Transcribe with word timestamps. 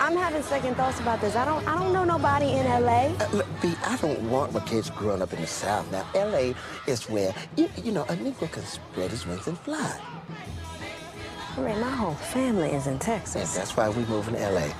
I'm, 0.00 0.12
I'm 0.12 0.16
having 0.18 0.42
second 0.42 0.74
thoughts 0.76 1.00
about 1.00 1.20
this. 1.20 1.36
I 1.36 1.44
don't 1.44 1.66
I 1.66 1.74
don't 1.78 1.92
know 1.92 2.04
nobody 2.04 2.52
in 2.52 2.66
LA. 2.66 3.14
Uh, 3.20 3.28
look, 3.32 3.46
B, 3.62 3.74
I 3.84 3.96
don't 3.96 4.20
want 4.30 4.52
my 4.52 4.60
kids 4.60 4.90
growing 4.90 5.22
up 5.22 5.32
in 5.32 5.40
the 5.40 5.46
South. 5.46 5.90
Now, 5.90 6.06
L.A. 6.14 6.54
is 6.86 7.08
where, 7.08 7.34
you, 7.56 7.68
you 7.82 7.92
know, 7.92 8.02
a 8.02 8.14
Negro 8.16 8.50
can 8.50 8.64
spread 8.64 9.10
his 9.10 9.26
wings 9.26 9.46
and 9.46 9.58
fly. 9.58 9.98
Ray, 11.58 11.78
my 11.80 11.90
whole 11.90 12.14
family 12.14 12.70
is 12.70 12.86
in 12.86 12.94
And 12.94 13.00
Texas. 13.02 13.54
that's 13.54 13.76
why 13.76 13.88
we 13.88 14.04
moving 14.06 14.34
to 14.34 14.40
L.A. 14.40 14.72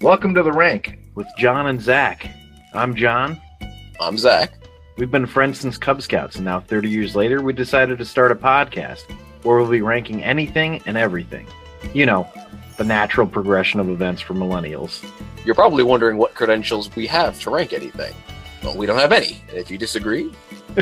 Welcome 0.00 0.34
to 0.34 0.42
the 0.42 0.52
rank 0.52 0.98
with 1.14 1.26
John 1.38 1.66
and 1.68 1.80
Zac. 1.80 2.28
I'm 2.74 2.94
John. 2.94 3.40
I'm 4.00 4.18
Zac. 4.18 4.52
We've 4.96 5.10
been 5.10 5.26
friends 5.26 5.58
since 5.58 5.78
Cub 5.78 6.02
Scouts, 6.02 6.36
and 6.36 6.44
now 6.44 6.60
30 6.60 6.90
years 6.90 7.16
later, 7.16 7.40
we 7.40 7.54
decided 7.54 7.96
to 7.96 8.04
start 8.04 8.30
a 8.30 8.34
podcast 8.34 9.10
where 9.42 9.56
we'll 9.56 9.70
be 9.70 9.80
ranking 9.80 10.22
anything 10.22 10.82
and 10.84 10.98
everything. 10.98 11.46
You 11.94 12.04
know, 12.04 12.28
the 12.76 12.84
natural 12.84 13.26
progression 13.26 13.80
of 13.80 13.88
events 13.88 14.20
for 14.20 14.34
millennials. 14.34 15.02
You're 15.46 15.54
probably 15.54 15.82
wondering 15.82 16.18
what 16.18 16.34
credentials 16.34 16.94
we 16.94 17.06
have 17.06 17.40
to 17.40 17.50
rank 17.50 17.72
anything. 17.72 18.14
Well, 18.62 18.76
we 18.76 18.84
don't 18.84 18.98
have 18.98 19.12
any. 19.12 19.42
If 19.48 19.70
you 19.70 19.78
disagree, 19.78 20.30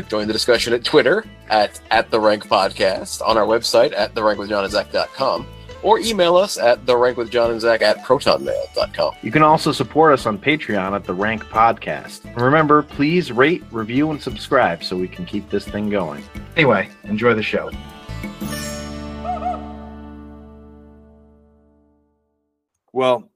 join 0.09 0.27
the 0.27 0.33
discussion 0.33 0.73
at 0.73 0.83
Twitter 0.83 1.25
at, 1.49 1.79
at 1.89 2.11
the 2.11 2.19
rank 2.19 2.47
podcast, 2.47 3.25
on 3.25 3.37
our 3.37 3.45
website 3.45 3.93
at 3.93 4.13
therankwithjohnandzach.com, 4.13 5.47
or 5.83 5.99
email 5.99 6.35
us 6.35 6.57
at 6.57 6.85
the 6.85 6.95
rank 6.95 7.17
with 7.17 7.31
John 7.31 7.51
and 7.51 7.61
Zac 7.61 7.81
at 7.81 7.97
protonmail.com. 7.99 9.15
You 9.21 9.31
can 9.31 9.43
also 9.43 9.71
support 9.71 10.13
us 10.13 10.25
on 10.25 10.37
Patreon 10.37 10.93
at 10.93 11.03
the 11.03 11.13
Rank 11.13 11.43
Podcast. 11.45 12.25
And 12.25 12.41
remember, 12.41 12.83
please 12.83 13.31
rate, 13.31 13.63
review, 13.71 14.11
and 14.11 14.21
subscribe 14.21 14.83
so 14.83 14.97
we 14.97 15.07
can 15.07 15.25
keep 15.25 15.49
this 15.49 15.67
thing 15.67 15.89
going. 15.89 16.23
Anyway, 16.55 16.89
enjoy 17.03 17.33
the 17.33 17.43
show. 17.43 17.71
Well, 22.93 23.29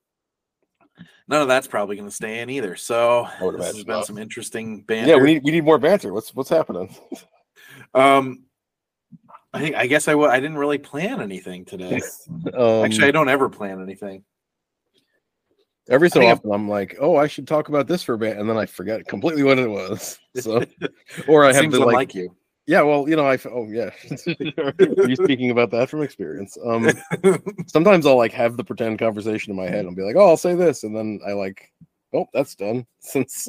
none 1.27 1.41
of 1.41 1.47
that's 1.47 1.67
probably 1.67 1.95
going 1.95 2.09
to 2.09 2.15
stay 2.15 2.41
in 2.41 2.49
either. 2.49 2.75
So 2.75 3.27
I 3.39 3.43
would 3.43 3.57
this 3.57 3.67
has 3.67 3.83
been 3.83 3.95
not. 3.95 4.05
some 4.05 4.17
interesting 4.17 4.81
banter. 4.81 5.11
Yeah, 5.11 5.17
we 5.17 5.35
need 5.35 5.43
we 5.43 5.52
need 5.52 5.63
more 5.63 5.77
banter. 5.77 6.13
What's 6.13 6.33
what's 6.35 6.49
happening? 6.49 6.95
Um, 7.93 8.44
I 9.56 9.59
think 9.61 9.75
I 9.75 9.88
guess 9.88 10.08
I 10.08 10.11
w- 10.11 10.30
I 10.30 10.39
didn't 10.39 10.58
really 10.58 10.78
plan 10.78 11.22
anything 11.22 11.66
today. 11.66 12.02
Um, 12.53 12.86
Actually, 12.86 13.08
I 13.08 13.11
don't 13.11 13.30
ever 13.30 13.50
plan 13.50 13.81
anything. 13.81 14.23
every 15.89 16.09
so 16.09 16.25
often 16.25 16.52
I'm 16.52 16.70
like, 16.70 16.95
oh, 17.00 17.16
I 17.16 17.28
should 17.28 17.48
talk 17.48 17.70
about 17.70 17.88
this 17.88 18.03
for 18.03 18.14
a 18.14 18.17
bit, 18.17 18.38
and 18.38 18.50
then 18.50 18.58
I 18.58 18.66
forget 18.66 19.08
completely 19.08 19.44
what 19.44 19.59
it 19.59 19.70
was. 19.70 20.20
So, 20.42 20.64
or 21.28 21.45
I 21.45 21.53
have 21.53 21.64
to 21.72 21.80
like, 21.80 21.88
unlike 21.88 22.16
you. 22.16 22.36
yeah, 22.67 22.81
well, 22.81 23.08
you 23.08 23.16
know, 23.16 23.26
I 23.26 23.39
oh 23.50 23.67
yeah, 23.70 23.92
Are 24.58 25.09
you 25.09 25.16
speaking 25.16 25.52
about 25.52 25.72
that 25.72 25.89
from 25.89 26.02
experience. 26.02 26.58
Um, 26.64 26.89
sometimes 27.67 28.06
I'll 28.06 28.17
like 28.17 28.33
have 28.33 28.58
the 28.58 28.64
pretend 28.66 29.00
conversation 29.00 29.52
in 29.52 29.58
my 29.58 29.67
head 29.67 29.86
and 29.86 29.95
be 29.95 30.03
like, 30.03 30.17
oh, 30.17 30.28
I'll 30.28 30.38
say 30.38 30.56
this, 30.56 30.83
and 30.83 30.95
then 30.95 31.22
I 31.26 31.31
like, 31.31 31.72
oh, 32.14 32.28
that's 32.33 32.56
done 32.56 32.86
since 33.00 33.48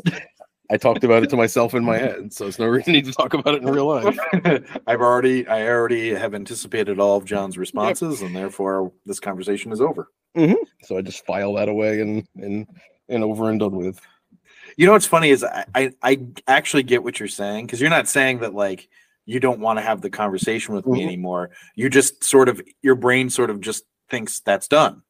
I 0.70 0.76
talked 0.76 1.04
about 1.04 1.22
it 1.22 1.30
to 1.30 1.36
myself 1.44 1.74
in 1.74 1.84
my 1.84 1.98
head, 1.98 2.32
so 2.32 2.46
it's 2.46 2.58
no 2.58 2.66
reason 2.66 2.94
to 2.94 3.12
talk 3.12 3.34
about 3.34 3.54
it 3.54 3.62
in 3.62 3.68
real 3.70 3.86
life. 3.86 4.18
I've 4.86 5.00
already 5.00 5.46
I 5.46 5.66
already 5.68 6.14
have 6.14 6.34
anticipated 6.34 6.98
all 7.00 7.16
of 7.16 7.24
John's 7.24 7.56
responses, 7.58 8.22
and 8.22 8.34
therefore 8.34 8.92
this 9.04 9.20
conversation 9.20 9.72
is 9.72 9.80
over. 9.80 10.08
So 10.82 10.98
I 10.98 11.02
just 11.02 11.24
file 11.24 11.54
that 11.54 11.68
away 11.68 12.00
and 12.00 12.26
and 12.36 12.66
and 13.08 13.24
over 13.24 13.48
and 13.50 13.58
done 13.60 13.76
with. 13.76 14.00
You 14.76 14.84
know 14.86 14.92
what's 14.92 15.06
funny 15.06 15.30
is 15.30 15.42
I 15.44 15.64
I, 15.74 15.92
I 16.02 16.18
actually 16.46 16.82
get 16.82 17.02
what 17.02 17.18
you're 17.18 17.28
saying 17.28 17.66
because 17.66 17.80
you're 17.80 17.88
not 17.90 18.08
saying 18.08 18.40
that 18.40 18.54
like 18.54 18.88
you 19.24 19.40
don't 19.40 19.60
want 19.60 19.78
to 19.78 19.82
have 19.82 20.02
the 20.02 20.10
conversation 20.10 20.74
with 20.74 20.86
me 20.86 21.00
Mhm. 21.00 21.04
anymore. 21.06 21.50
You 21.74 21.88
just 21.88 22.22
sort 22.22 22.48
of 22.48 22.60
your 22.82 22.94
brain 22.94 23.30
sort 23.30 23.50
of 23.50 23.60
just 23.60 23.84
thinks 24.10 24.40
that's 24.40 24.68
done. 24.68 25.02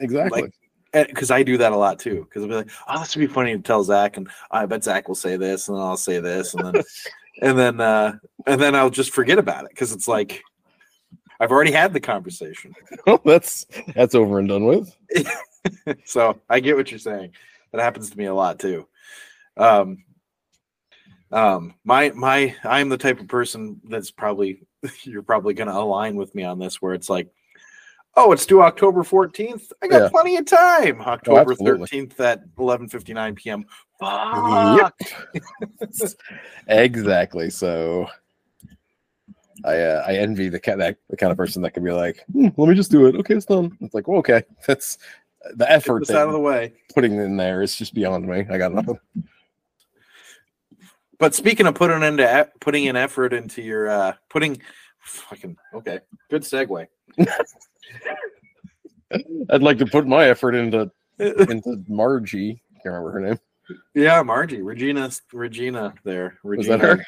Exactly. 0.00 0.42
Like, 0.42 0.52
because 0.92 1.30
I 1.30 1.42
do 1.42 1.58
that 1.58 1.72
a 1.72 1.76
lot 1.76 1.98
too. 1.98 2.24
Because 2.24 2.42
I'll 2.42 2.48
be 2.48 2.54
like, 2.54 2.70
"Oh, 2.88 3.00
this 3.00 3.14
would 3.14 3.20
be 3.20 3.32
funny 3.32 3.56
to 3.56 3.62
tell 3.62 3.84
Zac," 3.84 4.16
and 4.16 4.28
I 4.50 4.66
bet 4.66 4.84
Zac 4.84 5.08
will 5.08 5.14
say 5.14 5.36
this, 5.36 5.68
and 5.68 5.76
then 5.76 5.84
I'll 5.84 5.96
say 5.96 6.20
this, 6.20 6.54
and 6.54 6.66
then, 6.66 6.82
and 7.42 7.58
then, 7.58 7.80
uh, 7.80 8.12
and 8.46 8.60
then 8.60 8.74
I'll 8.74 8.90
just 8.90 9.12
forget 9.12 9.38
about 9.38 9.64
it 9.64 9.70
because 9.70 9.92
it's 9.92 10.08
like 10.08 10.42
I've 11.40 11.50
already 11.50 11.72
had 11.72 11.94
the 11.94 12.00
conversation. 12.00 12.74
Well, 13.06 13.20
that's 13.24 13.66
that's 13.94 14.14
over 14.14 14.38
and 14.38 14.48
done 14.48 14.66
with. 14.66 14.94
so 16.04 16.38
I 16.48 16.60
get 16.60 16.76
what 16.76 16.90
you're 16.90 16.98
saying. 16.98 17.32
That 17.72 17.82
happens 17.82 18.10
to 18.10 18.18
me 18.18 18.26
a 18.26 18.34
lot 18.34 18.58
too. 18.58 18.86
Um, 19.56 20.04
um, 21.32 21.74
my 21.84 22.10
my 22.10 22.54
I'm 22.62 22.90
the 22.90 22.98
type 22.98 23.20
of 23.20 23.28
person 23.28 23.80
that's 23.84 24.10
probably 24.10 24.66
you're 25.04 25.22
probably 25.22 25.54
going 25.54 25.68
to 25.68 25.76
align 25.76 26.16
with 26.16 26.34
me 26.34 26.44
on 26.44 26.58
this, 26.58 26.82
where 26.82 26.94
it's 26.94 27.08
like, 27.08 27.28
oh, 28.16 28.32
it's 28.32 28.46
due 28.46 28.62
October 28.62 29.02
14th. 29.02 29.72
I 29.82 29.88
got 29.88 30.02
Yeah. 30.02 30.08
plenty 30.10 30.36
of 30.36 30.46
time. 30.46 31.00
October 31.02 31.52
absolutely. 31.52 31.86
13th 31.88 32.20
at 32.20 32.42
11:59 32.56 33.36
p.m. 33.36 33.64
Yep. 34.02 34.94
Fuck. 35.92 36.10
exactly. 36.68 37.50
So 37.50 38.08
I 39.64 39.76
uh, 39.76 40.04
I 40.06 40.14
envy 40.14 40.48
the 40.48 40.58
kind 40.60 40.80
that 40.80 40.96
the 41.10 41.16
kind 41.16 41.30
of 41.30 41.36
person 41.36 41.62
that 41.62 41.72
can 41.72 41.84
be 41.84 41.92
like, 41.92 42.24
"Hmm, 42.32 42.48
let 42.56 42.68
me 42.68 42.74
just 42.74 42.90
do 42.90 43.06
it. 43.06 43.14
Okay, 43.16 43.34
it's 43.34 43.46
done. 43.46 43.76
It's 43.80 43.94
like, 43.94 44.08
well, 44.08 44.18
okay, 44.18 44.42
that's 44.66 44.98
the 45.54 45.70
effort 45.70 46.08
out 46.10 46.28
of 46.28 46.32
the 46.32 46.40
way. 46.40 46.72
putting 46.94 47.16
in 47.16 47.36
there 47.36 47.62
is 47.62 47.74
just 47.76 47.94
beyond 47.94 48.26
me. 48.26 48.46
I 48.50 48.58
got 48.58 48.72
nothing. 48.72 48.98
But 51.18 51.34
speaking 51.34 51.66
of 51.66 51.74
putting 51.74 52.02
into 52.02 52.50
putting 52.60 52.84
in 52.86 52.96
effort 52.96 53.34
into 53.34 53.60
your 53.60 53.88
uh 53.90 54.14
putting 54.30 54.60
fucking 55.00 55.56
okay, 55.74 56.00
good 56.30 56.42
segue. 56.42 56.86
I'd 59.50 59.62
like 59.62 59.78
to 59.78 59.86
put 59.86 60.06
my 60.06 60.26
effort 60.26 60.54
into 60.54 60.90
into 61.18 61.84
Margie. 61.88 62.62
Can't 62.82 62.94
remember 62.94 63.10
her 63.12 63.20
name. 63.20 63.38
Yeah, 63.94 64.22
Margie, 64.22 64.62
Regina, 64.62 65.10
Regina, 65.32 65.94
there, 66.04 66.38
Was 66.42 66.68
Regina 66.68 66.78
that 66.78 66.98
her? 66.98 67.04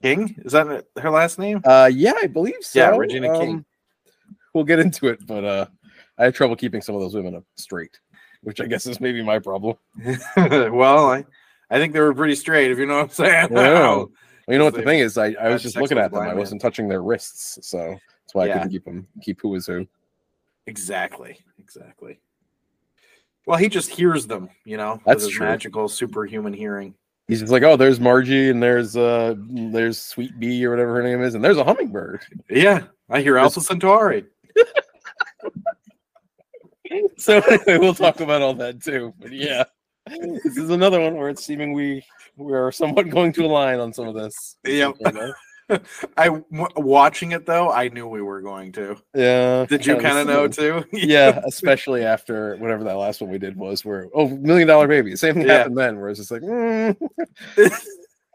King. 0.00 0.34
Is 0.44 0.52
that 0.52 0.86
her 0.98 1.10
last 1.10 1.38
name? 1.38 1.60
Uh, 1.64 1.90
yeah, 1.92 2.12
I 2.22 2.26
believe 2.26 2.56
so. 2.60 2.78
Yeah, 2.78 2.96
Regina 2.96 3.38
King. 3.38 3.50
Um, 3.50 3.66
We'll 4.54 4.64
get 4.64 4.78
into 4.78 5.08
it, 5.08 5.26
but 5.26 5.44
uh, 5.44 5.66
I 6.16 6.24
have 6.24 6.34
trouble 6.34 6.54
keeping 6.54 6.80
some 6.80 6.94
of 6.94 7.00
those 7.00 7.12
women 7.12 7.34
up 7.34 7.42
straight, 7.56 7.98
which 8.42 8.60
I 8.60 8.66
guess 8.66 8.86
is 8.86 9.00
maybe 9.00 9.20
my 9.20 9.40
problem. 9.40 9.76
well, 10.36 11.10
I, 11.10 11.24
I 11.70 11.78
think 11.78 11.92
they 11.92 11.98
were 11.98 12.14
pretty 12.14 12.36
straight, 12.36 12.70
if 12.70 12.78
you 12.78 12.86
know 12.86 12.98
what 12.98 13.02
I'm 13.02 13.08
saying. 13.10 13.48
Yeah. 13.50 14.10
Well, 14.46 14.52
you 14.52 14.58
know 14.58 14.66
what 14.66 14.74
the 14.74 14.82
thing 14.82 14.98
is, 14.98 15.16
I, 15.16 15.28
I 15.40 15.48
was 15.48 15.62
just 15.62 15.74
looking 15.76 15.96
at 15.96 16.12
them. 16.12 16.22
I 16.22 16.34
wasn't 16.34 16.60
touching 16.60 16.86
their 16.86 17.02
wrists, 17.02 17.58
so 17.66 17.98
why 18.34 18.44
I 18.44 18.46
Yeah. 18.46 18.52
couldn't 18.54 18.70
keep 18.70 18.84
them 18.84 19.06
keep 19.22 19.40
who 19.40 19.48
was 19.48 19.66
who. 19.66 19.86
Exactly, 20.66 21.38
exactly. 21.58 22.18
Well, 23.46 23.58
he 23.58 23.68
just 23.68 23.90
hears 23.90 24.26
them, 24.26 24.48
you 24.64 24.76
know, 24.76 25.00
That's 25.06 25.24
his 25.24 25.32
true. 25.32 25.46
magical 25.46 25.88
superhuman 25.88 26.52
hearing. 26.54 26.94
He's 27.28 27.40
just 27.40 27.52
like, 27.52 27.62
oh, 27.62 27.76
there's 27.76 28.00
Margie, 28.00 28.50
and 28.50 28.62
there's 28.62 28.96
uh, 28.96 29.34
there's 29.38 29.98
Sweet 29.98 30.38
Bee 30.38 30.64
or 30.64 30.70
whatever 30.70 30.94
her 30.94 31.02
name 31.02 31.22
is, 31.22 31.34
and 31.34 31.42
there's 31.44 31.56
a 31.56 31.64
hummingbird. 31.64 32.22
Yeah, 32.50 32.84
I 33.08 33.20
hear 33.22 33.38
Alpha 33.38 33.60
Centauri. 33.60 34.26
So 37.16 37.38
anyway, 37.40 37.78
we'll 37.78 37.94
talk 37.94 38.20
about 38.20 38.42
all 38.42 38.54
that 38.54 38.80
too. 38.82 39.12
But 39.18 39.32
yeah, 39.32 39.64
this 40.06 40.56
is 40.56 40.70
another 40.70 41.00
one 41.00 41.16
where 41.16 41.28
it's 41.28 41.44
seeming 41.44 41.72
we 41.72 42.04
we 42.36 42.52
are 42.52 42.70
somewhat 42.70 43.08
going 43.08 43.32
to 43.32 43.44
align 43.44 43.80
on 43.80 43.92
some 43.92 44.06
of 44.06 44.14
this. 44.14 44.56
Yep. 44.64 44.96
I 46.16 46.26
w- 46.26 46.44
watching 46.76 47.32
it 47.32 47.46
though, 47.46 47.70
I 47.70 47.88
knew 47.88 48.06
we 48.06 48.22
were 48.22 48.40
going 48.40 48.72
to. 48.72 48.96
Yeah. 49.14 49.66
Did 49.66 49.86
you 49.86 49.94
kinda 49.98 50.24
know 50.24 50.48
too? 50.48 50.84
yeah, 50.92 51.40
especially 51.46 52.04
after 52.04 52.56
whatever 52.56 52.84
that 52.84 52.94
last 52.94 53.20
one 53.20 53.30
we 53.30 53.38
did 53.38 53.56
was, 53.56 53.84
where 53.84 54.08
oh, 54.14 54.28
million 54.28 54.68
dollar 54.68 54.88
baby. 54.88 55.16
Same 55.16 55.34
thing 55.34 55.46
Yeah. 55.46 55.58
happened 55.58 55.78
then, 55.78 55.98
where 55.98 56.08
it's 56.10 56.18
just 56.20 56.30
like, 56.30 56.42
mm, 56.42 56.96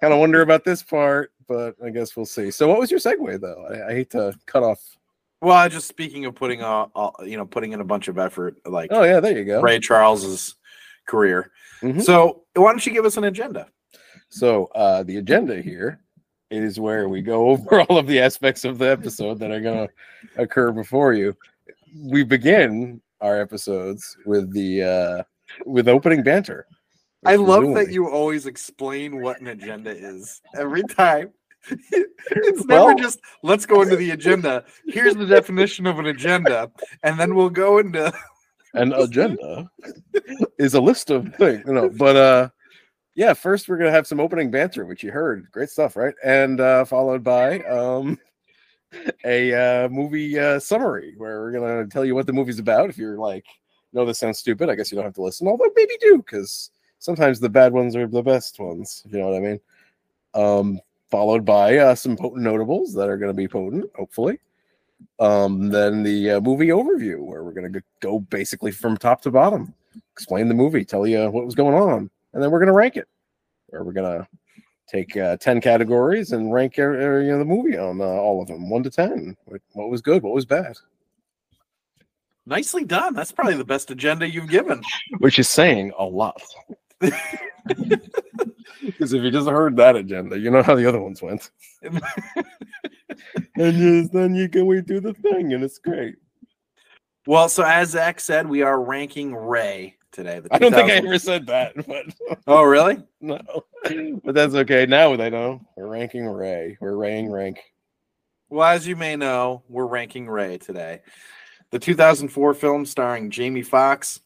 kind 0.01 0.13
of 0.13 0.19
wonder 0.19 0.41
about 0.41 0.63
this 0.63 0.81
part, 0.84 1.31
but 1.47 1.75
I 1.84 1.90
guess 1.90 2.16
we'll 2.16 2.25
see. 2.25 2.51
So, 2.51 2.67
what 2.67 2.79
was 2.79 2.90
your 2.91 3.00
segue 3.00 3.40
though? 3.40 3.66
I, 3.70 3.90
I 3.90 3.93
hate 3.93 4.09
to 4.11 4.34
cut 4.46 4.64
off. 4.64 4.79
Well, 5.41 5.55
I 5.55 5.70
just 5.70 5.87
speaking 5.87 6.25
of 6.25 6.35
putting 6.35 6.61
uh, 6.61 6.87
you 7.23 7.37
know, 7.37 7.46
putting 7.46 7.73
in 7.73 7.79
a 7.79 7.85
bunch 7.85 8.08
of 8.08 8.17
effort, 8.17 8.58
like 8.66 8.90
Oh 8.91 9.03
yeah, 9.03 9.20
there 9.20 9.37
you 9.37 9.46
go. 9.46 9.61
Ray 9.61 9.79
Charles's 9.79 10.55
career. 11.05 11.52
Mhm. 11.82 12.02
So, 12.02 12.43
why 12.55 12.72
don't 12.72 12.85
you 12.85 12.91
give 12.91 13.05
us 13.05 13.17
an 13.17 13.23
agenda? 13.23 13.67
So 14.32 14.66
uh, 14.75 15.02
the 15.03 15.17
agenda 15.17 15.59
here 15.61 16.02
is 16.51 16.79
where 16.79 17.09
we 17.09 17.22
go 17.22 17.49
over 17.49 17.81
all 17.81 17.97
of 17.97 18.07
the 18.07 18.19
aspects 18.19 18.66
of 18.66 18.78
the 18.78 18.90
episode 18.90 19.40
that 19.40 19.51
are 19.51 19.61
going 19.61 19.87
to 19.87 20.41
occur 20.41 20.72
before 20.72 21.13
you. 21.13 21.35
We 21.96 22.23
begin 22.23 23.01
our 23.22 23.40
episodes 23.41 24.17
with 24.25 24.51
the 24.53 24.84
uh, 24.84 25.23
with 25.66 25.87
opening 25.87 26.23
banter. 26.23 26.67
I 27.25 27.35
love 27.35 27.73
that 27.73 27.91
you 27.91 28.09
always 28.09 28.46
explain 28.46 29.22
what 29.22 29.41
an 29.41 29.47
agenda 29.47 29.91
is 29.91 30.41
every 30.55 30.84
time. 30.84 31.31
it's 31.91 32.66
never 32.66 32.85
Well- 32.85 32.97
just 32.97 33.19
let's 33.43 33.66
go 33.66 33.81
into 33.81 33.97
the 33.97 34.11
agenda. 34.11 34.63
Here's 34.87 35.16
the 35.16 35.25
definition 35.25 35.85
of 35.85 35.99
an 35.99 36.05
agenda, 36.05 36.72
and 37.03 37.19
then 37.19 37.35
we'll 37.35 37.49
go 37.49 37.79
into 37.79 38.13
an 38.73 38.93
agenda 38.93 39.69
is 40.57 40.75
a 40.75 40.81
list 40.81 41.09
of 41.09 41.34
things. 41.35 41.63
No, 41.66 41.90
but 41.90 42.16
uh, 42.16 42.49
yeah, 43.20 43.34
first 43.34 43.68
we're 43.68 43.76
gonna 43.76 43.92
have 43.92 44.08
some 44.08 44.22
opening 44.22 44.50
banter, 44.50 44.86
which 44.86 45.04
you 45.04 45.12
heard, 45.12 45.52
great 45.52 45.70
stuff, 45.70 45.98
right? 45.98 46.14
And 46.24 46.62
uh, 46.62 46.86
followed 46.86 47.22
by 47.22 47.60
um, 47.64 48.18
a 49.26 49.54
uh, 49.54 49.90
movie 49.90 50.40
uh, 50.40 50.58
summary 50.58 51.16
where 51.18 51.42
we're 51.42 51.52
gonna 51.52 51.86
tell 51.88 52.06
you 52.06 52.16
what 52.16 52.28
the 52.28 52.32
movie's 52.32 52.60
about. 52.60 52.90
If 52.90 52.98
you're 52.98 53.18
like, 53.18 53.46
no, 53.92 54.06
this 54.06 54.20
sounds 54.20 54.40
stupid, 54.40 54.70
I 54.70 54.76
guess 54.76 54.90
you 54.90 54.96
don't 54.96 55.04
have 55.04 55.16
to 55.16 55.22
listen. 55.22 55.50
Although 55.50 55.70
maybe 55.76 55.98
do, 56.00 56.20
because 56.20 56.72
sometimes 57.00 57.42
the 57.42 57.50
bad 57.50 57.74
ones 57.74 57.94
are 57.94 58.08
the 58.08 58.24
best 58.24 58.58
ones. 58.58 59.04
If 59.06 59.12
you 59.12 59.20
know 59.20 59.28
what 59.28 59.36
I 59.36 59.40
mean. 59.42 59.60
Um, 60.34 60.80
followed 61.12 61.44
by 61.44 61.78
uh, 61.78 61.96
some 61.96 62.16
potent 62.16 62.44
notables 62.44 62.94
that 62.94 63.10
are 63.10 63.18
going 63.18 63.32
to 63.32 63.34
be 63.34 63.50
potent, 63.50 63.92
hopefully. 63.98 64.40
Um, 65.20 65.68
then 65.68 66.04
the 66.04 66.32
uh, 66.32 66.40
movie 66.40 66.68
overview, 66.68 67.20
where 67.20 67.44
we're 67.44 67.52
going 67.52 67.74
to 67.74 67.84
go 68.00 68.20
basically 68.20 68.72
from 68.72 68.96
top 68.96 69.22
to 69.24 69.32
bottom, 69.32 69.74
explain 70.14 70.48
the 70.48 70.54
movie, 70.54 70.86
tell 70.86 71.06
you 71.06 71.30
what 71.32 71.46
was 71.46 71.56
going 71.56 71.74
on, 71.76 72.10
and 72.34 72.41
then 72.41 72.52
we're 72.52 72.59
going 72.59 72.67
to 72.67 72.73
rank 72.73 72.97
it. 72.97 73.08
Where 73.67 73.84
we're 73.84 73.93
going 73.93 74.22
to 74.22 74.28
take 74.87 75.16
uh, 75.16 75.37
10 75.37 75.61
categories 75.61 76.31
and 76.31 76.52
rank 76.52 76.79
uh, 76.79 76.90
you 76.90 77.31
know, 77.31 77.40
the 77.40 77.46
movie 77.46 77.78
on 77.78 78.02
uh, 78.02 78.05
all 78.05 78.41
of 78.41 78.47
them, 78.47 78.70
one 78.70 78.84
to 78.84 78.90
10. 78.90 79.35
What, 79.46 79.61
what 79.73 79.90
was 79.90 80.02
good, 80.02 80.23
what 80.23 80.34
was 80.34 80.46
bad. 80.46 80.76
Nicely 82.46 82.84
done. 82.84 83.14
That's 83.14 83.31
probably 83.31 83.55
the 83.55 83.66
best 83.66 83.91
agenda 83.91 84.28
you've 84.28 84.49
given. 84.49 84.81
Which 85.20 85.37
is 85.37 85.47
saying 85.47 85.93
a 85.97 86.05
lot. 86.05 86.41
Because 88.82 89.14
if 89.14 89.23
you 89.23 89.32
just 89.32 89.47
heard 89.47 89.75
that 89.78 89.96
agenda, 89.96 90.37
you 90.37 90.49
know 90.49 90.64
how 90.64 90.75
the 90.75 90.87
other 90.87 91.02
ones 91.02 91.22
went. 91.22 91.52
and 91.82 92.02
just, 93.55 94.14
then 94.14 94.35
you 94.35 94.49
can 94.49 94.66
we 94.66 94.82
do 94.82 94.99
the 94.99 95.14
thing, 95.14 95.53
and 95.53 95.64
it's 95.64 95.79
great. 95.79 96.16
Well, 97.28 97.49
so 97.49 97.64
as 97.64 97.91
Zac 97.91 98.20
said, 98.20 98.47
we 98.47 98.61
are 98.61 98.82
ranking 98.82 99.35
Ray 99.35 99.96
today. 100.11 100.41
I 100.52 100.59
don't 100.59 100.73
think 100.73 100.90
I 100.90 100.96
ever 100.96 101.20
said 101.20 101.46
that, 101.47 101.76
but 101.88 102.06
Oh, 102.47 102.64
really? 102.64 103.03
no. 103.22 103.40
But 104.23 104.35
that's 104.35 104.53
okay. 104.56 104.85
Now 104.85 105.16
they 105.16 105.29
know. 105.29 105.61
We're 105.76 105.88
ranking 105.88 106.26
Ray. 106.26 106.78
We're 106.79 106.96
raying 106.96 107.32
rank. 107.32 107.59
Well, 108.50 108.67
as 108.67 108.88
you 108.88 108.96
may 108.96 109.16
know, 109.16 109.64
we're 109.70 109.85
ranking 109.85 110.28
Ray 110.28 110.58
today. 110.58 111.02
The 111.72 111.79
2004 111.79 112.53
film 112.56 112.85
starring 112.85 113.29
Jamie 113.29 113.61
Foxx. 113.61 114.22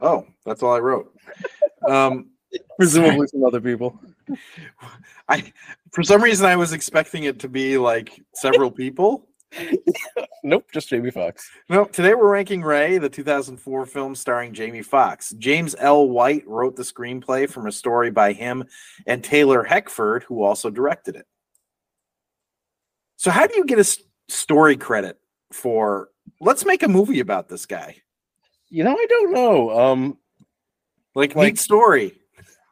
Oh, 0.00 0.26
that's 0.44 0.62
all 0.62 0.74
I 0.74 0.78
wrote. 0.78 1.12
Um, 1.88 2.30
Presumably 2.78 3.26
some 3.26 3.44
other 3.44 3.60
people. 3.60 4.00
I, 5.28 5.52
for 5.92 6.02
some 6.02 6.22
reason, 6.22 6.46
I 6.46 6.56
was 6.56 6.72
expecting 6.72 7.24
it 7.24 7.38
to 7.40 7.48
be 7.48 7.76
like 7.76 8.22
several 8.34 8.70
people. 8.70 9.27
Nope, 10.44 10.66
just 10.72 10.88
Jamie 10.88 11.10
Foxx. 11.10 11.50
No, 11.68 11.84
today 11.86 12.14
we're 12.14 12.30
ranking 12.32 12.62
Ray, 12.62 12.98
the 12.98 13.08
2004 13.08 13.86
film 13.86 14.14
starring 14.14 14.52
Jamie 14.54 14.82
Foxx. 14.82 15.30
James 15.38 15.74
L. 15.78 16.08
White 16.08 16.46
wrote 16.46 16.76
the 16.76 16.82
screenplay 16.82 17.48
from 17.48 17.66
a 17.66 17.72
story 17.72 18.10
by 18.10 18.32
him 18.32 18.64
and 19.06 19.22
Taylor 19.24 19.62
Hackford, 19.64 20.22
who 20.24 20.42
also 20.42 20.70
directed 20.70 21.16
it. 21.16 21.26
So, 23.16 23.30
how 23.30 23.46
do 23.46 23.54
you 23.56 23.64
get 23.64 23.78
a 23.78 23.98
story 24.28 24.76
credit 24.76 25.18
for? 25.52 26.10
Let's 26.40 26.64
make 26.64 26.82
a 26.82 26.88
movie 26.88 27.20
about 27.20 27.48
this 27.48 27.66
guy. 27.66 27.96
You 28.68 28.84
know, 28.84 28.92
I 28.92 29.06
don't 29.08 29.32
know. 29.32 29.70
Um, 29.78 30.18
Like, 31.14 31.34
Like- 31.34 31.46
neat 31.54 31.58
story. 31.58 32.17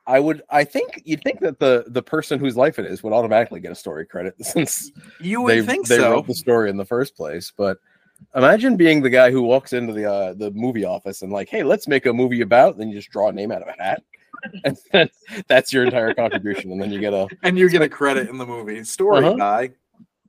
I 0.06 0.20
would. 0.20 0.42
I 0.50 0.62
think 0.64 1.02
you'd 1.04 1.22
think 1.22 1.40
that 1.40 1.58
the 1.58 1.84
the 1.88 2.02
person 2.02 2.38
whose 2.38 2.56
life 2.56 2.78
it 2.78 2.86
is 2.86 3.02
would 3.02 3.12
automatically 3.12 3.60
get 3.60 3.72
a 3.72 3.74
story 3.74 4.06
credit 4.06 4.34
since 4.44 4.92
You 5.20 5.42
would 5.42 5.58
they, 5.58 5.62
think 5.62 5.86
they 5.88 5.96
so. 5.98 6.12
wrote 6.12 6.26
the 6.26 6.34
story 6.34 6.70
in 6.70 6.76
the 6.76 6.84
first 6.84 7.16
place. 7.16 7.52
But 7.56 7.78
imagine 8.34 8.76
being 8.76 9.02
the 9.02 9.10
guy 9.10 9.30
who 9.30 9.42
walks 9.42 9.72
into 9.72 9.92
the 9.92 10.04
uh, 10.10 10.34
the 10.34 10.50
movie 10.52 10.84
office 10.84 11.22
and 11.22 11.32
like, 11.32 11.48
hey, 11.48 11.62
let's 11.64 11.88
make 11.88 12.06
a 12.06 12.12
movie 12.12 12.40
about. 12.42 12.78
Then 12.78 12.88
you 12.88 12.94
just 12.94 13.10
draw 13.10 13.28
a 13.28 13.32
name 13.32 13.50
out 13.50 13.62
of 13.62 13.68
a 13.68 13.82
hat, 13.82 14.02
and 14.64 14.76
then 14.92 15.08
that's 15.48 15.72
your 15.72 15.84
entire 15.84 16.14
contribution, 16.14 16.70
and 16.70 16.80
then 16.80 16.92
you 16.92 17.00
get 17.00 17.12
a 17.12 17.26
And 17.42 17.58
you 17.58 17.68
get 17.68 17.82
a 17.82 17.88
credit 17.88 18.28
in 18.28 18.38
the 18.38 18.46
movie. 18.46 18.84
Story 18.84 19.24
Uh-huh. 19.26 19.36
by. 19.36 19.70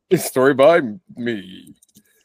story 0.18 0.54
by 0.56 0.82
me. 1.16 1.76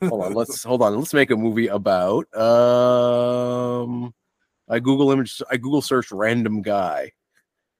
Hold 0.09 0.25
on, 0.25 0.33
let's 0.35 0.63
hold 0.65 0.83
on. 0.83 0.97
Let's 0.99 1.13
make 1.15 1.31
a 1.31 1.37
movie 1.37 1.69
about. 1.69 2.27
Um, 2.37 4.15
I 4.69 4.79
Google 4.81 5.11
image. 5.13 5.41
I 5.51 5.57
Google 5.59 5.83
search 5.83 6.11
random 6.11 6.63
guy. 6.63 7.13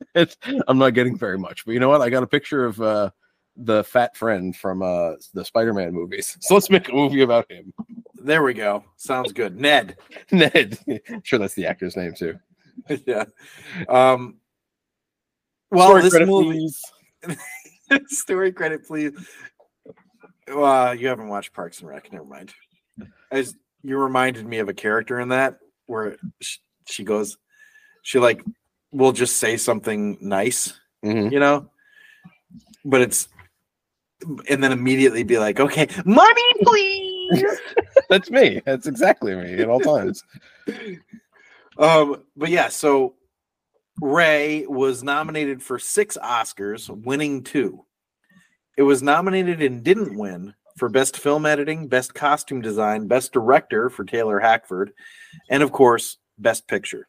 It's, 0.15 0.37
I'm 0.69 0.79
not 0.79 0.95
getting 0.95 1.17
very 1.17 1.39
much, 1.39 1.65
but 1.65 1.73
you 1.73 1.81
know 1.81 1.89
what? 1.89 2.01
I 2.01 2.11
got 2.11 2.23
a 2.23 2.27
picture 2.27 2.65
of 2.65 2.81
uh, 2.81 3.11
the 3.57 3.85
fat 3.85 4.17
friend 4.17 4.57
from 4.57 4.83
uh, 4.83 5.13
the 5.35 5.45
Spider-Man 5.45 5.93
movies. 5.93 6.37
So 6.43 6.55
let's 6.55 6.71
make 6.71 6.89
a 6.89 6.93
movie 6.93 7.23
about 7.23 7.51
him. 7.51 7.73
There 8.15 8.43
we 8.43 8.55
go. 8.55 8.85
Sounds 8.97 9.33
good. 9.33 9.61
Ned. 9.61 9.97
Ned. 10.31 10.79
sure, 11.23 11.39
that's 11.39 11.55
the 11.55 11.67
actor's 11.67 11.97
name 11.97 12.15
too. 12.15 12.39
yeah. 13.07 13.25
Um, 13.89 14.37
well, 15.71 15.89
Story 15.89 16.03
this 16.03 16.11
credit, 16.13 16.29
movie. 16.29 16.59
please. 16.59 16.83
story 18.09 18.53
credit, 18.53 18.87
please. 18.87 19.13
Well, 20.49 20.95
you 20.95 21.09
haven't 21.09 21.29
watched 21.29 21.53
Parks 21.53 21.81
and 21.81 21.89
Rec. 21.89 22.13
Never 22.13 22.25
mind. 22.25 22.53
As 23.31 23.55
you 23.83 23.97
reminded 23.99 24.47
me 24.47 24.59
of 24.59 24.69
a 24.69 24.75
character 24.75 25.19
in 25.21 25.29
that 25.31 25.59
where 25.87 26.17
she 26.87 27.05
goes, 27.05 27.39
she 28.03 28.19
like 28.19 28.43
will 28.93 29.13
just 29.13 29.39
say 29.39 29.57
something 29.57 30.19
nice, 30.21 30.79
Mhm. 31.05 31.33
you 31.33 31.41
know, 31.41 31.69
but 32.85 33.01
it's 33.01 33.29
and 34.49 34.63
then 34.63 34.71
immediately 34.71 35.25
be 35.25 35.39
like, 35.39 35.59
okay, 35.59 35.89
money, 36.05 36.43
please. 36.63 37.45
That's 38.09 38.31
me. 38.31 38.63
That's 38.65 38.87
exactly 38.87 39.35
me 39.35 39.55
at 39.55 39.69
all 39.69 39.81
times. 39.81 40.23
Um, 41.79 42.25
but 42.37 42.51
yeah, 42.51 42.69
so 42.69 43.15
Ray 44.01 44.67
was 44.67 45.03
nominated 45.03 45.63
for 45.63 45.79
six 45.79 46.19
Oscars, 46.23 46.91
winning 46.91 47.43
two. 47.43 47.87
It 48.77 48.83
was 48.83 49.03
nominated 49.03 49.63
and 49.63 49.83
didn't 49.83 50.19
win 50.19 50.53
for 50.77 50.91
Best 50.91 51.17
Film 51.17 51.47
Editing, 51.47 51.89
Best 51.89 52.13
Costume 52.15 52.61
Design, 52.61 53.09
Best 53.09 53.33
Director 53.33 53.89
for 53.89 54.05
Taylor 54.05 54.39
Hackford, 54.39 54.93
and 55.49 55.63
of 55.63 55.73
course, 55.73 56.19
Best 56.37 56.69
Picture. 56.69 57.09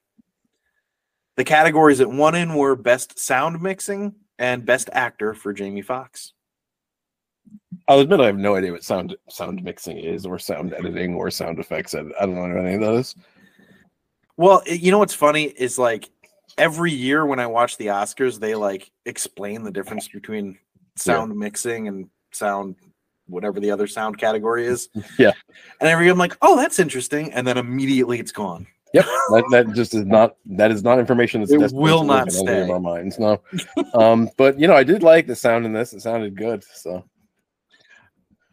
The 1.35 1.43
categories 1.43 1.99
it 1.99 2.09
won 2.09 2.35
in 2.35 2.55
were 2.55 2.75
Best 2.75 3.19
Sound 3.19 3.61
Mixing 3.61 4.13
and 4.37 4.65
Best 4.65 4.89
Actor 4.93 5.33
for 5.33 5.53
Jamie 5.53 5.81
Foxx. 5.81 6.33
I'll 7.87 7.99
admit 7.99 8.21
I 8.21 8.27
have 8.27 8.37
no 8.37 8.55
idea 8.55 8.71
what 8.71 8.83
sound 8.83 9.15
sound 9.29 9.63
mixing 9.63 9.97
is, 9.97 10.25
or 10.25 10.39
sound 10.39 10.73
editing, 10.73 11.15
or 11.15 11.29
sound 11.29 11.59
effects. 11.59 11.95
I, 11.95 11.99
I 12.19 12.25
don't 12.25 12.35
know 12.35 12.59
any 12.59 12.75
of 12.75 12.81
those. 12.81 13.15
Well, 14.37 14.61
you 14.65 14.91
know 14.91 14.99
what's 14.99 15.13
funny 15.13 15.45
is 15.45 15.77
like 15.77 16.09
every 16.57 16.91
year 16.91 17.25
when 17.25 17.39
I 17.39 17.47
watch 17.47 17.77
the 17.77 17.87
Oscars, 17.87 18.39
they 18.39 18.55
like 18.55 18.91
explain 19.05 19.63
the 19.63 19.71
difference 19.71 20.07
between 20.07 20.57
sound 20.95 21.37
mixing 21.37 21.87
and 21.87 22.09
sound 22.31 22.75
whatever 23.27 23.59
the 23.59 23.71
other 23.71 23.87
sound 23.87 24.17
category 24.17 24.65
is. 24.65 24.89
Yeah. 25.17 25.31
And 25.79 25.89
every 25.89 26.05
year 26.05 26.13
I'm 26.13 26.19
like, 26.19 26.37
oh, 26.41 26.55
that's 26.55 26.79
interesting, 26.79 27.33
and 27.33 27.45
then 27.45 27.57
immediately 27.57 28.19
it's 28.19 28.31
gone. 28.31 28.67
Yep, 28.93 29.05
that, 29.05 29.43
that 29.49 29.73
just 29.73 29.95
is 29.95 30.05
not 30.05 30.35
that 30.45 30.69
is 30.69 30.83
not 30.83 30.99
information 30.99 31.41
that's 31.41 31.51
It 31.51 31.73
will 31.73 32.03
not 32.03 32.27
live 32.27 32.37
in 32.37 32.47
stay. 32.47 32.69
our 32.69 32.79
minds. 32.79 33.17
No, 33.17 33.41
um, 33.95 34.29
but 34.37 34.59
you 34.59 34.67
know, 34.67 34.75
I 34.75 34.83
did 34.83 35.01
like 35.01 35.25
the 35.25 35.35
sound 35.35 35.65
in 35.65 35.73
this. 35.73 35.93
It 35.93 36.01
sounded 36.01 36.37
good, 36.37 36.63
so 36.63 37.03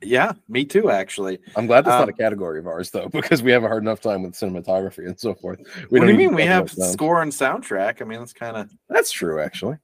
Yeah, 0.03 0.33
me 0.49 0.65
too, 0.65 0.91
actually. 0.91 1.41
I'm 1.57 1.67
glad 1.67 1.85
that's 1.85 1.99
not 1.99 2.05
Um, 2.05 2.09
a 2.09 2.15
category 2.15 2.59
of 2.59 2.67
ours 2.67 2.91
though, 2.91 3.09
because 3.13 3.43
we 3.43 3.53
have 3.53 3.65
a 3.65 3.69
hard 3.69 3.83
enough 3.83 4.01
time 4.01 4.23
with 4.23 4.33
cinematography 4.33 5.07
and 5.07 5.21
so 5.21 5.35
forth. 5.35 5.61
what 5.91 6.01
do 6.01 6.09
you 6.09 6.17
mean 6.17 6.35
we 6.35 6.47
have 6.47 6.71
score 6.71 7.21
and 7.21 7.31
soundtrack? 7.31 8.01
I 8.01 8.07
mean, 8.07 8.21
that's 8.21 8.33
kind 8.33 8.57
of 8.57 8.71
That's 8.89 9.13
true, 9.13 9.43
actually. 9.43 9.77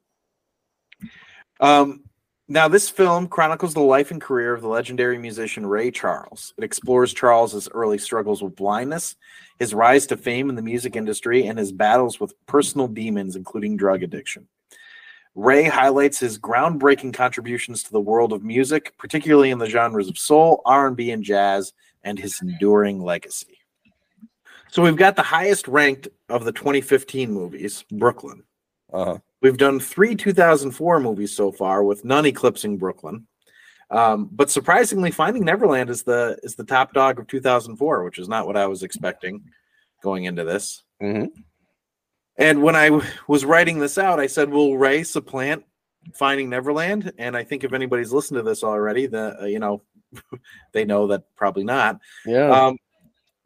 Um, 1.60 2.05
now, 2.48 2.68
this 2.68 2.88
film 2.88 3.26
chronicles 3.26 3.74
the 3.74 3.80
life 3.80 4.12
and 4.12 4.20
career 4.20 4.54
of 4.54 4.62
the 4.62 4.68
legendary 4.68 5.18
musician 5.18 5.66
Ray 5.66 5.90
Charles. 5.90 6.54
It 6.56 6.62
explores 6.62 7.12
Charles's 7.12 7.68
early 7.72 7.98
struggles 7.98 8.40
with 8.40 8.54
blindness, 8.54 9.16
his 9.58 9.74
rise 9.74 10.06
to 10.06 10.16
fame 10.16 10.48
in 10.48 10.54
the 10.54 10.62
music 10.62 10.94
industry, 10.94 11.46
and 11.46 11.58
his 11.58 11.72
battles 11.72 12.20
with 12.20 12.34
personal 12.46 12.86
demons, 12.86 13.34
including 13.34 13.76
drug 13.76 14.04
addiction. 14.04 14.46
Ray 15.34 15.64
highlights 15.64 16.20
his 16.20 16.38
groundbreaking 16.38 17.12
contributions 17.12 17.82
to 17.82 17.92
the 17.92 18.00
world 18.00 18.32
of 18.32 18.44
music, 18.44 18.94
particularly 18.96 19.50
in 19.50 19.58
the 19.58 19.68
genres 19.68 20.08
of 20.08 20.16
soul, 20.16 20.62
R&B, 20.64 21.10
and 21.10 21.24
jazz, 21.24 21.72
and 22.04 22.18
his 22.18 22.40
enduring 22.40 23.02
legacy. 23.02 23.58
So 24.70 24.82
we've 24.82 24.96
got 24.96 25.16
the 25.16 25.22
highest 25.22 25.66
ranked 25.66 26.08
of 26.28 26.44
the 26.44 26.52
2015 26.52 27.30
movies, 27.32 27.84
Brooklyn. 27.90 28.44
Uh, 28.92 29.18
We've 29.46 29.56
done 29.56 29.78
three 29.78 30.16
2004 30.16 30.98
movies 30.98 31.32
so 31.36 31.52
far, 31.52 31.84
with 31.84 32.04
none 32.04 32.26
eclipsing 32.26 32.78
Brooklyn. 32.78 33.28
Um, 33.92 34.28
but 34.32 34.50
surprisingly, 34.50 35.12
Finding 35.12 35.44
Neverland 35.44 35.88
is 35.88 36.02
the 36.02 36.36
is 36.42 36.56
the 36.56 36.64
top 36.64 36.92
dog 36.92 37.20
of 37.20 37.28
2004, 37.28 38.02
which 38.02 38.18
is 38.18 38.28
not 38.28 38.44
what 38.48 38.56
I 38.56 38.66
was 38.66 38.82
expecting 38.82 39.44
going 40.02 40.24
into 40.24 40.42
this. 40.42 40.82
mhm. 41.00 41.28
And 42.36 42.60
when 42.64 42.74
I 42.74 42.86
w- 42.88 43.08
was 43.28 43.44
writing 43.44 43.78
this 43.78 43.98
out, 43.98 44.18
I 44.18 44.26
said, 44.26 44.50
"Will 44.50 44.76
Ray 44.76 45.04
supplant 45.04 45.64
Finding 46.14 46.50
Neverland?" 46.50 47.12
And 47.16 47.36
I 47.36 47.44
think 47.44 47.62
if 47.62 47.72
anybody's 47.72 48.12
listened 48.12 48.38
to 48.38 48.42
this 48.42 48.64
already, 48.64 49.06
the 49.06 49.42
uh, 49.42 49.44
you 49.46 49.60
know 49.60 49.82
they 50.72 50.84
know 50.84 51.06
that 51.06 51.22
probably 51.36 51.62
not. 51.62 52.00
Yeah, 52.26 52.50
Um, 52.50 52.78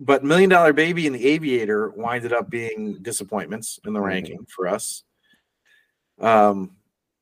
but 0.01 0.25
Million 0.25 0.49
Dollar 0.49 0.73
Baby 0.73 1.07
and 1.07 1.15
The 1.15 1.27
Aviator 1.27 1.91
winded 1.91 2.33
up 2.33 2.49
being 2.49 2.97
disappointments 3.03 3.79
in 3.85 3.93
the 3.93 4.01
Mhm. 4.01 4.05
ranking 4.07 4.47
for 4.47 4.67
us. 4.67 5.05
Um, 6.21 6.71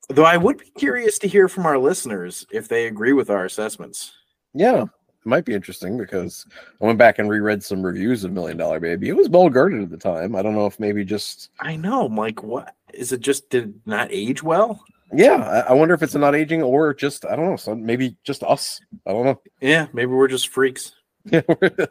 though 0.08 0.24
I 0.24 0.36
would 0.36 0.58
be 0.58 0.70
curious 0.76 1.18
to 1.20 1.28
hear 1.28 1.48
from 1.48 1.66
our 1.66 1.78
listeners 1.78 2.46
if 2.50 2.68
they 2.68 2.86
agree 2.86 3.12
with 3.12 3.30
our 3.30 3.44
assessments. 3.44 4.12
Yeah, 4.54 4.82
it 4.82 4.88
might 5.26 5.44
be 5.44 5.54
interesting 5.54 5.98
because 5.98 6.46
I 6.80 6.86
went 6.86 6.98
back 6.98 7.18
and 7.18 7.28
reread 7.28 7.62
some 7.62 7.82
reviews 7.82 8.24
of 8.24 8.32
Million 8.32 8.56
Dollar 8.56 8.80
Baby. 8.80 9.08
It 9.08 9.16
was 9.16 9.28
well 9.28 9.48
guarded 9.50 9.82
at 9.82 9.90
the 9.90 9.96
time. 9.98 10.34
I 10.34 10.42
don't 10.42 10.54
know 10.54 10.66
if 10.66 10.80
maybe 10.80 11.04
just 11.04 11.50
I 11.60 11.76
know, 11.76 12.06
I'm 12.06 12.16
like, 12.16 12.42
what 12.42 12.74
is 12.94 13.12
it? 13.12 13.20
Just 13.20 13.50
did 13.50 13.74
not 13.86 14.08
age 14.10 14.42
well? 14.42 14.82
yeah. 15.12 15.64
I, 15.68 15.70
I 15.70 15.72
wonder 15.72 15.94
if 15.94 16.02
it's 16.02 16.14
not 16.14 16.34
aging 16.34 16.62
or 16.62 16.92
just 16.92 17.24
I 17.24 17.36
don't 17.36 17.46
know. 17.50 17.56
So 17.56 17.74
maybe 17.74 18.16
just 18.24 18.42
us. 18.42 18.80
I 19.06 19.12
don't 19.12 19.24
know. 19.24 19.40
Yeah, 19.60 19.86
maybe 19.92 20.12
we're 20.12 20.28
just 20.28 20.48
freaks. 20.48 20.92
Yeah, 21.24 21.42
we're 21.48 21.86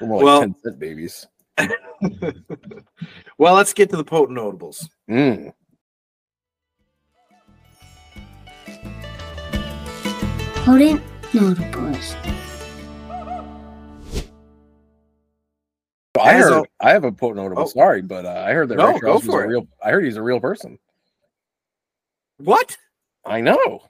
more 0.00 0.16
like 0.18 0.24
Well- 0.24 0.40
10 0.40 0.54
cent 0.62 0.78
babies. 0.78 1.26
Well, 3.38 3.54
let's 3.54 3.72
get 3.72 3.88
to 3.90 3.96
the 3.96 4.04
potent 4.04 4.36
notables. 4.36 4.88
Mm. 5.08 5.52
Potent 10.64 11.02
notables. 11.32 12.14
I 16.20 16.34
heard. 16.34 16.52
a- 16.52 16.66
I 16.84 16.90
have 16.90 17.04
a 17.04 17.12
potent 17.12 17.36
notable. 17.36 17.62
Oh. 17.62 17.66
Sorry, 17.66 18.02
but 18.02 18.26
uh, 18.26 18.44
I 18.46 18.52
heard 18.52 18.68
that 18.70 18.76
No, 18.78 18.88
Ray 18.88 18.92
go 18.94 18.98
Charles 19.00 19.22
was 19.24 19.30
for 19.34 19.42
a 19.42 19.44
it. 19.44 19.48
real. 19.50 19.68
I 19.82 19.90
heard 19.90 20.04
he's 20.04 20.16
a 20.16 20.22
real 20.22 20.40
person. 20.40 20.78
What? 22.38 22.76
I 23.24 23.40
know. 23.40 23.82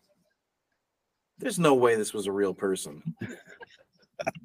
There's 1.39 1.59
no 1.59 1.75
way 1.75 1.97
this 1.97 2.13
was 2.13 2.27
a 2.27 2.33
real 2.33 2.53
person. 2.55 3.03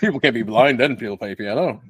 People 0.00 0.20
can't 0.20 0.34
be 0.34 0.42
blind 0.42 0.80
and 0.80 0.98
people 0.98 1.16
play 1.16 1.34
piano. 1.36 1.80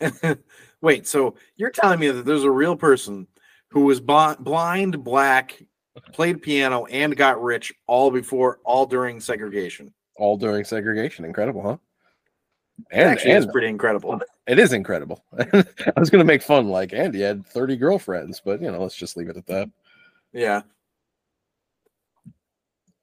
Wait, 0.80 1.06
so 1.06 1.34
you're 1.56 1.70
telling 1.70 1.98
me 1.98 2.08
that 2.08 2.24
there's 2.24 2.44
a 2.44 2.50
real 2.50 2.76
person 2.76 3.26
who 3.68 3.82
was 3.84 4.00
bl- 4.00 4.40
blind, 4.40 5.02
black, 5.04 5.60
played 6.12 6.42
piano, 6.42 6.86
and 6.86 7.16
got 7.16 7.42
rich 7.42 7.72
all 7.86 8.10
before, 8.10 8.60
all 8.64 8.86
during 8.86 9.20
segregation? 9.20 9.92
All 10.16 10.36
during 10.36 10.64
segregation. 10.64 11.24
Incredible, 11.24 11.62
huh? 11.62 11.76
It 12.90 12.98
And, 12.98 13.08
actually 13.08 13.32
is 13.32 13.44
and 13.44 13.52
pretty 13.52 13.68
incredible. 13.68 14.20
it 14.46 14.58
is 14.58 14.72
incredible. 14.72 15.24
I 15.38 15.64
was 15.96 16.10
going 16.10 16.20
to 16.20 16.24
make 16.24 16.42
fun, 16.42 16.68
like 16.68 16.92
Andy 16.92 17.20
had 17.20 17.44
30 17.46 17.76
girlfriends, 17.76 18.40
but 18.44 18.62
you 18.62 18.70
know, 18.70 18.80
let's 18.80 18.96
just 18.96 19.16
leave 19.16 19.28
it 19.28 19.36
at 19.36 19.46
that. 19.46 19.70
Yeah. 20.32 20.62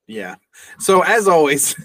Yeah. 0.08 0.36
So 0.80 1.02
as 1.02 1.28
always, 1.28 1.75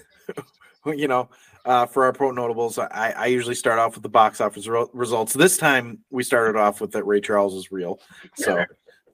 you 0.85 1.07
know, 1.07 1.29
uh, 1.65 1.85
for 1.85 2.05
our 2.05 2.13
pro 2.13 2.31
notables, 2.31 2.77
I, 2.77 3.13
I 3.17 3.25
usually 3.27 3.55
start 3.55 3.79
off 3.79 3.93
with 3.95 4.03
the 4.03 4.09
box 4.09 4.41
office 4.41 4.67
ro- 4.67 4.89
results. 4.93 5.33
This 5.33 5.57
time 5.57 5.99
we 6.09 6.23
started 6.23 6.57
off 6.57 6.81
with 6.81 6.91
that 6.91 7.05
Ray 7.05 7.21
Charles 7.21 7.53
is 7.55 7.71
real, 7.71 7.99
so 8.35 8.65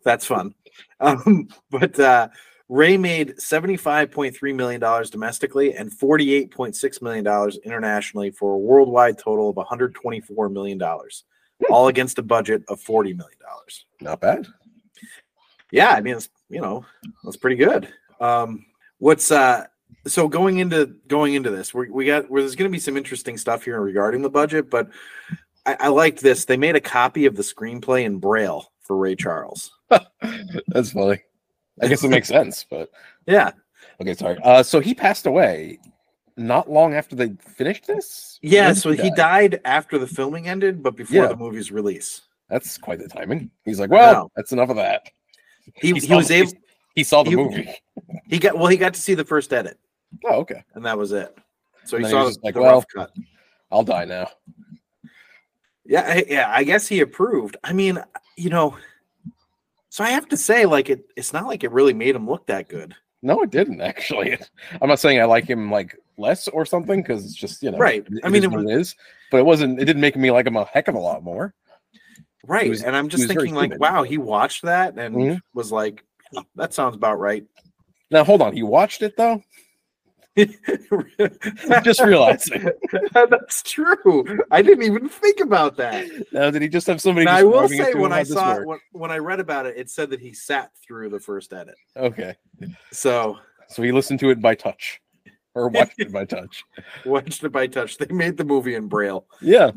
that's 0.04 0.26
fun. 0.26 0.54
Um, 1.00 1.48
but 1.72 2.00
uh, 2.00 2.30
Ray 2.70 2.98
made 2.98 3.40
seventy-five 3.40 4.12
point 4.12 4.36
three 4.36 4.54
million 4.54 4.80
dollars 4.82 5.10
domestically 5.10 5.74
and 5.76 5.92
forty-eight 5.94 6.52
point 6.52 6.76
six 6.76 7.02
million 7.02 7.24
dollars 7.24 7.58
internationally 7.64 8.32
for 8.32 8.54
a 8.54 8.58
worldwide 8.58 9.18
total 9.18 9.50
of 9.50 9.56
one 9.56 9.66
hundred 9.66 9.94
twenty-four 9.96 10.50
million 10.50 10.78
dollars, 10.78 11.24
all 11.70 11.88
against 11.88 12.20
a 12.20 12.24
budget 12.24 12.64
of 12.68 12.80
forty 12.82 13.14
million 13.14 13.38
dollars 13.40 13.86
Not 14.02 14.20
bad. 14.22 14.48
yeah 15.72 15.92
i 15.92 16.02
mean 16.02 16.16
it's 16.18 16.30
you 16.50 16.62
know 16.62 16.86
that's 17.24 17.38
pretty 17.38 17.56
good 17.56 17.88
um 18.20 18.66
what's 19.00 19.32
uh 19.32 19.66
so 20.06 20.28
going 20.28 20.60
into 20.60 20.86
going 21.08 21.34
into 21.34 21.50
this 21.50 21.74
we, 21.74 21.90
we 21.90 22.06
got 22.06 22.30
where 22.30 22.42
there's 22.42 22.56
going 22.56 22.70
to 22.70 22.74
be 22.76 22.80
some 22.80 22.96
interesting 22.98 23.38
stuff 23.38 23.64
here 23.64 23.82
regarding 23.82 24.22
the 24.22 24.30
budget 24.30 24.70
but 24.70 24.90
I, 25.66 25.76
I 25.82 25.88
liked 25.90 26.22
this 26.22 26.46
they 26.46 26.58
made 26.58 26.76
a 26.76 26.82
copy 26.82 27.26
of 27.26 27.36
the 27.36 27.42
screenplay 27.44 28.06
in 28.06 28.20
braille 28.20 28.72
for 28.82 28.96
ray 28.98 29.16
charles 29.16 29.72
That's 30.68 30.92
funny. 30.92 31.22
I 31.82 31.88
guess 31.88 32.04
it 32.04 32.10
makes 32.10 32.28
sense, 32.28 32.66
but 32.70 32.90
yeah 33.28 33.52
okay, 34.02 34.14
sorry. 34.14 34.38
Uh, 34.44 34.64
so 34.64 34.80
he 34.80 34.94
passed 34.94 35.26
away 35.26 35.80
not 36.38 36.70
long 36.70 36.94
after 36.94 37.16
they 37.16 37.30
finished 37.56 37.88
this. 37.88 38.40
yeah 38.42 38.72
so 38.74 38.92
he 38.92 39.10
die? 39.10 39.16
died 39.48 39.62
after 39.66 39.98
the 39.98 40.08
filming 40.08 40.48
ended 40.48 40.82
but 40.84 40.96
before 40.96 41.24
Yeah. 41.24 41.28
the 41.28 41.36
movie's 41.36 41.72
release 41.72 42.22
That's 42.50 42.78
quite 42.78 43.00
the 43.00 43.08
timing. 43.10 43.50
He's 43.66 43.80
like, 43.80 43.90
well, 43.90 44.32
that's 44.36 44.52
enough 44.54 44.70
of 44.70 44.76
that. 44.78 45.10
he, 45.76 45.92
he, 45.94 46.00
saw 46.00 46.16
was 46.18 46.32
able 46.32 46.52
He 46.96 47.04
saw 47.04 47.24
the 47.24 47.32
he- 47.32 47.36
movie. 47.36 47.70
he 48.28 48.40
got 48.40 48.56
well 48.58 48.68
he 48.68 48.78
got 48.78 48.94
to 48.94 49.02
see 49.02 49.16
the 49.16 49.26
first 49.26 49.52
edit 49.52 49.78
Oh, 50.26 50.36
okay. 50.42 50.64
and 50.74 50.86
that 50.86 50.98
was 50.98 51.12
it 51.12 51.36
so 51.86 51.98
he 51.98 52.04
then 52.04 52.12
he 52.12 52.18
saw 52.18 52.30
the, 52.30 52.38
like, 52.44 52.54
the 52.56 52.62
well, 52.62 52.76
rough 52.76 52.86
cut 52.94 53.12
I'll 53.72 53.84
die 53.84 54.06
now. 54.06 54.30
Yeah, 55.86 56.02
I- 56.06 56.26
yeah, 56.28 56.52
I 56.54 56.64
guess 56.64 56.88
he 56.88 57.00
approved. 57.02 57.58
I 57.64 57.74
mean, 57.74 58.02
you 58.36 58.50
know, 58.50 58.78
so 59.90 60.04
I 60.04 60.10
have 60.10 60.28
to 60.30 60.38
say, 60.38 60.66
like, 60.66 60.90
it 60.90 61.06
it's 61.16 61.34
not 61.34 61.48
like 61.48 61.64
it 61.64 61.72
really 61.72 61.94
made 61.94 62.16
him 62.16 62.28
look 62.30 62.48
that 62.48 62.68
good. 62.70 62.94
No, 63.22 63.42
it 63.42 63.50
didn't 63.50 63.82
actually. 63.82 64.38
I'm 64.82 64.90
not 64.90 65.00
saying 65.00 65.20
I 65.20 65.26
like 65.26 65.46
him 65.46 65.72
like 65.72 65.98
less 66.18 66.48
or 66.50 66.66
something 66.66 67.02
because 67.02 67.26
it's 67.26 67.36
just 67.36 67.62
you 67.64 67.72
know 67.72 67.78
Right. 67.78 68.06
it- 68.10 68.20
I 68.24 68.30
mean, 68.30 68.44
it 68.44 68.52
what 68.52 68.62
it 68.64 68.70
is, 68.70 68.96
but 69.32 69.38
it 69.38 69.46
wasn't. 69.46 69.80
It 69.82 69.86
didn't 69.86 70.02
make 70.02 70.16
me 70.16 70.32
like 70.32 70.46
him 70.48 70.56
a 70.58 70.66
heck 70.66 70.88
of 70.88 70.96
a 70.96 71.00
lot 71.00 71.24
more. 71.24 71.54
Right. 72.46 72.70
was- 72.70 72.84
and 72.84 72.96
I'm 72.96 73.10
just 73.10 73.28
thinking, 73.28 73.54
like, 73.56 73.72
human. 73.72 73.80
wow, 73.80 74.04
he 74.04 74.18
watched 74.18 74.64
that 74.64 74.98
and 74.98 75.16
Mhm. 75.16 75.42
was 75.54 75.72
like, 75.72 76.04
"Oh, 76.36 76.44
that 76.56 76.74
sounds 76.74 76.96
about 76.96 77.20
right. 77.20 77.46
Now 78.12 78.24
hold 78.24 78.42
on, 78.42 78.54
he 78.54 78.64
watched 78.64 79.02
it 79.02 79.18
though. 79.18 79.42
Just 81.84 82.02
realizing. 82.02 82.70
That's 83.14 83.64
true. 83.64 84.40
I 84.52 84.62
didn't 84.62 84.84
even 84.84 85.10
think 85.10 85.40
about 85.40 85.78
that. 85.78 86.06
Now 86.32 86.50
did 86.52 86.62
he 86.62 86.68
just 86.68 86.88
have 86.88 87.02
somebody? 87.02 87.26
Now, 87.26 87.38
I 87.38 87.44
will 87.44 87.68
say, 87.68 87.94
when? 87.94 88.12
I 88.14 88.24
saw 88.24 88.60
when, 88.62 88.80
when 88.92 89.12
I 89.12 89.18
read 89.18 89.40
about 89.40 89.66
it, 89.66 89.76
it 89.78 89.90
said 89.90 90.10
that 90.12 90.20
he 90.20 90.34
sat 90.34 90.72
through 90.86 91.10
the 91.10 91.20
first 91.20 91.54
edit. 91.54 91.76
okay, 91.96 92.36
So 92.92 93.38
so 93.68 93.82
he 93.84 93.92
listened 93.92 94.20
to 94.22 94.30
it 94.30 94.42
by 94.42 94.56
touch, 94.56 95.02
or 95.56 95.70
watched 95.70 96.00
it 96.00 96.12
by 96.12 96.26
touch. 96.26 96.64
watched 97.06 97.44
it 97.44 97.52
by 97.52 97.68
touch. 97.68 97.98
They 97.98 98.14
made 98.14 98.38
the 98.38 98.46
movie 98.46 98.76
in 98.76 98.88
braille. 98.88 99.26
Yeah. 99.42 99.72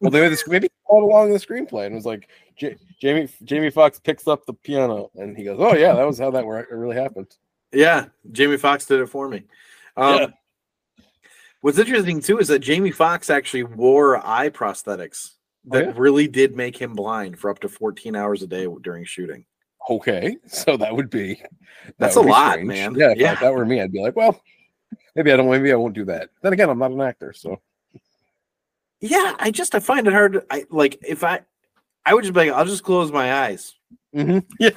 Well, 0.00 0.10
they 0.10 0.28
this 0.28 0.46
maybe 0.46 0.68
followed 0.86 1.06
along 1.06 1.32
the 1.32 1.38
screenplay 1.38 1.86
and 1.86 1.94
was 1.94 2.04
like, 2.04 2.28
J- 2.56 2.76
Jamie 3.00 3.28
Jamie 3.44 3.70
Foxx 3.70 3.98
picks 3.98 4.28
up 4.28 4.44
the 4.44 4.52
piano 4.52 5.10
and 5.14 5.36
he 5.36 5.44
goes, 5.44 5.58
"Oh 5.60 5.74
yeah, 5.74 5.94
that 5.94 6.06
was 6.06 6.18
how 6.18 6.30
that 6.32 6.44
it 6.44 6.74
really 6.74 6.96
happened." 6.96 7.34
Yeah, 7.72 8.06
Jamie 8.32 8.56
Foxx 8.56 8.86
did 8.86 9.00
it 9.00 9.08
for 9.08 9.28
me. 9.28 9.44
Um, 9.96 10.18
Yeah. 10.20 10.26
What's 11.60 11.78
interesting 11.78 12.20
too 12.20 12.38
is 12.38 12.48
that 12.48 12.58
Jamie 12.58 12.90
Foxx 12.90 13.30
actually 13.30 13.62
wore 13.62 14.24
eye 14.26 14.50
prosthetics 14.50 15.30
Oh, 15.66 15.78
that 15.78 15.84
yeah? 15.86 15.92
really 15.96 16.28
did 16.28 16.54
make 16.54 16.76
him 16.76 16.92
blind 16.94 17.38
for 17.38 17.48
up 17.50 17.58
to 17.60 17.70
14 17.70 18.14
hours 18.14 18.42
a 18.42 18.46
day 18.46 18.66
during 18.82 19.04
shooting. 19.06 19.46
Okay, 19.88 20.36
so 20.46 20.76
that 20.76 20.94
would 20.94 21.08
be 21.08 21.34
that 21.36 21.94
That's 21.98 22.16
would 22.16 22.22
a 22.22 22.26
be 22.26 22.30
lot, 22.32 22.52
strange. 22.52 22.68
man. 22.68 22.94
Yeah, 22.94 23.10
if, 23.12 23.18
Yeah. 23.18 23.32
if 23.32 23.40
that 23.40 23.54
were 23.54 23.64
me, 23.64 23.80
I'd 23.80 23.92
be 23.92 24.00
like, 24.00 24.14
well, 24.16 24.38
maybe 25.14 25.32
I 25.32 25.36
don't. 25.36 25.48
Maybe 25.50 25.72
I 25.72 25.76
won't 25.76 25.94
do 25.94 26.04
that. 26.06 26.28
Then 26.42 26.52
again, 26.52 26.68
I'm 26.68 26.78
not 26.78 26.90
an 26.90 27.00
actor, 27.00 27.32
so 27.32 27.60
Yeah, 29.00 29.34
I 29.38 29.50
just 29.50 29.74
I 29.74 29.80
find 29.80 30.06
it 30.06 30.12
hard. 30.12 30.44
I 30.50 30.64
like 30.70 30.98
if 31.06 31.24
I 31.24 31.40
I 32.04 32.12
would 32.12 32.24
just 32.24 32.34
be 32.34 32.40
like, 32.40 32.50
I'll 32.50 32.64
just 32.66 32.82
close 32.84 33.10
my 33.10 33.32
eyes. 33.44 33.74
Mhm. 34.14 34.44
yeah, 34.60 34.70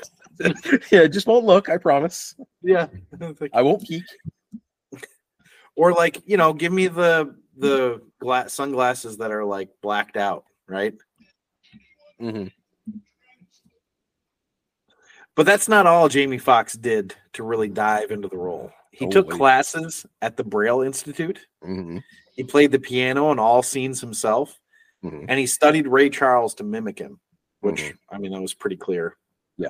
yeah. 0.91 1.07
Just 1.07 1.27
won't 1.27 1.45
look. 1.45 1.67
I 1.69 1.77
promise. 1.77 2.33
Yeah, 2.62 2.88
I 3.53 3.62
won't 3.62 3.83
peek. 3.86 4.03
Or 5.77 5.93
like 5.93 6.22
you 6.25 6.36
know, 6.38 6.51
give 6.53 6.74
me 6.74 6.88
the 6.88 7.36
the 7.55 8.01
glass 8.19 8.53
sunglasses 8.53 9.17
that 9.17 9.31
are 9.31 9.46
like 9.46 9.69
blacked 9.81 10.17
out, 10.17 10.43
right? 10.67 10.93
Mhm. 12.19 12.51
But 15.36 15.46
that's 15.46 15.67
not 15.69 15.86
all 15.86 16.10
Jamie 16.10 16.39
Foxx 16.39 16.74
did 16.74 17.15
to 17.34 17.43
really 17.43 17.69
dive 17.69 18.10
into 18.10 18.27
the 18.27 18.38
role. 18.38 18.72
He 18.91 19.05
Oh, 19.05 19.10
took 19.10 19.27
wait. 19.29 19.38
classes 19.38 20.03
at 20.22 20.36
the 20.36 20.43
Braille 20.43 20.81
Institute. 20.81 21.39
Mhm. 21.63 22.01
He 22.34 22.43
played 22.43 22.72
the 22.72 22.79
piano 22.79 23.31
in 23.31 23.38
all 23.38 23.62
scenes 23.62 24.01
himself, 24.01 24.60
Mhm. 25.03 25.25
and 25.29 25.39
he 25.39 25.46
studied 25.46 25.88
Ray 25.88 26.10
Charles 26.10 26.55
to 26.55 26.63
mimic 26.63 26.98
him, 26.98 27.19
which 27.60 27.81
Mhm. 27.84 27.98
I 28.10 28.17
mean 28.17 28.31
that 28.31 28.41
was 28.41 28.55
pretty 28.55 28.77
clear. 28.77 29.15
Yeah. 29.57 29.69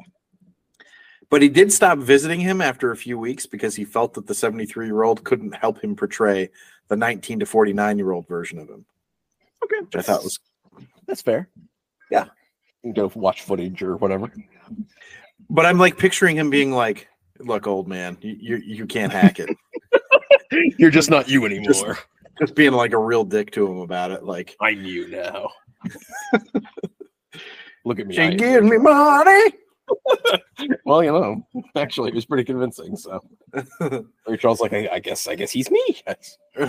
But 1.29 1.41
he 1.41 1.50
did 1.50 1.74
stop 1.74 1.98
visiting 1.98 2.39
him 2.39 2.62
after 2.62 2.91
a 2.91 2.98
few 2.98 3.19
weeks 3.19 3.46
because 3.46 3.75
he 3.75 3.84
felt 3.84 4.13
that 4.13 4.27
the 4.27 4.34
73 4.34 4.86
year 4.86 5.03
old 5.03 5.24
couldn't 5.24 5.55
help 5.55 5.84
him 5.84 5.96
portray 5.96 6.50
the 6.88 6.96
19 6.96 7.39
to 7.39 7.46
49 7.46 7.98
year 7.98 8.12
old 8.12 8.27
version 8.27 8.60
of 8.60 8.69
him, 8.69 8.86
Okay, 9.63 9.81
which 9.81 9.96
I 9.98 10.01
thought 10.01 10.24
was 10.24 10.39
that's 11.07 11.22
fair. 11.22 11.50
Yeah. 12.12 12.25
You 12.84 12.93
can 12.93 13.10
go 13.10 13.12
watch 13.15 13.41
footage 13.41 13.81
or 13.81 13.98
whatever. 13.98 14.31
But 15.50 15.65
I'm 15.65 15.77
like 15.77 15.98
picturing 15.98 16.38
him 16.38 16.50
being 16.50 16.72
like, 16.72 17.07
"Look, 17.39 17.67
old 17.67 17.88
man, 17.88 18.17
you 18.22 18.36
you, 18.39 18.57
you 18.57 18.86
can't 18.86 19.12
hack 19.12 19.39
it." 19.39 19.50
You're 20.77 20.91
just 20.91 21.10
not 21.10 21.27
you 21.29 21.46
anymore. 21.46 21.98
Just 22.39 22.55
being 22.55 22.74
like 22.74 22.93
a 22.93 22.98
real 22.98 23.24
dick 23.24 23.51
to 23.51 23.67
him 23.67 23.79
about 23.79 24.12
it. 24.12 24.24
Like, 24.24 24.55
I 24.62 24.74
knew 24.75 25.07
now. 25.07 25.50
Look 27.86 28.00
at 28.00 28.07
me. 28.07 28.15
She 28.15 28.22
am 28.22 28.38
give 28.38 28.63
you. 28.63 28.69
me 28.69 28.77
money. 28.77 29.53
Well, 30.86 31.03
you 31.03 31.12
know, 31.12 31.48
actually, 31.75 32.10
it 32.10 32.15
was 32.15 32.25
pretty 32.25 32.44
convincing. 32.44 32.96
So 32.98 33.22
Ray 34.27 34.38
Charles, 34.38 34.60
like, 34.62 34.74
I, 34.74 34.89
I 34.94 35.00
guess, 35.00 35.27
I 35.27 35.36
guess 35.36 35.51
he's 35.51 35.70
me. 35.72 36.01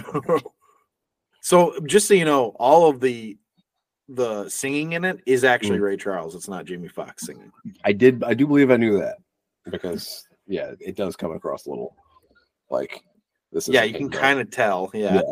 So 1.40 1.78
just 1.86 2.08
so 2.08 2.14
you 2.14 2.24
know, 2.24 2.48
all 2.58 2.90
of 2.90 3.00
the 3.00 3.38
the 4.08 4.48
singing 4.48 4.92
in 4.94 5.04
it 5.04 5.20
is 5.24 5.42
Mm. 5.44 5.48
actually 5.48 5.78
Ray 5.78 5.96
Charles. 5.96 6.34
It's 6.34 6.48
not 6.48 6.64
Jamie 6.64 6.88
Foxx 6.88 7.26
singing. 7.26 7.50
I 7.84 7.92
did. 7.92 8.22
I 8.24 8.34
do 8.34 8.46
believe 8.46 8.70
I 8.70 8.76
knew 8.76 8.98
that 8.98 9.16
because 9.70 10.26
yeah, 10.46 10.72
it 10.80 10.96
does 10.96 11.16
come 11.16 11.32
across 11.32 11.66
a 11.66 11.70
little 11.70 11.94
like 12.70 13.02
this. 13.52 13.68
Is 13.68 13.74
Yeah, 13.74 13.84
you 13.84 13.94
can 13.94 14.10
kind 14.10 14.40
of 14.40 14.50
tell. 14.50 14.90
Yeah. 14.92 15.14
Yeah. 15.14 15.22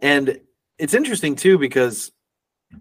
and 0.00 0.40
it's 0.78 0.94
interesting 0.94 1.36
too 1.36 1.58
because 1.58 2.10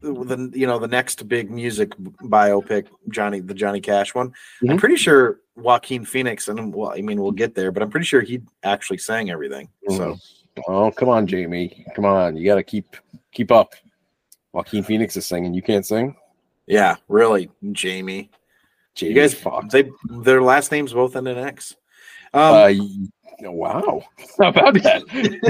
the 0.01 0.50
you 0.53 0.65
know 0.67 0.79
the 0.79 0.88
next 0.88 1.27
big 1.27 1.51
music 1.51 1.91
biopic, 2.24 2.88
Johnny 3.10 3.39
the 3.39 3.53
Johnny 3.53 3.81
Cash 3.81 4.15
one. 4.15 4.31
I'm 4.62 4.69
Mhm. 4.69 4.79
pretty 4.79 4.95
sure 4.95 5.39
Joaquin 5.55 6.05
Phoenix, 6.05 6.48
and 6.48 6.74
well, 6.74 6.93
I 6.95 7.01
mean 7.01 7.21
we'll 7.21 7.31
get 7.31 7.55
there, 7.55 7.71
but 7.71 7.83
I'm 7.83 7.89
pretty 7.89 8.05
sure 8.05 8.21
he 8.21 8.41
actually 8.63 8.98
sang 9.00 9.29
everything. 9.29 9.69
So 9.89 10.17
Oh, 10.67 10.91
come 10.91 11.07
on, 11.07 11.27
Jamie. 11.27 11.86
Come 11.95 12.03
on. 12.05 12.36
You 12.36 12.45
got 12.45 12.55
to 12.55 12.63
keep 12.63 12.98
keep 13.31 13.51
up. 13.51 13.74
Joaquin 14.51 14.83
Phoenix 14.83 15.15
is 15.15 15.25
singing. 15.25 15.53
You 15.53 15.62
can't 15.62 15.86
sing. 15.86 16.15
yeah, 16.67 16.95
really, 17.07 17.50
Jamie. 17.71 18.29
Jamie 18.93 19.13
You 19.13 19.21
guys, 19.21 19.33
Foxx. 19.33 19.71
they 19.71 19.89
their 20.10 20.41
last 20.41 20.71
names 20.71 20.93
both 20.93 21.15
end 21.15 21.27
in 21.29 21.38
X. 21.38 21.75
Um, 22.33 22.41
Uh, 23.43 23.51
wow. 23.51 24.03
How 24.39 24.50
about 24.50 24.74
that? 24.83 25.03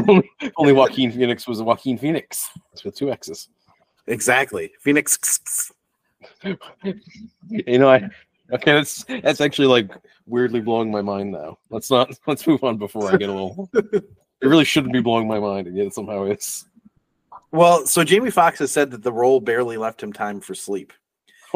only, 0.08 0.30
only 0.58 0.74
Joaquin 0.74 1.12
Phoenix 1.12 1.48
was 1.48 1.60
a 1.60 1.64
Joaquin 1.64 1.98
Phoenix. 1.98 2.50
With 2.86 2.96
two 2.96 3.12
X's. 3.12 3.50
Exactly, 4.12 4.72
Phoenix. 4.80 5.72
You 6.44 7.80
know, 7.80 7.90
I 7.90 8.10
okay. 8.54 8.74
That's 8.74 9.04
that's 9.24 9.42
actually 9.42 9.68
like 9.68 9.92
weirdly 10.26 10.62
blowing 10.62 10.92
my 10.92 11.02
mind 11.02 11.32
now. 11.32 11.58
Let's 11.70 11.90
not 11.90 12.18
let's 12.28 12.46
move 12.48 12.64
on 12.64 12.78
before 12.78 13.14
I 13.14 13.18
get 13.18 13.30
a 13.30 13.34
little. 13.34 13.70
it 13.74 14.04
really 14.42 14.66
shouldn't 14.66 14.94
be 14.94 15.02
blowing 15.02 15.28
my 15.28 15.40
mind, 15.40 15.68
and 15.68 15.78
yet 15.78 15.88
it 15.88 15.94
somehow 15.94 16.26
is. 16.26 16.66
Well, 17.52 17.86
so 17.86 18.04
Jamie 18.04 18.32
Foxx 18.32 18.60
has 18.60 18.72
said 18.72 18.92
that 18.92 19.04
the 19.04 19.12
role 19.12 19.40
barely 19.40 19.78
left 19.78 20.02
him 20.02 20.14
time 20.14 20.40
for 20.40 20.56
sleep. 20.56 20.94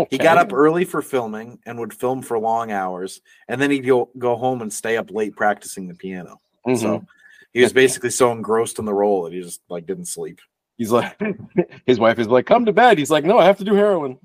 He 0.10 0.18
got 0.18 0.38
up 0.38 0.52
early 0.52 0.84
for 0.84 1.02
filming 1.02 1.60
and 1.66 1.80
would 1.80 1.94
film 1.94 2.22
for 2.22 2.38
long 2.38 2.72
hours, 2.72 3.22
and 3.48 3.62
then 3.62 3.72
he'd 3.72 3.86
go, 3.86 4.10
go 4.18 4.36
home 4.36 4.62
and 4.62 4.72
stay 4.72 4.98
up 4.98 5.10
late 5.10 5.38
practicing 5.38 5.88
the 5.88 5.94
piano. 5.94 6.42
Mhm. 6.68 6.78
So 6.78 7.06
he 7.54 7.62
was 7.62 7.72
basically 7.72 8.10
so 8.10 8.34
engrossed 8.34 8.78
in 8.78 8.84
the 8.84 8.94
role 8.94 9.24
that 9.24 9.32
he 9.34 9.42
just 9.42 9.62
like 9.70 9.86
didn't 9.86 10.08
sleep. 10.08 10.42
He's 10.78 10.92
like, 10.92 11.20
his 11.86 12.00
wife 12.00 12.20
is 12.20 12.28
like, 12.28 12.46
"Come 12.46 12.66
to 12.66 12.74
bed." 12.74 12.98
He's 12.98 13.12
like, 13.12 13.24
"No, 13.24 13.38
I 13.40 13.46
have 13.46 13.58
to 13.60 13.64
do 13.64 13.74
heroin." 13.76 14.18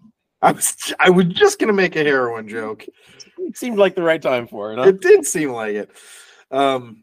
I 0.42 0.52
was 0.52 0.76
I 0.98 1.10
was 1.10 1.26
just 1.26 1.58
gonna 1.58 1.72
make 1.72 1.96
a 1.96 2.02
heroin 2.02 2.48
joke. 2.48 2.86
It 3.38 3.56
seemed 3.56 3.78
like 3.78 3.94
the 3.94 4.02
right 4.02 4.20
time 4.20 4.46
for 4.48 4.72
it. 4.72 4.76
Huh? 4.76 4.88
It 4.88 5.00
did 5.00 5.26
seem 5.26 5.50
like 5.50 5.74
it. 5.74 5.90
Um, 6.50 7.02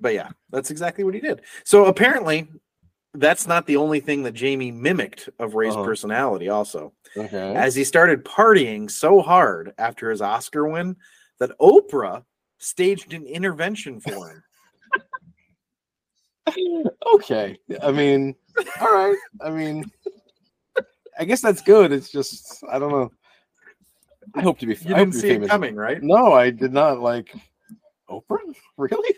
but 0.00 0.14
yeah, 0.14 0.28
that's 0.50 0.70
exactly 0.70 1.04
what 1.04 1.14
he 1.14 1.20
did. 1.20 1.40
So 1.64 1.86
apparently, 1.86 2.48
that's 3.14 3.46
not 3.46 3.66
the 3.66 3.76
only 3.76 4.00
thing 4.00 4.22
that 4.24 4.34
Jamie 4.34 4.70
mimicked 4.72 5.28
of 5.38 5.54
Ray's 5.54 5.74
Uh-huh. 5.74 5.84
personality. 5.84 6.48
Also, 6.48 6.92
Okay. 7.16 7.54
as 7.54 7.74
he 7.74 7.82
started 7.84 8.24
partying 8.24 8.90
so 8.90 9.20
hard 9.20 9.72
after 9.78 10.10
his 10.10 10.20
Oscar 10.20 10.68
win 10.68 10.96
that 11.40 11.56
Oprah 11.60 12.24
staged 12.58 13.12
an 13.14 13.26
intervention 13.26 14.00
for 14.00 14.28
him. 14.30 14.42
okay. 17.14 17.58
I 17.82 17.90
mean, 17.92 18.34
all 18.80 18.92
right. 18.92 19.16
I 19.40 19.50
mean, 19.50 19.84
I 21.18 21.24
guess 21.24 21.40
that's 21.40 21.62
good. 21.62 21.92
It's 21.92 22.10
just 22.10 22.62
I 22.70 22.78
don't 22.78 22.90
know. 22.92 23.12
I 24.34 24.42
hope 24.42 24.58
to 24.60 24.66
be. 24.66 24.74
You 24.74 24.94
I 24.94 24.98
didn't 24.98 25.14
see 25.14 25.28
it 25.30 25.48
coming, 25.48 25.76
right? 25.76 26.02
No, 26.02 26.32
I 26.32 26.50
did 26.50 26.72
not. 26.72 27.00
Like 27.00 27.34
Oprah, 28.10 28.38
really? 28.76 29.14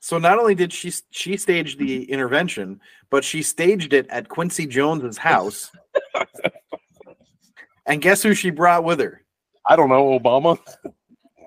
So 0.00 0.18
not 0.18 0.38
only 0.38 0.54
did 0.54 0.72
she 0.72 0.92
she 1.10 1.36
stage 1.36 1.76
the 1.76 2.04
intervention, 2.10 2.80
but 3.10 3.24
she 3.24 3.42
staged 3.42 3.92
it 3.92 4.06
at 4.08 4.28
Quincy 4.28 4.66
Jones's 4.66 5.18
house. 5.18 5.70
and 7.86 8.00
guess 8.00 8.22
who 8.22 8.34
she 8.34 8.50
brought 8.50 8.84
with 8.84 9.00
her? 9.00 9.22
I 9.66 9.76
don't 9.76 9.88
know. 9.88 10.18
Obama. 10.18 10.58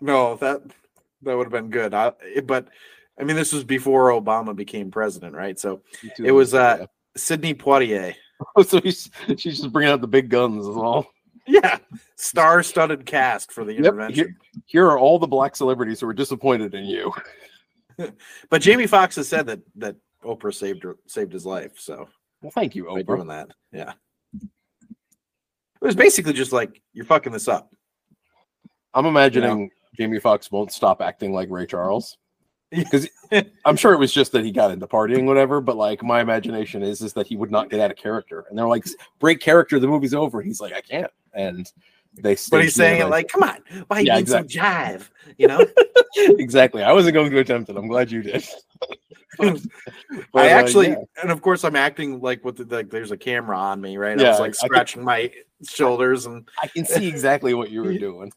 No, 0.02 0.36
that 0.36 0.62
that 1.24 1.38
would 1.38 1.46
have 1.46 1.52
been 1.52 1.70
good. 1.70 1.94
I, 1.94 2.12
it- 2.22 2.48
but 2.48 2.68
I 3.20 3.24
mean, 3.24 3.36
this 3.36 3.54
was 3.54 3.64
before 3.64 4.10
Obama 4.10 4.56
became 4.56 4.92
president, 4.92 5.36
right? 5.36 5.58
So 5.60 5.82
it 6.28 6.32
was 6.32 6.54
uh 6.54 6.86
Sidney 7.16 7.54
Poitier. 7.54 8.16
so 8.68 8.82
he's 8.82 9.10
she's 9.38 9.58
just 9.60 9.72
bringing 9.72 9.92
out 9.92 10.02
the 10.02 10.08
big 10.08 10.30
guns 10.30 10.68
as 10.68 10.76
well. 10.76 11.08
Yeah, 11.46 11.78
star-studded 12.16 13.06
cast 13.06 13.52
for 13.52 13.66
the 13.66 13.74
Yep, 13.74 13.80
intervention. 13.80 14.16
Here, 14.26 14.38
here 14.66 14.86
are 14.88 14.98
all 14.98 15.20
the 15.20 15.28
black 15.28 15.56
celebrities 15.56 16.00
who 16.00 16.06
were 16.08 16.14
disappointed 16.14 16.74
in 16.74 16.86
you. 16.86 17.12
But 18.50 18.62
Jamie 18.64 18.88
Foxx 18.88 19.18
has 19.18 19.28
said 19.28 19.46
that 19.46 19.60
that 19.76 19.96
Oprah 20.24 20.52
saved 20.54 20.82
her, 20.82 20.98
saved 21.06 21.32
his 21.32 21.46
life. 21.46 21.74
So 21.78 22.10
Well, 22.42 22.50
thank 22.52 22.74
you, 22.76 22.86
Oprah. 22.86 23.06
doing 23.06 23.28
that, 23.28 23.50
yeah. 23.72 23.94
It 24.42 24.50
was 25.80 25.96
basically 25.96 26.34
just 26.34 26.52
like 26.52 26.82
you're 26.94 27.06
fucking 27.06 27.32
this 27.34 27.48
up. 27.48 27.72
I'm 28.96 29.06
imagining 29.06 29.70
Jamie 29.96 30.20
Foxx 30.20 30.50
won't 30.52 30.72
stop 30.72 31.02
acting 31.02 31.34
like 31.34 31.50
Ray 31.52 31.68
Charles. 31.68 32.18
Yeah. 32.78 32.84
Because 32.84 33.08
I'm 33.66 33.76
sure 33.76 33.94
it 33.94 34.00
was 34.00 34.12
just 34.12 34.32
that 34.32 34.44
he 34.44 34.52
got 34.52 34.72
into 34.72 34.88
partying, 34.88 35.26
whatever. 35.26 35.62
But 35.62 35.78
like 35.78 36.02
my 36.02 36.22
imagination 36.22 36.82
is 36.82 37.02
is 37.02 37.14
that 37.14 37.28
he 37.28 37.36
would 37.36 37.52
not 37.52 37.70
get 37.70 37.80
out 37.80 37.92
of 37.92 37.98
character, 37.98 38.46
and 38.50 38.58
they're 38.58 38.68
like, 38.68 38.86
"Break 39.20 39.42
character, 39.42 39.80
the 39.80 39.88
movie's 39.88 40.14
over." 40.16 40.40
And 40.40 40.48
he's 40.48 40.60
like, 40.60 40.74
"I 40.74 40.82
can't," 40.82 41.12
and 41.34 41.72
they. 42.16 42.36
But 42.50 42.64
he's 42.64 42.74
saying 42.74 43.02
it 43.02 43.06
like, 43.06 43.28
"Come 43.28 43.44
on, 43.44 43.60
why 43.88 44.00
you 44.00 44.08
Yeah, 44.08 44.18
need 44.18 44.28
some 44.28 44.48
jive?" 44.48 45.10
You 45.38 45.48
know. 45.50 45.66
exactly. 46.16 46.82
I 46.82 46.94
wasn't 46.94 47.14
going 47.14 47.30
to 47.30 47.40
attempt 47.40 47.70
it. 47.70 47.78
I'm 47.78 47.88
glad 47.88 48.12
you 48.12 48.24
did. 48.24 48.44
But, 49.40 49.60
I 50.36 50.52
uh, 50.52 50.60
actually, 50.60 50.90
yeah. 50.90 50.98
and 51.24 51.32
of 51.32 51.42
course, 51.42 51.64
I'm 51.64 51.76
acting 51.76 52.22
like 52.22 52.46
with 52.46 52.58
the, 52.58 52.76
like 52.76 52.92
there's 52.92 53.10
a 53.10 53.18
camera 53.18 53.58
on 53.58 53.82
me, 53.82 53.98
right? 53.98 54.20
I 54.20 54.30
was 54.30 54.40
like 54.40 54.54
scratching 54.54 55.04
my 55.04 55.32
shoulders, 55.68 56.28
and 56.28 56.48
I 56.62 56.68
can 56.68 56.86
see 56.86 57.08
exactly 57.08 57.56
what 57.56 57.72
you 57.72 57.82
were 57.82 57.98
doing. 57.98 58.32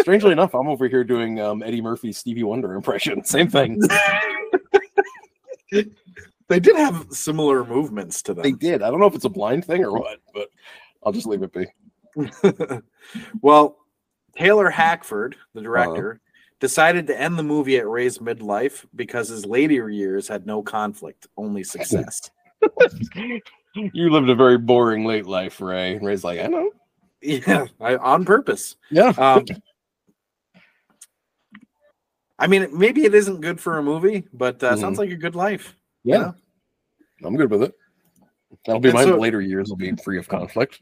Strangely 0.00 0.32
enough, 0.32 0.54
I'm 0.54 0.68
over 0.68 0.88
here 0.88 1.04
doing 1.04 1.40
um, 1.40 1.62
Eddie 1.62 1.82
Murphy's 1.82 2.18
Stevie 2.18 2.42
Wonder 2.42 2.74
impression. 2.74 3.24
Same 3.26 3.48
thing. 3.48 3.80
they 5.70 6.60
did 6.60 6.76
have 6.76 7.06
similar 7.10 7.64
movements 7.64 8.22
to 8.22 8.34
them. 8.34 8.42
They 8.42 8.52
did. 8.52 8.82
I 8.82 8.90
don't 8.90 9.00
know 9.00 9.06
if 9.06 9.14
it's 9.14 9.24
a 9.26 9.30
blind 9.30 9.64
thing 9.64 9.84
or 9.84 9.92
what, 9.92 10.18
but 10.34 10.48
I'll 11.04 11.12
just 11.12 11.26
leave 11.26 11.42
it 11.42 11.52
be. 11.52 11.66
well, 13.42 13.76
Taylor 14.36 14.70
Hackford, 14.70 15.34
Uh-huh. 15.34 15.46
the 15.54 15.60
director, 15.62 16.20
decided 16.60 17.06
to 17.06 17.20
end 17.20 17.38
the 17.38 17.42
movie 17.42 17.76
at 17.76 17.86
Ray's 17.88 18.18
midlife 18.18 18.84
because 18.96 19.28
his 19.28 19.46
later 19.46 19.90
years 19.90 20.26
had 20.26 20.46
no 20.46 20.62
conflict, 20.62 21.26
only 21.36 21.62
success. 21.62 22.30
You 23.74 24.10
lived 24.10 24.28
a 24.28 24.34
very 24.34 24.58
boring 24.58 25.04
late 25.04 25.26
life, 25.26 25.60
Ray. 25.60 25.98
Ray's 25.98 26.24
like, 26.24 26.40
I 26.40 26.46
know. 26.46 26.70
Yeah, 27.22 27.66
I, 27.80 27.96
on 27.96 28.24
purpose. 28.24 28.76
Yeah. 28.90 29.08
Um, 29.18 29.44
I 32.38 32.46
mean, 32.46 32.68
maybe 32.76 33.04
it 33.04 33.14
isn't 33.14 33.40
good 33.40 33.60
for 33.60 33.78
a 33.78 33.82
movie, 33.82 34.24
but 34.32 34.62
uh, 34.62 34.74
Mhm. 34.74 34.80
sounds 34.80 34.98
like 34.98 35.10
a 35.10 35.16
good 35.16 35.34
life. 35.34 35.74
yeah. 36.04 36.32
I'm 37.24 37.36
good 37.36 37.50
with 37.50 37.64
it. 37.64 37.74
That'll 38.64 38.80
be 38.80 38.90
And 38.90 38.94
my 38.94 39.02
so- 39.04 39.18
later 39.18 39.40
years 39.40 39.68
will 39.70 39.76
be 39.76 39.92
free 39.96 40.18
of 40.18 40.28
conflict. 40.28 40.80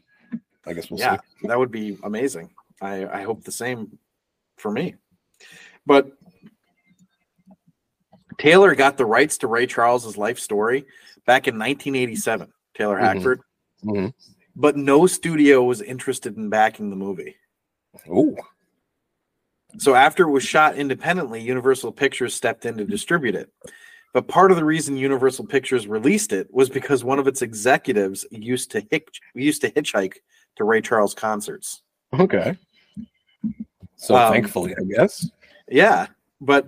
I 0.67 0.73
guess 0.73 0.91
we'll 0.91 0.99
yeah, 0.99 1.17
see. 1.41 1.47
that 1.47 1.57
would 1.57 1.71
be 1.71 1.97
amazing. 2.03 2.51
I, 2.79 3.07
I 3.07 3.23
hope 3.23 3.43
the 3.43 3.51
same 3.51 3.97
for 4.57 4.69
me. 4.69 4.93
But 5.87 6.11
Taylor 8.37 8.75
got 8.75 8.97
the 8.97 9.05
rights 9.05 9.39
to 9.39 9.47
Ray 9.47 9.65
Charles's 9.65 10.15
life 10.15 10.37
story 10.37 10.85
back 11.25 11.47
in 11.47 11.57
1987. 11.57 12.53
Taylor 12.75 12.97
Mhm. 12.97 13.01
Hackford, 13.01 13.41
Mhm. 13.83 14.13
But 14.57 14.75
no 14.75 15.05
studio 15.05 15.63
was 15.63 15.81
interested 15.83 16.35
in 16.35 16.49
backing 16.49 16.89
the 16.89 16.95
movie. 16.95 17.35
Oh, 18.09 18.35
So 19.77 19.93
after 19.93 20.23
it 20.23 20.31
was 20.31 20.43
shot 20.43 20.75
independently, 20.75 21.39
Universal 21.41 21.91
Pictures 21.91 22.33
stepped 22.33 22.65
in 22.65 22.75
to 22.77 22.83
distribute 22.83 23.35
it. 23.35 23.51
But 24.13 24.27
part 24.27 24.49
of 24.49 24.57
the 24.57 24.65
reason 24.65 24.97
Universal 24.97 25.45
Pictures 25.45 25.87
released 25.87 26.33
it 26.33 26.51
was 26.51 26.69
because 26.69 27.03
one 27.03 27.19
of 27.19 27.27
its 27.27 27.43
executives 27.43 28.25
used 28.31 28.71
to 28.71 28.83
hitch, 28.89 29.21
used 29.35 29.61
to 29.61 29.69
hitchhike 29.71 30.15
to 30.55 30.63
Ray 30.63 30.81
Charles 30.81 31.13
concerts. 31.13 31.83
okay. 32.13 32.57
So 33.95 34.15
Um, 34.15 34.33
thankfully, 34.33 34.73
I 34.75 34.83
guess. 34.83 35.29
Yeah, 35.69 36.07
but 36.41 36.67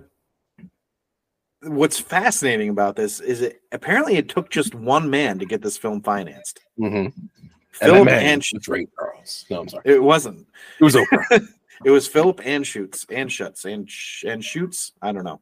what's 1.62 1.98
fascinating 1.98 2.68
about 2.68 2.94
this 2.96 3.18
is 3.20 3.40
it 3.40 3.62
apparently 3.72 4.16
it 4.16 4.28
took 4.28 4.48
just 4.50 4.74
one 4.74 5.10
man 5.10 5.38
to 5.40 5.44
get 5.46 5.62
this 5.62 5.76
film 5.78 6.02
financed. 6.02 6.60
Mm-hmm. 6.78 7.08
Philip 7.72 8.08
and 8.08 8.42
it's 8.52 8.68
Ray 8.68 8.86
Charles. 8.98 9.44
No, 9.50 9.60
I'm 9.60 9.68
sorry. 9.68 9.82
it 9.86 10.02
wasn't. 10.02 10.46
It 10.80 10.84
was 10.84 10.94
Oprah. 10.96 11.46
It 11.82 11.90
was 11.90 12.06
Philip 12.06 12.40
Anschutz 12.42 13.06
and 13.10 13.32
Shuts 13.32 13.64
and 13.64 13.88
Sh- 13.90 14.24
and 14.24 14.44
Shoots. 14.44 14.92
I 15.00 15.12
don't 15.12 15.24
know, 15.24 15.40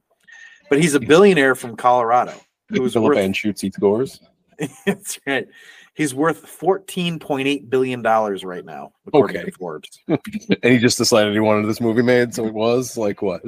but 0.71 0.81
he's 0.81 0.95
a 0.95 1.01
billionaire 1.01 1.57
from 1.57 1.75
Colorado. 1.75 2.33
Who 2.69 2.81
was 2.83 2.93
Philip 2.93 3.09
worth, 3.09 3.19
and 3.19 3.37
shoots 3.37 3.65
eat 3.65 3.75
scores. 3.75 4.21
That's 4.87 5.19
right. 5.27 5.49
He's 5.95 6.15
worth 6.15 6.47
fourteen 6.47 7.19
point 7.19 7.49
eight 7.49 7.69
billion 7.69 8.03
dollars 8.03 8.45
right 8.45 8.65
now, 8.65 8.93
according 9.09 9.37
Okay. 9.39 9.47
to 9.47 9.53
Forbes. 9.59 9.99
And 10.09 10.73
he 10.73 10.79
just 10.79 10.97
decided 10.97 11.33
he 11.33 11.41
wanted 11.41 11.67
this 11.67 11.81
movie 11.81 12.03
made, 12.03 12.33
so 12.33 12.47
it 12.47 12.55
was 12.55 12.97
like 12.97 13.21
what? 13.21 13.43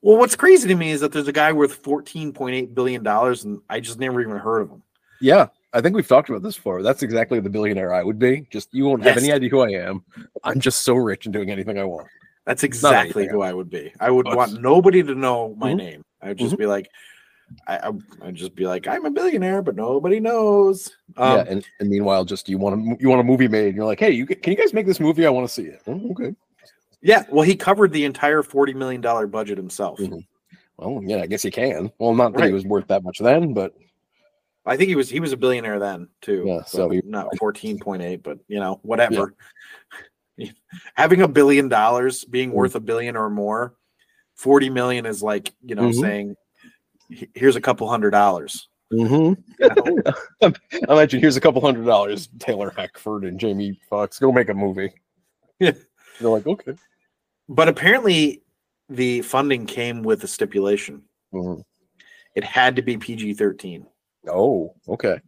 Well, 0.00 0.16
what's 0.16 0.34
crazy 0.34 0.66
to 0.68 0.74
me 0.74 0.92
is 0.92 1.00
that 1.02 1.12
there's 1.12 1.28
a 1.28 1.32
guy 1.32 1.52
worth 1.52 1.74
fourteen 1.74 2.32
point 2.32 2.54
eight 2.54 2.74
billion 2.74 3.02
dollars, 3.02 3.44
and 3.44 3.60
I 3.68 3.80
just 3.80 3.98
never 4.00 4.22
even 4.22 4.38
heard 4.38 4.60
of 4.62 4.70
him. 4.70 4.82
Yeah, 5.20 5.48
I 5.74 5.80
think 5.80 5.96
we've 5.96 6.06
talked 6.06 6.28
about 6.30 6.42
this 6.42 6.54
before. 6.54 6.82
That's 6.82 7.02
exactly 7.02 7.40
the 7.40 7.50
billionaire 7.50 7.92
I 7.92 8.04
would 8.04 8.18
be. 8.18 8.46
Just 8.50 8.72
you 8.72 8.84
won't 8.84 9.02
have 9.02 9.16
any 9.18 9.32
idea 9.32 9.50
who 9.50 9.60
I 9.60 9.70
am. 9.70 10.04
I'm 10.44 10.60
just 10.60 10.80
so 10.84 10.94
rich 10.94 11.26
and 11.26 11.32
doing 11.32 11.50
anything 11.50 11.78
I 11.78 11.84
want. 11.84 12.06
That's 12.46 12.62
exactly 12.62 13.26
who 13.26 13.42
I 13.42 13.52
would 13.52 13.70
be. 13.70 13.92
I 14.00 14.10
would 14.10 14.26
want 14.26 14.60
nobody 14.60 15.02
to 15.02 15.14
know 15.14 15.54
my 15.58 15.72
Mhm. 15.72 15.76
name. 15.76 16.04
I 16.22 16.28
would 16.28 16.38
just 16.38 16.56
be 16.56 16.66
like, 16.66 16.88
I, 17.66 17.90
I'd 18.22 18.34
just 18.36 18.54
be 18.54 18.66
like, 18.66 18.86
I'm 18.86 19.04
a 19.04 19.10
billionaire, 19.10 19.62
but 19.62 19.74
nobody 19.76 20.20
knows. 20.20 20.90
Um, 21.16 21.36
yeah, 21.38 21.44
and, 21.48 21.66
and 21.80 21.90
meanwhile, 21.90 22.24
just 22.24 22.48
you 22.48 22.56
want 22.58 22.80
a 22.80 22.96
you 23.02 23.08
want 23.08 23.20
a 23.20 23.24
movie 23.24 23.48
made, 23.48 23.66
and 23.68 23.76
you're 23.76 23.84
like, 23.84 24.00
hey, 24.00 24.12
you 24.12 24.26
can 24.26 24.52
you 24.52 24.56
guys 24.56 24.72
make 24.72 24.86
this 24.86 25.00
movie? 25.00 25.26
I 25.26 25.30
want 25.30 25.46
to 25.48 25.52
see 25.52 25.64
it. 25.64 25.82
"Oh, 25.88 26.00
okay. 26.12 26.34
yeah. 27.02 27.24
Well, 27.30 27.42
he 27.44 27.56
covered 27.56 27.92
the 27.92 28.04
entire 28.04 28.42
forty 28.44 28.74
million 28.74 29.00
dollar 29.00 29.26
budget 29.26 29.58
himself. 29.58 29.98
Mhm. 29.98 30.24
Well, 30.76 31.00
yeah, 31.04 31.18
I 31.18 31.26
guess 31.26 31.42
he 31.42 31.50
can. 31.50 31.90
Well, 31.98 32.14
not 32.14 32.32
that 32.32 32.40
Right. 32.40 32.46
he 32.48 32.52
was 32.52 32.64
worth 32.64 32.86
that 32.88 33.02
much 33.04 33.18
then, 33.18 33.52
but 33.54 33.74
I 34.66 34.76
think 34.76 34.88
he 34.88 34.96
was 34.96 35.10
he 35.10 35.20
was 35.20 35.32
a 35.32 35.36
billionaire 35.36 35.78
then 35.78 36.08
too. 36.22 36.44
Yeah, 36.46 36.62
so 36.64 36.88
he- 36.90 37.02
not 37.04 37.28
fourteen 37.38 37.78
point 37.78 38.02
eight, 38.02 38.22
but 38.22 38.38
you 38.48 38.58
know 38.60 38.80
whatever. 38.82 39.34
Having 40.94 41.22
a 41.22 41.28
billion 41.28 41.68
dollars, 41.68 42.24
being 42.24 42.50
Mm. 42.50 42.54
worth 42.54 42.74
a 42.74 42.80
billion 42.80 43.16
or 43.16 43.30
more, 43.30 43.74
forty 44.34 44.68
million 44.70 45.06
is 45.06 45.22
like 45.22 45.52
you 45.64 45.74
know 45.74 45.90
Mhm. 45.90 46.00
saying, 46.00 46.36
here's 47.34 47.56
a 47.56 47.60
couple 47.60 47.88
hundred 47.88 48.10
dollars. 48.10 48.68
Mhm. 48.92 49.36
imagine 50.88 51.20
here's 51.20 51.36
a 51.36 51.40
couple 51.40 51.60
hundred 51.60 51.84
dollars, 51.86 52.28
Taylor 52.38 52.72
Hackford 52.76 53.24
and 53.24 53.38
Jamie 53.40 53.80
Foxx, 53.88 54.18
go 54.18 54.30
make 54.32 54.48
a 54.48 54.54
movie. 54.54 54.92
Yeah. 55.60 55.72
They're 56.20 56.30
like, 56.30 56.46
okay. 56.46 56.74
But 57.48 57.68
apparently, 57.68 58.42
the 58.88 59.22
funding 59.22 59.66
came 59.66 60.02
with 60.02 60.22
a 60.24 60.28
stipulation. 60.28 61.02
Mhm. 61.32 61.62
It 62.34 62.44
had 62.44 62.76
to 62.76 62.82
be 62.82 62.96
PG 62.96 63.34
thirteen. 63.34 63.86
Oh, 64.28 64.74
okay. 64.88 65.20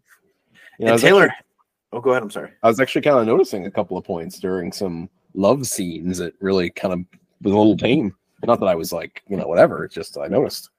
You 0.79 0.87
know, 0.87 0.93
and 0.93 1.01
Taylor, 1.01 1.25
actually- 1.29 1.45
oh, 1.93 2.01
go 2.01 2.11
ahead. 2.11 2.23
I'm 2.23 2.31
sorry. 2.31 2.51
I 2.63 2.69
was 2.69 2.81
actually 2.81 3.03
kind 3.03 3.19
of 3.19 3.27
noticing 3.27 3.67
a 3.67 3.71
couple 3.71 3.97
of 3.97 4.05
points 4.05 4.39
during 4.39 4.73
some 4.73 5.09
love 5.35 5.67
scenes 5.67 6.19
that 6.19 6.35
really 6.41 6.71
kind 6.71 6.93
of 6.95 7.01
was 7.43 7.53
a 7.53 7.57
little 7.57 7.77
tame. 7.77 8.15
Not 8.45 8.61
that 8.61 8.67
I 8.67 8.75
was 8.75 8.93
like, 8.93 9.23
you 9.29 9.37
know, 9.37 9.47
whatever. 9.47 9.85
It's 9.85 9.95
just 9.95 10.17
I 10.19 10.27
noticed. 10.29 10.71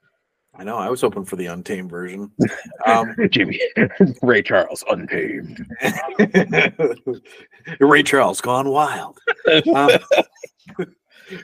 I 0.59 0.63
know. 0.63 0.77
I 0.77 0.89
was 0.89 1.01
hoping 1.01 1.25
for 1.25 1.35
the 1.35 1.47
untamed 1.47 1.89
version. 1.89 2.31
Um, 2.85 3.13
Jimmy 3.29 3.59
Ray 4.21 4.41
Charles 4.41 4.83
untamed. 4.89 5.65
Ray 7.79 8.03
Charles 8.03 8.39
gone 8.41 8.69
wild. 8.69 9.19
Um, 9.75 9.89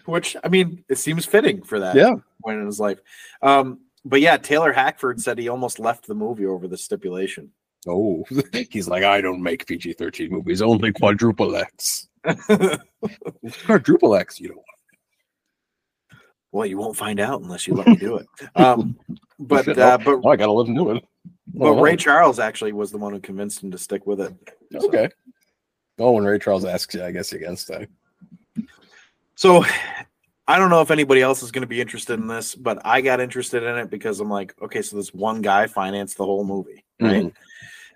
which 0.05 0.37
I 0.43 0.47
mean, 0.47 0.83
it 0.89 0.97
seems 0.97 1.25
fitting 1.25 1.61
for 1.63 1.79
that 1.79 1.95
Yeah. 1.95 2.13
point 2.43 2.59
in 2.59 2.65
his 2.65 2.79
life. 2.79 2.99
Um, 3.41 3.79
but 4.05 4.21
yeah, 4.21 4.37
Taylor 4.37 4.71
Hackford 4.73 5.19
said 5.21 5.37
he 5.37 5.49
almost 5.49 5.79
left 5.79 6.07
the 6.07 6.15
movie 6.15 6.45
over 6.45 6.67
the 6.67 6.77
stipulation. 6.77 7.51
Oh, 7.87 8.25
he's 8.69 8.87
like, 8.87 9.03
I 9.03 9.21
don't 9.21 9.41
make 9.43 9.65
PG 9.67 9.93
thirteen 9.93 10.31
movies, 10.31 10.61
only 10.61 10.91
quadruple 10.93 11.55
X. 11.55 12.07
quadruple 13.65 14.15
X, 14.15 14.39
you 14.39 14.49
don't. 14.49 14.59
well, 16.51 16.65
you 16.65 16.77
won't 16.77 16.95
find 16.97 17.19
out 17.19 17.41
unless 17.41 17.67
you 17.67 17.73
let 17.75 17.87
me 17.87 17.95
do 17.95 18.17
it. 18.17 18.27
Um, 18.55 18.97
but 19.39 19.67
uh, 19.77 19.97
but 19.97 20.19
Oh, 20.23 20.29
I 20.29 20.35
gotta 20.35 20.51
live 20.51 20.67
and 20.67 20.77
do 20.77 20.91
it. 20.91 21.03
but 21.53 21.67
Oh, 21.67 21.81
Ray 21.81 21.95
Charles 21.97 22.39
actually 22.39 22.71
was 22.71 22.91
the 22.91 22.97
one 22.97 23.11
who 23.13 23.19
convinced 23.19 23.61
him 23.63 23.71
to 23.71 23.77
stick 23.77 24.05
with 24.07 24.21
it. 24.21 24.33
So- 24.71 24.87
okay. 24.87 25.09
Oh, 25.99 26.11
when 26.13 26.23
Ray 26.23 26.39
Charles 26.39 26.65
asks 26.65 26.95
you, 26.95 27.03
I 27.03 27.11
guess 27.11 27.31
you 27.31 27.39
can 27.39 27.55
stay. 27.57 27.87
So 29.35 29.63
I 30.47 30.57
don't 30.57 30.69
know 30.69 30.81
if 30.81 30.91
anybody 30.91 31.21
else 31.21 31.41
is 31.41 31.51
going 31.51 31.61
to 31.61 31.67
be 31.67 31.79
interested 31.79 32.19
in 32.19 32.27
this, 32.27 32.53
but 32.53 32.81
I 32.85 32.99
got 33.01 33.21
interested 33.21 33.63
in 33.63 33.77
it 33.77 33.89
because 33.89 34.19
I'm 34.19 34.29
like, 34.29 34.53
okay, 34.61 34.81
so 34.81 34.97
this 34.97 35.13
one 35.13 35.41
guy 35.41 35.67
financed 35.67 36.17
the 36.17 36.25
whole 36.25 36.43
movie, 36.43 36.83
right? 36.99 37.33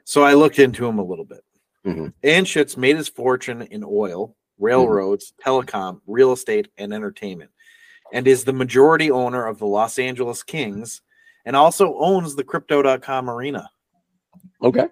So 0.06 0.24
I 0.24 0.34
looked 0.34 0.58
into 0.60 0.88
him 0.88 1.00
a 1.00 1.04
little 1.04 1.26
bit. 1.26 1.44
Mhm. 1.86 2.14
Anschutz 2.24 2.78
made 2.78 2.96
his 2.96 3.10
fortune 3.10 3.64
in 3.64 3.84
oil, 3.84 4.36
railroads, 4.60 5.34
telecom, 5.46 6.00
real 6.08 6.32
estate, 6.32 6.70
and 6.78 6.94
entertainment, 6.94 7.52
and 8.14 8.28
is 8.28 8.46
the 8.46 8.54
majority 8.54 9.12
owner 9.12 9.46
of 9.46 9.60
the 9.60 9.68
Los 9.68 10.00
Angeles 10.00 10.44
Kings 10.44 11.02
and 11.46 11.56
also 11.56 11.98
owns 11.98 12.36
the 12.36 12.44
Crypto.com 12.44 13.30
arena. 13.30 13.70
Okay. 14.62 14.88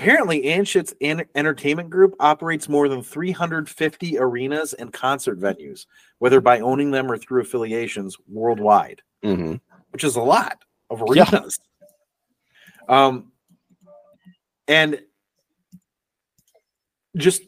Apparently, 0.00 0.42
Anschutz 0.44 0.94
Entertainment 1.34 1.90
Group 1.90 2.14
operates 2.20 2.68
more 2.68 2.88
than 2.88 3.02
350 3.02 4.18
arenas 4.18 4.72
and 4.72 4.92
concert 4.92 5.40
venues, 5.40 5.86
whether 6.20 6.40
by 6.40 6.60
owning 6.60 6.92
them 6.92 7.10
or 7.10 7.18
through 7.18 7.42
affiliations 7.42 8.16
worldwide, 8.28 9.02
hmm 9.24 9.54
which 9.90 10.04
is 10.04 10.14
a 10.14 10.22
lot 10.22 10.58
of 10.90 11.02
Yeah. 11.12 11.24
arenas. 11.28 11.58
Um, 12.88 13.32
and 14.68 15.02
just 17.16 17.42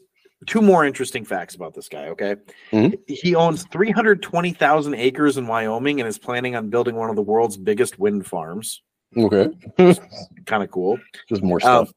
two 0.45 0.61
more 0.61 0.83
interesting 0.83 1.23
facts 1.23 1.55
about 1.55 1.73
this 1.73 1.87
guy. 1.87 2.07
Okay, 2.09 2.35
Mhm. 2.73 2.99
he 3.07 3.35
owns 3.35 3.63
320,000 3.71 4.95
acres 4.95 5.37
in 5.37 5.47
Wyoming 5.47 6.01
and 6.01 6.09
is 6.09 6.17
planning 6.17 6.57
on 6.57 6.69
building 6.69 6.95
one 6.95 7.09
of 7.09 7.15
the 7.15 7.21
world's 7.21 7.55
biggest 7.55 7.97
wind 7.99 8.27
farms. 8.27 8.81
Okay. 9.15 9.47
Kind 10.45 10.61
of 10.63 10.69
cool. 10.71 10.99
Just 11.29 11.41
more 11.41 11.59
Um, 11.63 11.85
stuff 11.85 11.93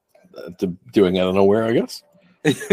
to 0.59 0.66
doing 0.92 1.18
out 1.18 1.29
of 1.29 1.35
nowhere, 1.35 1.64
I 1.64 1.72
guess. 1.72 2.03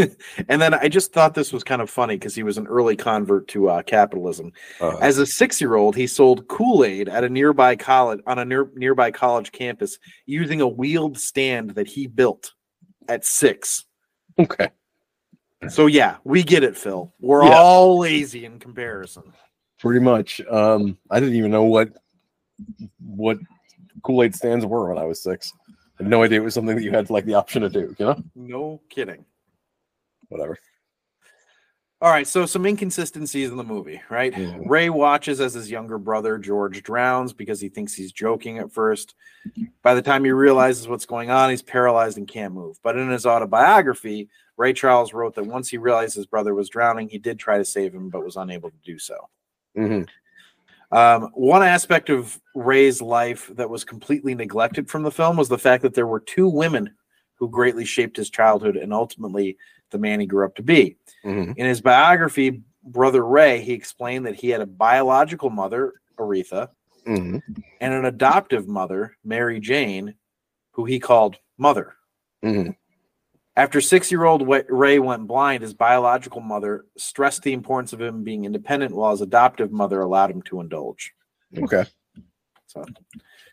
and 0.50 0.62
then 0.62 0.74
I 0.76 0.88
just 0.88 1.14
thought 1.14 1.34
this 1.34 1.52
was 1.52 1.64
kind 1.64 1.82
of 1.82 1.90
funny 1.90 2.16
because 2.16 2.36
he 2.36 2.44
was 2.44 2.60
an 2.60 2.68
early 2.68 2.96
convert 2.96 3.48
to 3.50 3.70
uh, 3.70 3.82
capitalism. 3.82 4.52
Uh, 4.80 4.98
As 4.98 5.18
a 5.18 5.26
six-year-old, 5.26 5.96
he 5.96 6.06
sold 6.06 6.48
Kool-Aid 6.48 7.10
at 7.10 7.24
a 7.24 7.30
nearby 7.30 7.76
college 7.76 8.20
on 8.28 8.38
a 8.38 8.46
near, 8.46 8.70
nearby 8.76 9.10
college 9.10 9.52
campus 9.52 9.98
using 10.28 10.62
a 10.62 10.68
wheeled 10.68 11.18
stand 11.18 11.72
that 11.72 11.88
he 11.88 12.06
built 12.06 12.54
at 13.10 13.26
six. 13.26 13.86
okay. 14.38 14.70
So 15.70 15.88
yeah, 15.88 16.18
we 16.24 16.44
get 16.44 16.64
it, 16.64 16.76
Phil. 16.78 17.12
We're 17.20 17.46
Yeah. 17.46 17.56
all 17.56 17.98
lazy 18.00 18.46
in 18.46 18.60
comparison. 18.60 19.24
Pretty 19.80 20.02
much. 20.02 20.40
Um, 20.52 20.98
I 21.10 21.20
didn't 21.20 21.36
even 21.36 21.52
know 21.52 21.64
what 21.64 21.90
what 23.00 23.38
Kool 24.04 24.24
Aid 24.24 24.36
stands 24.36 24.66
were 24.66 24.90
when 24.90 24.98
I 24.98 25.06
was 25.06 25.24
six. 25.24 25.52
No 26.04 26.24
idea 26.24 26.40
it 26.42 26.44
was 26.44 26.54
something 26.54 26.76
that 26.76 26.84
you 26.84 26.92
had 26.92 27.10
like 27.10 27.26
the 27.26 27.34
option 27.36 27.62
to 27.64 27.70
do. 27.70 27.96
You 27.98 28.06
know, 28.06 28.24
No 28.36 28.82
kidding. 28.90 29.26
whatever. 30.30 30.58
All 32.02 32.10
right, 32.10 32.28
so 32.28 32.46
some 32.46 32.66
inconsistencies 32.66 33.50
in 33.50 33.56
the 33.56 33.64
movie, 33.64 34.02
right? 34.10 34.38
Yeah. 34.38 34.58
Ray 34.66 34.90
watches 34.90 35.40
as 35.40 35.54
his 35.54 35.72
younger 35.72 35.98
brother 35.98 36.38
George 36.38 36.84
drowns 36.84 37.32
because 37.32 37.62
he 37.62 37.70
thinks 37.70 37.94
he's 37.94 38.12
joking 38.12 38.58
at 38.58 38.74
first. 38.74 39.16
By 39.84 39.94
the 39.94 40.02
time 40.02 40.26
he 40.26 40.32
realizes 40.32 40.90
what's 40.90 41.06
going 41.06 41.30
on, 41.30 41.50
he's 41.50 41.62
paralyzed 41.62 42.18
and 42.18 42.28
can't 42.28 42.54
move. 42.54 42.78
But 42.84 42.98
in 42.98 43.10
his 43.10 43.26
autobiography, 43.26 44.28
Ray 44.58 44.74
Charles 44.74 45.14
wrote 45.14 45.34
that 45.36 45.46
once 45.46 45.70
he 45.70 45.78
realized 45.78 46.16
his 46.16 46.26
brother 46.26 46.54
was 46.54 46.68
drowning, 46.68 47.08
he 47.08 47.20
did 47.20 47.40
try 47.40 47.58
to 47.58 47.64
save 47.64 47.94
him, 47.96 48.10
but 48.10 48.26
was 48.26 48.36
unable 48.36 48.70
to 48.70 48.78
do 48.84 49.00
so. 49.00 49.30
hmm 49.76 50.02
Um, 50.94 51.32
one 51.34 51.64
aspect 51.64 52.10
of 52.10 52.40
Ray's 52.54 53.02
life 53.02 53.50
that 53.56 53.70
was 53.70 53.84
completely 53.84 54.36
neglected 54.36 54.90
from 54.90 55.02
the 55.02 55.12
film 55.12 55.38
was 55.38 55.50
the 55.50 55.58
fact 55.58 55.82
that 55.82 55.96
there 55.96 56.06
were 56.06 56.20
two 56.20 56.48
women 56.48 56.94
who 57.36 57.50
greatly 57.50 57.84
shaped 57.84 58.16
his 58.16 58.30
childhood 58.30 58.78
and 58.78 58.94
ultimately 58.94 59.58
the 59.90 59.98
man 59.98 60.20
he 60.20 60.28
grew 60.28 60.46
up 60.46 60.56
to 60.56 60.64
be. 60.64 60.98
hmm 61.24 61.52
In 61.58 61.66
his 61.66 61.82
biography, 61.82 62.62
Brother 62.84 63.26
Ray, 63.26 63.62
he 63.62 63.74
explained 63.74 64.26
that 64.28 64.36
he 64.36 64.50
had 64.50 64.62
a 64.62 64.68
biological 64.68 65.50
mother, 65.50 65.94
Aretha, 66.18 66.70
hmm 67.06 67.38
and 67.82 67.94
an 67.94 68.06
adoptive 68.06 68.68
mother, 68.68 69.18
Mary 69.26 69.60
Jane, 69.60 70.14
who 70.72 70.86
he 70.86 71.00
called 71.00 71.38
Mother. 71.58 71.96
hmm 72.44 72.70
After 73.56 73.82
six 73.82 74.12
year 74.12 74.24
old 74.26 74.48
Ray 74.70 74.98
went 75.00 75.28
blind, 75.28 75.62
his 75.62 75.74
biological 75.76 76.42
mother 76.42 76.86
stressed 76.98 77.44
the 77.44 77.54
importance 77.54 77.94
of 77.94 78.02
him 78.02 78.24
being 78.24 78.46
independent 78.46 78.96
while 78.96 79.12
his 79.12 79.22
adoptive 79.22 79.72
mother 79.72 80.02
allowed 80.02 80.32
him 80.32 80.42
to 80.44 80.60
indulge. 80.60 81.14
Okay. 81.58 81.86
So, 82.66 82.84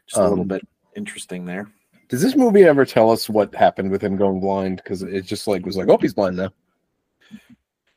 just 0.07 0.19
a 0.19 0.23
little 0.23 0.41
Um, 0.41 0.49
bit 0.49 0.67
interesting 0.97 1.45
there. 1.45 1.71
Does 2.09 2.23
this 2.23 2.35
movie 2.35 2.65
ever 2.65 2.87
tell 2.87 3.11
us 3.11 3.29
what 3.29 3.55
happened 3.55 3.91
with 3.91 4.03
him 4.03 4.17
going 4.17 4.41
blind? 4.41 4.77
Because 4.83 5.03
it 5.03 5.23
just 5.27 5.47
like 5.47 5.67
was 5.67 5.77
like, 5.77 5.89
oh, 5.91 5.99
he's 5.99 6.15
blind 6.15 6.37
now. 6.39 6.51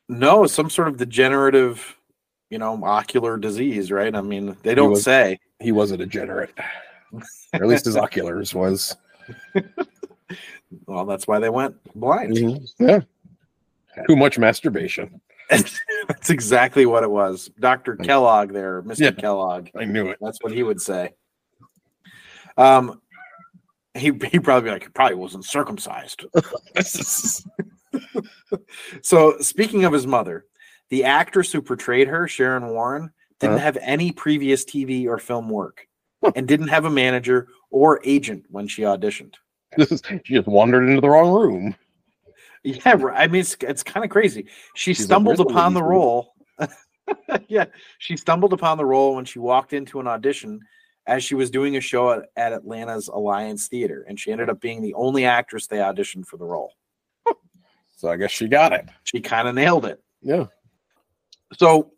No, 0.09 0.45
some 0.45 0.69
sort 0.69 0.89
of 0.89 0.97
degenerative, 0.97 1.97
you 2.49 2.57
know, 2.59 2.79
ocular 2.83 3.37
disease, 3.37 3.91
right? 3.91 4.13
I 4.13 4.21
mean, 4.21 4.57
they 4.61 4.75
don't 4.75 4.91
was- 4.91 5.03
say. 5.03 5.39
He 5.61 5.71
was 5.71 5.91
a 5.91 5.97
degenerate. 5.97 6.51
or 7.13 7.21
at 7.53 7.67
least 7.67 7.85
his 7.85 7.95
oculars 7.95 8.53
was. 8.53 8.97
Well, 10.87 11.05
that's 11.05 11.27
why 11.27 11.39
they 11.39 11.49
went 11.49 11.75
blind. 11.95 12.37
Yeah. 12.79 13.01
Too 14.07 14.15
much 14.15 14.37
masturbation. 14.39 15.21
That's 15.49 16.29
exactly 16.29 16.85
what 16.85 17.03
it 17.03 17.11
was. 17.11 17.49
Dr. 17.59 17.95
Kellogg 17.97 18.51
there, 18.51 18.81
Mr. 18.81 18.99
Yeah. 18.99 19.11
Kellogg. 19.11 19.67
I 19.77 19.85
knew 19.85 20.07
it. 20.09 20.17
That's 20.21 20.39
what 20.41 20.51
he 20.53 20.63
would 20.63 20.81
say. 20.81 21.13
Um 22.57 23.01
he 23.95 24.11
he 24.31 24.39
probably 24.39 24.67
be 24.69 24.71
like, 24.73 24.83
he 24.83 24.89
probably 24.89 25.15
wasn't 25.15 25.45
circumcised. 25.45 26.25
So 29.01 29.37
speaking 29.39 29.85
of 29.85 29.93
his 29.93 30.07
mother, 30.07 30.45
the 30.89 31.03
actress 31.03 31.51
who 31.51 31.61
portrayed 31.61 32.07
her, 32.07 32.27
Sharon 32.27 32.67
Warren, 32.69 33.11
didn't 33.39 33.55
Uh-huh. 33.55 33.63
have 33.65 33.77
any 33.81 34.11
previous 34.11 34.63
TV 34.65 35.05
or 35.07 35.17
film 35.17 35.49
work 35.49 35.87
and 36.35 36.47
didn't 36.47 36.67
have 36.69 36.85
a 36.85 36.89
manager 36.89 37.47
or 37.69 37.99
agent 38.03 38.45
when 38.49 38.67
she 38.67 38.83
auditioned. 38.83 39.33
This 39.77 39.91
is 39.91 40.01
she 40.23 40.35
just 40.35 40.47
wandered 40.47 40.87
into 40.87 41.01
the 41.01 41.09
wrong 41.09 41.31
room. 41.33 41.75
Yeah. 42.63 42.95
I 43.13 43.27
mean, 43.27 43.41
it's, 43.41 43.57
it's 43.61 43.83
kind 43.83 44.05
of 44.05 44.09
crazy. 44.09 44.47
She 44.75 44.93
She's 44.93 45.03
stumbled 45.03 45.39
"Where's 45.39 45.51
upon 45.51 45.73
the 45.73 45.83
role. 45.83 46.33
yeah, 47.47 47.65
she 47.97 48.15
stumbled 48.15 48.53
upon 48.53 48.77
the 48.77 48.85
role 48.85 49.15
when 49.15 49.25
she 49.25 49.39
walked 49.39 49.73
into 49.73 49.99
an 49.99 50.07
audition 50.07 50.59
as 51.05 51.23
she 51.23 51.35
was 51.35 51.49
doing 51.49 51.75
a 51.75 51.81
show 51.81 52.11
at, 52.11 52.23
at 52.37 52.53
Atlanta's 52.53 53.09
Alliance 53.09 53.67
Theater, 53.67 54.05
and 54.07 54.19
she 54.19 54.31
ended 54.31 54.49
up 54.49 54.61
being 54.61 54.81
the 54.81 54.93
only 54.93 55.25
actress 55.25 55.67
they 55.67 55.77
auditioned 55.77 56.25
for 56.25 56.37
the 56.37 56.45
role. 56.45 56.73
So 57.95 58.09
I 58.09 58.17
guess 58.17 58.31
she 58.31 58.49
got 58.49 58.73
it. 58.73 58.89
She 59.05 59.21
kind 59.21 59.47
of 59.47 59.55
nailed 59.55 59.85
it. 59.85 60.03
Yeah. 60.21 60.47
So 61.57 61.93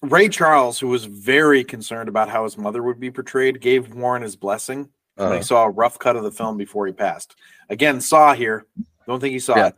Ray 0.00 0.30
Charles, 0.30 0.78
who 0.78 0.88
was 0.88 1.04
very 1.04 1.62
concerned 1.62 2.08
about 2.08 2.30
how 2.30 2.44
his 2.44 2.56
mother 2.56 2.82
would 2.82 2.98
be 2.98 3.10
portrayed, 3.10 3.60
gave 3.60 3.94
Warren 3.94 4.22
his 4.22 4.34
blessing 4.34 4.88
when 5.16 5.28
Uh, 5.32 5.36
he 5.36 5.42
saw 5.42 5.64
a 5.64 5.70
rough 5.70 5.98
cut 5.98 6.16
of 6.16 6.22
the 6.24 6.30
film 6.32 6.56
before 6.56 6.86
he 6.86 6.92
passed. 6.92 7.36
Again, 7.68 8.00
saw 8.00 8.34
here. 8.34 8.66
Don't 9.06 9.20
think 9.20 9.32
he 9.32 9.38
saw 9.38 9.56
Yeah. 9.56 9.70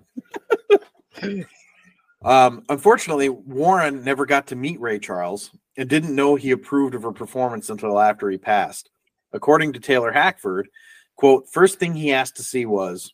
it. 1.23 1.47
um, 2.25 2.65
unfortunately, 2.69 3.29
Warren 3.29 4.05
never 4.05 4.27
got 4.27 4.47
to 4.49 4.57
meet 4.57 4.81
Ray 4.81 4.99
Charles 4.99 5.51
and 5.77 5.89
didn't 5.89 6.15
know 6.15 6.35
he 6.37 6.51
approved 6.53 6.95
of 6.95 7.03
her 7.03 7.13
performance 7.13 7.71
until 7.71 8.01
after 8.01 8.31
he 8.31 8.39
passed. 8.39 8.91
According 9.33 9.73
to 9.73 9.81
Taylor 9.81 10.13
Hackford, 10.13 10.69
quote, 11.17 11.49
first 11.51 11.79
thing 11.79 11.95
he 11.95 12.13
asked 12.13 12.37
to 12.37 12.43
see 12.45 12.67
was, 12.67 13.13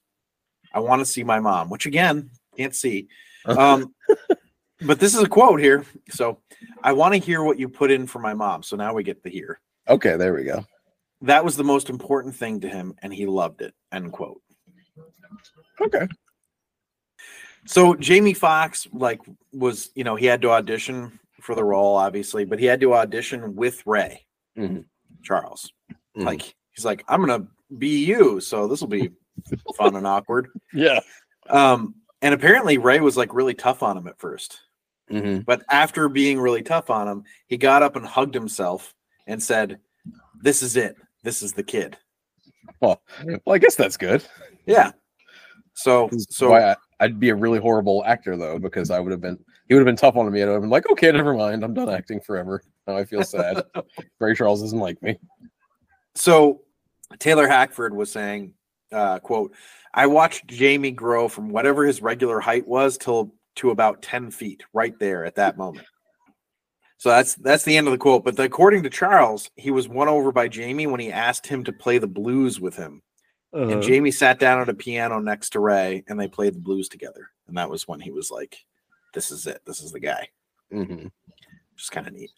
I 0.75 0.81
want 0.81 1.01
to 1.01 1.07
see 1.07 1.25
my 1.25 1.41
mom, 1.41 1.71
which 1.71 1.87
again, 1.87 2.31
can't 2.57 2.75
see. 2.75 3.09
Um, 3.47 3.95
but 4.83 5.01
this 5.01 5.15
is 5.15 5.23
a 5.23 5.29
quote 5.29 5.61
here. 5.61 5.85
So 6.11 6.41
I 6.83 6.93
want 6.93 7.15
to 7.15 7.21
hear 7.21 7.43
what 7.43 7.59
you 7.59 7.69
put 7.69 7.91
in 7.91 8.07
for 8.07 8.19
my 8.19 8.35
mom. 8.35 8.63
So 8.63 8.77
now 8.77 8.93
we 8.95 9.03
get 9.03 9.23
to 9.25 9.31
hear. 9.31 9.61
okay, 9.89 10.17
there 10.17 10.35
we 10.35 10.45
go. 10.45 10.65
That 11.23 11.45
was 11.45 11.57
the 11.57 11.65
most 11.65 11.91
important 11.91 12.35
thing 12.35 12.61
to 12.61 12.69
him, 12.69 12.95
and 13.03 13.13
he 13.13 13.27
loved 13.27 13.61
it. 13.63 13.75
End 13.93 14.13
quote. 14.13 14.41
Okay. 15.81 16.07
So 17.67 17.95
Jamie 17.95 18.35
Foxx 18.35 18.87
like, 18.93 19.21
was 19.53 19.91
you 19.95 20.05
know 20.05 20.17
he 20.17 20.27
had 20.27 20.43
to 20.43 20.51
audition 20.51 21.19
for 21.41 21.55
the 21.55 21.65
role, 21.65 21.97
obviously, 21.97 22.45
but 22.45 22.59
he 22.59 22.67
had 22.67 22.81
to 22.81 22.95
audition 22.95 23.55
with 23.55 23.87
Ray 23.87 24.27
Mhm. 24.59 24.85
Charles. 25.23 25.73
Mhm. 26.17 26.25
Like 26.25 26.55
he's 26.73 26.85
like, 26.85 27.05
I'm 27.09 27.21
gonna 27.21 27.47
be 27.79 28.05
you, 28.05 28.41
so 28.41 28.67
this 28.67 28.81
will 28.81 28.89
be 28.89 29.11
fun 29.77 29.97
and 29.97 30.07
awkward. 30.07 30.49
Yeah. 30.73 31.01
Um, 31.49 31.95
and 32.23 32.35
apparently 32.35 32.79
Ray 32.79 33.01
was 33.01 33.17
like 33.17 33.35
really 33.35 33.55
tough 33.55 33.83
on 33.83 33.97
him 33.97 34.07
at 34.07 34.19
first, 34.19 34.59
hmm 35.09 35.39
but 35.41 35.63
after 35.71 36.09
being 36.09 36.39
really 36.41 36.63
tough 36.63 36.89
on 36.91 37.09
him, 37.09 37.25
he 37.47 37.57
got 37.57 37.83
up 37.83 37.97
and 37.97 38.07
hugged 38.07 38.35
himself 38.35 38.95
and 39.27 39.43
said, 39.43 39.81
"This 40.41 40.63
is 40.63 40.77
it. 40.77 40.97
This 41.23 41.43
is 41.43 41.53
the 41.53 41.63
kid." 41.63 41.97
Well, 42.81 43.03
well, 43.25 43.55
I 43.55 43.59
guess 43.59 43.75
that's 43.75 43.97
good. 43.97 44.25
Yeah. 44.67 44.93
So 45.75 46.11
So 46.29 46.55
I, 46.55 46.77
I'd 47.01 47.19
be 47.19 47.31
a 47.31 47.35
really 47.35 47.59
horrible 47.59 48.05
actor 48.05 48.37
though, 48.37 48.59
because 48.59 48.91
I 48.91 49.01
would 49.01 49.13
have 49.13 49.21
been 49.21 49.39
he 49.69 49.75
would 49.75 49.81
have 49.81 49.87
been 49.87 49.97
tough 49.97 50.17
on 50.17 50.31
me 50.31 50.41
and 50.41 50.51
I 50.51 50.53
would 50.53 50.57
have 50.57 50.63
been 50.63 50.71
like, 50.71 50.91
okay, 50.91 51.11
never 51.13 51.35
mind, 51.35 51.65
I'm 51.65 51.75
done 51.75 51.89
acting 51.89 52.21
forever. 52.21 52.63
Now 52.87 52.97
I 52.97 53.05
feel 53.05 53.23
sad. 53.23 53.63
Ray 54.21 54.35
Charles 54.35 54.61
doesn't 54.61 54.79
like 54.79 55.01
me. 55.03 55.17
So 56.15 56.63
Taylor 57.19 57.49
Hackford 57.49 57.95
was 57.95 58.11
saying, 58.11 58.55
uh, 58.93 59.21
quote, 59.21 59.55
I 59.95 60.07
watched 60.07 60.47
Jamie 60.49 60.91
grow 60.91 61.29
from 61.29 61.51
whatever 61.51 61.87
his 61.87 62.03
regular 62.03 62.41
height 62.41 62.67
was 62.67 62.99
till 62.99 63.33
to 63.57 63.71
about 63.71 64.03
10 64.03 64.31
feet 64.31 64.63
right 64.73 64.99
there 64.99 65.25
at 65.25 65.37
that 65.37 65.57
moment. 65.57 65.87
So 67.01 67.09
that's 67.09 67.35
that's 67.37 67.65
the 67.65 67.79
end 67.79 67.87
of 67.87 67.93
the 67.93 67.99
quote. 67.99 68.25
But 68.25 68.39
according 68.39 68.83
to 68.83 68.91
Charles, 68.91 69.51
he 69.57 69.71
was 69.71 69.89
won 69.89 70.09
over 70.09 70.33
by 70.33 70.49
Jamie 70.49 70.87
when 70.87 71.01
he 71.01 71.11
asked 71.11 71.47
him 71.47 71.65
to 71.65 71.73
play 71.73 71.97
the 71.97 72.07
blues 72.07 72.61
with 72.61 72.77
him. 72.77 73.01
And 73.55 73.83
Jamie 73.83 74.11
sat 74.11 74.39
down 74.39 74.61
at 74.61 74.69
a 74.69 74.75
piano 74.75 75.19
next 75.19 75.51
to 75.51 75.61
Ray 75.61 76.05
and 76.07 76.21
they 76.21 76.29
played 76.29 76.55
the 76.55 76.61
blues 76.61 76.91
together. 76.91 77.31
And 77.49 77.57
that 77.57 77.71
was 77.71 77.89
when 77.89 78.01
he 78.01 78.11
was 78.11 78.31
like, 78.31 78.59
This 79.15 79.31
is 79.31 79.47
it. 79.47 79.63
This 79.65 79.81
is 79.81 79.93
the 79.93 79.99
guy. 79.99 80.29
Mm-hmm. 80.71 81.05
Which 81.05 81.83
is 81.83 81.89
kind 81.89 82.07
of 82.07 82.13
neat. 82.13 82.33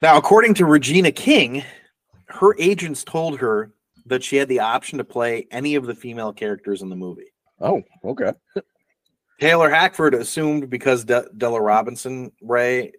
Now, 0.00 0.16
according 0.16 0.54
to 0.54 0.64
Regina 0.64 1.10
King, 1.10 1.64
her 2.28 2.54
agents 2.60 3.02
told 3.02 3.40
her 3.40 3.72
that 4.06 4.22
she 4.22 4.36
had 4.36 4.48
the 4.48 4.60
option 4.60 4.98
to 4.98 5.04
play 5.04 5.48
any 5.50 5.74
of 5.74 5.86
the 5.86 5.94
female 5.94 6.32
characters 6.32 6.82
in 6.82 6.88
the 6.88 6.94
movie. 6.94 7.32
Oh, 7.60 7.82
okay. 8.04 8.32
Taylor 9.40 9.70
Hackford 9.70 10.14
assumed 10.14 10.70
because 10.70 11.04
De- 11.04 11.28
Della 11.36 11.60
Robinson 11.60 12.30
Ray 12.40 12.92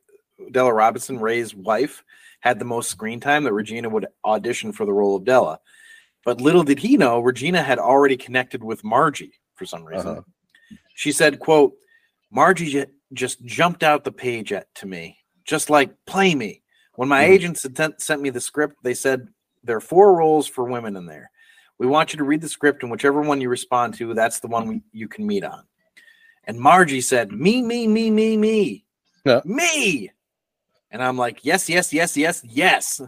Della 0.51 0.73
Robinson 0.73 1.19
Ray's 1.19 1.55
wife 1.55 2.03
had 2.41 2.59
the 2.59 2.65
most 2.65 2.89
screen 2.91 3.19
time 3.19 3.43
that 3.43 3.53
Regina 3.53 3.89
would 3.89 4.07
audition 4.23 4.71
for 4.71 4.85
the 4.85 4.93
role 4.93 5.15
of 5.15 5.23
Della. 5.25 5.59
But 6.23 6.41
little 6.41 6.63
did 6.63 6.79
he 6.79 6.97
know 6.97 7.19
Regina 7.19 7.61
had 7.61 7.79
already 7.79 8.17
connected 8.17 8.63
with 8.63 8.83
Margie 8.83 9.33
for 9.55 9.65
some 9.65 9.83
reason. 9.85 10.07
Uh-huh. 10.07 10.21
She 10.95 11.11
said, 11.11 11.39
quote, 11.39 11.73
Margie 12.31 12.85
just 13.13 13.43
jumped 13.45 13.83
out 13.83 14.03
the 14.03 14.11
page 14.11 14.51
at, 14.51 14.73
to 14.75 14.87
me, 14.87 15.17
just 15.45 15.69
like 15.69 15.91
play 16.05 16.35
me. 16.35 16.61
When 16.95 17.09
my 17.09 17.23
Mhm. 17.23 17.29
agents 17.29 17.61
sent- 17.61 18.01
sent 18.01 18.21
me 18.21 18.29
the 18.29 18.41
script, 18.41 18.77
they 18.83 18.93
said 18.93 19.27
there 19.63 19.77
are 19.77 19.81
four 19.81 20.15
roles 20.15 20.47
for 20.47 20.63
women 20.65 20.95
in 20.95 21.05
there. 21.05 21.29
We 21.77 21.87
want 21.87 22.13
you 22.13 22.17
to 22.17 22.23
read 22.23 22.41
the 22.41 22.47
script, 22.49 22.83
and 22.83 22.91
whichever 22.91 23.21
one 23.21 23.41
you 23.41 23.49
respond 23.49 23.93
to, 23.95 24.13
that's 24.13 24.39
the 24.39 24.47
one 24.47 24.67
we, 24.67 24.81
you 24.93 25.07
can 25.07 25.27
meet 25.27 25.43
on. 25.43 25.63
And 26.45 26.57
Margie 26.59 27.01
said, 27.01 27.31
Me, 27.31 27.61
me, 27.61 27.87
me, 27.87 28.09
me, 28.09 28.37
me, 28.37 28.85
Yeah. 29.25 29.41
me. 29.43 30.11
And 30.95 31.03
I'm 31.03 31.17
like, 31.17 31.39
Yes, 31.43 31.67
yes, 31.67 31.91
yes, 31.91 32.15
yes, 32.15 32.41
yes. 32.45 33.01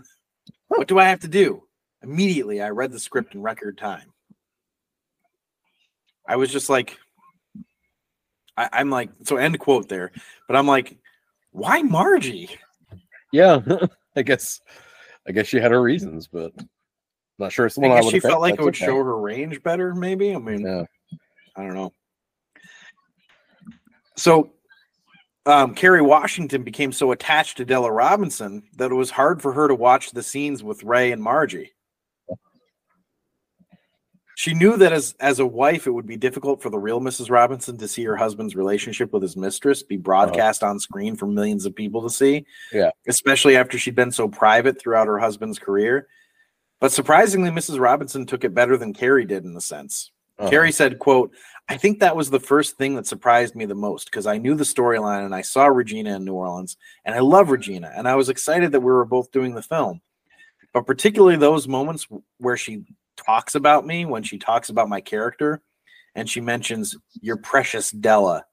What 0.68 0.90
do 0.90 1.00
I 1.00 1.06
have 1.06 1.22
to 1.22 1.30
do? 1.30 1.64
Immediately, 2.04 2.62
I 2.62 2.72
read 2.72 2.92
the 2.92 3.00
script 3.00 3.34
in 3.34 3.42
record 3.42 3.78
time. 3.78 4.12
I 6.28 6.36
was 6.36 6.52
just 6.52 6.70
like, 6.70 6.98
I, 8.58 8.68
I'm 8.74 8.90
like, 8.90 9.10
so 9.24 9.38
end 9.38 9.58
quote 9.60 9.88
there. 9.88 10.12
But 10.50 10.58
I'm 10.58 10.68
like, 10.68 10.98
why 11.52 11.82
Margie? 11.82 12.50
Yeah. 13.32 13.62
I 14.18 14.22
guess 14.22 14.60
I 15.26 15.32
guess 15.32 15.48
she 15.48 15.58
had 15.62 15.72
her 15.72 15.82
reasons, 15.82 16.28
but 16.28 16.52
I'm 16.60 16.68
not 17.40 17.54
sure 17.54 17.68
it's 17.68 17.76
the 17.76 17.82
one 17.82 17.92
I 17.92 17.94
I, 17.94 17.98
guess 18.00 18.06
would 18.08 18.12
she 18.12 18.20
picked. 18.20 18.32
felt 18.32 18.42
like 18.42 18.56
it 18.56 18.62
would 18.64 18.76
okay. 18.76 18.86
show 18.86 18.98
her 18.98 19.18
range 19.18 19.64
better, 19.64 19.96
maybe. 19.96 20.36
I 20.36 20.40
mean, 20.40 20.60
Yeah. 20.60 20.84
I 21.56 21.62
don't 21.64 21.74
know. 21.74 21.94
So, 24.18 24.52
um, 25.48 25.74
Kerry 25.74 26.02
Washington 26.02 26.64
became 26.64 26.92
so 26.92 27.14
attached 27.14 27.58
to 27.58 27.66
Della 27.66 27.92
Robinson 27.92 28.64
that 28.76 28.92
it 28.92 28.96
was 28.96 29.10
hard 29.10 29.42
for 29.42 29.54
her 29.54 29.68
to 29.70 29.76
watch 29.76 30.12
the 30.12 30.22
scenes 30.22 30.62
with 30.62 30.84
Ray 30.84 31.14
and 31.14 31.24
Margie. 31.24 31.72
She 34.36 34.54
knew 34.54 34.78
that 34.78 34.94
as 34.94 35.16
as 35.20 35.40
a 35.40 35.48
wife, 35.48 35.88
it 35.88 35.92
would 35.92 36.06
be 36.06 36.18
difficult 36.18 36.62
for 36.62 36.70
the 36.70 36.78
real 36.78 37.00
Mrs. 37.00 37.32
Robinson 37.32 37.76
to 37.78 37.88
see 37.88 38.04
her 38.04 38.16
husband's 38.16 38.56
relationship 38.56 39.12
with 39.12 39.24
his 39.24 39.36
mistress 39.36 39.82
be 39.82 39.98
broadcast 39.98 40.62
on 40.64 40.80
screen 40.80 41.16
for 41.16 41.26
millions 41.26 41.66
of 41.66 41.74
people 41.74 42.04
to 42.04 42.10
see. 42.10 42.46
Yeah. 42.72 42.92
especially 43.08 43.56
after 43.56 43.80
she'd 43.80 43.96
been 43.96 44.12
so 44.12 44.28
private 44.28 44.80
throughout 44.80 45.08
her 45.08 45.18
husband's 45.18 45.58
career. 45.58 46.08
But 46.80 46.92
surprisingly, 46.92 47.50
Mrs. 47.50 47.80
Robinson 47.80 48.28
took 48.28 48.44
it 48.44 48.54
better 48.54 48.78
than 48.78 48.94
Kerry 48.94 49.26
did 49.26 49.44
in 49.44 49.56
the 49.56 49.62
sense. 49.62 50.12
Uh-huh. 50.40 50.50
Kerry 50.50 50.72
said, 50.72 51.00
quote, 51.00 51.32
I 51.70 51.78
think 51.78 52.00
that 52.00 52.16
was 52.16 52.30
the 52.30 52.40
first 52.40 52.78
thing 52.78 52.96
that 52.96 53.08
surprised 53.08 53.56
me 53.56 53.66
the 53.66 53.76
most 53.76 54.06
because 54.06 54.26
I 54.26 54.38
knew 54.38 54.56
the 54.56 54.64
storyline 54.64 55.26
and 55.26 55.36
I 55.36 55.42
saw 55.42 55.66
Regina 55.66 56.16
in 56.16 56.24
New 56.24 56.34
Orleans 56.34 56.78
and 57.04 57.14
I 57.14 57.20
love 57.20 57.50
Regina 57.50 57.92
and 57.96 58.08
I 58.08 58.16
was 58.16 58.30
excited 58.30 58.72
that 58.72 58.80
we 58.80 58.92
were 58.92 59.06
both 59.06 59.32
doing 59.32 59.54
the 59.54 59.62
film. 59.62 60.02
But 60.74 60.86
particularly 60.86 61.38
those 61.38 61.68
moments 61.68 62.08
where 62.38 62.56
she 62.56 62.86
talks 63.18 63.56
about 63.56 63.86
me, 63.86 64.06
when 64.06 64.24
she 64.24 64.38
talks 64.38 64.70
about 64.70 64.90
my 64.90 65.02
character 65.02 65.62
and 66.16 66.30
she 66.30 66.40
mentions 66.40 66.96
your 67.22 67.38
precious 67.38 67.92
Della. 67.92 68.46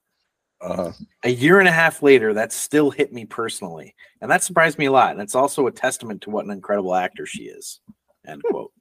Uh-huh. 0.61 0.93
A 1.25 1.31
year 1.31 1.59
and 1.59 1.69
a 1.69 1.73
half 1.73 2.03
later, 2.03 2.33
that 2.35 2.53
still 2.53 2.91
hit 2.91 3.13
me 3.13 3.27
personally. 3.27 3.95
And 4.23 4.31
that 4.31 4.43
surprised 4.43 4.79
me 4.79 4.87
a 4.87 4.93
lot. 4.93 5.13
And 5.13 5.21
it's 5.21 5.35
also 5.35 5.67
a 5.67 5.73
testament 5.73 6.23
to 6.23 6.31
what 6.31 6.47
an 6.47 6.51
incredible 6.51 6.95
actor 6.95 7.27
she 7.27 7.45
is. 7.45 7.81
End 8.27 8.43
quote. 8.43 8.73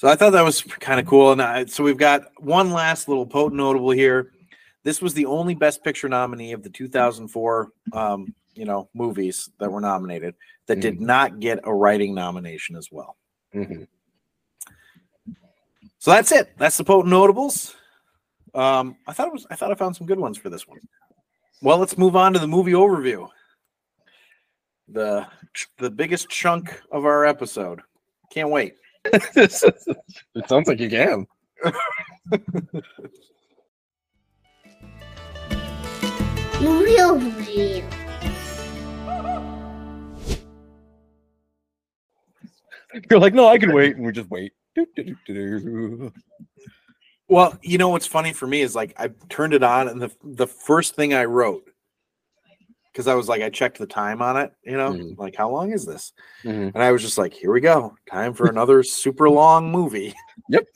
So 0.00 0.08
I 0.08 0.16
thought 0.16 0.30
that 0.30 0.40
was 0.40 0.62
kind 0.62 0.98
of 0.98 1.04
cool. 1.04 1.32
And 1.32 1.42
I, 1.42 1.66
so 1.66 1.84
we've 1.84 1.98
got 1.98 2.22
one 2.38 2.72
last 2.72 3.06
little 3.06 3.26
potent 3.26 3.58
notable 3.58 3.90
here. 3.90 4.32
This 4.82 5.02
was 5.02 5.12
the 5.12 5.26
only 5.26 5.54
Best 5.54 5.84
Picture 5.84 6.08
nominee 6.08 6.52
of 6.52 6.62
the 6.62 6.70
2004, 6.70 7.70
um, 7.92 8.34
you 8.54 8.64
know, 8.64 8.88
movies 8.94 9.50
that 9.58 9.70
were 9.70 9.82
nominated 9.82 10.36
that 10.68 10.80
did 10.80 11.02
not 11.02 11.38
get 11.38 11.60
a 11.64 11.74
writing 11.74 12.14
nomination 12.14 12.76
as 12.76 12.88
well. 12.90 13.18
Mhm. 13.54 13.86
So 15.98 16.12
that's 16.12 16.32
it. 16.32 16.56
That's 16.56 16.78
the 16.78 16.84
potent 16.84 17.10
notables. 17.10 17.76
Um, 18.54 18.96
I 19.06 19.12
thought 19.12 19.26
it 19.26 19.34
was. 19.34 19.46
I 19.50 19.54
thought 19.54 19.70
I 19.70 19.74
found 19.74 19.96
some 19.96 20.06
good 20.06 20.18
ones 20.18 20.38
for 20.38 20.48
this 20.48 20.66
one. 20.66 20.80
Well, 21.60 21.76
let's 21.76 21.98
move 21.98 22.16
on 22.16 22.32
to 22.32 22.38
the 22.38 22.48
movie 22.48 22.72
overview. 22.72 23.28
The 24.88 25.26
the 25.76 25.90
biggest 25.90 26.30
chunk 26.30 26.80
of 26.90 27.04
our 27.04 27.26
episode. 27.26 27.82
Can't 28.32 28.48
wait. 28.48 28.76
It 29.04 30.48
sounds 30.48 30.68
like 30.68 30.80
you 30.80 30.90
can. 30.90 31.26
You're 43.08 43.20
like, 43.20 43.34
no, 43.34 43.48
I 43.48 43.58
can 43.58 43.72
wait, 43.72 43.96
and 43.96 44.04
we 44.04 44.12
just 44.12 44.30
wait. 44.30 44.52
Well, 47.28 47.56
you 47.62 47.78
know 47.78 47.88
what's 47.88 48.06
funny 48.06 48.32
for 48.32 48.46
me 48.46 48.60
is 48.60 48.74
like 48.74 48.92
I 48.98 49.10
turned 49.28 49.54
it 49.54 49.62
on, 49.62 49.88
and 49.88 50.02
the 50.02 50.10
the 50.22 50.46
first 50.46 50.96
thing 50.96 51.14
I 51.14 51.24
wrote, 51.24 51.70
because 52.92 53.06
I 53.06 53.14
was 53.14 53.28
like, 53.28 53.42
I 53.42 53.50
checked 53.50 53.78
the 53.78 53.86
time 53.86 54.20
on 54.22 54.36
it, 54.36 54.52
you 54.64 54.76
know, 54.76 54.92
Mhm. 54.92 55.16
like 55.18 55.36
how 55.36 55.48
long 55.50 55.72
is 55.72 55.86
this? 55.86 56.12
Mhm. 56.44 56.72
And 56.74 56.82
I 56.82 56.90
was 56.92 57.02
just 57.02 57.18
like, 57.18 57.32
here 57.32 57.52
we 57.52 57.60
go, 57.60 57.94
time 58.10 58.34
for 58.34 58.46
another 58.48 58.82
super 58.82 59.28
long 59.30 59.70
movie. 59.70 60.14
Yep. 60.48 60.66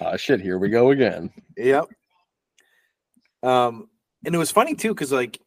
Ah, 0.00 0.16
shit. 0.16 0.40
Here 0.40 0.56
we 0.58 0.68
go 0.70 0.90
again. 0.90 1.30
Yep. 1.56 1.86
Um, 3.42 3.88
and 4.24 4.34
it 4.34 4.38
was 4.38 4.50
funny 4.50 4.74
too, 4.74 4.94
because 4.94 5.12
like 5.12 5.38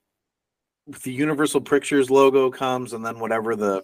the 1.03 1.11
Universal 1.11 1.61
Pictures 1.61 2.11
logo 2.11 2.51
comes, 2.51 2.93
and 2.93 3.03
then 3.05 3.19
whatever 3.19 3.55
the 3.55 3.83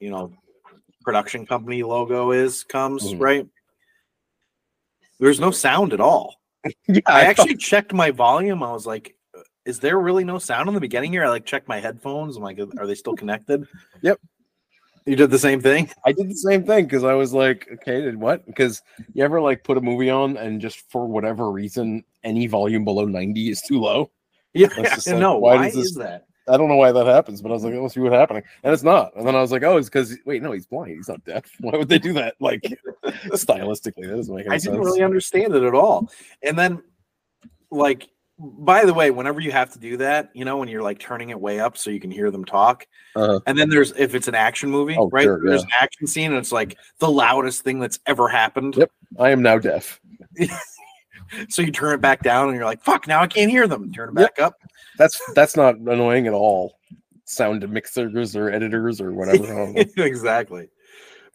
you 0.00 0.10
know 0.10 0.32
production 1.02 1.46
company 1.46 1.82
logo 1.82 2.32
is 2.32 2.64
comes, 2.64 3.12
Mhm. 3.12 3.20
right? 3.20 3.46
There's 5.20 5.38
no 5.40 5.50
sound 5.50 5.92
at 5.92 6.00
all. 6.00 6.36
Yeah, 6.88 7.00
I 7.06 7.20
thought- 7.22 7.24
actually 7.24 7.56
checked 7.56 7.92
my 7.92 8.10
volume. 8.10 8.62
I 8.62 8.72
was 8.72 8.86
like, 8.86 9.14
is 9.70 9.78
there 9.78 9.98
really 9.98 10.24
no 10.24 10.38
sound 10.38 10.68
in 10.68 10.74
the 10.74 10.80
beginning 10.80 11.12
here? 11.12 11.24
I 11.24 11.28
like 11.28 11.46
checked 11.46 11.68
my 11.68 11.80
headphones. 11.80 12.36
I'm 12.36 12.42
like, 12.42 12.58
are 12.78 12.86
they 12.86 12.94
still 12.94 13.14
connected? 13.14 13.66
Yep. 14.02 14.18
You 15.06 15.16
did 15.16 15.30
the 15.30 15.38
same 15.38 15.60
thing? 15.62 15.90
I 16.04 16.12
did 16.12 16.28
the 16.28 16.34
same 16.36 16.64
thing 16.64 16.84
because 16.84 17.04
I 17.04 17.14
was 17.14 17.32
like, 17.32 17.66
okay, 17.72 18.02
did 18.02 18.16
what? 18.16 18.44
Because 18.46 18.82
you 19.14 19.24
ever 19.24 19.40
like 19.40 19.64
put 19.64 19.78
a 19.78 19.80
movie 19.80 20.10
on 20.10 20.36
and 20.36 20.60
just 20.60 20.90
for 20.90 21.06
whatever 21.06 21.50
reason, 21.50 22.04
any 22.22 22.46
volume 22.46 22.84
below 22.84 23.06
90 23.06 23.50
is 23.50 23.62
too 23.62 23.80
low? 23.80 24.10
Yeah, 24.52 24.68
like, 24.78 25.06
know. 25.06 25.38
why 25.38 25.56
Why, 25.56 25.64
does 25.66 25.74
this- 25.74 25.86
is 25.86 25.94
that? 25.96 26.26
I 26.48 26.56
don't 26.56 26.68
know 26.68 26.76
why 26.76 26.90
that 26.90 27.06
happens, 27.06 27.40
but 27.40 27.50
I 27.50 27.52
was 27.54 27.64
like, 27.64 27.74
let's 27.74 27.94
see 27.94 28.00
what's 28.00 28.14
happening. 28.14 28.42
And 28.64 28.72
it's 28.72 28.82
not. 28.82 29.14
And 29.16 29.24
then 29.26 29.36
I 29.36 29.40
was 29.40 29.52
like, 29.52 29.62
oh, 29.62 29.76
it's 29.76 29.88
because, 29.88 30.16
wait, 30.26 30.42
no, 30.42 30.50
he's 30.50 30.66
blind. 30.66 30.96
He's 30.96 31.08
not 31.08 31.24
deaf. 31.24 31.44
Why 31.60 31.78
would 31.78 31.88
they 31.88 31.98
do 31.98 32.12
that? 32.14 32.34
Like, 32.40 32.62
stylistically, 33.28 34.08
that 34.08 34.16
doesn't 34.16 34.34
make 34.34 34.46
any 34.46 34.54
I 34.54 34.58
sense. 34.58 34.64
didn't 34.64 34.80
really 34.80 35.02
understand 35.02 35.54
it 35.54 35.62
at 35.62 35.74
all. 35.74 36.10
And 36.42 36.58
then, 36.58 36.82
like, 37.70 38.08
by 38.42 38.84
the 38.86 38.94
way, 38.94 39.10
whenever 39.10 39.40
you 39.40 39.52
have 39.52 39.70
to 39.74 39.78
do 39.78 39.98
that, 39.98 40.30
you 40.32 40.44
know, 40.46 40.56
when 40.56 40.68
you're 40.68 40.82
like 40.82 40.98
turning 40.98 41.28
it 41.28 41.38
way 41.38 41.60
up 41.60 41.76
so 41.76 41.90
you 41.90 42.00
can 42.00 42.10
hear 42.10 42.30
them 42.30 42.44
talk, 42.44 42.86
Uh-huh. 43.14 43.38
and 43.46 43.58
then 43.58 43.68
there's 43.68 43.92
if 43.92 44.14
it's 44.14 44.28
an 44.28 44.34
action 44.34 44.70
movie, 44.70 44.96
Oh, 44.98 45.08
right? 45.10 45.24
sure, 45.24 45.40
there's 45.44 45.60
yeah. 45.60 45.66
an 45.66 45.82
action 45.84 46.06
scene, 46.06 46.30
and 46.30 46.38
it's 46.38 46.52
like 46.52 46.76
the 46.98 47.10
loudest 47.10 47.62
thing 47.62 47.80
that's 47.80 47.98
ever 48.06 48.28
happened. 48.28 48.76
Yep. 48.76 48.90
I 49.18 49.30
am 49.30 49.42
now 49.42 49.58
deaf. 49.58 50.00
So 51.48 51.62
you 51.62 51.70
turn 51.70 51.94
it 51.94 52.00
back 52.00 52.24
down, 52.24 52.48
and 52.48 52.56
you're 52.56 52.64
like, 52.64 52.82
"Fuck!" 52.82 53.06
Now 53.06 53.20
I 53.22 53.28
can't 53.28 53.52
hear 53.52 53.68
them. 53.68 53.92
Turn 53.92 54.08
it 54.08 54.14
back 54.16 54.40
up. 54.40 54.56
That's 54.98 55.20
that's 55.32 55.56
not 55.56 55.76
annoying 55.76 56.26
at 56.26 56.32
all. 56.32 56.74
Sound 57.24 57.68
mixers 57.70 58.34
or 58.34 58.50
editors 58.50 59.00
or 59.00 59.12
whatever. 59.12 59.44
I 59.44 59.46
don't 59.46 59.74
know. 59.76 59.84
exactly. 60.04 60.70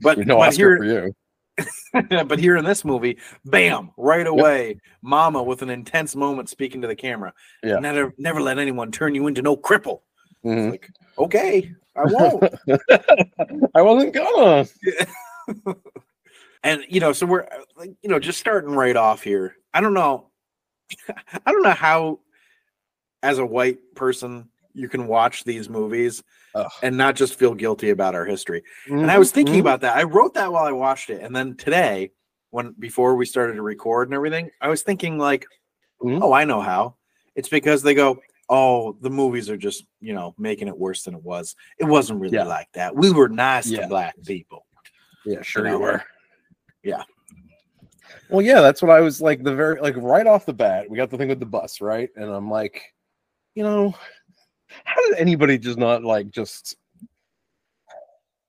But, 0.01 0.17
no 0.17 0.41
Oscar 0.41 0.57
here, 0.57 0.77
for 0.77 0.83
you. 0.83 1.15
but 2.09 2.39
here 2.39 2.57
in 2.57 2.65
this 2.65 2.83
movie, 2.83 3.17
bam, 3.45 3.91
right 3.97 4.27
away, 4.27 4.79
Mama 5.01 5.41
with 5.41 5.61
an 5.61 5.69
intense 5.69 6.15
moment 6.15 6.49
speaking 6.49 6.81
to 6.81 6.87
the 6.87 6.95
camera. 6.95 7.33
Yeah. 7.63 7.79
Never, 7.79 8.13
never 8.17 8.41
let 8.41 8.59
anyone 8.59 8.91
turn 8.91 9.15
you 9.15 9.27
into 9.27 9.41
no 9.41 9.55
cripple. 9.55 10.01
Mhm. 10.43 10.71
Like, 10.71 10.89
okay, 11.17 11.73
I 11.95 12.03
won't. 12.05 12.43
I 13.75 13.81
wasn't 13.81 14.13
gonna. 14.13 14.65
and 16.63 16.83
you 16.87 16.99
know, 16.99 17.13
so 17.13 17.25
we're 17.25 17.47
like, 17.75 17.91
you 18.01 18.09
know, 18.09 18.19
just 18.19 18.39
starting 18.39 18.71
right 18.71 18.95
off 18.95 19.23
here. 19.23 19.55
I 19.73 19.81
don't 19.81 19.93
know. 19.93 20.29
I 21.45 21.51
don't 21.51 21.63
know 21.63 21.71
how, 21.71 22.19
as 23.23 23.39
a 23.39 23.45
white 23.45 23.79
person, 23.95 24.49
you 24.75 24.89
can 24.89 25.07
watch 25.07 25.43
these 25.45 25.69
movies 25.69 26.21
Ugh. 26.53 26.69
and 26.83 26.95
not 26.97 27.15
just 27.15 27.35
feel 27.39 27.53
guilty 27.55 27.89
about 27.89 28.13
our 28.13 28.25
history. 28.25 28.61
And 28.87 29.09
I 29.09 29.17
was 29.17 29.31
thinking 29.31 29.55
Mhm. 29.55 29.61
about 29.61 29.81
that. 29.81 29.95
I 29.95 30.03
wrote 30.03 30.33
that 30.35 30.51
while 30.51 30.65
I 30.65 30.71
watched 30.71 31.09
it, 31.09 31.21
and 31.21 31.35
then 31.35 31.55
today, 31.55 32.11
when 32.51 32.73
before 32.77 33.15
we 33.15 33.25
started 33.25 33.53
to 33.53 33.61
record 33.61 34.07
and 34.09 34.13
everything, 34.13 34.51
I 34.61 34.67
was 34.67 34.83
thinking 34.83 35.17
like, 35.17 35.45
Mhm. 36.03 36.19
oh, 36.21 36.33
I 36.33 36.43
know 36.45 36.61
how. 36.61 36.95
It's 37.35 37.49
because 37.49 37.81
they 37.83 37.93
go, 37.93 38.21
oh, 38.49 38.97
the 39.01 39.09
movies 39.09 39.49
are 39.49 39.57
just 39.57 39.85
you 40.01 40.13
know 40.13 40.35
making 40.37 40.67
it 40.67 40.77
worse 40.77 41.03
than 41.03 41.15
it 41.15 41.23
was. 41.23 41.55
It 41.79 41.85
wasn't 41.85 42.19
really 42.19 42.35
Yeah. 42.37 42.43
like 42.43 42.71
that. 42.73 42.95
We 42.95 43.11
were 43.11 43.29
nice 43.29 43.67
Yeah. 43.67 43.81
to 43.81 43.87
black 43.87 44.15
people. 44.25 44.65
Yeah, 45.25 45.41
sure 45.41 45.65
you 45.65 45.73
you 45.73 45.79
were. 45.79 46.03
yeah. 46.83 47.03
Well, 48.29 48.41
yeah, 48.41 48.61
that's 48.61 48.81
what 48.81 48.91
I 48.91 49.01
was 49.01 49.21
like. 49.21 49.43
The 49.43 49.55
very 49.55 49.79
like 49.79 49.95
right 49.97 50.27
off 50.27 50.45
the 50.45 50.53
bat, 50.53 50.89
we 50.89 50.97
got 50.97 51.09
the 51.09 51.17
thing 51.17 51.29
with 51.29 51.39
the 51.39 51.45
bus, 51.45 51.81
right? 51.81 52.09
And 52.15 52.25
I'm 52.25 52.49
like, 52.49 52.81
you 53.55 53.63
know, 53.63 53.93
how 54.83 55.01
did 55.07 55.17
anybody 55.17 55.57
just 55.57 55.77
not 55.77 56.03
like 56.03 56.29
just 56.29 56.75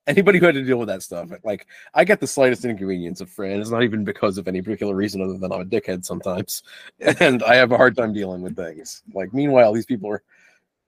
anybody 0.07 0.39
who 0.39 0.47
had 0.47 0.55
to 0.55 0.62
deal 0.62 0.79
with 0.79 0.89
that 0.89 1.03
stuff? 1.03 1.31
Like, 1.45 1.67
I 1.95 2.05
get 2.05 2.21
the 2.21 2.27
slightest 2.27 2.65
inconvenience 2.65 3.21
of 3.21 3.29
friends. 3.31 3.61
It's 3.62 3.71
not 3.71 3.83
even 3.83 4.05
because 4.05 4.39
of 4.39 4.47
any 4.49 4.62
particular 4.62 4.95
reason 4.95 5.21
other 5.23 5.37
than 5.39 5.53
I'm 5.53 5.61
a 5.62 5.65
dickhead 5.65 6.05
sometimes, 6.05 6.62
and 7.21 7.43
I 7.43 7.57
have 7.57 7.73
a 7.73 7.77
hard 7.77 7.97
time 7.97 8.12
dealing 8.12 8.43
with 8.43 8.57
things. 8.57 9.03
Like, 9.12 9.33
meanwhile, 9.35 9.73
these 9.73 9.87
people 9.87 10.11
are, 10.11 10.23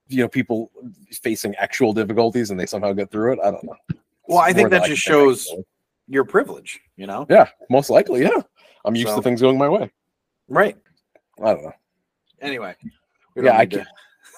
you 0.09 0.19
know, 0.23 0.29
people 0.29 0.71
facing 1.23 1.55
actual 1.57 1.93
difficulties, 1.93 2.51
and 2.51 2.59
they 2.59 2.67
somehow 2.67 2.93
get 2.93 3.11
through 3.11 3.35
it. 3.35 3.39
I 3.43 3.51
don't 3.51 3.65
know. 3.65 3.77
Well, 4.27 4.39
I 4.39 4.53
think 4.53 4.71
that 4.71 4.85
just 4.85 5.01
shows 5.03 5.47
actually. 5.49 5.65
your 6.09 6.25
privilege. 6.25 6.81
You 6.97 7.07
know, 7.07 7.27
Yeah, 7.31 7.49
most 7.71 7.91
likely. 7.91 8.23
Yeah, 8.23 8.41
I'm 8.85 8.95
used 8.95 9.09
So- 9.09 9.17
to 9.17 9.23
things 9.23 9.41
going 9.41 9.59
my 9.59 9.69
way. 9.69 9.91
right? 10.49 10.77
I 11.43 11.55
don't 11.55 11.63
know. 11.65 11.73
Anyway, 12.41 12.75
Yeah, 13.37 13.57
I 13.59 13.67
to- 13.67 13.87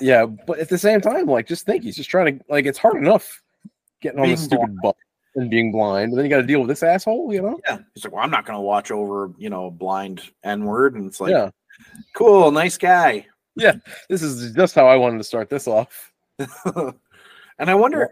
Yeah, 0.00 0.26
but 0.26 0.58
at 0.58 0.68
the 0.68 0.78
same 0.78 1.00
time, 1.00 1.26
like, 1.26 1.46
just 1.46 1.66
think 1.66 1.84
he's 1.84 1.96
just 1.96 2.10
trying 2.10 2.38
to 2.38 2.44
like 2.48 2.66
it's 2.66 2.78
hard 2.78 2.96
enough 2.96 3.42
getting 4.00 4.18
on 4.18 4.26
Being 4.26 4.36
this 4.36 4.44
stupid 4.44 4.76
bus 4.82 4.94
and 5.36 5.50
being 5.50 5.70
blind, 5.72 6.10
and 6.10 6.18
then 6.18 6.24
you 6.24 6.30
got 6.30 6.38
to 6.38 6.46
deal 6.46 6.60
with 6.60 6.68
this 6.68 6.82
asshole, 6.82 7.32
you 7.32 7.42
know? 7.42 7.60
Yeah, 7.66 7.78
he's 7.94 8.04
like, 8.04 8.12
well, 8.12 8.24
I'm 8.24 8.30
not 8.30 8.46
going 8.46 8.56
to 8.56 8.62
watch 8.62 8.90
over 8.90 9.30
you 9.38 9.50
know 9.50 9.70
blind 9.70 10.22
N 10.42 10.64
word, 10.64 10.94
and 10.94 11.06
it's 11.06 11.20
like, 11.20 11.30
yeah, 11.30 11.50
cool, 12.14 12.50
nice 12.50 12.76
guy. 12.76 13.26
Yeah, 13.56 13.74
this 14.08 14.22
is 14.22 14.52
just 14.54 14.74
how 14.74 14.86
I 14.86 14.96
wanted 14.96 15.18
to 15.18 15.24
start 15.24 15.50
this 15.50 15.66
off. 15.66 16.12
and 16.38 17.70
I 17.70 17.74
wonder 17.74 18.08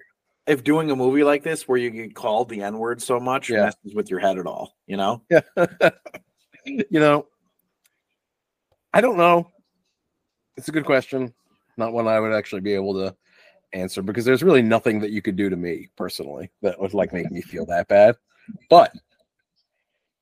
if 0.46 0.64
doing 0.64 0.90
a 0.90 0.96
movie 0.96 1.24
like 1.24 1.42
this, 1.42 1.66
where 1.66 1.78
you 1.78 1.90
get 1.90 2.14
called 2.14 2.48
the 2.48 2.62
N 2.62 2.78
word 2.78 3.00
so 3.00 3.18
much, 3.18 3.48
Yeah. 3.50 3.64
messes 3.64 3.94
with 3.94 4.10
your 4.10 4.20
head 4.20 4.38
at 4.38 4.46
all. 4.46 4.76
You 4.86 4.96
know? 4.96 5.22
Yeah, 5.30 5.40
you 6.64 6.84
know, 7.00 7.26
I 8.92 9.00
don't 9.00 9.16
know. 9.16 9.50
It's 10.56 10.68
a 10.68 10.72
good 10.72 10.84
question, 10.84 11.32
not 11.78 11.92
one 11.92 12.08
I 12.08 12.20
would 12.20 12.32
actually 12.32 12.60
be 12.60 12.74
able 12.74 12.94
to 12.94 13.14
answer 13.72 14.02
because 14.02 14.24
there's 14.24 14.42
really 14.42 14.62
nothing 14.62 15.00
that 15.00 15.10
you 15.10 15.22
could 15.22 15.36
do 15.36 15.50
to 15.50 15.56
me 15.56 15.88
personally 15.96 16.50
that 16.62 16.80
would 16.80 16.94
like 16.94 17.12
make 17.12 17.30
me 17.30 17.40
feel 17.40 17.66
that 17.66 17.88
bad. 17.88 18.16
But 18.70 18.92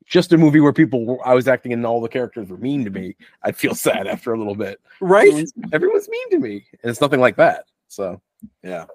just 0.04 0.32
a 0.32 0.38
movie 0.38 0.60
where 0.60 0.72
people 0.72 1.18
I 1.24 1.34
was 1.34 1.48
acting 1.48 1.72
and 1.72 1.84
all 1.84 2.00
the 2.00 2.08
characters 2.08 2.48
were 2.48 2.56
mean 2.56 2.84
to 2.84 2.90
me, 2.90 3.16
I'd 3.42 3.56
feel 3.56 3.74
sad 3.74 4.06
after 4.06 4.32
a 4.32 4.38
little 4.38 4.54
bit. 4.54 4.80
Right? 5.00 5.28
Everyone's, 5.28 5.52
everyone's 5.72 6.08
mean 6.08 6.30
to 6.30 6.38
me, 6.38 6.66
and 6.82 6.90
it's 6.90 7.00
nothing 7.00 7.20
like 7.20 7.36
that. 7.36 7.64
So 7.88 8.20
Yeah. 8.62 8.86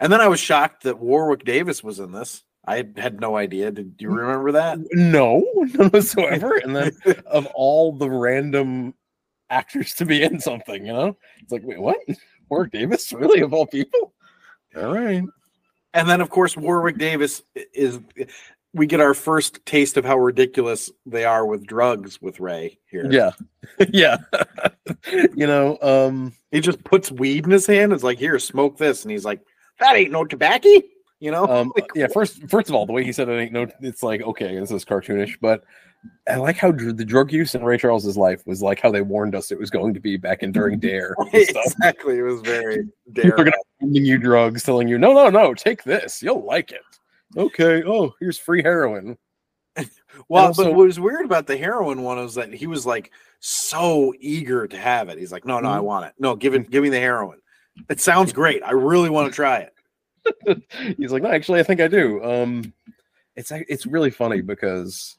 And 0.00 0.12
then 0.12 0.20
I 0.20 0.28
was 0.28 0.40
shocked 0.40 0.82
that 0.82 0.98
Warwick 0.98 1.44
Davis 1.44 1.82
was 1.82 2.00
in 2.00 2.12
this. 2.12 2.42
I 2.66 2.84
had 2.96 3.20
no 3.20 3.36
idea. 3.36 3.70
Did 3.70 3.94
you 4.00 4.10
remember 4.10 4.52
that? 4.52 4.78
no, 4.92 5.44
none 5.74 5.88
whatsoever. 5.90 6.56
And 6.56 6.74
then 6.74 6.92
of 7.26 7.46
all 7.54 7.92
the 7.92 8.10
random 8.10 8.94
actors 9.50 9.94
to 9.94 10.04
be 10.04 10.22
in 10.22 10.40
something, 10.40 10.84
you 10.84 10.92
know, 10.92 11.16
it's 11.42 11.52
like, 11.52 11.62
wait, 11.64 11.80
what? 11.80 11.98
Warwick 12.48 12.72
Davis, 12.72 13.12
really, 13.12 13.40
of 13.40 13.52
all 13.52 13.66
people? 13.66 14.12
All 14.76 14.94
right. 14.94 15.24
And 15.94 16.08
then, 16.08 16.20
of 16.20 16.30
course, 16.30 16.56
Warwick 16.56 16.98
Davis 16.98 17.42
is. 17.72 18.00
We 18.74 18.86
get 18.86 19.00
our 19.00 19.14
first 19.14 19.64
taste 19.64 19.96
of 19.96 20.04
how 20.04 20.18
ridiculous 20.18 20.90
they 21.06 21.24
are 21.24 21.46
with 21.46 21.66
drugs 21.66 22.20
with 22.20 22.40
Ray 22.40 22.78
here. 22.90 23.10
Yeah, 23.10 23.30
yeah. 23.88 24.18
you 25.34 25.46
know, 25.46 25.78
um, 25.80 26.34
He 26.50 26.60
just 26.60 26.84
puts 26.84 27.10
weed 27.10 27.46
in 27.46 27.50
his 27.50 27.66
hand. 27.66 27.94
It's 27.94 28.02
like, 28.02 28.18
here, 28.18 28.38
smoke 28.38 28.76
this. 28.76 29.02
And 29.02 29.10
he's 29.10 29.24
like, 29.24 29.40
that 29.80 29.96
ain't 29.96 30.12
no 30.12 30.26
tobacco. 30.26 30.68
You 31.20 31.30
know? 31.30 31.46
um, 31.46 31.72
Like, 31.76 31.88
yeah. 31.94 32.08
First, 32.12 32.46
first 32.48 32.68
of 32.68 32.74
all, 32.74 32.86
the 32.86 32.92
way 32.92 33.04
he 33.04 33.12
said 33.12 33.28
it 33.28 33.32
ain't 33.32 33.52
no. 33.52 33.66
It's 33.80 34.02
like 34.02 34.22
okay, 34.22 34.58
this 34.58 34.70
is 34.70 34.84
cartoonish, 34.84 35.38
but 35.40 35.64
I 36.28 36.36
like 36.36 36.56
how 36.56 36.72
the 36.72 37.04
drug 37.04 37.32
use 37.32 37.54
in 37.54 37.62
Ray 37.64 37.78
Charles's 37.78 38.16
life 38.16 38.46
was 38.46 38.62
like 38.62 38.80
how 38.80 38.90
they 38.90 39.00
warned 39.02 39.34
us 39.34 39.50
it 39.50 39.58
was 39.58 39.70
going 39.70 39.94
to 39.94 40.00
be 40.00 40.16
back 40.16 40.42
in 40.42 40.52
during 40.52 40.78
Dare. 40.80 41.14
exactly. 41.32 42.18
It 42.18 42.22
was 42.22 42.40
very 42.40 42.88
dare. 43.12 43.24
People 43.24 43.40
are 43.40 43.44
gonna 43.44 43.92
be 43.92 44.00
you 44.00 44.18
drugs, 44.18 44.62
telling 44.62 44.88
you, 44.88 44.98
no, 44.98 45.12
no, 45.12 45.28
no, 45.30 45.54
take 45.54 45.82
this, 45.84 46.22
you'll 46.22 46.44
like 46.44 46.72
it. 46.72 46.80
Okay. 47.36 47.82
Oh, 47.84 48.14
here's 48.20 48.38
free 48.38 48.62
heroin. 48.62 49.16
Well, 50.30 50.46
also- 50.46 50.64
but 50.64 50.74
what 50.74 50.86
was 50.86 50.98
weird 50.98 51.26
about 51.26 51.46
the 51.46 51.58
heroin 51.58 52.02
one 52.02 52.16
was 52.16 52.34
that 52.36 52.50
he 52.52 52.66
was 52.66 52.86
like 52.86 53.12
so 53.40 54.14
eager 54.18 54.66
to 54.66 54.76
have 54.78 55.10
it. 55.10 55.18
He's 55.18 55.30
like, 55.30 55.44
no, 55.44 55.60
no, 55.60 55.68
I 55.68 55.76
Mhm. 55.78 55.82
want 55.84 56.06
it. 56.06 56.14
No, 56.18 56.34
give 56.34 56.54
it, 56.54 56.70
give 56.70 56.82
me 56.82 56.88
the 56.88 56.98
heroin. 56.98 57.38
It 57.90 58.00
sounds 58.00 58.32
great. 58.32 58.62
I 58.64 58.70
really 58.70 59.10
want 59.10 59.28
to 59.30 59.34
try 59.36 59.68
it. 60.38 60.64
He's 60.96 61.12
like, 61.12 61.22
no, 61.22 61.30
actually, 61.30 61.60
I 61.60 61.64
think 61.64 61.82
I 61.82 61.88
do. 61.88 62.24
Um, 62.24 62.72
it's 63.36 63.52
it's 63.52 63.84
really 63.84 64.10
funny 64.10 64.40
because 64.40 65.18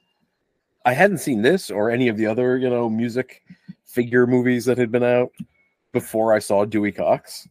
I 0.85 0.93
hadn't 0.93 1.17
seen 1.19 1.41
this 1.41 1.69
or 1.69 1.89
any 1.91 2.07
of 2.07 2.17
the 2.17 2.25
other 2.25 2.57
you 2.57 2.69
know 2.69 2.89
music 2.89 3.43
figure 3.85 4.27
movies 4.27 4.65
that 4.65 4.77
had 4.77 4.91
been 4.91 5.03
out 5.03 5.31
before 5.93 6.33
I 6.33 6.39
saw 6.39 6.65
Dewey 6.65 6.91
Cox. 6.91 7.47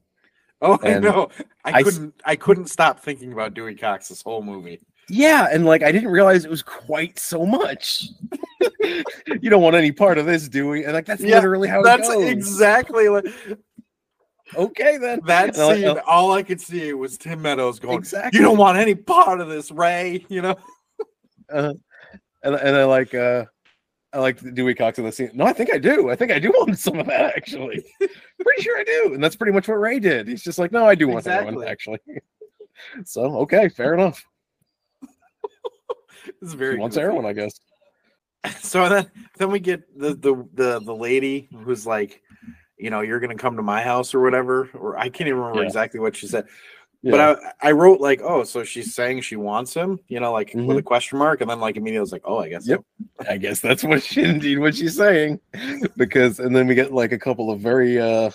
Oh, 0.62 0.78
I 0.82 0.88
And 0.90 1.04
know. 1.04 1.28
I 1.64 1.82
couldn't. 1.82 2.14
I 2.24 2.36
couldn't 2.36 2.68
stop 2.68 3.00
thinking 3.00 3.32
about 3.32 3.54
Dewey 3.54 3.74
Cox 3.74 4.08
this 4.08 4.22
whole 4.22 4.42
movie. 4.42 4.80
Yeah, 5.08 5.48
and 5.52 5.64
like 5.66 5.82
I 5.82 5.92
didn't 5.92 6.10
realize 6.10 6.44
it 6.44 6.50
was 6.50 6.62
quite 6.62 7.18
so 7.18 7.44
much. 7.46 8.08
you 8.80 9.50
don't 9.50 9.62
want 9.62 9.76
any 9.76 9.92
part 9.92 10.18
of 10.18 10.26
this, 10.26 10.48
Dewey. 10.48 10.84
And 10.84 10.94
like 10.94 11.04
that's 11.06 11.22
Yeah, 11.22 11.36
literally 11.36 11.68
how 11.68 11.82
That's 11.82 12.08
exactly 12.10 13.08
like 13.08 13.26
okay 14.56 14.96
then. 14.96 15.20
that 15.26 15.50
And 15.54 15.58
I'm 15.58 15.68
like, 15.68 15.76
scene. 15.78 15.88
oh, 15.88 16.00
all 16.06 16.32
I 16.32 16.42
could 16.42 16.60
see 16.60 16.92
was 16.92 17.18
Tim 17.18 17.42
Meadows 17.42 17.78
going, 17.78 17.98
Exactly. 17.98 18.38
"You 18.38 18.44
don't 18.44 18.58
want 18.58 18.78
any 18.78 18.94
part 18.94 19.40
of 19.40 19.48
this, 19.48 19.70
Ray." 19.70 20.24
You 20.28 20.42
know. 20.42 20.56
uh, 21.52 21.74
and 22.46 22.54
and 22.54 22.76
I 22.76 22.84
like 22.84 23.14
uh 23.14 23.44
I 24.12 24.18
like 24.20 24.38
Dewey 24.54 24.74
Cox 24.74 24.98
in 24.98 25.04
the 25.04 25.12
scene. 25.12 25.30
No, 25.34 25.44
I 25.44 25.52
think 25.52 25.72
I 25.74 25.78
do. 25.78 26.08
I 26.08 26.16
think 26.16 26.30
I 26.32 26.38
do 26.38 26.50
want 26.50 26.78
some 26.86 26.98
of 26.98 27.06
that 27.06 27.36
actually. 27.36 27.84
pretty 28.00 28.62
sure 28.62 28.78
I 28.78 28.84
do. 28.84 29.14
And 29.14 29.22
that's 29.22 29.36
pretty 29.36 29.52
much 29.52 29.68
what 29.68 29.74
Ray 29.74 29.98
did. 29.98 30.28
He's 30.28 30.42
just 30.42 30.58
like, 30.58 30.72
no, 30.72 30.86
I 30.86 30.94
do 30.94 31.08
want 31.08 31.24
that 31.24 31.44
one 31.44 31.62
actually. 31.66 31.98
so 33.04 33.36
okay, 33.40 33.68
fair 33.68 33.94
enough. 33.94 34.24
It's 36.42 36.54
very 36.54 36.78
wants 36.78 36.96
heroin, 36.96 37.24
I 37.24 37.32
guess. 37.32 37.60
So 38.60 38.88
then, 38.88 39.10
then 39.38 39.50
we 39.50 39.60
get 39.60 39.82
the 39.98 40.14
the 40.14 40.48
the 40.54 40.80
the 40.80 40.94
lady 40.94 41.48
who's 41.52 41.86
like, 41.86 42.22
you 42.78 42.90
know, 42.90 43.00
you're 43.00 43.20
gonna 43.20 43.36
come 43.36 43.56
to 43.56 43.62
my 43.62 43.82
house 43.82 44.14
or 44.14 44.20
whatever, 44.20 44.68
or 44.74 44.98
I 44.98 45.08
can't 45.08 45.28
even 45.28 45.38
remember 45.40 45.62
Yeah. 45.62 45.66
exactly 45.66 46.00
what 46.00 46.16
she 46.16 46.26
said. 46.26 46.46
Yeah. 47.02 47.10
But 47.12 47.20
I 47.20 47.68
I 47.68 47.72
wrote 47.72 48.00
like, 48.00 48.20
oh, 48.22 48.42
so 48.44 48.64
she's 48.64 48.94
saying 48.94 49.20
she 49.20 49.36
wants 49.36 49.72
him, 49.74 50.00
you 50.08 50.18
know, 50.18 50.32
like 50.32 50.52
with 50.54 50.64
a 50.78 50.80
Mhm. 50.80 50.84
question 50.84 51.18
mark, 51.18 51.40
and 51.40 51.48
then 51.50 51.60
like 51.60 51.76
immediately 51.76 51.98
I 51.98 52.00
was 52.00 52.12
like, 52.12 52.22
oh, 52.24 52.38
I 52.38 52.48
guess. 52.48 52.64
so. 52.66 52.72
Yep. 52.72 52.80
I 53.30 53.36
guess 53.36 53.60
that's 53.60 53.84
what 53.84 54.02
she 54.02 54.22
indeed 54.22 54.58
what 54.58 54.74
she's 54.74 54.96
saying. 54.96 55.38
Because 55.96 56.40
and 56.40 56.54
then 56.56 56.66
we 56.66 56.74
get 56.74 56.92
like 56.92 57.12
a 57.12 57.18
couple 57.18 57.50
of 57.50 57.60
very 57.60 58.00
uh 58.00 58.30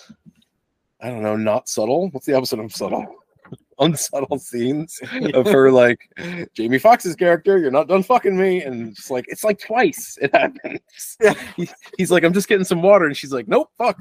I 1.02 1.08
don't 1.10 1.22
know, 1.22 1.36
not 1.36 1.68
subtle. 1.68 2.08
What's 2.10 2.26
the 2.26 2.34
opposite 2.34 2.60
of 2.60 2.72
subtle? 2.72 3.04
Unsubtle 3.80 4.38
scenes 4.38 5.00
of 5.34 5.46
her 5.46 5.70
like 5.82 5.98
Jamie 6.54 6.78
Foxx's 6.78 7.16
character, 7.16 7.58
you're 7.58 7.70
not 7.72 7.88
done 7.88 8.02
fucking 8.04 8.36
me. 8.36 8.62
And 8.62 8.90
it's 8.90 9.10
like 9.10 9.24
it's 9.28 9.42
like 9.44 9.58
twice 9.58 10.16
it 10.22 10.32
happens. 10.34 10.80
Yeah. 11.20 11.34
He- 11.56 11.68
he's 11.98 12.10
like, 12.12 12.22
I'm 12.22 12.32
just 12.32 12.48
getting 12.48 12.64
some 12.64 12.80
water, 12.82 13.06
and 13.06 13.16
she's 13.16 13.32
like, 13.32 13.48
Nope, 13.48 13.70
fuck. 13.76 14.00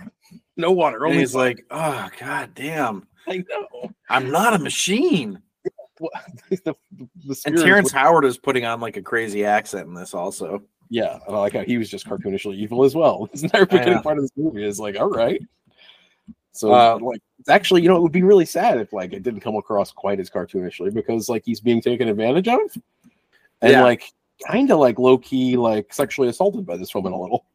No 0.55 0.71
water. 0.71 0.97
And 0.97 1.05
Only 1.07 1.19
he's 1.19 1.31
fuck." 1.31 1.39
like, 1.39 1.65
oh 1.71 2.09
god 2.19 2.51
damn, 2.53 3.07
I 3.27 3.43
know. 3.49 3.91
I'm 4.09 4.31
not 4.31 4.53
a 4.53 4.59
machine. 4.59 5.41
The, 6.49 6.75
the 7.27 7.41
And 7.45 7.57
Terrence 7.57 7.91
Howard 7.91 8.25
is 8.25 8.35
putting 8.35 8.65
on 8.65 8.81
like 8.81 8.97
a 8.97 9.03
crazy 9.03 9.45
accent 9.45 9.87
in 9.87 9.93
this 9.93 10.15
also. 10.15 10.63
Yeah, 10.89 11.19
and 11.27 11.35
I 11.35 11.39
like 11.39 11.53
how 11.53 11.61
he 11.61 11.77
was 11.77 11.91
just 11.91 12.07
cartoonishly 12.07 12.55
evil 12.55 12.83
as 12.83 12.95
well. 12.95 13.29
His 13.31 13.43
entire 13.43 13.67
beginning 13.67 14.01
part 14.01 14.17
of 14.17 14.23
this 14.23 14.31
movie 14.35 14.65
is 14.65 14.79
like, 14.79 14.99
all 14.99 15.11
right. 15.11 15.39
So 16.53 16.73
Uh, 16.73 16.97
like 16.99 17.21
it's 17.39 17.49
actually, 17.49 17.83
you 17.83 17.89
know, 17.89 17.97
it 17.97 18.01
would 18.01 18.11
be 18.11 18.23
really 18.23 18.45
sad 18.45 18.79
if 18.79 18.91
like 18.93 19.13
it 19.13 19.21
didn't 19.21 19.41
come 19.41 19.55
across 19.55 19.91
quite 19.91 20.19
as 20.19 20.29
cartoonishly 20.29 20.91
because 20.91 21.29
like 21.29 21.43
he's 21.45 21.59
being 21.61 21.81
taken 21.81 22.07
advantage 22.07 22.47
of. 22.47 22.59
And 23.61 23.71
Yeah. 23.73 23.83
like 23.83 24.03
kind 24.47 24.71
of 24.71 24.79
like 24.79 24.97
low 24.97 25.19
key 25.19 25.55
like 25.55 25.93
sexually 25.93 26.29
assaulted 26.29 26.65
by 26.65 26.77
this 26.77 26.95
woman 26.95 27.13
a 27.13 27.19
little. 27.21 27.45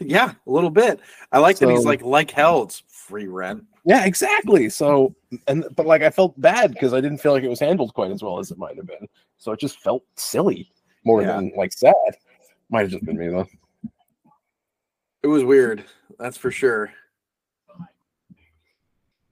Yeah, 0.00 0.32
a 0.46 0.50
little 0.50 0.70
bit. 0.70 1.00
I 1.32 1.38
like 1.38 1.58
that 1.58 1.70
he's 1.70 1.84
like 1.84 2.02
like 2.02 2.30
hell. 2.30 2.64
It's 2.64 2.82
free 2.88 3.26
rent. 3.28 3.64
Yeah, 3.86 4.04
exactly. 4.04 4.68
So 4.68 5.14
and 5.46 5.64
but 5.76 5.86
like 5.86 6.02
I 6.02 6.10
felt 6.10 6.38
bad 6.40 6.72
because 6.72 6.92
I 6.92 7.00
didn't 7.00 7.18
feel 7.18 7.32
like 7.32 7.44
it 7.44 7.48
was 7.48 7.60
handled 7.60 7.94
quite 7.94 8.10
as 8.10 8.20
well 8.22 8.38
as 8.40 8.50
it 8.50 8.58
might 8.58 8.76
have 8.76 8.86
been. 8.86 9.08
So 9.38 9.52
it 9.52 9.60
just 9.60 9.78
felt 9.80 10.02
silly 10.16 10.70
more 11.04 11.22
Yeah. 11.22 11.36
than 11.36 11.52
like 11.56 11.72
sad. 11.72 11.94
Might 12.68 12.80
have 12.82 12.90
just 12.90 13.04
been 13.04 13.16
me 13.16 13.28
though. 13.28 13.46
It 15.22 15.28
was 15.28 15.44
weird, 15.44 15.84
that's 16.18 16.36
for 16.36 16.50
sure. 16.50 16.92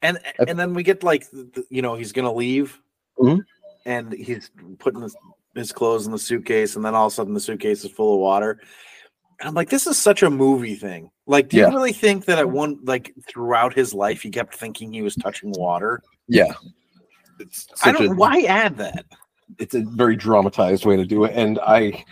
And 0.03 0.19
and 0.47 0.57
then 0.59 0.73
we 0.73 0.85
get 0.85 1.03
like 1.03 1.27
you 1.69 1.83
know 1.83 1.97
he's 1.97 2.13
gonna 2.13 2.33
leave, 2.33 2.81
Mhm. 3.19 3.45
and 3.87 4.13
he's 4.13 4.51
putting 4.79 5.01
his, 5.03 5.17
his 5.55 5.73
clothes 5.73 6.07
in 6.07 6.13
the 6.13 6.19
suitcase, 6.19 6.77
and 6.77 6.85
then 6.85 6.95
all 6.95 7.07
of 7.07 7.13
a 7.13 7.15
sudden 7.15 7.35
the 7.35 7.41
suitcase 7.41 7.85
is 7.85 7.91
full 7.91 8.15
of 8.15 8.21
water. 8.21 8.61
And 9.45 9.51
I'm 9.51 9.55
like, 9.55 9.69
this 9.69 9.87
is 9.87 9.99
such 9.99 10.23
a 10.23 10.31
movie 10.31 10.75
thing. 10.75 11.11
Like, 11.27 11.51
do 11.51 11.59
Yeah. 11.59 11.69
you 11.69 11.75
really 11.75 11.93
think 11.93 12.25
that 12.25 12.39
at 12.39 12.49
one 12.49 12.79
like 12.83 13.13
throughout 13.29 13.75
his 13.75 13.93
life 13.93 14.23
he 14.23 14.31
kept 14.31 14.55
thinking 14.55 14.91
he 14.91 15.03
was 15.03 15.15
touching 15.17 15.53
water? 15.53 16.01
Yeah. 16.29 16.55
It's 17.39 17.67
I 17.85 17.93
don't. 17.93 18.17
why 18.17 18.41
add 18.43 18.79
that? 18.79 19.05
it's 19.59 19.75
a 19.75 19.83
very 19.83 20.17
dramatized 20.17 20.87
way 20.87 20.97
to 20.97 21.05
do 21.05 21.25
it 21.25 21.33
and 21.37 21.59
i 21.63 22.03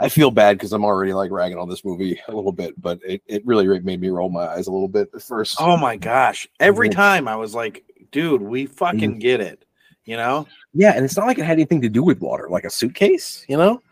i 0.00 0.08
feel 0.08 0.30
bad 0.30 0.56
because 0.56 0.72
i'm 0.72 0.82
already 0.84 1.12
like 1.12 1.30
ragging 1.30 1.58
on 1.58 1.68
this 1.68 1.84
movie 1.84 2.18
a 2.28 2.34
little 2.34 2.50
bit 2.50 2.72
but 2.80 2.98
it, 3.06 3.22
it 3.26 3.46
really 3.46 3.68
made 3.80 4.00
me 4.00 4.08
roll 4.08 4.30
my 4.30 4.46
eyes 4.46 4.66
a 4.66 4.72
little 4.72 4.88
bit 4.88 5.10
at 5.14 5.20
first 5.22 5.58
Oh 5.60 5.76
my 5.76 5.96
gosh! 5.96 6.48
Every 6.58 6.88
Mhm. 6.88 6.92
time 6.94 7.28
I 7.28 7.36
was 7.36 7.54
like, 7.54 7.84
dude, 8.10 8.40
we 8.40 8.64
fucking 8.64 9.18
get 9.18 9.40
it. 9.40 9.64
You 10.06 10.16
know? 10.16 10.48
yeah 10.72 10.92
and 10.96 11.04
it's 11.04 11.16
not 11.18 11.26
like 11.26 11.38
it 11.38 11.44
had 11.44 11.58
anything 11.58 11.82
to 11.82 11.90
do 11.90 12.02
with 12.02 12.18
water 12.20 12.48
like 12.48 12.64
a 12.64 12.70
suitcase 12.70 13.44
you 13.48 13.58
know 13.58 13.82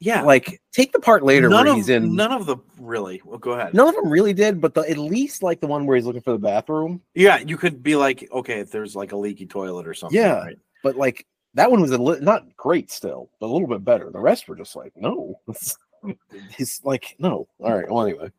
Yeah. 0.00 0.22
like 0.22 0.60
take 0.72 0.92
the 0.92 0.98
part 1.00 1.22
later 1.22 1.48
none 1.48 1.64
where 1.64 1.72
of 1.72 1.76
he's 1.76 1.88
in 1.88 2.14
none 2.14 2.32
of 2.32 2.46
the 2.46 2.56
really. 2.78 3.22
Well, 3.24 3.38
go 3.38 3.52
ahead. 3.52 3.72
none 3.74 3.88
of 3.88 3.94
them 3.94 4.10
really 4.10 4.32
did 4.34 4.60
but 4.60 4.74
the, 4.74 4.82
at 4.82 4.98
least 4.98 5.42
like 5.42 5.60
the 5.60 5.66
one 5.66 5.86
where 5.86 5.96
he's 5.96 6.04
looking 6.04 6.20
for 6.20 6.32
the 6.32 6.38
bathroom 6.38 7.00
Yeah, 7.14 7.38
you 7.38 7.56
could 7.56 7.82
be 7.82 7.96
like, 7.96 8.28
okay, 8.32 8.60
if 8.60 8.70
there's 8.70 8.94
like 8.96 9.12
a 9.12 9.16
leaky 9.16 9.46
toilet 9.46 9.86
or 9.86 9.94
something. 9.94 10.18
Yeah. 10.20 10.40
right? 10.44 10.58
but 10.82 10.96
like 10.96 11.26
that 11.54 11.70
one 11.70 11.80
was 11.80 11.92
a 11.92 11.98
li- 11.98 12.18
not 12.20 12.54
great 12.56 12.90
still 12.90 13.30
but 13.40 13.46
a 13.46 13.52
little 13.52 13.68
bit 13.68 13.84
better 13.84 14.10
the 14.10 14.18
rest 14.20 14.48
were 14.48 14.56
just 14.56 14.76
like 14.76 14.92
no 14.96 15.40
he's 16.56 16.80
like 16.84 17.14
no 17.18 17.46
all 17.60 17.74
right 17.74 17.90
well 17.90 18.04
anyway 18.04 18.30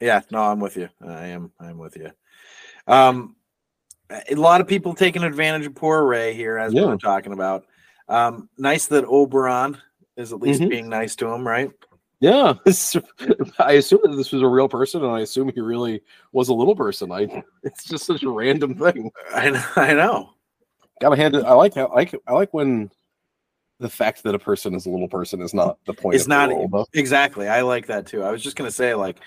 Yeah. 0.00 0.20
No, 0.30 0.42
I'm 0.42 0.60
with 0.60 0.76
you. 0.76 0.88
I 1.04 1.26
am. 1.26 1.50
I'm 1.58 1.76
with 1.76 1.96
you. 1.96 2.12
Um, 2.86 3.34
a 4.30 4.36
lot 4.36 4.60
of 4.60 4.68
people 4.68 4.94
taking 4.94 5.24
advantage 5.24 5.66
of 5.66 5.74
poor 5.74 6.06
Ray 6.06 6.34
here, 6.34 6.56
as 6.56 6.72
we 6.72 6.80
Yeah. 6.80 6.86
were 6.86 6.96
talking 6.96 7.32
about. 7.32 7.66
Um, 8.08 8.48
nice 8.56 8.86
that 8.86 9.04
Oberon 9.04 9.76
is 10.18 10.32
at 10.32 10.40
least 10.40 10.60
Mhm. 10.60 10.68
being 10.68 10.88
nice 10.88 11.16
to 11.16 11.28
him, 11.32 11.46
right? 11.46 11.70
Yeah, 12.20 12.54
I 13.60 13.72
assume 13.74 14.00
that 14.02 14.16
this 14.16 14.32
was 14.32 14.42
a 14.42 14.46
real 14.48 14.68
person, 14.68 15.04
and 15.04 15.12
I 15.12 15.20
assume 15.20 15.50
he 15.54 15.60
really 15.60 16.02
was 16.32 16.48
a 16.48 16.54
little 16.54 16.74
person. 16.74 17.12
I, 17.12 17.42
it's 17.62 17.84
just 17.84 18.04
such 18.04 18.24
a 18.24 18.30
random 18.30 18.74
thing. 18.74 19.10
I 19.32 19.50
know. 19.50 19.64
I 19.76 19.94
know. 19.94 20.30
Gotta 21.00 21.16
hand 21.16 21.36
it. 21.36 21.44
I 21.44 21.52
like 21.52 21.74
how 21.74 21.86
I 21.86 21.94
like 21.94 22.14
I 22.26 22.32
like 22.32 22.52
when 22.52 22.90
the 23.78 23.88
fact 23.88 24.24
that 24.24 24.34
a 24.34 24.38
person 24.40 24.74
is 24.74 24.86
a 24.86 24.90
little 24.90 25.06
person 25.06 25.40
is 25.40 25.54
not 25.54 25.78
the 25.86 25.94
point. 25.94 26.16
It's 26.16 26.26
not 26.26 26.50
exactly. 26.92 27.46
I 27.46 27.60
like 27.62 27.86
that 27.86 28.06
too. 28.06 28.24
I 28.24 28.32
was 28.32 28.42
just 28.42 28.56
gonna 28.56 28.72
say, 28.72 28.94
like, 28.96 29.18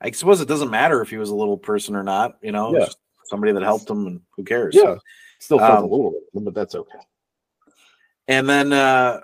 I 0.00 0.10
suppose 0.10 0.40
it 0.40 0.48
doesn't 0.48 0.70
matter 0.70 1.00
if 1.02 1.10
he 1.10 1.18
was 1.18 1.30
a 1.30 1.34
little 1.36 1.56
person 1.56 1.94
or 1.94 2.02
not. 2.02 2.36
You 2.42 2.50
know, 2.50 2.76
Yeah. 2.76 2.88
Somebody 3.26 3.52
that 3.52 3.62
helped 3.62 3.88
him, 3.88 4.08
and 4.08 4.20
who 4.36 4.42
cares? 4.42 4.74
Yeah, 4.74 4.96
still 5.38 5.58
felt 5.60 5.70
Um, 5.78 5.84
a 5.84 5.86
little 5.86 6.10
bit, 6.10 6.44
but 6.44 6.52
that's 6.52 6.74
okay. 6.74 6.98
And 8.26 8.48
then, 8.48 8.72
uh 8.72 9.20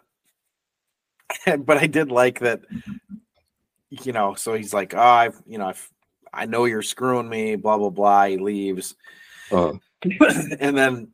but 1.58 1.78
I 1.78 1.86
did 1.86 2.10
like 2.10 2.40
that. 2.40 2.62
You 3.90 4.12
know, 4.12 4.34
so 4.34 4.54
he's 4.54 4.74
like, 4.74 4.94
"Oh, 4.94 5.00
I've, 5.00 5.40
you 5.46 5.58
know, 5.58 5.68
I've, 5.68 5.90
I 6.32 6.46
know 6.46 6.64
you're 6.64 6.82
screwing 6.82 7.28
me." 7.28 7.56
Blah 7.56 7.78
blah 7.78 7.90
blah. 7.90 8.26
He 8.26 8.38
leaves, 8.38 8.96
Uh, 9.50 9.74
and 10.60 10.76
then 10.76 11.08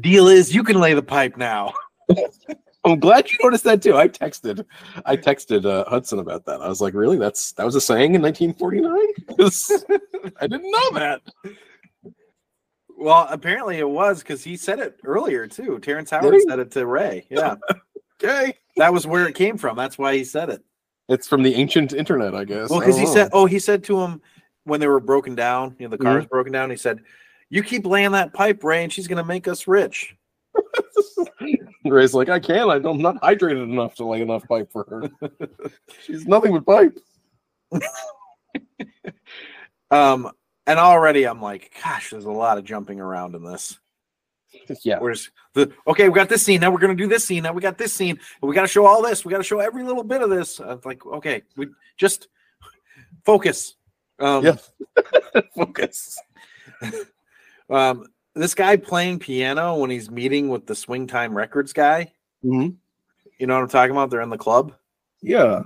deal 0.00 0.28
is 0.28 0.54
you 0.54 0.62
can 0.62 0.78
lay 0.78 0.94
the 0.94 1.02
pipe 1.02 1.36
now. 1.36 1.72
I'm 2.84 3.00
glad 3.00 3.30
you 3.30 3.36
noticed 3.42 3.64
that 3.64 3.82
too. 3.82 3.96
I 3.96 4.08
texted, 4.08 4.64
I 5.04 5.16
texted 5.16 5.66
uh, 5.66 5.84
Hudson 5.90 6.20
about 6.20 6.44
that. 6.46 6.62
I 6.62 6.68
was 6.68 6.80
like, 6.80 6.94
"Really? 6.94 7.18
That's 7.18 7.52
that 7.52 7.66
was 7.66 7.74
a 7.74 7.80
saying 7.80 8.14
in 8.14 8.22
1949. 8.22 10.32
I 10.40 10.46
didn't 10.46 10.70
know 10.70 10.90
that." 10.92 11.20
Well, 12.96 13.26
apparently 13.30 13.78
it 13.78 13.88
was 13.88 14.20
because 14.20 14.42
he 14.42 14.56
said 14.56 14.78
it 14.78 14.98
earlier 15.04 15.46
too. 15.46 15.78
Terrence 15.80 16.10
Howard 16.10 16.40
said 16.48 16.58
it 16.58 16.70
to 16.72 16.86
Ray. 16.86 17.26
Yeah, 17.30 17.56
Okay, 18.22 18.54
that 18.78 18.92
was 18.92 19.06
where 19.06 19.28
it 19.28 19.34
came 19.34 19.58
from. 19.58 19.76
That's 19.76 19.98
why 19.98 20.16
he 20.16 20.24
said 20.24 20.48
it. 20.50 20.62
it's 21.08 21.28
from 21.28 21.42
the 21.42 21.54
ancient 21.54 21.92
internet, 21.92 22.34
I 22.34 22.44
guess. 22.44 22.70
Well, 22.70 22.80
because 22.80 22.96
he 22.96 23.04
don't 23.04 23.14
said, 23.14 23.30
oh, 23.32 23.46
he 23.46 23.58
said 23.58 23.84
to 23.84 24.00
him 24.00 24.22
when 24.64 24.80
they 24.80 24.88
were 24.88 25.00
broken 25.00 25.34
down, 25.34 25.76
you 25.78 25.86
know, 25.86 25.90
the 25.90 26.02
car's 26.02 26.26
broken 26.26 26.52
down. 26.52 26.70
He 26.70 26.76
said, 26.76 27.00
"You 27.50 27.62
keep 27.62 27.86
laying 27.86 28.12
that 28.12 28.32
pipe, 28.32 28.62
Ray, 28.64 28.82
and 28.84 28.92
she's 28.92 29.06
gonna 29.08 29.24
make 29.24 29.46
us 29.48 29.66
rich." 29.66 30.16
Ray's 31.84 32.14
like, 32.14 32.28
I 32.28 32.38
can't. 32.38 32.70
I'm 32.70 33.00
not 33.00 33.20
hydrated 33.22 33.62
enough 33.62 33.94
to 33.96 34.04
lay 34.04 34.20
enough 34.20 34.46
pipe 34.48 34.70
for 34.70 34.84
her. 34.90 35.30
She's 36.02 36.26
nothing 36.26 36.52
but 36.52 36.66
pipe. 36.66 36.98
Um, 39.90 40.30
and 40.66 40.78
already 40.78 41.26
I'm 41.26 41.40
like, 41.40 41.74
gosh, 41.82 42.10
there's 42.10 42.26
a 42.26 42.30
lot 42.30 42.58
of 42.58 42.64
jumping 42.64 43.00
around 43.00 43.34
in 43.34 43.42
this. 43.42 43.78
Yeah. 44.82 44.98
Where's 44.98 45.30
the 45.54 45.72
okay? 45.86 46.08
We 46.08 46.14
got 46.14 46.28
this 46.28 46.42
scene. 46.42 46.60
Now 46.60 46.70
we're 46.70 46.78
gonna 46.78 46.94
do 46.94 47.06
this 47.08 47.24
scene. 47.24 47.42
Now 47.42 47.52
we 47.52 47.60
got 47.62 47.78
this 47.78 47.92
scene. 47.92 48.18
We 48.42 48.54
got 48.54 48.62
to 48.62 48.68
show 48.68 48.86
all 48.86 49.02
this. 49.02 49.24
We 49.24 49.30
got 49.30 49.38
to 49.38 49.44
show 49.44 49.58
every 49.60 49.82
little 49.84 50.02
bit 50.04 50.22
of 50.22 50.30
this. 50.30 50.58
I'm 50.60 50.80
like, 50.84 51.04
okay, 51.06 51.42
we 51.56 51.68
just 51.96 52.28
focus. 53.24 53.74
Um, 54.18 54.44
Yeah. 54.44 54.56
Focus. 55.54 56.18
um, 57.70 58.06
this 58.34 58.54
guy 58.54 58.76
playing 58.76 59.18
piano 59.18 59.76
when 59.76 59.90
he's 59.90 60.10
meeting 60.10 60.48
with 60.48 60.66
the 60.66 60.74
Swing 60.74 61.06
Time 61.06 61.36
Records 61.36 61.72
guy. 61.72 62.12
Mhm. 62.44 62.76
You 63.38 63.46
know 63.46 63.54
what 63.54 63.62
I'm 63.62 63.68
talking 63.68 63.92
about? 63.92 64.10
They're 64.10 64.20
in 64.22 64.30
the 64.30 64.38
club. 64.38 64.74
Yeah. 65.22 65.62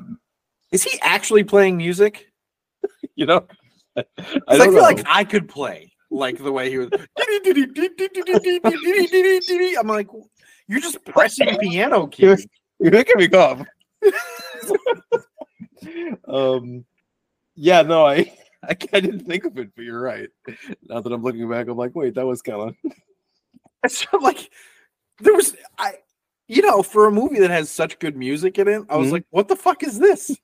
Is 0.71 0.83
he 0.83 0.99
actually 1.03 1.45
playing 1.45 1.77
music? 1.77 2.29
You 3.15 3.27
know, 3.27 3.47
I 3.97 4.05
I, 4.49 4.57
feel 4.57 4.73
know. 4.73 4.81
like 4.81 5.05
I 5.07 5.23
could 5.25 5.47
play. 5.49 5.92
Like 6.13 6.39
the 6.39 6.53
way 6.53 6.71
he 6.71 6.79
was. 6.79 6.91
I'm 9.79 9.87
like, 9.87 10.09
you're 10.69 10.81
just 10.81 11.05
pressing 11.05 11.57
piano 11.59 12.07
keys. 12.07 12.47
You're 12.79 12.93
making 12.93 13.17
me 13.17 13.29
cough. 13.29 13.67
um, 16.29 16.85
yeah, 17.55 17.83
no, 17.83 18.07
I, 18.07 18.33
I 18.63 18.77
I 18.93 19.01
didn't 19.01 19.21
think 19.21 19.45
of 19.45 19.59
it, 19.59 19.71
but 19.75 19.85
you're 19.85 20.01
right. 20.01 20.29
Now 20.89 21.01
that 21.01 21.13
I'm 21.13 21.23
looking 21.23 21.49
back, 21.49 21.69
I'm 21.69 21.77
like, 21.77 21.95
wait, 21.95 22.15
that 22.15 22.27
was 22.27 22.43
kind 22.43 22.61
of 22.61 22.75
It's 23.85 24.01
just 24.11 24.23
like 24.23 24.51
there 25.21 25.35
was 25.35 25.55
I, 25.79 25.95
you 26.49 26.63
know, 26.63 26.83
for 26.83 27.07
a 27.07 27.13
movie 27.13 27.39
that 27.41 27.51
has 27.51 27.71
such 27.71 27.99
good 27.99 28.17
music 28.17 28.59
in 28.59 28.69
it, 28.69 28.83
I 28.89 28.97
was 28.97 29.09
Mhm. 29.09 29.13
like, 29.13 29.27
what 29.31 29.49
the 29.49 29.57
fuck 29.57 29.83
is 29.83 29.99
this? 29.99 30.37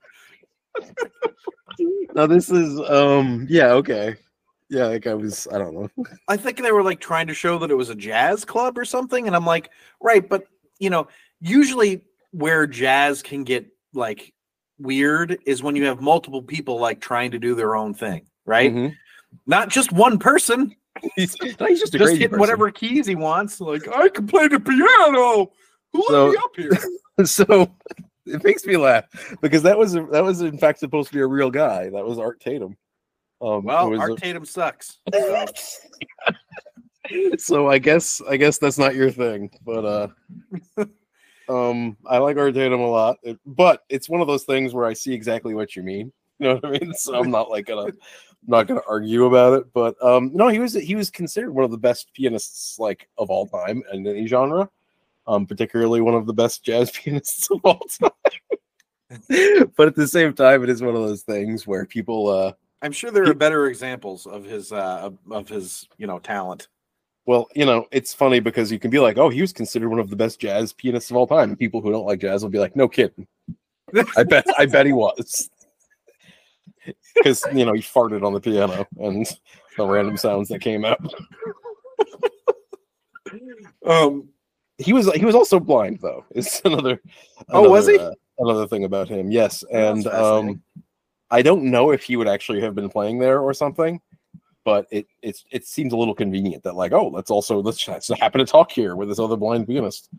now 2.14 2.26
this 2.26 2.50
is 2.50 2.78
um 2.90 3.46
yeah 3.48 3.72
okay 3.72 4.16
yeah 4.70 4.86
like 4.86 5.06
I 5.06 5.14
was 5.14 5.46
I 5.52 5.58
don't 5.58 5.74
know 5.74 5.88
I 6.28 6.36
think 6.36 6.58
they 6.62 6.72
were 6.72 6.82
like 6.82 7.00
trying 7.00 7.26
to 7.28 7.34
show 7.34 7.58
that 7.58 7.70
it 7.70 7.74
was 7.74 7.90
a 7.90 7.94
jazz 7.94 8.44
club 8.44 8.76
or 8.78 8.84
something, 8.84 9.26
and 9.26 9.34
I'm 9.36 9.46
like, 9.46 9.70
right, 10.00 10.26
but 10.28 10.44
you 10.78 10.90
know, 10.90 11.08
usually 11.40 12.02
where 12.32 12.66
jazz 12.66 13.22
can 13.22 13.44
get 13.44 13.66
like 13.94 14.32
weird 14.78 15.38
is 15.46 15.62
when 15.62 15.74
you 15.76 15.84
have 15.86 16.00
multiple 16.00 16.42
people 16.42 16.78
like 16.78 17.00
trying 17.00 17.30
to 17.32 17.38
do 17.38 17.54
their 17.54 17.74
own 17.74 17.94
thing, 17.94 18.26
right? 18.44 18.72
Mhm. 18.72 18.94
Not 19.46 19.68
just 19.70 19.92
one 19.92 20.18
person 20.18 20.74
he's, 21.16 21.36
no, 21.60 21.66
he's 21.66 21.80
just 21.80 21.92
just 21.92 22.12
hitting 22.12 22.28
person. 22.30 22.40
whatever 22.40 22.70
keys 22.70 23.06
he 23.06 23.14
wants. 23.14 23.60
Like 23.60 23.86
I 23.88 24.08
can 24.08 24.26
play 24.26 24.48
the 24.48 24.58
piano. 24.60 25.50
Who 25.92 25.98
let 26.00 26.08
So- 26.08 26.30
me 26.30 26.36
up 26.36 26.56
here? 26.56 27.24
so 27.26 27.70
it 28.26 28.44
makes 28.44 28.64
me 28.66 28.76
laugh 28.76 29.04
because 29.40 29.62
that 29.62 29.78
was 29.78 29.94
that 29.94 30.22
was 30.24 30.40
in 30.42 30.58
fact 30.58 30.78
supposed 30.80 31.08
to 31.08 31.14
be 31.14 31.20
a 31.20 31.26
real 31.26 31.50
guy. 31.50 31.88
That 31.90 32.04
was 32.04 32.18
Art 32.18 32.40
Tatum. 32.40 32.76
Um, 33.40 33.64
Well, 33.64 33.84
who 33.84 33.90
was 33.90 34.00
Art 34.00 34.12
a- 34.12 34.16
Tatum 34.16 34.44
sucks. 34.44 34.98
So, 35.12 35.46
so 37.38 37.68
I 37.68 37.78
guess 37.78 38.20
I 38.28 38.36
guess 38.36 38.58
that's 38.58 38.76
not 38.78 38.94
your 38.94 39.10
thing, 39.10 39.50
but 39.64 39.84
uh, 39.84 40.84
um, 41.48 41.96
I 42.06 42.18
like 42.18 42.36
Art 42.36 42.54
Tatum 42.54 42.80
a 42.80 42.86
lot. 42.90 43.16
It- 43.22 43.38
but 43.46 43.84
it's 43.88 44.08
one 44.08 44.20
of 44.20 44.26
those 44.26 44.44
things 44.44 44.74
where 44.74 44.84
I 44.84 44.92
see 44.92 45.12
exactly 45.14 45.54
what 45.54 45.74
you 45.76 45.82
mean. 45.82 46.12
You 46.38 46.48
know 46.48 46.54
what 46.56 46.66
I 46.66 46.70
mean? 46.78 46.94
So 46.94 47.14
I'm 47.18 47.30
not 47.30 47.50
like 47.50 47.66
gonna 47.66 47.92
not 48.46 48.66
gonna 48.68 48.82
argue 48.88 49.24
about 49.24 49.54
it. 49.54 49.72
But 49.72 49.96
um, 50.04 50.30
no, 50.34 50.48
he 50.48 50.58
was 50.60 50.74
he 50.74 50.94
was 50.94 51.10
considered 51.10 51.50
one 51.52 51.64
of 51.64 51.70
the 51.70 51.78
best 51.78 52.12
pianists 52.14 52.78
like 52.78 53.08
of 53.18 53.30
all 53.30 53.46
time 53.46 53.82
in 53.92 54.06
any 54.06 54.26
genre. 54.26 54.68
Um, 55.26 55.46
particularly 55.46 56.00
one 56.00 56.14
of 56.14 56.26
the 56.26 56.32
best 56.32 56.62
jazz 56.64 56.90
pianists 56.90 57.50
of 57.50 57.60
all 57.64 57.80
time. 58.00 58.10
but 59.76 59.88
at 59.88 59.94
the 59.96 60.06
same 60.06 60.32
time, 60.32 60.62
it 60.62 60.68
is 60.70 60.80
one 60.82 60.94
of 60.94 61.02
those 61.02 61.22
things 61.22 61.66
where 61.66 61.84
people 61.86 62.28
uh 62.28 62.52
I'm 62.82 62.92
sure 62.92 63.10
there 63.10 63.28
are 63.28 63.34
better 63.34 63.66
examples 63.66 64.26
of 64.26 64.44
his 64.44 64.72
uh 64.72 65.10
of, 65.30 65.48
his 65.48 65.88
you 65.98 66.06
know 66.06 66.18
talent. 66.18 66.68
Well, 67.26 67.48
you 67.54 67.66
know, 67.66 67.86
it's 67.90 68.14
funny 68.14 68.40
because 68.40 68.72
you 68.72 68.78
can 68.78 68.90
be 68.90 68.98
like, 68.98 69.18
"Oh, 69.18 69.28
he 69.28 69.40
was 69.40 69.52
considered 69.52 69.88
one 69.88 69.98
of 69.98 70.10
the 70.10 70.16
best 70.16 70.40
jazz 70.40 70.72
pianists 70.72 71.10
of 71.10 71.16
all 71.16 71.26
time." 71.26 71.50
And 71.50 71.58
people 71.58 71.80
who 71.80 71.90
don't 71.90 72.06
like 72.06 72.20
jazz 72.20 72.42
will 72.42 72.50
be 72.50 72.58
like, 72.58 72.76
"No 72.76 72.88
kidding." 72.88 73.26
I 74.16 74.22
bet, 74.22 74.46
I 74.58 74.66
bet 74.66 74.86
he 74.86 74.92
was, 74.92 75.50
because 77.14 77.44
you 77.52 77.64
know 77.64 77.72
he 77.72 77.82
farted 77.82 78.24
on 78.24 78.32
the 78.32 78.40
piano 78.40 78.86
and 78.98 79.26
the 79.76 79.86
random 79.86 80.16
sounds 80.16 80.48
that 80.48 80.60
came 80.60 80.84
out. 80.84 81.00
Um, 83.84 84.28
He 84.78 84.92
was, 84.92 85.12
he 85.14 85.24
was 85.24 85.34
also 85.34 85.58
blind 85.58 85.98
though. 86.00 86.24
It's 86.30 86.60
another. 86.64 87.02
Oh, 87.48 87.68
was 87.68 87.88
he? 87.88 87.98
uh, 87.98 88.12
another 88.38 88.66
thing 88.68 88.84
about 88.84 89.08
him, 89.08 89.30
yes, 89.30 89.64
and 89.72 90.06
um, 90.06 90.62
I 91.30 91.42
don't 91.42 91.64
know 91.64 91.90
if 91.90 92.02
he 92.02 92.16
would 92.16 92.28
actually 92.28 92.60
have 92.62 92.74
been 92.74 92.88
playing 92.88 93.18
there 93.18 93.40
or 93.40 93.52
something. 93.54 94.00
But 94.64 94.86
it 94.90 95.06
it's 95.22 95.44
it 95.50 95.66
seems 95.66 95.94
a 95.94 95.96
little 95.96 96.14
convenient 96.14 96.62
that 96.64 96.74
like 96.74 96.92
oh 96.92 97.08
let's 97.08 97.30
also 97.30 97.62
let's 97.62 97.78
just 97.78 98.10
happen 98.20 98.38
to 98.40 98.44
talk 98.44 98.70
here 98.70 98.96
with 98.96 99.08
this 99.08 99.18
other 99.18 99.36
blind 99.36 99.66
pianist. 99.66 100.10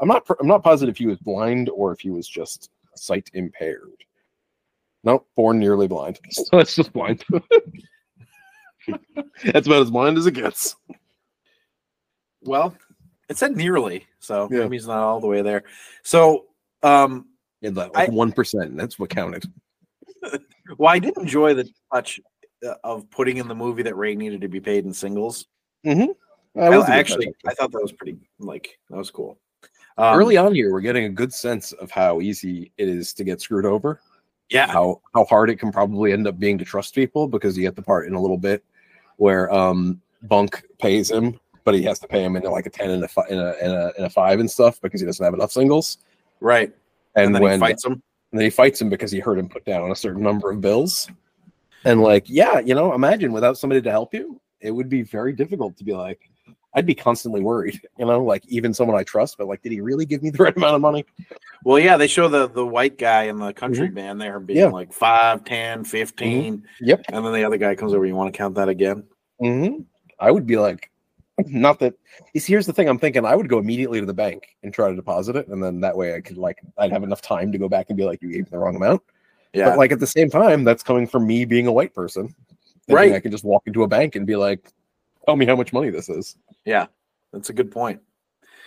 I'm 0.00 0.08
not 0.08 0.24
I'm 0.40 0.46
not 0.46 0.64
positive 0.64 0.96
he 0.96 1.06
was 1.06 1.18
blind 1.18 1.68
or 1.68 1.92
if 1.92 2.00
he 2.00 2.08
was 2.08 2.26
just 2.26 2.70
sight 2.96 3.30
impaired. 3.34 3.90
No, 5.04 5.26
born 5.36 5.58
nearly 5.58 5.88
blind. 5.88 6.20
So 6.30 6.58
it's 6.58 6.74
just 6.76 6.92
blind. 6.94 7.22
That's 9.44 9.66
about 9.66 9.82
as 9.82 9.90
blind 9.90 10.16
as 10.16 10.26
it 10.26 10.32
gets. 10.32 10.76
well, 12.42 12.74
it 13.28 13.36
said 13.36 13.56
nearly, 13.56 14.06
so 14.20 14.48
Yeah. 14.50 14.60
maybe 14.60 14.76
he's 14.76 14.86
not 14.86 14.98
all 15.02 15.20
the 15.20 15.26
way 15.26 15.42
there. 15.42 15.64
So, 16.02 16.46
um, 16.82 17.26
Yeah, 17.60 17.70
like 17.70 18.10
one 18.10 18.32
percent. 18.32 18.76
That's 18.76 18.98
what 18.98 19.10
counted. 19.10 19.44
well, 20.78 20.92
I 20.92 20.98
did 20.98 21.16
enjoy 21.16 21.54
the 21.54 21.68
touch 21.92 22.20
uh, 22.66 22.74
of 22.84 23.10
putting 23.10 23.38
in 23.38 23.48
the 23.48 23.54
movie 23.54 23.82
that 23.82 23.96
Ray 23.96 24.14
needed 24.14 24.40
to 24.42 24.48
be 24.48 24.60
paid 24.60 24.84
in 24.84 24.92
singles. 24.92 25.46
That 26.54 26.72
I, 26.72 26.98
actually, 26.98 27.32
I 27.46 27.54
thought 27.54 27.72
that 27.72 27.82
was 27.82 27.92
pretty 27.92 28.18
like 28.38 28.78
that 28.90 28.96
was 28.96 29.10
cool. 29.10 29.38
Um, 29.98 30.18
early 30.18 30.36
on 30.36 30.54
here, 30.54 30.72
we're 30.72 30.80
getting 30.80 31.04
a 31.04 31.10
good 31.10 31.32
sense 31.32 31.72
of 31.72 31.90
how 31.90 32.20
easy 32.20 32.72
it 32.78 32.88
is 32.88 33.12
to 33.14 33.24
get 33.24 33.40
screwed 33.40 33.66
over. 33.66 34.00
yeah, 34.50 34.66
how 34.66 35.00
how 35.14 35.24
hard 35.24 35.50
it 35.50 35.56
can 35.56 35.72
probably 35.72 36.12
end 36.12 36.26
up 36.26 36.38
being 36.38 36.58
to 36.58 36.64
trust 36.64 36.94
people 36.94 37.26
because 37.26 37.56
you 37.56 37.62
get 37.62 37.76
the 37.76 37.82
part 37.82 38.06
in 38.06 38.14
a 38.14 38.20
little 38.20 38.38
bit 38.38 38.64
where 39.16 39.52
um 39.52 40.00
Bunk 40.24 40.62
pays 40.78 41.10
him, 41.10 41.38
but 41.64 41.74
he 41.74 41.82
has 41.82 41.98
to 42.00 42.06
pay 42.06 42.22
him 42.22 42.36
in 42.36 42.42
like 42.44 42.66
a 42.66 42.70
ten 42.70 42.90
and 42.90 43.04
a 43.04 43.08
fi- 43.08 43.28
in 43.28 43.38
a 43.38 43.54
in 43.60 43.70
a, 43.70 43.92
in 43.98 44.04
a 44.04 44.10
five 44.10 44.40
and 44.40 44.50
stuff 44.50 44.80
because 44.80 45.00
he 45.00 45.06
doesn't 45.06 45.24
have 45.24 45.34
enough 45.34 45.52
singles. 45.52 45.98
right. 46.40 46.72
And, 47.14 47.26
And, 47.26 47.34
then 47.34 47.42
when 47.42 47.52
he 47.54 47.58
fights 47.58 47.84
him. 47.84 48.02
And 48.32 48.40
then 48.40 48.44
he 48.44 48.50
fights 48.50 48.80
him 48.80 48.88
because 48.88 49.12
he 49.12 49.20
heard 49.20 49.38
him 49.38 49.48
put 49.48 49.64
down 49.64 49.90
a 49.90 49.96
certain 49.96 50.22
number 50.22 50.50
of 50.50 50.60
bills. 50.60 51.08
And 51.84 52.00
like, 52.00 52.24
yeah, 52.28 52.60
you 52.60 52.74
know, 52.74 52.94
imagine 52.94 53.32
without 53.32 53.58
somebody 53.58 53.82
to 53.82 53.90
help 53.90 54.14
you, 54.14 54.40
it 54.60 54.70
would 54.70 54.88
be 54.88 55.02
very 55.02 55.32
difficult 55.32 55.76
to 55.76 55.84
be 55.84 55.92
like, 55.92 56.30
I'd 56.74 56.86
be 56.86 56.94
constantly 56.94 57.42
worried, 57.42 57.80
you 57.98 58.06
know, 58.06 58.22
like 58.24 58.44
even 58.48 58.72
someone 58.72 58.96
I 58.96 59.02
trust, 59.02 59.36
but 59.36 59.46
like, 59.48 59.60
did 59.62 59.72
he 59.72 59.80
really 59.80 60.06
give 60.06 60.22
me 60.22 60.30
the 60.30 60.38
right 60.42 60.56
amount 60.56 60.76
of 60.76 60.80
money? 60.80 61.04
Well, 61.64 61.78
yeah, 61.78 61.96
they 61.96 62.06
show 62.06 62.28
the 62.28 62.48
the 62.48 62.64
white 62.64 62.96
guy 62.98 63.24
and 63.24 63.40
the 63.40 63.52
country 63.52 63.90
man 63.90 64.16
there 64.18 64.40
being 64.40 64.58
Mm-hmm. 64.58 64.68
Yeah. 64.68 64.72
like 64.72 64.92
5, 64.92 65.44
10, 65.44 65.84
15. 65.84 66.66
Yep. 66.80 67.02
And 67.10 67.26
then 67.26 67.32
the 67.34 67.44
other 67.44 67.58
guy 67.58 67.74
comes 67.74 67.92
over. 67.92 68.06
You 68.06 68.14
want 68.14 68.32
to 68.32 68.38
count 68.38 68.54
that 68.54 68.68
again? 68.68 69.04
Mm-hmm. 69.42 69.82
I 70.18 70.30
would 70.30 70.46
be 70.46 70.56
like, 70.56 70.90
not 71.46 71.78
that. 71.80 71.94
See, 72.36 72.52
here's 72.52 72.66
the 72.66 72.72
thing. 72.72 72.88
I'm 72.88 72.98
thinking 72.98 73.24
I 73.24 73.34
would 73.34 73.48
go 73.48 73.58
immediately 73.58 74.00
to 74.00 74.06
the 74.06 74.14
bank 74.14 74.48
and 74.62 74.72
try 74.72 74.88
to 74.90 74.96
deposit 74.96 75.36
it, 75.36 75.48
and 75.48 75.62
then 75.62 75.80
that 75.80 75.96
way 75.96 76.14
I 76.14 76.20
could 76.20 76.36
like 76.36 76.58
I'd 76.78 76.92
have 76.92 77.02
enough 77.02 77.22
time 77.22 77.52
to 77.52 77.58
go 77.58 77.68
back 77.68 77.86
and 77.88 77.96
be 77.96 78.04
like, 78.04 78.20
you 78.22 78.28
gave 78.30 78.44
me 78.44 78.48
the 78.50 78.58
wrong 78.58 78.76
amount. 78.76 79.02
Yeah. 79.52 79.70
But 79.70 79.78
like 79.78 79.92
at 79.92 80.00
the 80.00 80.06
same 80.06 80.30
time, 80.30 80.64
that's 80.64 80.82
coming 80.82 81.06
from 81.06 81.26
me 81.26 81.44
being 81.44 81.66
a 81.66 81.72
white 81.72 81.94
person. 81.94 82.34
Right. 82.88 83.12
I 83.12 83.20
can 83.20 83.30
just 83.30 83.44
walk 83.44 83.62
into 83.66 83.82
a 83.84 83.88
bank 83.88 84.16
and 84.16 84.26
be 84.26 84.36
like, 84.36 84.68
tell 85.24 85.36
me 85.36 85.46
how 85.46 85.56
much 85.56 85.72
money 85.72 85.90
this 85.90 86.08
is. 86.08 86.36
yeah. 86.64 86.86
That's 87.32 87.48
a 87.48 87.52
good 87.54 87.70
point. 87.70 88.00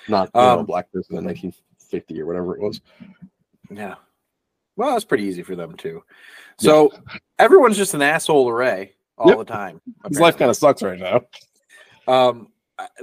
Not 0.07 0.31
you 0.33 0.41
know, 0.41 0.47
a 0.47 0.57
Um, 0.59 0.65
black 0.65 0.91
person 0.91 1.17
in 1.17 1.23
1950 1.25 2.19
or 2.21 2.25
whatever 2.25 2.55
it 2.55 2.61
was. 2.61 2.81
Yeah. 3.69 3.95
Well, 4.75 4.91
that's 4.93 5.05
pretty 5.05 5.23
easy 5.25 5.43
for 5.43 5.55
them 5.55 5.75
too. 5.75 6.03
So 6.57 6.91
everyone's 7.39 7.77
just 7.77 7.93
an 7.93 8.01
asshole 8.01 8.49
array 8.49 8.93
all 9.17 9.29
Yep. 9.29 9.37
the 9.39 9.45
time. 9.45 9.81
His 10.07 10.19
life 10.19 10.37
kind 10.37 10.49
of 10.49 10.57
sucks 10.57 10.81
right 10.81 10.97
now. 10.99 11.21
Um, 12.07 12.47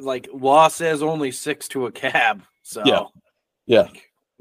like 0.00 0.28
law 0.32 0.68
says 0.68 1.02
only 1.02 1.30
six 1.30 1.68
to 1.68 1.86
a 1.86 1.92
cab. 1.92 2.42
So 2.62 2.82
Yeah. 2.84 3.04
Yeah. 3.66 3.88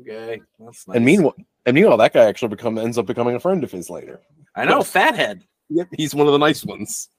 okay, 0.02 0.42
that's 0.60 0.88
nice. 0.88 0.96
And 0.96 1.06
meanwhile, 1.06 1.36
and 1.66 1.76
meanwhile, 1.76 1.98
that 1.98 2.14
guy 2.14 2.26
actually 2.26 2.50
become 2.50 2.78
ends 2.78 2.98
up 2.98 3.06
becoming 3.06 3.36
a 3.36 3.40
friend 3.40 3.64
of 3.64 3.72
his 3.72 3.90
later. 3.90 4.22
I 4.56 4.66
know 4.66 4.82
fathead. 4.84 5.44
Yep, 5.70 5.88
he's 5.98 6.14
one 6.14 6.28
of 6.28 6.34
the 6.34 6.40
nice 6.40 6.66
ones. 6.66 7.10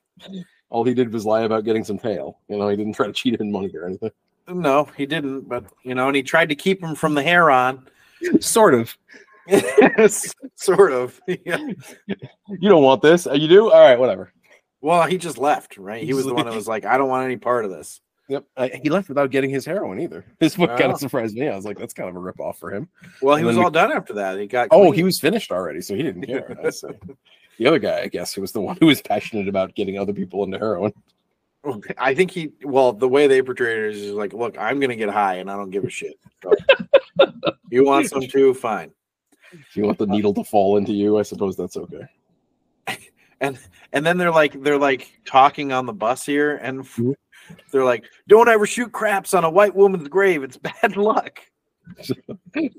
All 0.69 0.85
he 0.85 0.95
did 0.95 1.13
was 1.13 1.25
lie 1.25 1.43
about 1.43 1.65
getting 1.65 1.85
some 1.85 1.99
tail. 1.99 2.39
You 2.49 2.59
know, 2.59 2.69
he 2.69 2.77
didn't 2.77 2.93
try 2.97 3.07
to 3.07 3.13
cheat 3.13 3.35
him 3.35 3.43
in 3.43 3.53
money 3.53 3.71
or 3.75 3.87
anything. 3.87 4.11
No, 4.49 4.89
he 4.97 5.07
didn't. 5.07 5.49
But 5.49 5.65
you 5.85 5.95
know, 5.95 6.09
and 6.09 6.17
he 6.17 6.23
tried 6.23 6.49
to 6.49 6.55
keep 6.55 6.83
him 6.83 6.95
from 6.95 7.15
the 7.15 7.23
heroin. 7.23 7.87
Sort 8.41 8.75
of. 8.75 8.97
sort 10.55 10.93
of. 10.93 11.21
Yeah. 11.45 11.59
You 12.07 12.69
don't 12.69 12.83
want 12.83 13.03
this. 13.03 13.27
Uh, 13.27 13.33
You 13.35 13.49
do? 13.49 13.71
All 13.71 13.81
right, 13.81 13.99
whatever. 13.99 14.33
Well, 14.83 15.05
he 15.05 15.17
just 15.17 15.39
left, 15.39 15.79
right? 15.79 16.03
He 16.05 16.13
was 16.13 16.27
the 16.27 16.35
one 16.35 16.45
that 16.45 16.55
was 16.55 16.69
like, 16.69 16.85
"I 16.85 16.99
don't 16.99 17.09
want 17.09 17.25
any 17.25 17.37
part 17.39 17.65
of 17.65 17.71
this." 17.71 18.01
Yep. 18.29 18.45
I, 18.57 18.69
he 18.83 18.89
left 18.91 19.09
without 19.09 19.31
getting 19.31 19.51
his 19.51 19.65
heroin 19.65 20.01
either. 20.01 20.25
This 20.39 20.53
is 20.53 20.59
what 20.59 20.79
kind 20.79 20.93
of 20.93 20.99
surprised 20.99 21.35
me. 21.37 21.49
I 21.49 21.57
was 21.57 21.65
like, 21.65 21.77
that's 21.79 21.93
kind 21.95 22.09
of 22.09 22.15
a 22.17 22.19
rip 22.19 22.41
off 22.41 22.59
for 22.59 22.71
him. 22.73 22.89
Well, 23.21 23.37
he 23.37 23.41
And 23.41 23.47
was 23.47 23.57
then 23.57 23.61
we- 23.61 23.65
all 23.65 23.71
done 23.71 23.93
after 23.93 24.13
that. 24.15 24.39
He 24.39 24.47
got. 24.47 24.69
Oh, 24.71 24.83
clean. 24.89 24.95
he 24.95 25.03
was 25.05 25.19
finished 25.21 25.51
already, 25.53 25.81
so 25.81 25.95
he 25.95 26.03
didn't 26.03 26.27
care. 26.27 26.57
The 27.59 27.67
other 27.67 27.79
guy, 27.79 28.01
I 28.01 28.09
guess, 28.09 28.33
who 28.35 28.41
was 28.41 28.51
the 28.53 28.63
one 28.63 28.77
who 28.81 28.87
was 28.87 29.03
passionate 29.03 29.47
about 29.47 29.75
getting 29.75 29.99
other 29.99 30.15
people 30.15 30.43
into 30.43 30.59
heroin. 30.59 30.93
I 31.99 32.15
think 32.15 32.31
he. 32.31 32.51
Well, 32.65 32.93
the 32.95 33.09
way 33.09 33.27
they 33.29 33.41
portrayed 33.43 33.79
it 33.79 33.95
is 33.95 34.11
like, 34.13 34.33
"Look, 34.33 34.59
I'm 34.59 34.81
gonna 34.81 34.97
get 34.97 35.11
high, 35.11 35.35
and 35.35 35.51
I 35.51 35.57
don't 35.57 35.71
give 35.71 35.85
a 35.85 35.91
shit." 35.91 36.15
So, 36.43 36.53
you 37.71 37.85
want 37.85 38.09
some 38.09 38.27
too? 38.27 38.55
Fine. 38.55 38.91
If 39.53 39.77
you 39.77 39.85
want 39.85 39.99
the 39.99 40.07
needle 40.07 40.33
to 40.35 40.43
fall 40.45 40.77
into 40.79 40.93
you, 40.93 41.19
I 41.19 41.23
suppose 41.23 41.55
that's 41.57 41.77
okay. 41.77 42.07
And 43.43 43.59
and 43.93 44.07
then 44.07 44.17
they're 44.17 44.31
like 44.31 44.63
they're 44.63 44.79
like 44.79 45.21
talking 45.27 45.73
on 45.73 45.85
the 45.85 45.93
bus 45.93 46.25
here 46.25 46.57
and 46.57 46.81
Mhm. 46.85 47.15
they're 47.71 47.85
like 47.85 48.05
don't 48.29 48.49
ever 48.49 48.67
shoot 48.67 48.91
craps 48.93 49.35
on 49.35 49.45
a 49.45 49.51
white 49.51 49.75
woman's 49.75 50.09
grave 50.09 50.43
it's 50.43 50.57
bad 50.83 50.97
luck 50.97 51.41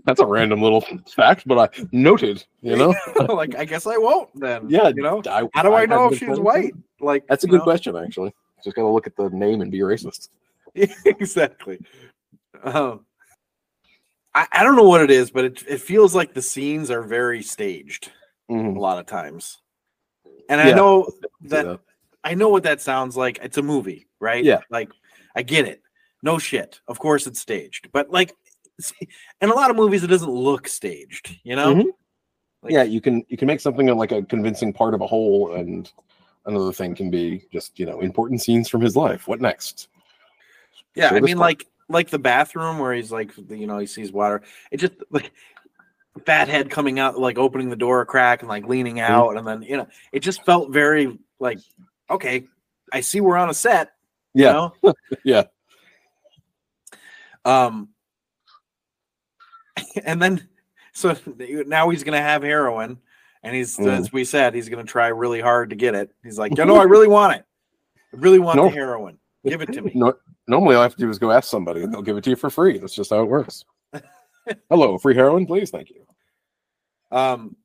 That's 0.05 0.21
a 0.21 0.25
random 0.25 0.61
little 0.61 0.79
fact, 1.13 1.43
but 1.45 1.59
I 1.59 1.83
noted, 1.91 2.43
you 2.61 2.77
know? 2.77 2.95
like 3.29 3.53
i 3.55 3.65
guess 3.65 3.85
i 3.85 3.97
won't 3.97 4.29
then 4.39 4.69
Yeah, 4.69 4.87
you 4.95 5.03
know 5.03 5.21
I- 5.29 5.47
how 5.53 5.61
do 5.61 5.73
i, 5.73 5.81
I 5.81 5.85
know 5.85 6.07
if 6.07 6.17
she's 6.17 6.39
white 6.39 6.73
like 7.01 7.27
That's 7.27 7.43
a 7.43 7.47
good 7.47 7.59
know? 7.59 7.63
question, 7.65 7.95
actually. 7.97 8.33
Just 8.63 8.75
gotta 8.77 8.87
look 8.87 9.05
at 9.05 9.15
the 9.17 9.29
name 9.29 9.59
and 9.61 9.69
be 9.69 9.79
racist. 9.79 10.29
exactly. 10.73 11.79
Um, 12.63 13.05
I, 14.33 14.47
I 14.53 14.63
don't 14.63 14.77
know 14.77 14.87
what 14.87 15.01
it 15.01 15.11
is, 15.11 15.29
but 15.31 15.43
it, 15.43 15.63
it 15.67 15.81
feels 15.81 16.15
like 16.15 16.33
the 16.33 16.41
scenes 16.41 16.89
are 16.89 17.03
very 17.03 17.43
staged 17.43 18.09
a 18.49 18.53
Mhm. 18.53 18.77
lot 18.77 18.99
of 18.99 19.05
times. 19.05 19.61
And 20.49 20.59
I 20.61 20.71
know 20.71 21.09
that 21.43 21.65
that. 21.65 21.79
I 22.23 22.33
know 22.35 22.49
what 22.49 22.63
that 22.63 22.81
sounds 22.81 23.17
like. 23.17 23.39
It's 23.41 23.57
a 23.57 23.61
movie, 23.61 24.07
right? 24.19 24.43
Yeah. 24.43 24.61
Like 24.69 24.89
I 25.35 25.41
get 25.43 25.67
it. 25.67 25.81
No 26.21 26.37
shit. 26.39 26.79
Of 26.87 26.99
course 26.99 27.27
it's 27.27 27.39
staged. 27.39 27.89
But 27.91 28.09
like 28.09 28.33
in 29.41 29.49
a 29.49 29.53
lot 29.53 29.69
of 29.69 29.75
movies 29.75 30.03
it 30.03 30.07
doesn't 30.07 30.31
look 30.31 30.67
staged, 30.67 31.35
you 31.43 31.55
know? 31.55 31.75
Mhm. 31.75 31.85
Like- 32.61 32.71
yeah, 32.71 32.83
you 32.83 33.01
can 33.01 33.25
you 33.27 33.37
can 33.37 33.47
make 33.47 33.59
something 33.59 33.87
like 33.97 34.11
a 34.11 34.23
convincing 34.23 34.71
part 34.71 34.93
of 34.93 35.01
a 35.01 35.07
whole, 35.07 35.53
and 35.53 35.91
another 36.45 36.71
thing 36.71 36.95
can 36.95 37.09
be 37.11 37.43
just 37.51 37.77
you 37.77 37.85
know 37.85 37.99
important 37.99 38.41
scenes 38.41 38.69
from 38.69 38.79
his 38.81 38.95
life. 38.95 39.27
What 39.27 39.41
next? 39.41 39.89
Yeah, 40.95 41.09
Show 41.09 41.17
I 41.17 41.19
mean, 41.19 41.37
part. 41.37 41.47
like 41.47 41.67
like 41.89 42.09
the 42.09 42.19
bathroom 42.19 42.79
where 42.79 42.93
he's 42.93 43.11
like, 43.11 43.31
you 43.49 43.67
know, 43.67 43.79
he 43.79 43.85
sees 43.85 44.13
water. 44.13 44.41
It 44.71 44.77
just 44.77 44.93
like 45.11 45.33
Fathead 46.25 46.69
coming 46.69 46.99
out, 46.99 47.19
like 47.19 47.37
opening 47.37 47.69
the 47.69 47.75
door 47.75 48.01
a 48.01 48.05
crack 48.05 48.41
and 48.41 48.49
like 48.49 48.67
leaning 48.67 48.95
Mm-hmm. 48.97 49.11
out, 49.13 49.37
and 49.37 49.47
then 49.47 49.61
you 49.63 49.77
know, 49.77 49.87
it 50.11 50.19
just 50.19 50.43
felt 50.45 50.71
very 50.71 51.17
like, 51.39 51.59
okay, 52.09 52.45
I 52.91 53.01
see 53.01 53.19
we're 53.21 53.37
on 53.37 53.49
a 53.49 53.53
set. 53.53 53.93
you 54.33 54.45
Yeah, 54.45 54.51
know? 54.83 54.93
yeah. 55.23 55.43
Um, 57.45 57.89
and 60.05 60.21
then 60.21 60.47
so 60.93 61.15
now 61.65 61.89
he's 61.89 62.03
gonna 62.03 62.21
have 62.21 62.43
heroin, 62.43 62.99
and 63.41 63.55
he's 63.55 63.77
Mm. 63.77 63.87
as 63.87 64.13
we 64.13 64.23
said, 64.23 64.53
he's 64.53 64.69
gonna 64.69 64.83
try 64.83 65.07
really 65.07 65.41
hard 65.41 65.71
to 65.71 65.75
get 65.75 65.95
it. 65.95 66.11
He's 66.23 66.37
like, 66.37 66.55
you 66.57 66.65
know, 66.65 66.75
I 66.77 66.83
really 66.83 67.07
want 67.07 67.35
it. 67.37 67.45
I 68.13 68.17
really 68.17 68.39
want 68.39 68.57
No. 68.57 68.65
the 68.65 68.75
heroin. 68.75 69.17
Give 69.45 69.61
it 69.61 69.73
to 69.73 69.81
me. 69.81 69.91
No, 69.95 70.13
normally, 70.47 70.75
all 70.75 70.81
I 70.81 70.83
have 70.85 70.95
to 70.95 71.01
do 71.01 71.09
is 71.09 71.17
go 71.19 71.31
ask 71.31 71.49
somebody, 71.49 71.81
and 71.83 71.91
they'll 71.93 72.01
give 72.03 72.17
it 72.17 72.23
to 72.25 72.29
you 72.29 72.35
for 72.35 72.49
free. 72.49 72.77
That's 72.77 72.93
just 72.93 73.09
how 73.09 73.21
it 73.21 73.25
works. 73.25 73.65
Hello, 74.69 74.97
free 74.97 75.15
heroin, 75.15 75.45
please. 75.45 75.69
Thank 75.69 75.89
you. 75.89 76.05
Um, 77.15 77.55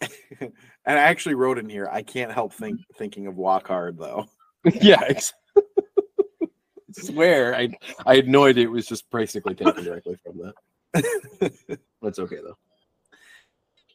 and 0.40 0.52
I 0.84 0.92
actually 0.94 1.34
wrote 1.34 1.58
in 1.58 1.68
here. 1.68 1.88
I 1.90 2.02
can't 2.02 2.32
help 2.32 2.52
think 2.52 2.80
thinking 2.96 3.26
of 3.26 3.36
Walk 3.36 3.68
Hard 3.68 3.98
though. 3.98 4.26
yeah, 4.64 5.02
ex- 5.08 5.32
swear 6.92 7.54
I 7.54 7.70
I 8.04 8.16
had 8.16 8.28
no 8.28 8.44
idea 8.44 8.64
it 8.64 8.70
was 8.70 8.86
just 8.86 9.08
basically 9.10 9.54
taken 9.54 9.84
directly 9.84 10.18
from 10.24 10.38
that. 10.38 11.78
That's 12.02 12.18
okay 12.18 12.36
though. 12.36 12.58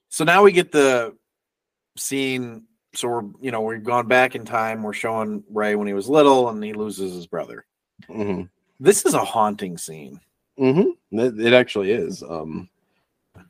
So 0.09 0.23
now 0.23 0.43
we 0.43 0.51
get 0.51 0.71
the 0.71 1.15
scene. 1.97 2.65
So 2.93 3.07
we're 3.07 3.23
you 3.41 3.51
know 3.51 3.61
we've 3.61 3.83
gone 3.83 4.07
back 4.07 4.35
in 4.35 4.43
time. 4.45 4.83
We're 4.83 4.93
showing 4.93 5.43
Ray 5.49 5.75
when 5.75 5.87
he 5.87 5.93
was 5.93 6.09
little 6.09 6.49
and 6.49 6.63
he 6.63 6.73
loses 6.73 7.13
his 7.13 7.27
brother. 7.27 7.65
hmm 8.07 8.43
This 8.79 9.05
is 9.05 9.13
a 9.13 9.23
haunting 9.23 9.77
scene. 9.77 10.19
Mm-hmm. 10.61 11.19
It, 11.19 11.39
it 11.47 11.53
actually 11.53 11.91
is. 11.91 12.21
Um, 12.23 12.69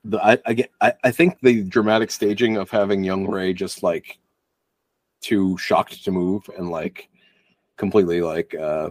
the 0.06 0.24
I 0.24 0.38
I, 0.46 0.54
get, 0.54 0.72
I 0.80 0.94
I 1.04 1.12
think 1.12 1.40
the 1.42 1.64
dramatic 1.64 2.10
staging 2.10 2.58
of 2.58 2.70
having 2.70 3.04
young 3.04 3.28
Ray 3.28 3.54
just 3.54 3.84
like 3.84 4.18
too 5.20 5.58
shocked 5.58 6.04
to 6.04 6.12
move 6.12 6.50
and 6.58 6.72
like 6.72 7.10
completely 7.78 8.22
like 8.22 8.56
uh 8.56 8.90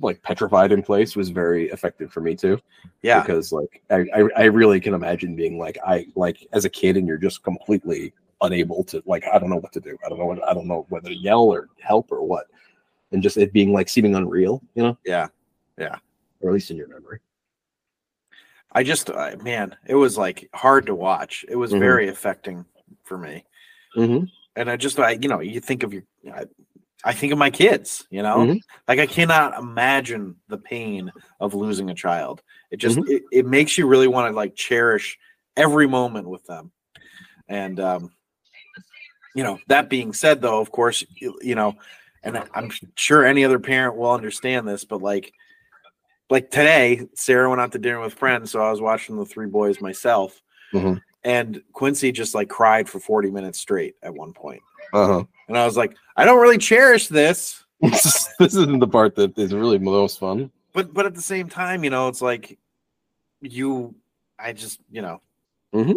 like 0.00 0.22
petrified 0.22 0.72
in 0.72 0.82
place 0.82 1.16
was 1.16 1.30
very 1.30 1.70
effective 1.70 2.12
for 2.12 2.20
me 2.20 2.34
too. 2.36 2.60
Yeah, 3.02 3.20
because 3.20 3.52
like 3.52 3.82
I, 3.90 4.06
I 4.14 4.28
I 4.36 4.44
really 4.44 4.80
can 4.80 4.94
imagine 4.94 5.36
being 5.36 5.58
like 5.58 5.78
I 5.86 6.06
like 6.14 6.46
as 6.52 6.64
a 6.64 6.70
kid 6.70 6.96
and 6.96 7.06
you're 7.06 7.16
just 7.16 7.42
completely 7.42 8.12
unable 8.42 8.84
to 8.84 9.02
like 9.06 9.24
I 9.32 9.38
don't 9.38 9.50
know 9.50 9.56
what 9.56 9.72
to 9.72 9.80
do. 9.80 9.96
I 10.04 10.08
don't 10.08 10.18
know 10.18 10.26
what 10.26 10.48
I 10.48 10.54
don't 10.54 10.68
know 10.68 10.86
whether 10.88 11.08
to 11.08 11.16
yell 11.16 11.44
or 11.44 11.68
help 11.80 12.12
or 12.12 12.22
what, 12.22 12.46
and 13.12 13.22
just 13.22 13.36
it 13.36 13.52
being 13.52 13.72
like 13.72 13.88
seeming 13.88 14.14
unreal, 14.14 14.62
you 14.74 14.82
know, 14.82 14.98
yeah. 15.04 15.28
Yeah. 15.78 15.96
Or 16.40 16.50
at 16.50 16.54
least 16.54 16.70
in 16.70 16.76
your 16.76 16.88
memory. 16.88 17.20
I 18.76 18.82
just 18.82 19.08
uh, 19.08 19.36
man, 19.42 19.74
it 19.86 19.94
was 19.94 20.18
like 20.18 20.50
hard 20.54 20.86
to 20.86 20.94
watch. 20.94 21.46
It 21.48 21.56
was 21.56 21.72
Mhm. 21.72 21.78
very 21.78 22.08
affecting 22.08 22.66
for 23.04 23.16
me. 23.16 23.44
Mm-hmm. 23.96 24.26
And 24.54 24.70
I 24.70 24.76
just 24.76 24.98
I 25.00 25.12
you 25.12 25.28
know 25.30 25.40
you 25.40 25.60
think 25.60 25.82
of 25.82 25.94
your. 25.94 26.02
I, 26.32 26.44
I 27.04 27.12
think 27.12 27.32
of 27.32 27.38
my 27.38 27.50
kids, 27.50 28.06
you 28.10 28.22
know, 28.22 28.38
Mhm. 28.38 28.60
like 28.88 28.98
I 28.98 29.06
cannot 29.06 29.58
imagine 29.58 30.36
the 30.48 30.58
pain 30.58 31.12
of 31.40 31.54
losing 31.54 31.88
a 31.88 31.94
child. 31.94 32.42
It 32.70 32.76
just 32.76 32.98
Mm-hmm. 32.98 33.12
it, 33.12 33.22
it 33.32 33.46
makes 33.46 33.78
you 33.78 33.86
really 33.86 34.08
want 34.08 34.30
to 34.30 34.36
like 34.36 34.54
cherish 34.54 35.18
every 35.56 35.86
moment 35.86 36.28
with 36.28 36.44
them. 36.44 36.70
And 37.48 37.80
um, 37.80 38.12
you 39.34 39.42
know, 39.44 39.58
that 39.68 39.88
being 39.88 40.12
said, 40.12 40.42
though, 40.42 40.60
of 40.60 40.70
course, 40.70 41.02
you, 41.14 41.38
you 41.40 41.54
know, 41.54 41.76
and 42.22 42.42
I'm 42.54 42.70
sure 42.96 43.24
any 43.24 43.44
other 43.44 43.58
parent 43.58 43.96
will 43.96 44.10
understand 44.10 44.66
this, 44.68 44.84
but 44.84 45.00
like, 45.00 45.32
like 46.30 46.50
today, 46.50 47.06
Sarah 47.14 47.48
went 47.48 47.60
out 47.60 47.72
to 47.72 47.78
dinner 47.78 48.00
with 48.00 48.14
friends, 48.14 48.50
so 48.50 48.60
I 48.60 48.70
was 48.70 48.80
watching 48.80 49.16
the 49.16 49.24
Three 49.24 49.46
Boys 49.46 49.80
myself, 49.80 50.42
Mhm. 50.72 51.00
and 51.24 51.62
Quincy 51.72 52.12
just 52.12 52.34
like 52.34 52.48
cried 52.48 52.88
for 52.88 52.98
40 53.00 53.30
minutes 53.30 53.58
straight 53.60 53.94
at 54.02 54.14
one 54.14 54.32
point, 54.32 54.62
Uh 54.92 55.22
and 55.48 55.56
I 55.56 55.64
was 55.64 55.76
like, 55.76 55.96
I 56.16 56.24
don't 56.24 56.40
really 56.40 56.58
cherish 56.58 57.08
this, 57.08 57.64
this 57.80 58.28
isn't 58.40 58.78
the 58.80 58.88
part 58.88 59.14
that 59.16 59.38
is 59.38 59.52
really 59.54 59.78
most 59.78 60.18
fun. 60.18 60.50
but 60.72 60.92
but 60.92 61.06
at 61.06 61.14
the 61.14 61.22
same 61.22 61.48
time, 61.48 61.84
you 61.84 61.90
know, 61.90 62.08
it's 62.08 62.22
like 62.22 62.58
you, 63.40 63.94
I 64.38 64.52
just, 64.52 64.80
you 64.90 65.02
know, 65.02 65.20
Mhm. 65.74 65.94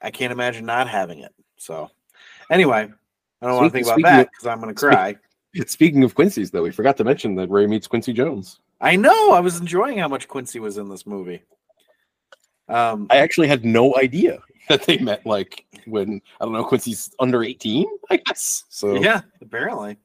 I 0.00 0.10
can't 0.10 0.32
imagine 0.32 0.66
not 0.66 0.88
having 0.88 1.20
it. 1.20 1.32
So, 1.56 1.90
anyway, 2.50 2.90
I 3.42 3.46
don't 3.46 3.56
want 3.56 3.66
to 3.66 3.72
think 3.72 3.86
about 3.86 4.02
that 4.02 4.30
because 4.30 4.46
I'm 4.46 4.60
going 4.60 4.74
to 4.74 4.78
cry. 4.78 5.16
Speaking 5.66 6.04
of 6.04 6.14
Quincy's, 6.14 6.50
though, 6.50 6.62
we 6.62 6.70
forgot 6.70 6.96
to 6.98 7.04
mention 7.04 7.34
that 7.36 7.48
Ray 7.50 7.66
meets 7.66 7.86
Quincy 7.86 8.12
Jones. 8.12 8.60
I 8.84 8.96
know. 8.96 9.32
I 9.32 9.40
was 9.40 9.58
enjoying 9.58 9.98
how 9.98 10.08
much 10.08 10.28
Quincy 10.28 10.60
was 10.60 10.76
in 10.78 10.88
this 10.88 11.06
movie. 11.06 11.42
Um, 12.68 13.06
I 13.10 13.16
actually 13.16 13.48
had 13.48 13.64
no 13.64 13.96
idea 13.96 14.40
that 14.68 14.82
they 14.84 14.98
met. 14.98 15.24
Like 15.26 15.64
when 15.86 16.20
I 16.40 16.44
don't 16.44 16.52
know, 16.52 16.64
Quincy's 16.64 17.14
under 17.18 17.42
eighteen, 17.42 17.86
I 18.10 18.18
guess. 18.18 18.64
So 18.68 18.94
yeah, 18.96 19.22
apparently. 19.42 19.96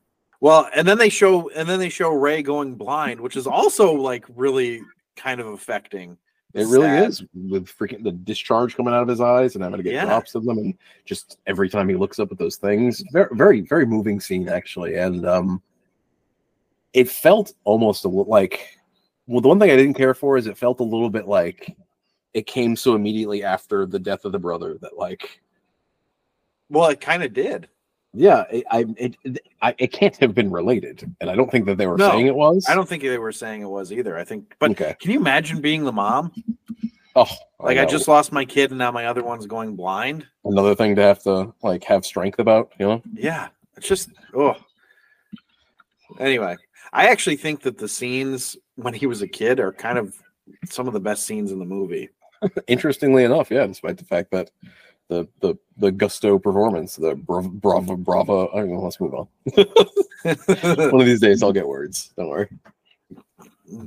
Well, 0.41 0.69
and 0.73 0.87
then 0.87 0.97
they 0.97 1.09
show, 1.09 1.49
and 1.49 1.67
then 1.67 1.79
they 1.79 1.89
show 1.89 2.11
Ray 2.11 2.41
going 2.41 2.75
blind, 2.75 3.19
which 3.19 3.35
is 3.35 3.45
also 3.45 3.91
like 3.93 4.25
really 4.35 4.81
kind 5.17 5.41
of 5.41 5.47
affecting. 5.47 6.17
It 6.53 6.65
really 6.67 6.87
Sad. 6.87 7.09
is 7.09 7.23
with 7.33 7.67
freaking 7.67 8.03
the 8.03 8.11
discharge 8.11 8.75
coming 8.75 8.93
out 8.93 9.03
of 9.03 9.07
his 9.07 9.21
eyes 9.21 9.53
and 9.55 9.63
having 9.63 9.77
to 9.77 9.83
get 9.83 9.93
Yeah. 9.93 10.05
drops 10.05 10.33
of 10.35 10.45
them, 10.45 10.57
and 10.57 10.73
just 11.05 11.37
every 11.45 11.69
time 11.69 11.87
he 11.89 11.95
looks 11.95 12.17
up 12.19 12.31
at 12.31 12.37
those 12.39 12.55
things, 12.55 13.03
very, 13.11 13.29
very, 13.33 13.61
very 13.61 13.85
moving 13.85 14.19
scene 14.19 14.49
actually. 14.49 14.95
And 14.95 15.27
um, 15.27 15.61
it 16.93 17.09
felt 17.09 17.53
almost 17.63 18.05
a 18.05 18.07
little 18.07 18.25
like, 18.25 18.77
well, 19.27 19.41
the 19.41 19.47
one 19.47 19.59
thing 19.59 19.71
I 19.71 19.75
didn't 19.75 19.93
care 19.95 20.13
for 20.13 20.37
is 20.37 20.47
it 20.47 20.57
felt 20.57 20.79
a 20.79 20.83
little 20.83 21.09
bit 21.09 21.27
like 21.27 21.75
it 22.33 22.45
came 22.47 22.75
so 22.75 22.95
immediately 22.95 23.43
after 23.43 23.85
the 23.85 23.99
death 23.99 24.25
of 24.25 24.31
the 24.31 24.39
brother 24.39 24.77
that 24.81 24.97
like, 24.97 25.41
Well, 26.69 26.89
it 26.89 27.01
kind 27.01 27.23
of 27.23 27.33
did. 27.33 27.67
yeah, 28.13 28.43
it, 28.51 28.63
I, 28.71 28.85
it, 28.97 29.15
I, 29.61 29.75
it 29.77 29.91
can't 29.91 30.15
have 30.17 30.33
been 30.33 30.49
related, 30.51 31.11
and 31.21 31.29
I 31.29 31.35
don't 31.35 31.51
think 31.51 31.65
that 31.67 31.77
they 31.77 31.87
were 31.87 31.97
No, 31.97 32.09
saying 32.11 32.27
it 32.27 32.35
was. 32.35 32.65
I 32.69 32.75
don't 32.75 32.87
think 32.89 33.03
they 33.03 33.17
were 33.17 33.31
saying 33.31 33.61
it 33.61 33.69
was 33.69 33.91
either. 33.91 34.17
I 34.17 34.23
think, 34.23 34.55
but 34.59 34.71
Okay. 34.71 34.95
can 34.99 35.11
you 35.11 35.19
imagine 35.19 35.61
being 35.61 35.83
the 35.83 35.91
mom? 35.91 36.31
Oh, 37.15 37.25
Like 37.59 37.77
I, 37.77 37.83
know. 37.83 37.89
just 37.89 38.07
lost 38.07 38.31
my 38.31 38.45
kid, 38.45 38.69
and 38.71 38.77
now 38.79 38.91
my 38.91 39.05
other 39.07 39.23
one's 39.23 39.45
going 39.47 39.75
blind. 39.75 40.25
another 40.45 40.75
thing 40.75 40.95
to 40.95 41.01
have 41.03 41.21
to 41.23 41.53
like 41.63 41.83
have 41.83 42.05
strength 42.05 42.39
about, 42.39 42.71
you 42.79 42.85
know. 42.87 43.01
Yeah, 43.13 43.49
it's 43.75 43.87
just 43.87 44.09
oh. 44.35 44.55
Anyway, 46.19 46.55
I 46.93 47.07
actually 47.07 47.35
think 47.37 47.61
that 47.61 47.77
the 47.77 47.87
scenes 47.87 48.57
when 48.75 48.93
he 48.93 49.05
was 49.05 49.21
a 49.21 49.27
kid 49.27 49.59
are 49.59 49.71
kind 49.73 49.97
of 49.97 50.15
some 50.67 50.87
of 50.87 50.93
the 50.93 50.99
best 50.99 51.25
scenes 51.25 51.51
in 51.51 51.59
the 51.59 51.65
movie. 51.65 52.09
interestingly 52.67 53.23
enough, 53.23 53.51
yeah, 53.51 53.67
despite 53.67 53.97
the 53.97 54.05
fact 54.05 54.31
that 54.31 54.49
the 55.09 55.27
the 55.41 55.55
the 55.77 55.91
gusto 55.91 56.39
performance, 56.39 56.95
the 56.95 57.15
brava 57.15 57.49
brava 57.49 57.97
brava. 57.97 58.47
I 58.53 58.59
don't 58.59 58.71
know. 58.73 58.81
Let's 58.81 58.99
move 59.01 59.13
on. 59.13 59.27
One 60.91 61.01
of 61.01 61.05
these 61.05 61.19
days, 61.19 61.43
I'll 61.43 61.51
get 61.53 61.67
words. 61.67 62.13
Don't 62.17 62.29
worry. 62.29 62.47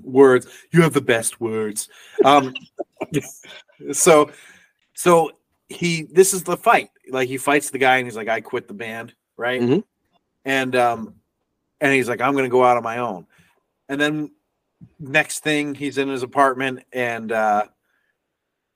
words. 0.03 0.47
You 0.73 0.83
have 0.83 0.93
the 0.93 1.01
best 1.01 1.41
words. 1.41 1.89
Um, 2.25 2.55
so, 3.93 4.31
so 4.95 5.31
he. 5.69 6.03
This 6.13 6.35
is 6.35 6.43
the 6.43 6.57
fight. 6.57 6.91
Like 7.11 7.29
he 7.29 7.37
fights 7.39 7.71
the 7.71 7.79
guy, 7.79 7.97
and 7.99 8.07
he's 8.07 8.17
like, 8.17 8.29
"I 8.29 8.41
quit 8.41 8.69
the 8.69 8.75
band," 8.75 9.15
right? 9.37 9.61
Mhm. 9.61 9.85
And 10.45 10.75
um, 10.77 11.15
and 11.83 11.93
he's 11.93 12.09
like, 12.09 12.21
"I'm 12.23 12.33
going 12.33 12.45
to 12.45 12.49
go 12.51 12.65
out 12.65 12.79
on 12.79 12.83
my 12.83 12.99
own." 12.99 13.27
And 13.91 14.01
then 14.01 14.31
next 14.99 15.41
thing, 15.41 15.75
he's 15.75 15.99
in 15.99 16.09
his 16.09 16.23
apartment, 16.23 16.85
and 16.93 17.31
uh, 17.33 17.65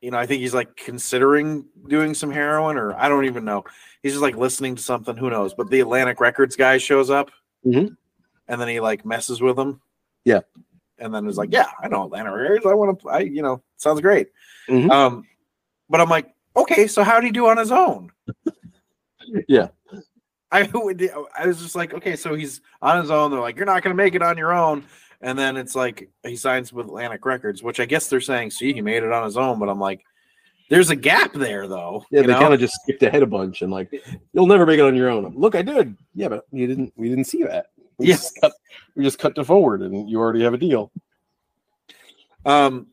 you 0.02 0.10
know, 0.10 0.18
I 0.18 0.26
think 0.26 0.40
he's 0.42 0.52
like 0.54 0.76
considering 0.76 1.64
doing 1.88 2.12
some 2.12 2.30
heroin, 2.30 2.76
or 2.76 2.94
I 2.94 3.08
don't 3.08 3.24
even 3.24 3.44
know. 3.44 3.64
He's 4.02 4.12
just 4.12 4.22
like 4.22 4.36
listening 4.36 4.74
to 4.76 4.82
something. 4.82 5.16
Who 5.16 5.30
knows? 5.30 5.54
But 5.54 5.70
the 5.70 5.80
Atlantic 5.80 6.20
Records 6.20 6.56
guy 6.56 6.76
shows 6.78 7.08
up, 7.08 7.30
Mhm. 7.64 7.96
and 8.48 8.60
then 8.60 8.68
he 8.68 8.80
like 8.80 9.06
messes 9.06 9.40
with 9.40 9.58
him. 9.58 9.80
Yeah. 10.24 10.40
And 10.98 11.14
then 11.14 11.24
was 11.26 11.38
like, 11.38 11.52
"Yeah, 11.52 11.70
I 11.82 11.88
know 11.88 12.04
Atlantic 12.04 12.34
Records. 12.34 12.66
I 12.66 12.74
want 12.74 13.00
to. 13.00 13.08
I 13.08 13.20
you 13.20 13.42
know, 13.42 13.62
sounds 13.76 14.00
great." 14.00 14.28
Mhm. 14.68 14.90
Um, 14.90 15.26
but 15.88 16.00
I'm 16.00 16.08
like, 16.08 16.34
okay, 16.56 16.86
so 16.88 17.04
how 17.04 17.14
would 17.16 17.24
he 17.24 17.30
do 17.30 17.46
on 17.46 17.56
his 17.56 17.70
own? 17.72 18.10
Yeah. 19.48 19.68
I 20.64 20.70
would. 20.74 21.10
I 21.38 21.46
was 21.46 21.60
just 21.60 21.74
like, 21.76 21.94
okay, 21.94 22.16
so 22.16 22.34
he's 22.34 22.60
on 22.82 23.00
his 23.00 23.10
own. 23.10 23.30
They're 23.30 23.40
like, 23.40 23.56
you're 23.56 23.66
not 23.66 23.82
going 23.82 23.96
to 23.96 24.02
make 24.02 24.14
it 24.14 24.22
on 24.22 24.36
your 24.38 24.52
own. 24.52 24.84
And 25.20 25.38
then 25.38 25.56
it's 25.56 25.74
like 25.74 26.10
he 26.24 26.36
signs 26.36 26.72
with 26.72 26.86
Atlantic 26.86 27.24
Records, 27.24 27.62
which 27.62 27.80
I 27.80 27.86
guess 27.86 28.08
they're 28.08 28.20
saying, 28.20 28.50
see, 28.50 28.72
he 28.72 28.80
made 28.82 29.02
it 29.02 29.12
on 29.12 29.24
his 29.24 29.36
own. 29.36 29.58
But 29.58 29.68
I'm 29.68 29.80
like, 29.80 30.04
there's 30.68 30.90
a 30.90 30.96
gap 30.96 31.32
there, 31.32 31.66
though. 31.66 32.04
Yeah, 32.10 32.22
they 32.22 32.32
kind 32.34 32.52
of 32.52 32.60
just 32.60 32.74
skipped 32.82 33.02
ahead 33.02 33.22
a 33.22 33.26
bunch 33.26 33.62
and 33.62 33.70
like, 33.72 33.90
you'll 34.32 34.46
never 34.46 34.66
make 34.66 34.78
it 34.78 34.84
on 34.84 34.94
your 34.96 35.08
own. 35.08 35.32
Look, 35.36 35.54
I 35.54 35.62
did. 35.62 35.96
Yeah, 36.14 36.28
but 36.28 36.44
you 36.52 36.66
didn't. 36.66 36.92
We 36.96 37.08
didn't 37.08 37.24
see 37.24 37.44
that. 37.44 37.66
We 37.98 38.08
Yeah. 38.08 38.16
just 38.16 38.38
cut, 38.40 38.52
we 38.94 39.04
just 39.04 39.18
cut 39.18 39.34
to 39.36 39.44
forward, 39.44 39.80
and 39.82 40.08
you 40.10 40.18
already 40.20 40.42
have 40.42 40.52
a 40.54 40.58
deal. 40.58 40.92
Um, 42.44 42.88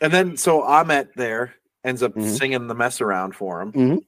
and 0.00 0.12
then 0.12 0.36
so 0.36 0.62
Ahmet 0.62 1.10
there 1.14 1.54
ends 1.84 2.02
up 2.02 2.14
Mhm. 2.14 2.36
singing 2.36 2.66
the 2.66 2.74
mess 2.74 3.00
around 3.00 3.34
for 3.34 3.60
him, 3.62 3.72
Mhm. 3.72 4.04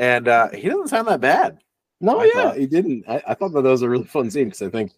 And 0.00 0.26
uh, 0.28 0.48
he 0.50 0.68
doesn't 0.68 0.88
sound 0.88 1.06
that 1.08 1.20
bad. 1.20 1.58
No, 2.00 2.20
I 2.20 2.24
yeah, 2.24 2.30
thought- 2.42 2.56
he 2.56 2.66
didn't. 2.66 3.04
I, 3.08 3.22
I 3.28 3.34
thought 3.34 3.52
that, 3.52 3.62
that 3.62 3.70
was 3.70 3.82
a 3.82 3.88
really 3.88 4.04
fun 4.04 4.30
scene 4.30 4.46
because 4.46 4.62
I 4.62 4.70
think 4.70 4.92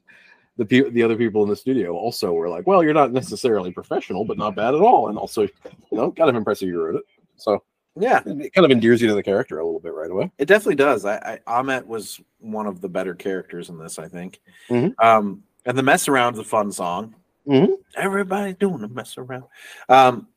the 0.56 0.64
pe- 0.64 0.90
the 0.90 1.02
other 1.02 1.16
people 1.16 1.42
in 1.42 1.48
the 1.48 1.56
studio 1.56 1.94
also 1.96 2.32
were 2.32 2.48
like, 2.48 2.66
"Well, 2.66 2.82
you're 2.84 2.94
not 2.94 3.12
necessarily 3.12 3.72
professional, 3.72 4.24
but 4.24 4.38
not 4.38 4.54
bad 4.54 4.74
at 4.74 4.80
all," 4.80 5.08
and 5.08 5.18
also, 5.18 5.42
you 5.42 5.50
know, 5.92 6.12
kind 6.12 6.30
of 6.30 6.36
impressive 6.36 6.68
you 6.68 6.80
wrote 6.80 6.94
it. 6.96 7.02
So 7.36 7.62
Yeah, 7.96 8.22
it 8.24 8.52
kind 8.54 8.64
of 8.64 8.70
endears 8.70 9.02
you 9.02 9.08
to 9.08 9.14
the 9.14 9.22
character 9.22 9.58
a 9.58 9.64
little 9.64 9.80
bit 9.80 9.94
right 9.94 10.10
away. 10.10 10.30
it 10.38 10.46
definitely 10.46 10.76
does. 10.76 11.04
I, 11.04 11.16
I 11.16 11.38
Ahmet 11.58 11.86
was 11.86 12.20
one 12.38 12.66
of 12.66 12.80
the 12.80 12.88
better 12.88 13.14
characters 13.14 13.68
in 13.70 13.78
this, 13.78 13.98
I 13.98 14.06
think. 14.08 14.40
Mhm. 14.70 14.94
Um, 15.02 15.42
and 15.66 15.76
the 15.76 15.82
mess 15.82 16.06
around's 16.08 16.38
a 16.38 16.44
fun 16.44 16.70
song. 16.70 17.14
Mhm. 17.48 17.76
Everybody's 17.96 18.54
doing 18.56 18.82
a 18.84 18.88
mess 18.88 19.18
around. 19.18 19.44
Um, 19.88 20.28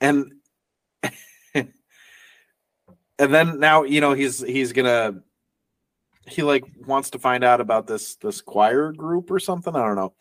and 0.00 0.32
and 3.18 3.32
then 3.32 3.58
now 3.60 3.82
you 3.84 4.00
know 4.00 4.12
he's 4.12 4.40
he's 4.40 4.72
gonna 4.72 5.22
he 6.26 6.42
like 6.42 6.64
wants 6.86 7.10
to 7.10 7.18
find 7.18 7.42
out 7.44 7.60
about 7.60 7.86
this 7.86 8.16
this 8.16 8.40
choir 8.40 8.92
group 8.92 9.30
or 9.30 9.38
something. 9.38 9.74
I 9.74 9.84
don't 9.86 9.96
know. 9.96 10.14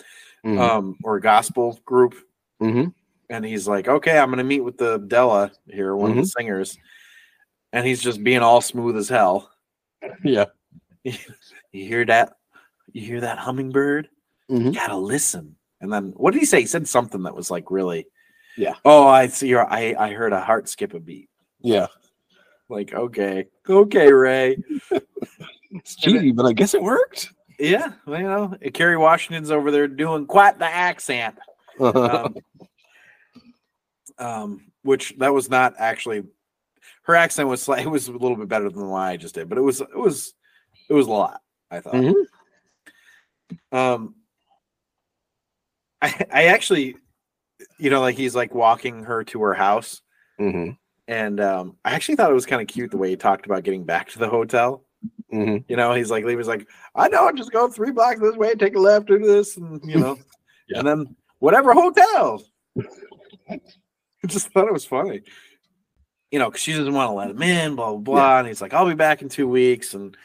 Mhm. 0.45 0.59
um, 0.59 0.97
or 1.03 1.19
gospel 1.19 1.79
group. 1.85 2.15
Mhm. 2.61 2.93
And 3.29 3.43
he's 3.43 3.67
like, 3.67 3.87
okay, 3.89 4.17
I'm 4.17 4.31
to 4.33 4.43
meet 4.43 4.61
with 4.61 4.77
the 4.77 4.99
Della 4.99 5.51
here, 5.67 5.93
one 5.95 6.11
of 6.11 6.15
the 6.17 6.25
singers. 6.27 6.77
And 7.73 7.85
he's 7.85 8.01
just 8.01 8.23
being 8.23 8.39
all 8.39 8.61
smooth 8.61 8.95
as 8.95 9.09
hell. 9.09 9.51
Yeah. 10.23 10.45
You 11.03 11.85
hear 11.85 12.05
that? 12.05 12.33
You 12.93 13.01
hear 13.05 13.21
that 13.21 13.37
hummingbird? 13.39 14.09
Mhm. 14.49 14.65
You 14.65 14.71
gotta 14.73 14.95
listen. 14.97 15.55
And 15.81 15.91
then 15.91 16.13
what 16.15 16.31
did 16.33 16.39
he 16.39 16.45
say? 16.45 16.61
He 16.61 16.65
said 16.67 16.87
something 16.87 17.23
that 17.23 17.35
was 17.35 17.51
like 17.51 17.69
really, 17.69 18.07
Yeah. 18.55 18.75
Oh, 18.85 19.07
I 19.07 19.27
see. 19.27 19.49
Your, 19.49 19.65
I 19.71 19.93
I 19.99 20.13
heard 20.13 20.31
a 20.33 20.39
heart 20.41 20.69
skip 20.69 20.93
a 20.93 20.99
beat. 20.99 21.29
Yeah. 21.61 21.87
Like, 22.69 22.93
okay, 22.93 23.45
okay, 23.69 24.11
Ray. 24.11 24.57
It's 25.69 25.95
cheesy, 25.97 26.31
but 26.31 26.45
I 26.45 26.53
guess 26.53 26.73
it 26.73 26.81
worked. 26.81 27.33
Yeah, 27.59 27.91
well, 28.05 28.19
you 28.19 28.25
know, 28.25 28.55
Kerry 28.73 28.95
Washington's 28.95 29.51
over 29.51 29.69
there 29.69 29.87
doing 29.89 30.25
quite 30.25 30.57
the 30.59 30.65
accent. 30.65 31.37
um, 31.79 32.35
um, 34.17 34.71
which 34.83 35.13
that 35.17 35.33
was 35.33 35.49
not 35.49 35.73
actually 35.77 36.23
her 37.03 37.15
accent 37.15 37.49
was 37.49 37.67
it 37.67 37.85
was 37.89 38.07
a 38.07 38.13
little 38.13 38.37
bit 38.37 38.47
better 38.47 38.69
than 38.69 38.79
the 38.79 38.87
one 38.87 39.01
I 39.01 39.17
just 39.17 39.35
did, 39.35 39.49
but 39.49 39.57
it 39.57 39.61
was 39.61 39.81
it 39.81 39.95
was 39.97 40.33
it 40.89 40.93
was 40.93 41.07
a 41.07 41.11
lot. 41.11 41.41
I 41.69 41.81
thought. 41.81 41.95
Mhm. 41.95 42.13
Um, 43.73 44.15
I 46.01 46.25
I 46.31 46.43
actually, 46.45 46.95
you 47.77 47.89
know, 47.89 47.99
like 47.99 48.15
he's 48.15 48.35
like 48.35 48.55
walking 48.55 49.03
her 49.03 49.25
to 49.25 49.41
her 49.41 49.53
house, 49.53 50.01
Mhm. 50.39 50.77
And 51.07 51.39
um, 51.39 51.77
I 51.85 51.91
actually 51.93 52.15
thought 52.15 52.31
it 52.31 52.35
was 52.35 52.45
kind 52.45 52.61
of 52.61 52.67
cute 52.67 52.91
the 52.91 52.97
way 52.97 53.09
he 53.09 53.15
talked 53.15 53.45
about 53.45 53.63
getting 53.63 53.83
back 53.85 54.09
to 54.09 54.19
the 54.19 54.27
hotel. 54.29 54.83
Mhm. 55.33 55.63
You 55.67 55.75
know, 55.75 55.93
he's 55.93 56.09
like 56.11 56.25
he 56.25 56.35
was 56.35 56.47
like, 56.47 56.67
I 56.95 57.07
know, 57.07 57.31
just 57.31 57.51
go 57.51 57.67
three 57.67 57.91
blocks 57.91 58.19
this 58.19 58.35
way, 58.35 58.55
take 58.55 58.75
a 58.75 58.79
left, 58.79 59.07
do 59.07 59.19
this, 59.19 59.57
and 59.57 59.81
you 59.89 59.99
know, 59.99 60.17
Yeah. 60.69 60.79
and 60.79 60.87
then 60.87 61.15
whatever 61.39 61.73
hotel. 61.73 62.43
I 63.49 63.59
just 64.27 64.49
thought 64.49 64.67
it 64.67 64.73
was 64.73 64.85
funny. 64.85 65.21
You 66.31 66.39
know, 66.39 66.51
'cause 66.51 66.59
she 66.59 66.73
doesn't 66.73 66.93
want 66.93 67.09
to 67.09 67.13
let 67.13 67.29
him 67.29 67.41
in, 67.41 67.75
blah 67.75 67.91
blah 67.91 67.99
blah. 67.99 68.39
And 68.39 68.47
he's 68.47 68.61
like, 68.61 68.73
I'll 68.73 68.87
be 68.87 68.95
back 68.95 69.21
in 69.21 69.29
two 69.29 69.47
weeks, 69.47 69.93
and 69.93 70.17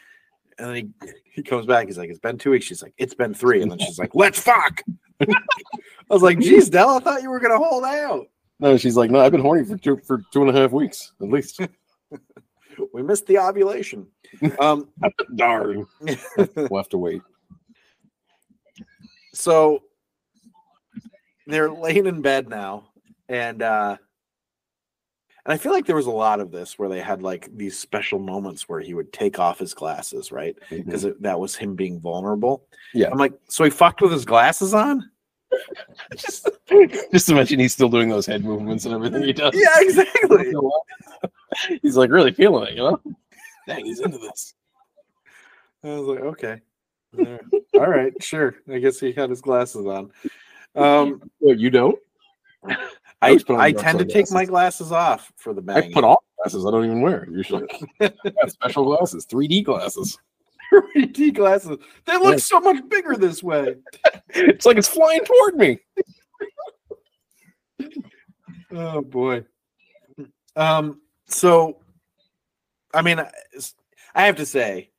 and 0.58 0.68
then 0.68 0.74
he 0.76 1.10
he 1.32 1.42
comes 1.42 1.66
back. 1.66 1.86
He's 1.86 1.98
like, 1.98 2.10
It's 2.10 2.18
been 2.18 2.38
two 2.38 2.50
weeks. 2.50 2.66
She's 2.66 2.82
like, 2.82 2.94
It's 2.98 3.14
been 3.14 3.34
three, 3.34 3.62
and 3.62 3.70
then 3.70 3.78
she's 3.78 3.98
like, 3.98 4.14
Let's 4.14 4.40
fuck. 4.40 4.82
I 5.20 5.34
was 6.10 6.22
like, 6.22 6.40
Geez, 6.40 6.68
Dell, 6.68 6.96
I 6.96 7.00
thought 7.00 7.22
you 7.22 7.30
were 7.30 7.40
gonna 7.40 7.58
hold 7.58 7.84
out. 7.84 8.26
No, 8.62 8.76
she's 8.76 8.96
like, 8.96 9.10
no, 9.10 9.18
I've 9.20 9.32
been 9.32 9.40
horny 9.40 9.64
for 9.64 9.76
two 9.76 9.98
for 10.06 10.22
two 10.32 10.40
and 10.42 10.48
a 10.48 10.52
half 10.58 10.70
weeks 10.72 11.12
at 11.20 11.28
least. 11.28 11.60
We 12.94 13.02
missed 13.02 13.26
the 13.26 13.38
ovulation. 13.38 14.06
Um, 14.58 14.88
Darn, 15.36 15.86
we'll 16.56 16.76
have 16.76 16.88
to 16.88 16.96
wait. 16.98 17.20
so 19.34 19.82
they're 21.46 21.70
laying 21.70 22.06
in 22.06 22.22
bed 22.22 22.48
now 22.48 22.84
and 23.28 23.62
uh 23.62 23.96
and 25.44 25.52
i 25.52 25.56
feel 25.58 25.72
like 25.72 25.84
there 25.86 25.96
was 25.96 26.06
a 26.06 26.10
lot 26.10 26.40
of 26.40 26.50
this 26.50 26.78
where 26.78 26.88
they 26.88 27.00
had 27.00 27.22
like 27.22 27.48
these 27.56 27.78
special 27.78 28.18
moments 28.18 28.68
where 28.68 28.80
he 28.80 28.94
would 28.94 29.12
take 29.12 29.38
off 29.38 29.58
his 29.58 29.74
glasses 29.74 30.32
right 30.32 30.56
because 30.70 31.06
that 31.20 31.38
was 31.38 31.54
him 31.56 31.74
being 31.74 32.00
vulnerable 32.00 32.64
Yeah. 32.94 33.08
i'm 33.10 33.18
like 33.18 33.34
so 33.48 33.64
he 33.64 33.70
fucked 33.70 34.00
with 34.00 34.12
his 34.12 34.24
glasses 34.24 34.72
on 34.72 35.10
just, 36.16 36.48
just 37.12 37.26
to 37.28 37.34
mention, 37.34 37.58
he's 37.58 37.72
still 37.72 37.88
doing 37.88 38.08
those 38.08 38.26
head 38.26 38.44
movements 38.44 38.84
and 38.84 38.94
everything 38.94 39.22
he 39.22 39.32
does. 39.32 39.52
yeah 39.54 39.68
exactly 39.78 40.52
he's 41.82 41.96
like 41.96 42.10
really 42.10 42.32
feeling 42.32 42.68
it, 42.68 42.74
you 42.74 42.78
know. 42.78 43.00
Dang, 43.66 43.84
he's 43.84 44.00
into 44.00 44.18
this. 44.18 44.54
i 45.84 45.88
was 45.88 46.06
like 46.08 46.20
okay 46.20 46.60
all 47.74 47.90
right, 47.90 48.12
sure 48.22 48.56
i 48.72 48.78
guess 48.78 48.98
he 48.98 49.12
had 49.12 49.28
his 49.28 49.40
glasses 49.42 49.86
on 49.86 50.10
um 50.74 51.20
you 51.40 51.68
don't? 51.68 51.98
i 53.20 53.38
on 53.48 53.60
i 53.60 53.70
tend 53.70 53.98
to 53.98 54.04
take 54.04 54.30
my 54.30 54.44
glasses 54.44 54.92
off 54.92 55.30
for 55.36 55.52
the 55.52 55.60
back. 55.60 55.84
I 55.84 55.92
put 55.92 56.04
all 56.04 56.24
glasses. 56.42 56.66
I 56.66 56.70
don't 56.70 56.84
even 56.84 57.00
wear 57.00 57.28
usually. 57.30 57.66
I 58.00 58.12
special 58.48 58.84
glasses, 58.84 59.26
3D 59.26 59.64
glasses. 59.64 60.18
3D 60.72 61.34
glasses. 61.34 61.78
They 62.06 62.16
look 62.16 62.38
so 62.38 62.60
much 62.60 62.88
bigger 62.88 63.16
this 63.16 63.42
way. 63.42 63.76
It's 64.30 64.66
like 64.66 64.76
it's 64.76 64.88
flying 64.88 65.24
toward 65.24 65.56
me. 65.56 65.78
Oh 68.72 69.02
boy. 69.02 69.44
Um. 70.56 71.00
So, 71.26 71.78
I 72.92 73.02
mean, 73.02 73.20
I 73.20 73.30
I 74.14 74.26
have 74.26 74.36
to 74.36 74.46
say, 74.46 74.90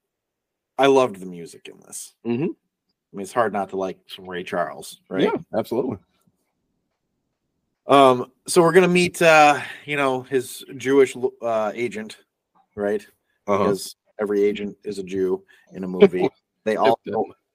I 0.78 0.88
loved 0.88 1.20
the 1.20 1.26
music 1.26 1.68
in 1.68 1.80
this. 1.86 2.14
Mm-hmm. 2.26 2.44
I 2.44 3.16
mean, 3.16 3.24
it's 3.24 3.34
hard 3.34 3.54
not 3.54 3.70
to 3.70 3.78
like 3.78 4.00
some 4.08 4.28
Ray 4.30 4.44
Charles, 4.44 5.02
right? 5.10 5.24
Yeah, 5.24 5.38
absolutely. 5.56 5.98
Um. 7.88 8.32
So 8.48 8.62
we're 8.62 8.74
gonna 8.74 8.88
meet, 8.88 9.22
uh, 9.22 9.60
you 9.86 9.98
know, 9.98 10.22
his 10.22 10.64
Jewish 10.78 11.16
uh, 11.42 11.72
agent, 11.74 12.18
right? 12.76 13.06
Uh-huh. 13.48 13.76
Every 14.20 14.44
agent 14.44 14.78
is 14.84 15.00
a 15.00 15.04
Jew 15.04 15.44
in 15.74 15.84
a 15.84 15.88
movie. 15.88 16.30
they 16.64 16.76
all 16.78 17.00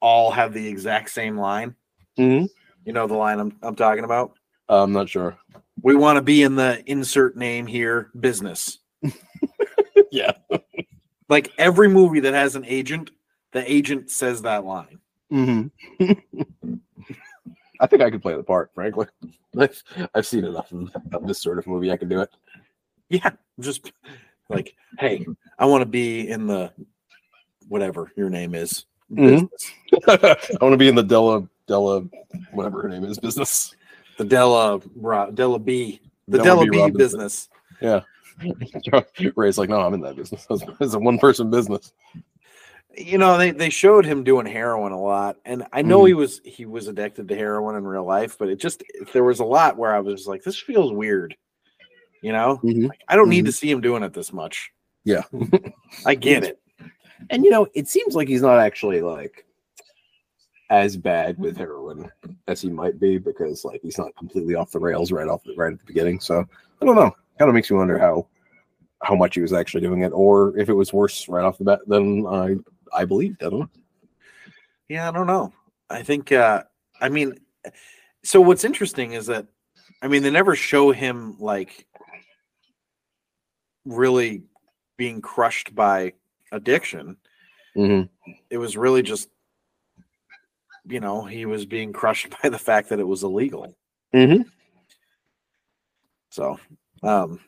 all 0.00 0.30
have 0.30 0.52
the 0.52 0.66
exact 0.66 1.10
same 1.10 1.36
line. 1.36 1.74
Mhm. 2.18 2.48
You 2.84 2.92
know 2.92 3.06
the 3.06 3.14
line 3.14 3.40
I'm 3.40 3.56
I'm 3.62 3.76
talking 3.76 4.04
about. 4.04 4.38
I'm 4.68 4.92
not 4.92 5.08
sure. 5.08 5.36
We 5.82 5.94
want 5.94 6.16
to 6.16 6.22
be 6.22 6.42
in 6.42 6.56
the 6.56 6.82
insert 6.86 7.36
name 7.36 7.66
here 7.66 8.10
business. 8.18 8.78
Yeah. 10.10 10.32
Like 11.28 11.52
every 11.58 11.88
movie 11.88 12.20
that 12.20 12.34
has 12.34 12.56
an 12.56 12.64
agent, 12.64 13.10
the 13.52 13.70
agent 13.70 14.10
says 14.10 14.42
that 14.42 14.64
line. 14.64 14.98
Mm-hmm. 15.32 16.12
I 17.80 17.86
think 17.86 18.02
I 18.02 18.10
could 18.10 18.22
play 18.22 18.34
the 18.34 18.42
part, 18.42 18.70
frankly. 18.74 19.06
I've, 19.58 19.82
I've 20.14 20.26
seen 20.26 20.44
enough 20.44 20.72
of, 20.72 20.90
of 21.12 21.26
this 21.26 21.40
sort 21.40 21.58
of 21.58 21.66
movie. 21.66 21.92
I 21.92 21.96
can 21.96 22.08
do 22.08 22.20
it. 22.20 22.30
Yeah, 23.08 23.30
just 23.60 23.92
like, 24.48 24.74
hey, 24.98 25.26
I 25.58 25.66
want 25.66 25.82
to 25.82 25.86
be 25.86 26.28
in 26.28 26.46
the 26.46 26.72
whatever 27.68 28.12
your 28.16 28.30
name 28.30 28.54
is. 28.54 28.86
Mhm. 29.12 29.48
I 30.08 30.36
want 30.60 30.72
to 30.72 30.76
be 30.76 30.88
in 30.88 30.94
the 30.94 31.02
Della 31.02 31.48
Della, 31.66 32.02
whatever 32.52 32.82
her 32.82 32.88
name 32.88 33.04
is, 33.04 33.18
business. 33.18 33.74
The 34.16 34.24
Della 34.24 34.80
Della 35.34 35.58
B, 35.58 36.00
the 36.26 36.38
Della 36.38 36.64
Della, 36.66 36.86
B 36.88 36.92
B, 36.92 36.98
business. 36.98 37.48
Ray's 39.36 39.58
like, 39.58 39.68
no, 39.68 39.80
I'm 39.80 39.94
in 39.94 40.00
that 40.02 40.16
business. 40.16 40.46
It's 40.80 40.94
a 40.94 40.98
one 40.98 41.18
person 41.18 41.50
business. 41.50 41.92
You 42.96 43.18
know, 43.18 43.38
they, 43.38 43.52
they 43.52 43.70
showed 43.70 44.04
him 44.04 44.24
doing 44.24 44.46
heroin 44.46 44.92
a 44.92 45.00
lot, 45.00 45.36
and 45.44 45.64
I 45.72 45.82
know 45.82 46.00
Mhm. 46.02 46.06
he 46.08 46.14
was 46.14 46.40
he 46.44 46.66
was 46.66 46.88
addicted 46.88 47.28
to 47.28 47.36
heroin 47.36 47.76
in 47.76 47.86
real 47.86 48.04
life, 48.04 48.36
but 48.38 48.48
it 48.48 48.56
just 48.56 48.82
there 49.12 49.24
was 49.24 49.40
a 49.40 49.44
lot 49.44 49.76
where 49.76 49.94
I 49.94 50.00
was 50.00 50.26
like, 50.26 50.42
this 50.42 50.58
feels 50.58 50.92
weird. 50.92 51.36
You 52.22 52.32
know, 52.32 52.58
Mhm. 52.64 52.88
like, 52.88 53.00
I 53.08 53.16
don't 53.16 53.28
need 53.28 53.44
to 53.46 53.52
see 53.52 53.70
him 53.70 53.80
doing 53.80 54.02
it 54.02 54.12
this 54.12 54.32
much. 54.32 54.70
Yeah. 55.04 55.22
I 56.06 56.14
get 56.14 56.44
it. 56.44 56.60
And 57.30 57.44
you 57.44 57.50
know, 57.50 57.66
it 57.74 57.88
seems 57.88 58.14
like 58.14 58.28
he's 58.28 58.42
not 58.42 58.58
actually 58.58 59.00
like 59.02 59.44
as 60.70 60.96
bad 60.96 61.38
with 61.38 61.56
heroin 61.56 62.10
as 62.46 62.60
he 62.60 62.68
might 62.68 63.00
be 63.00 63.16
because 63.18 63.64
like 63.64 63.80
he's 63.82 63.98
not 63.98 64.14
completely 64.16 64.54
off 64.54 64.70
the 64.70 64.78
rails 64.78 65.10
right 65.12 65.28
off 65.28 65.42
the, 65.44 65.54
right 65.56 65.72
at 65.72 65.78
the 65.78 65.84
beginning. 65.86 66.20
So 66.20 66.44
I 66.80 66.84
don't 66.84 66.96
know. 66.96 67.14
Kind 67.38 67.48
of 67.48 67.54
makes 67.54 67.70
me 67.70 67.76
wonder 67.76 67.98
how 67.98 68.26
how 69.02 69.14
much 69.14 69.36
he 69.36 69.40
was 69.40 69.52
actually 69.52 69.80
doing 69.82 70.02
it, 70.02 70.10
or 70.12 70.58
if 70.58 70.68
it 70.68 70.74
was 70.74 70.92
worse 70.92 71.28
right 71.28 71.44
off 71.44 71.58
the 71.58 71.64
bat 71.64 71.80
than 71.86 72.26
I 72.26 72.56
I 72.92 73.04
believed. 73.04 73.42
I 73.42 73.50
don't 73.50 73.60
know. 73.60 73.70
Yeah, 74.88 75.08
I 75.08 75.12
don't 75.12 75.26
know. 75.28 75.52
I 75.88 76.02
think 76.02 76.32
uh 76.32 76.64
I 77.00 77.08
mean 77.08 77.38
so 78.24 78.40
what's 78.40 78.64
interesting 78.64 79.12
is 79.12 79.26
that 79.26 79.46
I 80.02 80.08
mean 80.08 80.22
they 80.22 80.30
never 80.30 80.54
show 80.54 80.90
him 80.92 81.36
like 81.38 81.86
really 83.88 84.42
being 84.96 85.20
crushed 85.20 85.74
by 85.74 86.12
addiction. 86.52 87.16
Mm-hmm. 87.76 88.32
It 88.50 88.58
was 88.58 88.76
really 88.76 89.02
just 89.02 89.28
you 90.86 91.00
know, 91.00 91.22
he 91.24 91.44
was 91.44 91.66
being 91.66 91.92
crushed 91.92 92.28
by 92.42 92.48
the 92.48 92.58
fact 92.58 92.88
that 92.88 93.00
it 93.00 93.06
was 93.06 93.22
illegal. 93.22 93.76
Mm-hmm. 94.14 94.42
So, 96.30 96.58
um 97.02 97.40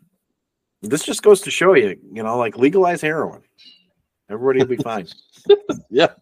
this 0.83 1.05
just 1.05 1.23
goes 1.23 1.43
to 1.43 1.51
show 1.51 1.75
you, 1.75 1.99
you 2.13 2.23
know, 2.23 2.39
like 2.39 2.57
legalize 2.57 3.03
heroin. 3.03 3.43
Everybody 4.31 4.61
will 4.61 4.77
be 4.77 4.83
fine. 4.83 5.07
Yeah, 5.93 6.13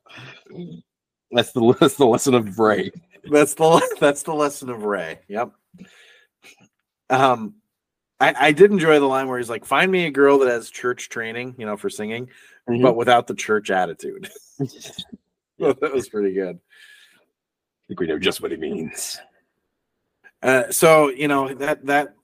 that's 1.30 1.52
the 1.52 1.76
that's 1.78 1.96
the 1.96 2.06
lesson 2.06 2.32
of 2.32 2.58
Ray. 2.58 2.90
That's 3.30 3.52
the 3.52 3.96
that's 4.00 4.22
the 4.22 4.32
lesson 4.32 4.70
of 4.70 4.84
Ray. 4.84 5.18
Yep. 5.28 5.52
Um, 7.10 7.56
I 8.20 8.34
I 8.48 8.52
did 8.52 8.70
enjoy 8.70 8.98
the 9.00 9.06
line 9.06 9.28
where 9.28 9.38
he's 9.38 9.50
like, 9.50 9.64
"Find 9.64 9.90
me 9.90 10.06
a 10.06 10.10
girl 10.10 10.38
that 10.40 10.48
has 10.48 10.70
church 10.70 11.08
training, 11.08 11.54
you 11.58 11.66
know, 11.66 11.76
for 11.76 11.88
singing, 11.90 12.28
Mhm. 12.68 12.82
but 12.82 12.96
without 12.96 13.26
the 13.26 13.34
church 13.34 13.70
attitude." 13.70 14.28
Well, 15.58 15.74
that 15.80 15.92
was 15.92 16.08
pretty 16.08 16.34
good. 16.34 16.54
I 16.56 17.82
think 17.88 17.98
we 17.98 18.06
know 18.06 18.18
just 18.18 18.40
what 18.40 18.52
he 18.52 18.56
means. 18.56 19.20
Uh, 20.40 20.70
so 20.70 21.08
you 21.08 21.26
know 21.26 21.52
that 21.54 21.84
that 21.86 22.14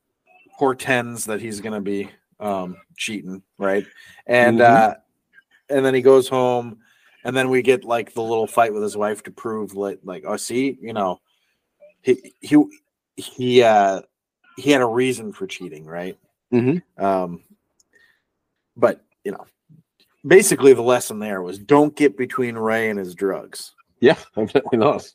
portends 0.56 1.24
that 1.24 1.40
he's 1.40 1.60
going 1.60 1.72
to 1.72 1.80
be 1.80 2.08
um, 2.38 2.76
cheating, 2.96 3.42
right? 3.58 3.84
And 4.26 4.58
Mhm. 4.60 4.64
uh, 4.64 4.94
and 5.68 5.84
then 5.84 5.94
he 5.94 6.00
goes 6.02 6.28
home, 6.28 6.78
and 7.24 7.36
then 7.36 7.50
we 7.50 7.60
get 7.62 7.82
like 7.84 8.14
the 8.14 8.22
little 8.22 8.46
fight 8.46 8.72
with 8.72 8.84
his 8.84 8.96
wife 8.96 9.24
to 9.24 9.32
prove 9.32 9.74
like 9.74 9.98
like 10.04 10.22
oh 10.24 10.36
see 10.36 10.78
you 10.80 10.92
know 10.92 11.20
he 12.02 12.32
he 12.40 12.56
he 13.16 13.62
uh 13.64 14.00
he 14.56 14.70
had 14.70 14.80
a 14.82 14.86
reason 14.86 15.32
for 15.32 15.46
cheating, 15.46 15.84
right? 15.86 16.18
Mhm. 16.52 16.82
Um, 16.98 17.42
but 18.76 19.04
you 19.24 19.32
know, 19.32 19.46
basically 20.26 20.72
the 20.74 20.82
lesson 20.82 21.18
there 21.18 21.42
was 21.42 21.58
don't 21.58 21.96
get 21.96 22.16
between 22.16 22.56
Ray 22.56 22.90
and 22.90 22.98
his 22.98 23.14
drugs. 23.14 23.72
Yeah, 24.00 24.16
definitely 24.36 24.78
not. 24.78 25.08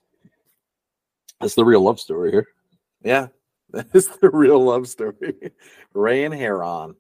That's 1.40 1.56
the 1.56 1.66
real 1.66 1.82
love 1.82 2.00
story 2.00 2.32
here. 2.32 2.48
Yeah, 3.04 3.28
that 3.72 3.88
is 3.94 4.08
the 4.08 4.30
real 4.30 4.64
love 4.64 4.88
story. 4.88 5.52
Ray 5.94 6.24
and 6.26 6.34
Heroin. 6.34 6.96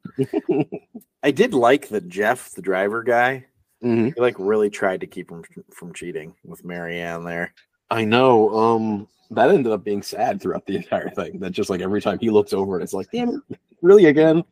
I 1.23 1.31
did 1.31 1.53
like 1.53 1.89
that 1.89 2.07
Jeff, 2.07 2.51
the 2.51 2.61
driver 2.61 3.03
guy, 3.03 3.45
Mm-hmm. 3.81 4.07
he 4.13 4.19
like 4.21 4.35
really 4.37 4.69
tried 4.69 4.99
to 4.99 5.07
keep 5.07 5.31
him 5.31 5.41
from 5.71 5.93
cheating 5.93 6.35
with 6.43 6.65
Mary 6.65 6.99
Ann 6.99 7.23
there. 7.23 7.53
I 7.89 8.03
know. 8.03 8.49
Um, 8.53 9.07
that 9.31 9.49
ended 9.49 9.71
up 9.71 9.83
being 9.83 10.01
sad 10.01 10.41
throughout 10.41 10.65
the 10.65 10.75
entire 10.75 11.09
thing. 11.09 11.39
That 11.39 11.51
just 11.51 11.69
like 11.69 11.81
every 11.81 12.01
time 12.01 12.17
he 12.19 12.29
looks 12.29 12.53
over, 12.53 12.79
it's 12.81 12.93
like, 12.93 13.07
damn 13.11 13.43
really 13.81 14.05
again? 14.05 14.43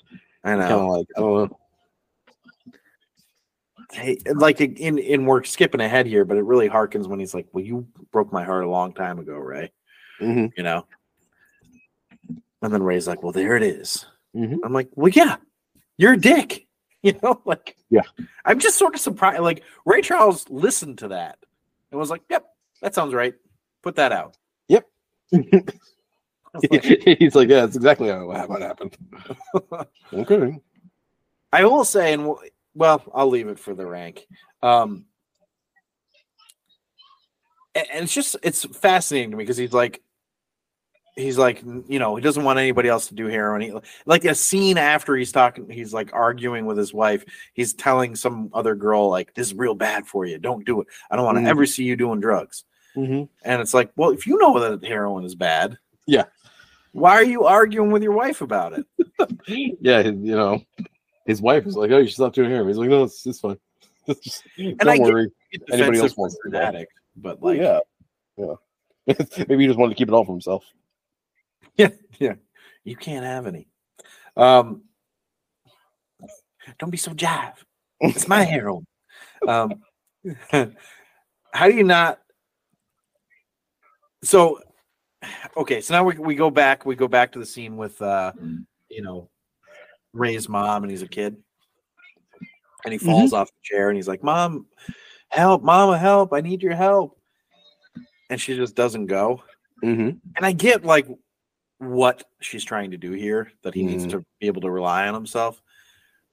I 0.43 0.49
Kind 0.55 0.61
of 0.61 0.69
know. 0.69 0.88
like 0.89 1.07
I 1.15 1.19
don't 1.19 1.49
know. 1.51 1.57
Hey, 3.91 4.17
like 4.36 4.59
in 4.59 4.97
in 4.97 5.25
we're 5.25 5.43
skipping 5.43 5.80
ahead 5.82 6.05
here, 6.07 6.25
but 6.25 6.38
it 6.38 6.43
really 6.43 6.67
harkens 6.69 7.07
when 7.07 7.19
he's 7.19 7.34
like, 7.34 7.47
"Well, 7.53 7.63
you 7.63 7.88
broke 8.11 8.34
my 8.34 8.43
heart 8.43 8.65
a 8.65 8.69
long 8.69 8.93
time 8.93 9.17
ago, 9.17 9.34
Ray." 9.38 9.71
Mhm. 10.21 10.51
You 10.57 10.63
know. 10.63 10.86
And 12.61 12.73
then 12.73 12.84
Ray's 12.84 13.07
like, 13.07 13.23
"Well, 13.23 13.32
there 13.32 13.55
it 13.55 13.63
is." 13.63 14.05
Mhm. 14.36 14.57
I'm 14.63 14.73
like, 14.73 14.89
"Well, 14.95 15.09
yeah, 15.09 15.38
you're 15.97 16.13
a 16.13 16.17
dick." 16.19 16.63
You 17.03 17.13
know, 17.21 17.39
like, 17.45 17.78
Yeah. 17.91 18.01
I'm 18.43 18.57
just 18.59 18.78
sort 18.78 18.95
of 18.95 18.99
surprised. 18.99 19.39
Like 19.41 19.63
Ray 19.86 20.01
Charles 20.01 20.49
listened 20.49 20.97
to 20.97 21.09
that 21.09 21.38
and 21.91 21.99
was 21.99 22.09
like, 22.09 22.23
"Yep, 22.30 22.45
that 22.82 22.95
sounds 22.95 23.13
right. 23.13 23.36
Put 23.84 23.95
that 23.95 24.11
out." 24.11 24.36
Yep. 25.32 25.69
I 26.53 26.59
was 26.71 26.71
like, 26.71 27.17
He's 27.19 27.36
like, 27.36 27.49
yeah, 27.49 27.61
that's 27.61 27.75
exactly 27.75 28.09
how 28.09 28.25
what 28.25 28.61
happened. 28.61 28.97
okay. 30.13 30.59
I 31.53 31.65
will 31.65 31.86
say, 31.86 32.13
and 32.13 32.28
we'll- 32.75 33.03
I'll 33.13 33.30
leave 33.30 33.47
it 33.47 33.59
for 33.59 33.73
the 33.73 33.86
rank. 33.86 34.25
Um, 34.61 35.05
and 37.75 38.03
it's 38.03 38.13
just 38.13 38.36
it's 38.43 38.65
fascinating 38.78 39.32
to 39.32 39.38
me 39.38 39.43
because 39.43 39.57
he's 39.57 39.73
like, 39.73 40.01
he's 41.15 41.38
like, 41.38 41.63
you 41.88 41.99
know, 41.99 42.15
he 42.15 42.21
doesn't 42.23 42.43
want 42.43 42.59
anybody 42.59 42.89
else 42.89 43.07
to 43.07 43.15
do 43.15 43.28
heroin. 43.28 43.61
He, 43.61 43.73
like 44.05 44.25
a 44.25 44.34
scene 44.36 44.78
after 44.78 45.15
he's 45.15 45.32
talking, 45.32 45.69
he's 45.69 45.93
like 45.93 46.11
arguing 46.13 46.65
with 46.65 46.78
his 46.78 46.93
wife. 46.93 47.23
He's 47.53 47.73
telling 47.73 48.15
some 48.15 48.49
other 48.53 48.73
girl 48.75 49.09
like, 49.09 49.34
"This 49.36 49.47
is 49.47 49.53
real 49.53 49.75
bad 49.75 50.07
for 50.07 50.25
you. 50.25 50.38
Don't 50.39 50.65
do 50.65 50.82
it. 50.82 50.88
I 51.11 51.15
don't 51.15 51.25
want 51.25 51.38
to 51.38 51.43
Mhm. 51.43 51.49
ever 51.49 51.65
see 51.65 51.84
you 51.84 51.95
doing 51.95 52.19
drugs." 52.19 52.63
Mm-hmm. 52.98 53.24
And 53.43 53.62
it's 53.62 53.74
like, 53.74 53.91
well, 53.95 54.10
if 54.10 54.26
you 54.26 54.38
know 54.39 54.60
that 54.60 54.84
heroin 54.88 55.24
is 55.24 55.36
bad, 55.36 55.78
Yeah. 56.08 56.26
why 56.93 57.12
are 57.12 57.24
you 57.24 57.45
arguing 57.45 57.91
with 57.91 58.02
your 58.02 58.14
wife 58.14 58.41
about 58.41 58.74
it? 58.74 58.86
Yeah, 59.80 60.02
you 60.02 60.36
know, 60.36 60.62
his 61.26 61.41
wife 61.41 61.66
was 61.66 61.76
like, 61.76 61.89
"Oh, 61.91 61.98
you 61.98 62.06
should 62.06 62.16
stop 62.16 62.34
doing 62.34 62.50
heroin. 62.50 62.68
He's 62.68 62.78
like, 62.78 62.89
"No, 62.89 63.04
it's, 63.04 63.26
it's 63.26 63.39
fine. 63.39 63.58
Just, 64.22 64.43
don't 64.58 64.88
I 64.88 65.00
worry." 65.00 65.32
Anybody 65.72 66.00
else 66.00 66.16
wants 66.16 66.38
an 66.43 66.54
addict, 66.56 66.93
but 67.16 67.41
like, 67.41 67.60
yeah, 67.60 67.80
yeah. 68.38 68.54
Maybe 69.48 69.64
he 69.64 69.68
just 69.68 69.80
wanted 69.80 69.93
to 69.93 69.98
keep 69.98 70.08
it 70.10 70.14
all 70.14 70.26
for 70.26 70.34
himself. 70.34 70.66
Yeah, 71.78 71.89
yeah. 72.20 72.34
You 72.84 72.95
can't 72.95 73.26
have 73.26 73.48
any. 73.48 73.68
Um, 74.36 74.84
don't 76.78 76.89
be 76.89 76.98
so 76.98 77.12
jive. 77.14 77.54
It's 78.02 78.28
my 78.28 78.43
heroin. 78.43 78.86
Um, 79.48 79.82
how 81.54 81.68
do 81.68 81.74
you 81.74 81.84
not? 81.84 82.20
So, 84.24 84.59
okay, 85.55 85.82
so 85.82 85.93
now 85.93 86.03
we 86.03 86.18
we 86.18 86.36
go 86.36 86.49
back. 86.49 86.86
We 86.86 86.95
go 86.95 87.07
back 87.07 87.32
to 87.34 87.39
the 87.39 87.45
scene 87.45 87.78
with, 87.78 88.01
uh, 88.01 88.34
you 88.89 89.01
know, 89.01 89.30
Ray's 90.13 90.49
mom, 90.49 90.84
and 90.84 90.91
he's 90.91 91.01
a 91.01 91.07
kid, 91.07 91.38
and 92.84 92.91
he 92.91 92.97
falls 92.97 93.34
off 93.34 93.47
the 93.47 93.59
chair, 93.63 93.89
and 93.89 93.95
he's 93.95 94.07
like, 94.07 94.24
"Mom, 94.24 94.65
help! 95.30 95.63
Mama, 95.63 95.97
help! 95.97 96.34
I 96.34 96.41
need 96.41 96.63
your 96.63 96.76
help!" 96.76 97.20
And 98.30 98.39
she 98.41 98.55
just 98.55 98.76
doesn't 98.76 99.05
go 99.07 99.41
Mm-hmm. 99.84 100.18
and 100.36 100.45
I 100.45 100.51
get 100.53 100.84
like 100.84 101.07
what 101.78 102.24
she's 102.41 102.63
trying 102.63 102.91
to 102.91 102.97
do 102.97 103.11
here 103.11 103.51
that 103.61 103.76
he 103.76 103.84
needs 103.84 104.05
Mhm. 104.07 104.09
to 104.11 104.26
be 104.39 104.47
able 104.47 104.61
to 104.61 104.72
rely 104.72 105.07
on 105.07 105.13
himself. 105.13 105.61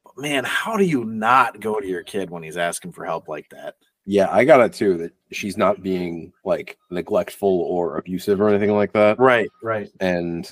But 0.03 0.16
man, 0.16 0.45
how 0.45 0.78
do 0.78 0.85
you 0.85 1.05
not 1.05 1.61
go 1.61 1.78
to 1.78 1.87
your 1.87 2.03
kid 2.03 2.30
when 2.30 2.43
he's 2.43 2.57
asking 2.57 2.93
for 2.93 3.05
help 3.05 3.28
like 3.28 3.51
that? 3.51 3.76
Yeah, 4.07 4.29
I 4.31 4.45
got 4.45 4.61
it 4.61 4.73
too. 4.73 4.97
That 4.99 5.13
she's 5.33 5.57
not 5.57 5.83
being 5.83 6.33
like 6.45 6.79
neglectful 6.91 7.49
or 7.49 7.97
abusive 7.97 8.41
or 8.41 8.49
anything 8.49 8.75
like 8.75 8.93
that. 8.93 9.19
Right, 9.19 9.51
right. 9.63 9.91
And 10.01 10.51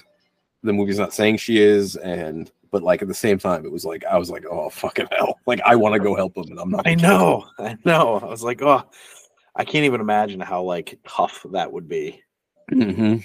the 0.63 0.73
movie's 0.73 0.99
not 0.99 1.13
saying 1.13 1.37
she 1.37 1.61
is. 1.61 1.97
And 1.97 2.51
but 2.71 2.83
like 2.83 3.03
at 3.03 3.09
the 3.09 3.15
same 3.15 3.39
time, 3.39 3.67
it 3.67 3.73
was 3.73 3.85
like 3.85 4.05
I 4.07 4.17
was 4.17 4.31
like, 4.31 4.45
oh 4.51 4.71
fucking 4.71 5.09
hell! 5.13 5.39
Like 5.47 5.61
I 5.67 5.77
want 5.77 5.95
to 5.95 6.01
go 6.01 6.15
help 6.15 6.37
him, 6.37 6.45
and 6.51 6.59
I'm 6.59 6.71
not. 6.71 6.87
I 6.87 6.95
know, 6.95 7.47
I 7.59 7.77
know. 7.85 8.17
I 8.17 8.25
was 8.25 8.43
like, 8.43 8.63
oh, 8.63 8.83
I 9.55 9.65
can't 9.65 9.85
even 9.85 10.01
imagine 10.01 10.41
how 10.41 10.63
like 10.63 10.99
tough 11.07 11.45
that 11.53 11.71
would 11.71 11.89
be. 11.89 12.23
hmm 12.71 13.17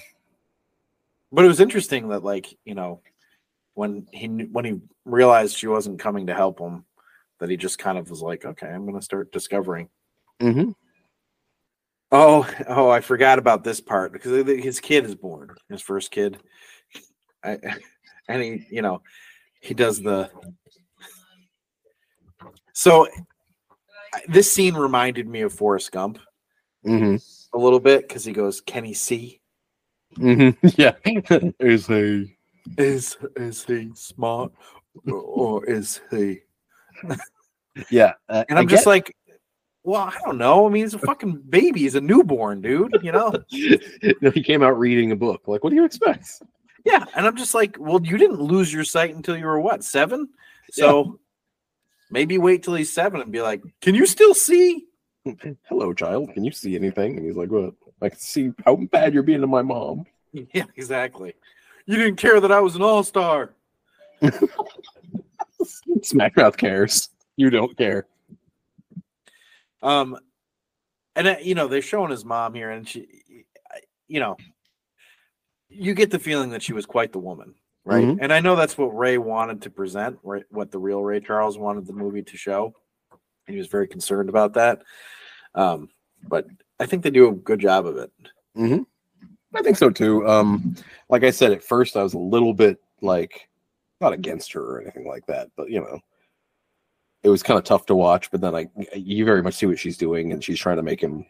But 1.32 1.46
it 1.46 1.48
was 1.48 1.62
interesting 1.62 2.10
that 2.10 2.24
like 2.24 2.54
you 2.66 2.76
know 2.76 3.02
when 3.76 4.08
he 4.12 4.28
knew- 4.28 4.50
when 4.52 4.66
he 4.66 4.82
realized 5.06 5.56
she 5.56 5.68
wasn't 5.68 6.00
coming 6.00 6.28
to 6.28 6.34
help 6.34 6.60
him, 6.60 6.84
that 7.40 7.50
he 7.50 7.56
just 7.56 7.80
kind 7.80 7.98
of 7.98 8.10
was 8.10 8.22
like, 8.22 8.44
okay, 8.44 8.68
I'm 8.68 8.86
going 8.86 9.00
to 9.00 9.06
start 9.06 9.32
discovering. 9.32 9.88
Hmm 10.42 10.72
Oh, 12.10 12.50
oh, 12.70 12.90
I 12.90 13.02
forgot 13.02 13.38
about 13.38 13.66
this 13.66 13.82
part 13.82 14.14
because 14.14 14.32
his 14.48 14.80
kid 14.80 15.04
is 15.06 15.14
born, 15.16 15.54
his 15.70 15.82
first 15.82 16.10
kid. 16.10 16.38
I, 17.44 17.58
and 18.30 18.42
he, 18.42 18.66
you 18.70 18.82
know, 18.82 19.02
he 19.62 19.74
does 19.74 20.02
the. 20.02 20.30
So 22.74 23.08
this 24.30 24.52
scene 24.52 24.76
reminded 24.76 25.28
me 25.28 25.42
of 25.42 25.54
Forrest 25.54 25.92
Gump 25.92 26.20
hmm 26.84 27.16
a 27.54 27.58
little 27.58 27.80
bit 27.80 28.08
because 28.08 28.24
he 28.24 28.32
goes, 28.32 28.62
"Can 28.62 28.86
he 28.86 28.94
see? 28.94 29.42
hmm 30.16 30.50
Yeah. 30.78 30.96
Is 31.60 31.88
he 31.88 32.38
Is 32.78 33.18
is 33.36 33.64
he 33.66 33.92
smart, 33.96 34.52
or 35.08 35.66
is 35.66 36.00
he?" 36.12 36.40
yeah. 37.90 38.14
Uh, 38.30 38.44
And 38.50 38.58
I'm 38.60 38.68
just 38.68 38.86
like, 38.86 39.16
"Well, 39.88 40.02
I 40.02 40.18
don't 40.26 40.38
know. 40.38 40.68
I 40.68 40.70
mean, 40.70 40.84
he's 40.84 40.94
a 40.94 41.00
fucking 41.00 41.44
baby. 41.50 41.80
He's 41.80 41.96
a 41.96 42.02
newborn, 42.02 42.62
dude. 42.62 42.98
You 43.02 43.14
know." 43.14 43.34
he 43.50 44.44
came 44.44 44.62
out 44.62 44.78
reading 44.78 45.14
a 45.14 45.16
book. 45.16 45.44
Like, 45.48 45.64
what 45.64 45.70
do 45.70 45.78
you 45.78 45.86
expect? 45.86 46.44
Yeah, 46.84 47.06
and 47.16 47.26
I'm 47.26 47.38
just 47.38 47.54
like, 47.54 47.78
well, 47.80 48.00
you 48.04 48.18
didn't 48.18 48.42
lose 48.42 48.72
your 48.72 48.84
sight 48.84 49.16
until 49.16 49.38
you 49.38 49.46
were 49.46 49.60
what 49.60 49.84
seven? 49.84 50.30
So 50.72 51.20
maybe 52.12 52.38
wait 52.38 52.64
till 52.64 52.76
he's 52.76 52.92
seven 52.92 53.22
and 53.22 53.32
be 53.32 53.42
like, 53.42 53.62
can 53.82 53.96
you 53.96 54.06
still 54.06 54.34
see? 54.34 54.86
Hello, 55.68 55.94
child. 55.94 56.34
Can 56.34 56.44
you 56.44 56.52
see 56.52 56.76
anything? 56.76 57.18
And 57.18 57.26
he's 57.26 57.36
like, 57.36 57.50
what? 57.50 57.74
I 58.02 58.10
can 58.10 58.20
see 58.20 58.54
how 58.66 58.76
bad 58.76 59.14
you're 59.14 59.24
being 59.24 59.42
to 59.42 59.48
my 59.48 59.62
mom. 59.62 60.06
Yeah, 60.54 60.66
exactly. 60.76 61.34
You 61.88 61.96
didn't 61.96 62.18
care 62.18 62.40
that 62.40 62.52
I 62.52 62.60
was 62.60 62.76
an 62.76 62.84
all 62.84 63.02
star. 63.02 63.56
Smash 66.04 66.36
Mouth 66.36 66.58
cares. 66.58 67.10
You 67.38 67.50
don't 67.50 67.76
care. 67.76 68.06
Um, 69.88 70.18
and 71.16 71.28
uh, 71.28 71.36
you 71.42 71.56
know 71.56 71.68
they're 71.68 71.82
showing 71.82 72.12
his 72.12 72.26
mom 72.26 72.54
here, 72.54 72.70
and 72.72 72.88
she, 72.88 73.46
you 74.08 74.20
know, 74.20 74.36
you 75.70 75.94
get 75.94 76.12
the 76.12 76.20
feeling 76.20 76.50
that 76.52 76.62
she 76.62 76.74
was 76.74 76.86
quite 76.86 77.12
the 77.12 77.20
woman, 77.20 77.56
right? 77.86 78.06
Mhm. 78.06 78.20
And 78.22 78.34
I 78.34 78.42
know 78.42 78.56
that's 78.56 78.78
what 78.78 78.96
Ray 78.98 79.18
wanted 79.18 79.62
to 79.64 79.70
present, 79.70 80.20
right? 80.24 80.44
What 80.50 80.72
the 80.72 80.80
real 80.80 81.02
Ray 81.02 81.22
Charles 81.22 81.58
wanted 81.58 81.88
the 81.88 81.94
movie 81.94 82.24
to 82.24 82.38
show. 82.38 82.76
He 83.48 83.58
was 83.58 83.68
very 83.68 83.88
concerned 83.88 84.28
about 84.30 84.54
that. 84.54 84.84
Um, 85.56 85.90
but 86.28 86.48
I 86.80 86.86
think 86.86 87.04
they 87.04 87.10
do 87.10 87.30
a 87.30 87.34
good 87.34 87.60
job 87.60 87.86
of 87.86 87.98
it. 87.98 88.12
hmm 88.56 88.80
I 89.56 89.62
think 89.62 89.78
so 89.78 89.90
too. 89.90 90.28
Um, 90.28 90.76
like 91.10 91.24
I 91.24 91.32
said 91.32 91.54
at 91.54 91.64
first, 91.64 91.96
I 91.96 92.04
was 92.04 92.14
a 92.14 92.20
little 92.20 92.54
bit 92.54 92.78
like 93.02 93.48
not 94.02 94.12
against 94.12 94.52
her 94.52 94.62
or 94.62 94.82
anything 94.82 95.08
like 95.08 95.26
that, 95.28 95.50
but 95.56 95.70
you 95.70 95.80
know, 95.80 96.00
it 97.24 97.30
was 97.30 97.44
kind 97.44 97.58
of 97.58 97.64
tough 97.64 97.86
to 97.88 97.96
watch. 97.96 98.32
But 98.32 98.42
then 98.42 98.56
I, 98.56 98.68
you 98.96 99.26
very 99.26 99.42
much 99.42 99.56
see 99.56 99.66
what 99.66 99.80
she's 99.80 99.98
doing, 99.98 100.32
and 100.32 100.44
she's 100.44 100.60
trying 100.60 100.78
to 100.78 100.84
make 100.84 101.02
him 101.02 101.26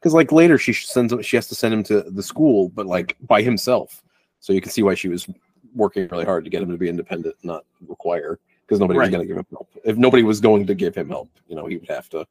because 0.00 0.14
like 0.14 0.32
later 0.32 0.58
she 0.58 0.72
sends 0.72 1.12
him, 1.12 1.22
she 1.22 1.36
has 1.36 1.48
to 1.48 1.54
send 1.54 1.74
him 1.74 1.82
to 1.84 2.02
the 2.02 2.22
school, 2.22 2.68
but 2.70 2.86
like 2.86 3.16
by 3.20 3.42
himself. 3.42 4.02
So 4.40 4.52
you 4.52 4.60
can 4.60 4.70
see 4.70 4.82
why 4.82 4.94
she 4.94 5.08
was 5.08 5.28
working 5.74 6.08
really 6.08 6.24
hard 6.24 6.44
to 6.44 6.50
get 6.50 6.62
him 6.62 6.70
to 6.70 6.78
be 6.78 6.88
independent, 6.88 7.34
not 7.42 7.64
require 7.86 8.38
because 8.66 8.80
nobody 8.80 8.98
was 8.98 9.10
going 9.10 9.22
to 9.22 9.26
give 9.26 9.36
him 9.36 9.46
help. 9.50 9.68
If 9.84 9.96
nobody 9.96 10.22
was 10.22 10.40
going 10.40 10.66
to 10.66 10.74
give 10.74 10.94
him 10.94 11.08
help, 11.08 11.30
you 11.48 11.56
know, 11.56 11.66
he 11.66 11.76
would 11.76 11.88
have 11.88 12.08
to 12.10 12.26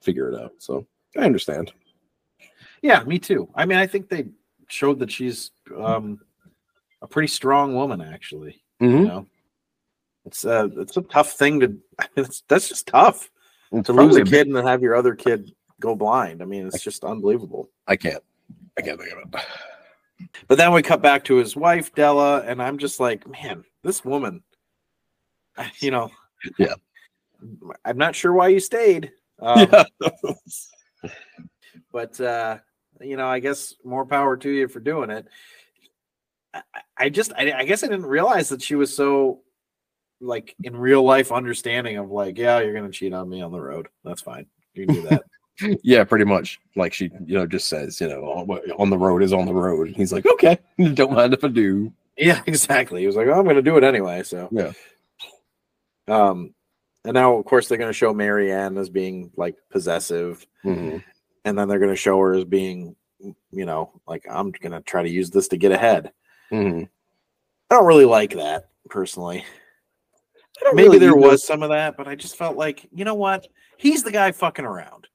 figure 0.00 0.30
it 0.30 0.40
out. 0.40 0.52
So 0.58 0.86
I 1.16 1.24
understand. 1.24 1.72
Yeah, 2.82 3.02
me 3.04 3.18
too. 3.18 3.48
I 3.54 3.64
mean, 3.64 3.78
I 3.78 3.86
think 3.86 4.08
they 4.08 4.26
showed 4.68 4.98
that 5.00 5.10
she's 5.10 5.50
um, 5.76 6.20
a 7.02 7.06
pretty 7.06 7.28
strong 7.28 7.74
woman, 7.74 8.00
actually. 8.00 8.62
Mhm. 8.80 8.90
You 8.90 9.06
know, 9.06 9.26
it's 10.28 10.44
a 10.44 10.70
it's 10.76 10.96
a 10.96 11.02
tough 11.02 11.32
thing 11.32 11.60
to. 11.60 11.76
It's, 12.16 12.44
that's 12.48 12.68
just 12.68 12.86
tough 12.86 13.28
And 13.72 13.84
to 13.84 13.92
lose 13.92 14.14
a 14.14 14.22
kid 14.22 14.46
and 14.46 14.54
then 14.54 14.64
have 14.64 14.82
your 14.82 14.94
other 14.94 15.16
kid 15.16 15.52
go 15.80 15.96
blind. 15.96 16.42
I 16.42 16.44
mean, 16.44 16.66
it's 16.66 16.82
just 16.82 17.02
unbelievable. 17.02 17.70
I 17.88 17.96
can't. 17.96 18.22
I 18.76 18.82
can't 18.82 19.00
think 19.00 19.12
of 19.12 19.18
it. 19.18 19.44
But 20.48 20.58
then 20.58 20.72
we 20.72 20.82
cut 20.82 21.00
back 21.00 21.22
to 21.24 21.36
his 21.36 21.54
wife 21.54 21.94
Della, 21.94 22.40
and 22.40 22.60
I'm 22.60 22.78
just 22.78 22.98
like, 22.98 23.26
man, 23.28 23.64
this 23.82 24.04
woman. 24.04 24.42
You 25.80 25.90
know. 25.90 26.10
Yeah. 26.56 26.74
I'm 27.84 27.98
not 27.98 28.14
sure 28.14 28.32
why 28.32 28.48
you 28.48 28.60
stayed. 28.60 29.12
Um, 29.40 29.68
yeah. 29.72 29.84
but 31.92 32.20
uh 32.20 32.58
you 33.00 33.16
know 33.16 33.26
i 33.26 33.38
guess 33.38 33.74
more 33.84 34.04
power 34.04 34.36
to 34.36 34.50
you 34.50 34.68
for 34.68 34.80
doing 34.80 35.10
it 35.10 35.26
i, 36.54 36.62
I 36.96 37.08
just 37.08 37.32
I, 37.32 37.52
I 37.52 37.64
guess 37.64 37.82
i 37.82 37.86
didn't 37.86 38.06
realize 38.06 38.48
that 38.48 38.62
she 38.62 38.74
was 38.74 38.94
so 38.94 39.40
like 40.20 40.54
in 40.64 40.76
real 40.76 41.02
life 41.02 41.30
understanding 41.32 41.96
of 41.96 42.10
like 42.10 42.36
yeah 42.38 42.58
you're 42.60 42.74
gonna 42.74 42.90
cheat 42.90 43.12
on 43.12 43.28
me 43.28 43.40
on 43.40 43.52
the 43.52 43.60
road 43.60 43.88
that's 44.04 44.20
fine 44.20 44.46
you 44.74 44.86
can 44.86 44.94
do 44.96 45.02
that 45.02 45.22
yeah, 45.82 46.04
pretty 46.04 46.24
much. 46.24 46.60
Like 46.76 46.92
she, 46.92 47.10
you 47.26 47.34
know, 47.36 47.44
just 47.44 47.66
says, 47.66 48.00
you 48.00 48.08
know, 48.08 48.22
on, 48.26 48.48
on 48.78 48.90
the 48.90 48.96
road 48.96 49.24
is 49.24 49.32
on 49.32 49.44
the 49.44 49.52
road. 49.52 49.88
He's 49.88 50.12
like, 50.12 50.24
okay, 50.24 50.56
don't 50.94 51.10
mind 51.12 51.34
if 51.34 51.42
I 51.42 51.48
do. 51.48 51.92
yeah 52.16 52.42
exactly 52.46 53.00
he 53.00 53.08
was 53.08 53.16
like 53.16 53.26
oh, 53.26 53.32
i'm 53.40 53.44
gonna 53.44 53.60
do 53.62 53.76
it 53.76 53.82
anyway 53.82 54.22
so 54.22 54.48
Yeah. 54.52 54.72
um 56.06 56.54
and 57.04 57.14
now 57.14 57.36
of 57.36 57.44
course 57.44 57.68
they're 57.68 57.78
gonna 57.78 57.92
show 57.92 58.12
Mary 58.14 58.52
Ann 58.52 58.76
as 58.78 58.88
being 58.88 59.30
like 59.36 59.56
possessive 59.70 60.46
Mhm. 60.64 61.02
and 61.44 61.58
then 61.58 61.68
they're 61.68 61.78
gonna 61.78 61.96
show 61.96 62.18
her 62.20 62.34
as 62.34 62.44
being 62.44 62.94
you 63.20 63.66
know 63.66 64.00
like 64.06 64.24
i'm 64.30 64.50
gonna 64.52 64.80
try 64.82 65.02
to 65.02 65.08
use 65.08 65.30
this 65.30 65.48
to 65.48 65.56
get 65.56 65.72
ahead 65.72 66.12
Mhm. 66.52 66.88
i 67.70 67.74
don't 67.74 67.86
really 67.86 68.04
like 68.04 68.34
that 68.34 68.68
personally 68.90 69.38
I 69.38 69.42
don't 69.42 69.57
maybe 70.72 70.88
really 70.88 70.98
there 70.98 71.16
was 71.16 71.44
some 71.46 71.62
of 71.62 71.70
that, 71.70 71.96
but 71.96 72.08
I 72.08 72.14
just 72.14 72.36
felt 72.36 72.56
like, 72.56 72.88
you 72.92 73.04
know 73.04 73.14
what? 73.14 73.46
He's 73.76 74.02
the 74.02 74.12
guy 74.12 74.32
fucking 74.32 74.64
around. 74.64 75.06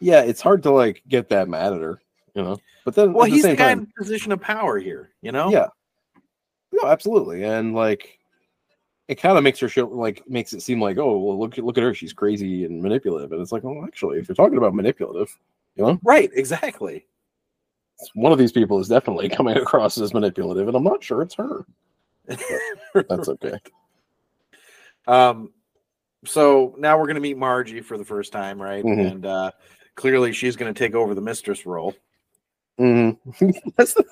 Yeah, 0.00 0.20
it's 0.22 0.40
hard 0.42 0.62
to 0.64 0.70
like 0.70 1.02
get 1.08 1.28
that 1.30 1.48
mad 1.48 1.72
at 1.72 1.80
her, 1.80 2.00
you 2.34 2.42
know. 2.42 2.58
But 2.84 2.94
then, 2.94 3.12
Well, 3.12 3.24
at 3.24 3.30
he's 3.30 3.42
the 3.42 3.48
the, 3.50 3.56
guy 3.56 3.68
time, 3.68 3.80
in 3.80 3.92
position 3.96 4.32
of 4.32 4.40
power 4.40 4.78
here, 4.78 5.10
you 5.22 5.32
know? 5.32 5.50
yeah, 5.50 5.68
no, 6.72 6.86
absolutely, 6.88 7.42
and 7.44 7.74
like, 7.74 8.18
it 9.08 9.14
kind 9.16 9.38
of 9.38 9.44
makes 9.44 9.58
her 9.60 9.68
show 9.68 9.86
like 9.86 10.22
makes 10.28 10.52
it 10.52 10.60
seem 10.62 10.80
like, 10.80 10.98
oh, 10.98 11.18
well, 11.18 11.38
look, 11.38 11.56
look 11.56 11.78
at 11.78 11.82
her, 11.84 11.94
she's 11.94 12.12
crazy 12.12 12.64
and 12.64 12.82
manipulative, 12.82 13.32
and 13.32 13.40
it's 13.40 13.52
like, 13.52 13.64
well, 13.64 13.84
actually, 13.84 14.18
if 14.18 14.28
you're 14.28 14.36
talking 14.36 14.58
about 14.58 14.74
manipulative, 14.74 15.34
you 15.76 15.84
know, 15.84 15.98
Right, 16.04 16.30
exactly. 16.34 17.06
one 18.14 18.32
of 18.32 18.38
these 18.38 18.52
people 18.52 18.78
is 18.78 18.88
definitely 18.88 19.28
coming 19.30 19.56
across 19.56 19.96
as 19.98 20.12
manipulative, 20.12 20.68
and 20.68 20.76
I'm 20.76 20.84
not 20.84 21.02
sure 21.02 21.22
it's 21.22 21.34
her. 21.36 21.64
That's 22.94 23.28
okay. 23.28 23.58
Um, 25.06 25.52
so 26.24 26.74
now 26.78 26.98
we're 26.98 27.06
gonna 27.06 27.20
meet 27.20 27.36
Margie 27.38 27.80
for 27.80 27.96
the 27.98 28.04
first 28.04 28.32
time, 28.32 28.60
right? 28.60 28.84
Mhm. 28.84 29.10
And 29.10 29.26
uh 29.26 29.50
clearly 29.94 30.32
she's 30.32 30.56
gonna 30.56 30.74
take 30.74 30.94
over 30.94 31.14
the 31.14 31.20
mistress 31.20 31.64
role. 31.66 31.94
Mhm. 32.80 33.16
That's 33.76 33.94
the, 33.94 34.04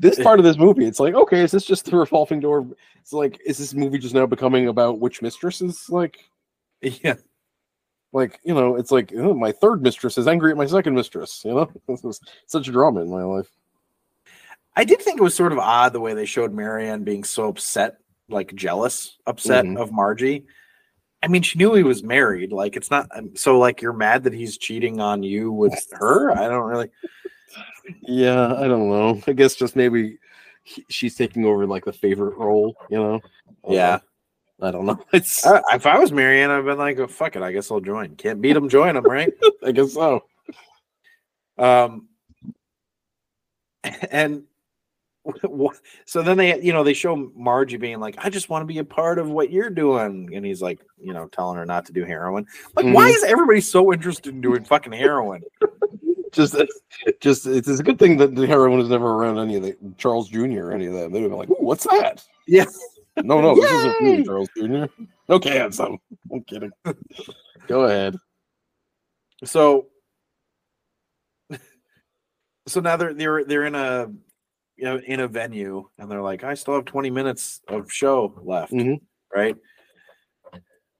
this 0.00 0.18
part 0.22 0.38
of 0.40 0.44
this 0.44 0.56
movie. 0.58 0.86
It's 0.86 1.00
like, 1.00 1.14
okay, 1.14 1.42
is 1.42 1.50
this 1.52 1.64
just 1.64 1.84
the 1.84 1.96
revolving 1.96 2.40
door? 2.40 2.66
It's 3.00 3.12
like, 3.12 3.38
is 3.46 3.58
this 3.58 3.74
movie 3.74 3.98
just 3.98 4.14
now 4.14 4.26
becoming 4.26 4.68
about 4.68 4.98
which 4.98 5.22
mistress 5.22 5.60
is 5.60 5.88
like, 5.90 6.18
Yeah. 6.82 7.14
like 8.12 8.40
you 8.42 8.54
know, 8.54 8.76
it's 8.76 8.90
like 8.90 9.12
oh, 9.16 9.34
my 9.34 9.52
third 9.52 9.82
mistress 9.82 10.16
is 10.18 10.26
angry 10.26 10.50
at 10.50 10.56
my 10.56 10.66
second 10.66 10.94
mistress. 10.94 11.42
You 11.44 11.54
know, 11.54 11.70
this 11.88 12.02
was 12.02 12.20
such 12.46 12.66
a 12.68 12.72
drama 12.72 13.00
in 13.02 13.10
my 13.10 13.22
life. 13.22 13.50
I 14.74 14.84
did 14.84 15.02
think 15.02 15.18
it 15.20 15.24
was 15.24 15.34
sort 15.34 15.52
of 15.52 15.58
odd 15.58 15.92
the 15.92 16.00
way 16.00 16.14
they 16.14 16.24
showed 16.24 16.52
Mary 16.52 16.88
Ann 16.88 17.02
being 17.02 17.24
so 17.24 17.48
upset, 17.48 17.98
like 18.28 18.54
jealous, 18.54 19.16
upset 19.26 19.64
Mhm. 19.64 19.78
of 19.78 19.92
Margie. 19.92 20.46
I 21.22 21.28
mean, 21.28 21.42
she 21.42 21.58
knew 21.58 21.74
he 21.74 21.82
was 21.82 22.02
married. 22.02 22.52
Like, 22.52 22.76
it's 22.76 22.90
not 22.90 23.08
um, 23.16 23.34
so 23.34 23.58
like 23.58 23.82
you're 23.82 23.92
mad 23.92 24.22
that 24.24 24.32
he's 24.32 24.56
cheating 24.58 25.00
on 25.00 25.22
you 25.22 25.50
with 25.50 25.74
her. 25.92 26.30
I 26.30 26.48
don't 26.48 26.68
really. 26.68 26.90
Yeah, 28.02 28.52
I 28.54 28.68
don't 28.68 28.90
know. 28.90 29.18
I 29.26 29.32
guess 29.32 29.54
just 29.54 29.74
maybe 29.74 30.18
he- 30.62 30.84
she's 30.90 31.14
taking 31.16 31.46
over 31.46 31.66
like 31.66 31.86
the 31.86 31.92
favorite 31.92 32.36
role. 32.36 32.76
You 32.90 32.98
know? 32.98 33.20
Yeah. 33.66 34.00
I 34.60 34.70
don't 34.70 34.84
know. 34.84 35.00
It's 35.14 35.46
I, 35.46 35.62
if 35.72 35.86
I 35.86 35.98
was 35.98 36.12
Mary 36.12 36.42
Ann, 36.42 36.50
I've 36.50 36.66
been 36.66 36.76
like, 36.76 36.98
oh, 36.98 37.06
fuck 37.06 37.34
it. 37.36 37.42
I 37.42 37.50
guess 37.50 37.70
I'll 37.70 37.80
join. 37.80 38.14
Can't 38.16 38.42
beat 38.42 38.54
him, 38.56 38.68
join 38.68 38.94
him, 38.94 39.04
right? 39.04 39.32
I 39.64 39.72
guess 39.72 39.94
so. 39.94 40.22
Um, 41.56 42.08
and 44.10 44.42
so 46.04 46.22
then 46.22 46.36
they, 46.36 46.60
you 46.60 46.72
know, 46.72 46.84
they 46.84 46.94
show 46.94 47.30
Margie 47.34 47.76
being 47.76 48.00
like, 48.00 48.16
I 48.18 48.30
just 48.30 48.48
want 48.48 48.62
to 48.62 48.66
be 48.66 48.78
a 48.78 48.84
part 48.84 49.18
of 49.18 49.28
what 49.30 49.50
you're 49.50 49.70
doing. 49.70 50.30
And 50.34 50.44
he's 50.44 50.62
like, 50.62 50.80
you 51.00 51.12
know, 51.12 51.28
telling 51.28 51.56
her 51.56 51.66
not 51.66 51.86
to 51.86 51.92
do 51.92 52.04
heroin. 52.04 52.46
Like, 52.74 52.86
why 52.86 53.08
mm-hmm. 53.08 53.16
is 53.16 53.24
everybody 53.24 53.60
so 53.60 53.92
interested 53.92 54.34
in 54.34 54.40
doing 54.40 54.64
fucking 54.64 54.92
heroin? 54.92 55.42
Just, 56.30 56.54
just 57.20 57.46
it's, 57.46 57.68
it's 57.68 57.80
a 57.80 57.82
good 57.82 57.98
thing 57.98 58.18
that 58.18 58.34
the 58.34 58.46
heroin 58.46 58.78
was 58.78 58.90
never 58.90 59.14
around 59.14 59.38
any 59.38 59.56
of 59.56 59.62
the 59.62 59.74
Charles 59.96 60.28
Jr. 60.28 60.66
or 60.66 60.72
any 60.72 60.84
of 60.84 60.92
them. 60.92 61.10
They'd 61.10 61.22
have 61.22 61.30
been 61.30 61.38
like, 61.38 61.48
"What's 61.48 61.84
that?" 61.84 62.22
Yeah. 62.46 62.66
No, 63.16 63.40
no, 63.40 63.54
this 63.54 63.70
isn't 63.70 64.26
Charles 64.26 64.48
Jr. 64.54 64.84
Okay, 65.30 65.58
handsome. 65.58 65.98
I'm 66.30 66.42
kidding. 66.42 66.70
Go 67.66 67.84
ahead. 67.84 68.16
So, 69.44 69.86
so 72.66 72.80
now 72.80 72.98
they're 72.98 73.14
they're 73.14 73.44
they're 73.44 73.64
in 73.64 73.74
a 73.74 74.10
you 74.78 74.84
know 74.84 74.98
in 74.98 75.20
a 75.20 75.28
venue, 75.28 75.88
and 75.98 76.10
they're 76.10 76.22
like, 76.22 76.44
I 76.44 76.54
still 76.54 76.74
have 76.74 76.84
20 76.86 77.10
minutes 77.10 77.60
of 77.68 77.92
show 77.92 78.32
left, 78.42 78.72
Mhm. 78.72 79.00
right? 79.34 79.56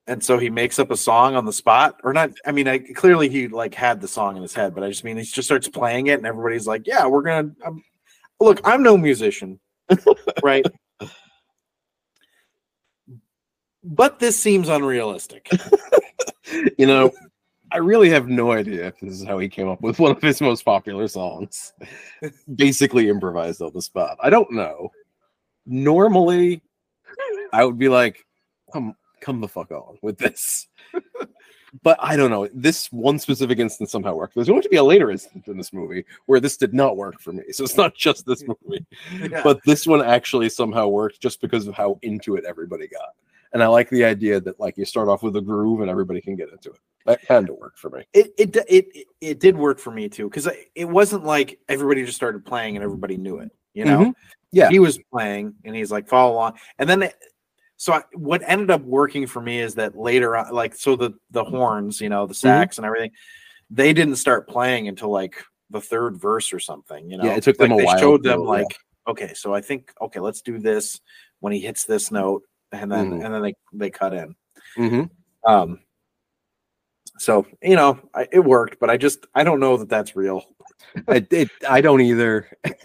And 0.06 0.24
so 0.24 0.38
he 0.38 0.48
makes 0.50 0.78
up 0.78 0.90
a 0.90 0.96
song 0.96 1.36
on 1.36 1.44
the 1.44 1.52
spot, 1.52 2.00
or 2.02 2.12
not. 2.14 2.30
I 2.46 2.52
mean, 2.52 2.66
I 2.66 2.78
clearly 2.78 3.28
he 3.28 3.46
like 3.48 3.74
had 3.74 4.00
the 4.00 4.08
song 4.08 4.36
in 4.36 4.42
his 4.42 4.54
head, 4.54 4.74
but 4.74 4.82
I 4.82 4.88
just 4.88 5.04
mean 5.04 5.16
he 5.18 5.22
just 5.22 5.46
starts 5.46 5.68
playing 5.68 6.06
it, 6.08 6.18
and 6.18 6.26
everybody's 6.26 6.66
like, 6.66 6.86
"Yeah, 6.86 7.06
we're 7.06 7.22
gonna." 7.22 7.50
Um, 7.64 7.82
look, 8.40 8.60
I'm 8.64 8.82
no 8.82 8.96
musician, 8.96 9.60
right? 10.42 10.64
But 13.84 14.18
this 14.18 14.38
seems 14.38 14.68
unrealistic. 14.68 15.48
You 16.78 16.86
know, 16.86 17.10
I 17.72 17.78
really 17.78 18.10
have 18.10 18.28
no 18.28 18.52
idea 18.52 18.86
if 18.88 19.00
this 19.00 19.20
is 19.20 19.26
how 19.26 19.38
he 19.38 19.48
came 19.48 19.68
up 19.68 19.80
with 19.80 19.98
one 19.98 20.10
of 20.10 20.22
his 20.22 20.40
most 20.40 20.64
popular 20.64 21.08
songs. 21.08 21.72
Basically 22.54 23.08
improvised 23.08 23.62
on 23.62 23.72
the 23.74 23.82
spot. 23.82 24.16
I 24.22 24.30
don't 24.30 24.50
know. 24.52 24.90
Normally, 25.66 26.62
I 27.52 27.64
would 27.64 27.78
be 27.78 27.88
like, 27.88 28.24
"Come, 28.72 28.94
come 29.20 29.40
the 29.40 29.48
fuck 29.48 29.70
on 29.70 29.98
with 30.02 30.18
this." 30.18 30.68
But 31.82 31.98
I 32.00 32.16
don't 32.16 32.30
know. 32.30 32.48
This 32.54 32.90
one 32.92 33.18
specific 33.18 33.58
instance 33.58 33.92
somehow 33.92 34.14
worked. 34.14 34.34
There's 34.34 34.48
going 34.48 34.62
to 34.62 34.68
be 34.68 34.76
a 34.76 34.84
later 34.84 35.10
instance 35.10 35.48
in 35.48 35.56
this 35.56 35.72
movie 35.72 36.04
where 36.26 36.40
this 36.40 36.56
did 36.56 36.72
not 36.72 36.96
work 36.96 37.20
for 37.20 37.32
me. 37.32 37.44
So 37.52 37.64
it's 37.64 37.76
not 37.76 37.94
just 37.94 38.26
this 38.26 38.42
movie. 38.64 38.86
Yeah. 39.20 39.42
but 39.44 39.60
this 39.64 39.86
one 39.86 40.02
actually 40.02 40.48
somehow 40.48 40.88
worked 40.88 41.20
just 41.20 41.40
because 41.40 41.66
of 41.66 41.74
how 41.74 41.98
into 42.02 42.36
it 42.36 42.44
everybody 42.46 42.88
got. 42.88 43.14
And 43.52 43.62
I 43.62 43.66
like 43.66 43.88
the 43.90 44.04
idea 44.04 44.40
that 44.40 44.60
like 44.60 44.76
you 44.76 44.84
start 44.84 45.08
off 45.08 45.22
with 45.22 45.36
a 45.36 45.40
groove 45.40 45.80
and 45.80 45.90
everybody 45.90 46.20
can 46.20 46.36
get 46.36 46.50
into 46.50 46.70
it. 46.70 46.80
That 47.06 47.26
kind 47.26 47.48
of 47.48 47.56
worked 47.56 47.78
for 47.78 47.90
me. 47.90 48.04
it 48.12 48.32
it 48.36 48.56
it 48.56 48.86
it, 48.94 49.06
it 49.20 49.40
did 49.40 49.56
work 49.56 49.78
for 49.78 49.90
me 49.90 50.08
too 50.08 50.28
because 50.28 50.48
it 50.74 50.84
wasn't 50.84 51.24
like 51.24 51.58
everybody 51.68 52.04
just 52.04 52.16
started 52.16 52.44
playing 52.44 52.76
and 52.76 52.84
everybody 52.84 53.16
knew 53.16 53.38
it. 53.38 53.50
You 53.74 53.84
know, 53.84 53.98
Mhm. 54.00 54.14
Yeah. 54.52 54.68
he 54.68 54.78
was 54.78 54.98
playing 55.12 55.54
and 55.64 55.74
he's 55.74 55.90
like 55.90 56.08
follow 56.08 56.34
along, 56.34 56.58
and 56.78 56.88
then 56.88 57.02
it, 57.02 57.14
so 57.76 57.92
I, 57.92 58.02
what 58.12 58.42
ended 58.44 58.70
up 58.70 58.82
working 58.82 59.26
for 59.26 59.40
me 59.40 59.60
is 59.60 59.76
that 59.76 59.96
later 59.96 60.36
on, 60.36 60.52
like 60.52 60.74
so 60.74 60.96
the 60.96 61.14
the 61.30 61.44
horns, 61.44 62.00
you 62.00 62.08
know, 62.08 62.26
the 62.26 62.34
sax 62.34 62.76
and 62.76 62.84
everything, 62.84 63.12
they 63.70 63.92
didn't 63.92 64.16
start 64.16 64.48
playing 64.48 64.88
until 64.88 65.10
like 65.10 65.36
the 65.70 65.80
third 65.80 66.16
verse 66.20 66.52
or 66.52 66.58
something. 66.58 67.08
You 67.10 67.18
know, 67.18 67.24
Yeah, 67.24 67.36
it 67.36 67.42
took 67.44 67.56
them 67.56 67.72
a 67.72 67.76
they 67.76 67.84
while 67.84 67.98
Showed 67.98 68.22
them 68.22 68.40
like, 68.40 68.76
okay, 69.06 69.32
so 69.34 69.54
I 69.54 69.60
think 69.60 69.92
okay, 70.00 70.20
let's 70.20 70.42
do 70.42 70.58
this 70.58 71.00
when 71.40 71.52
he 71.52 71.60
hits 71.60 71.84
this 71.84 72.10
note, 72.10 72.42
and 72.72 72.90
then 72.90 73.10
Mhm. 73.10 73.24
and 73.24 73.34
then 73.34 73.42
they 73.42 73.54
they 73.72 73.90
cut 73.90 74.14
in. 74.14 74.34
hmm 74.76 75.02
Um, 75.44 75.80
so 77.18 77.46
you 77.62 77.76
know, 77.76 77.98
I, 78.14 78.28
it 78.32 78.40
worked, 78.40 78.78
but 78.78 78.90
I 78.90 78.96
just 78.96 79.26
I 79.34 79.44
don't 79.44 79.60
know 79.60 79.76
that 79.76 79.88
that's 79.88 80.14
real. 80.16 80.44
I, 81.08 81.26
it, 81.30 81.50
I 81.68 81.80
don't 81.80 82.00
either. 82.00 82.48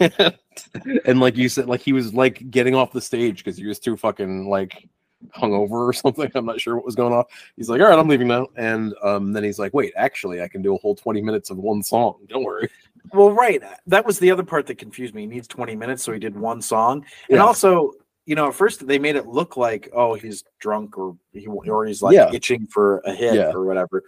and 1.04 1.20
like 1.20 1.36
you 1.36 1.48
said, 1.48 1.68
like 1.68 1.80
he 1.80 1.92
was 1.92 2.12
like 2.14 2.50
getting 2.50 2.74
off 2.74 2.92
the 2.92 3.00
stage 3.00 3.38
because 3.44 3.56
he 3.56 3.66
was 3.66 3.78
too 3.78 3.96
fucking 3.96 4.48
like 4.48 4.88
hungover 5.36 5.70
or 5.70 5.92
something. 5.92 6.30
I'm 6.34 6.46
not 6.46 6.60
sure 6.60 6.76
what 6.76 6.84
was 6.84 6.94
going 6.96 7.12
on. 7.12 7.24
He's 7.56 7.68
like, 7.68 7.80
all 7.80 7.88
right, 7.88 7.98
I'm 7.98 8.08
leaving 8.08 8.28
now. 8.28 8.48
And 8.56 8.94
um, 9.02 9.32
then 9.32 9.44
he's 9.44 9.58
like, 9.58 9.72
wait, 9.74 9.92
actually, 9.96 10.42
I 10.42 10.48
can 10.48 10.62
do 10.62 10.74
a 10.74 10.78
whole 10.78 10.94
20 10.94 11.22
minutes 11.22 11.50
of 11.50 11.58
one 11.58 11.82
song. 11.82 12.16
Don't 12.28 12.44
worry. 12.44 12.68
Well, 13.12 13.30
right. 13.30 13.62
That 13.86 14.04
was 14.04 14.18
the 14.18 14.30
other 14.30 14.42
part 14.42 14.66
that 14.66 14.78
confused 14.78 15.14
me. 15.14 15.22
He 15.22 15.26
needs 15.28 15.46
20 15.46 15.76
minutes, 15.76 16.02
so 16.02 16.12
he 16.12 16.18
did 16.18 16.36
one 16.36 16.60
song. 16.60 17.04
And 17.28 17.36
Yeah. 17.36 17.44
also, 17.44 17.92
you 18.26 18.34
know, 18.34 18.48
at 18.48 18.54
first 18.54 18.86
they 18.86 18.98
made 18.98 19.16
it 19.16 19.26
look 19.26 19.56
like, 19.56 19.88
oh, 19.92 20.14
he's 20.14 20.44
drunk 20.58 20.96
or 20.98 21.16
he 21.32 21.46
or 21.46 21.84
he's 21.86 22.02
like 22.02 22.14
Yeah. 22.14 22.30
itching 22.32 22.66
for 22.66 22.98
a 23.04 23.12
hit 23.12 23.34
Yeah. 23.34 23.50
or 23.52 23.64
whatever. 23.64 24.02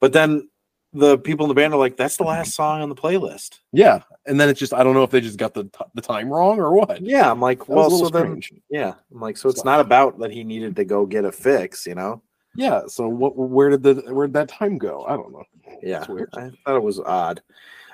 But 0.00 0.12
then 0.12 0.48
the 0.92 1.18
people 1.18 1.44
in 1.44 1.48
the 1.48 1.54
band 1.54 1.72
are 1.74 1.78
like, 1.78 1.96
that's 1.96 2.16
the 2.16 2.24
last 2.24 2.54
song 2.54 2.80
on 2.82 2.88
the 2.88 2.94
playlist. 2.94 3.58
Yeah. 3.72 4.02
And 4.26 4.38
then 4.38 4.48
it's 4.48 4.60
just, 4.60 4.72
I 4.72 4.84
don't 4.84 4.94
know 4.94 5.02
if 5.02 5.10
they 5.10 5.20
just 5.20 5.38
got 5.38 5.52
the, 5.54 5.64
t- 5.64 5.70
the 5.94 6.02
time 6.02 6.28
wrong 6.28 6.60
or 6.60 6.72
what. 6.72 7.00
Yeah, 7.00 7.30
I'm 7.30 7.40
like, 7.40 7.60
That 7.60 7.68
well, 7.68 7.90
so 7.90 8.08
then, 8.08 8.40
yeah, 8.70 8.94
I'm 9.12 9.20
like, 9.20 9.36
so 9.36 9.48
it's 9.48 9.64
not 9.64 9.80
about 9.80 10.18
that 10.20 10.30
he 10.30 10.44
needed 10.44 10.76
to 10.76 10.84
go 10.84 11.04
get 11.04 11.24
a 11.24 11.32
fix, 11.32 11.84
you 11.86 11.94
know? 11.96 12.22
Yeah. 12.54 12.82
So 12.86 13.08
what, 13.08 13.36
where 13.36 13.70
did 13.70 13.82
the, 13.82 13.94
where 14.12 14.26
did 14.28 14.34
that 14.34 14.48
time 14.48 14.78
go? 14.78 15.04
I 15.04 15.16
don't 15.16 15.32
know. 15.32 15.42
Yeah, 15.82 16.04
weird. 16.08 16.28
I 16.34 16.50
thought 16.64 16.76
it 16.76 16.82
was 16.82 17.00
odd. 17.00 17.42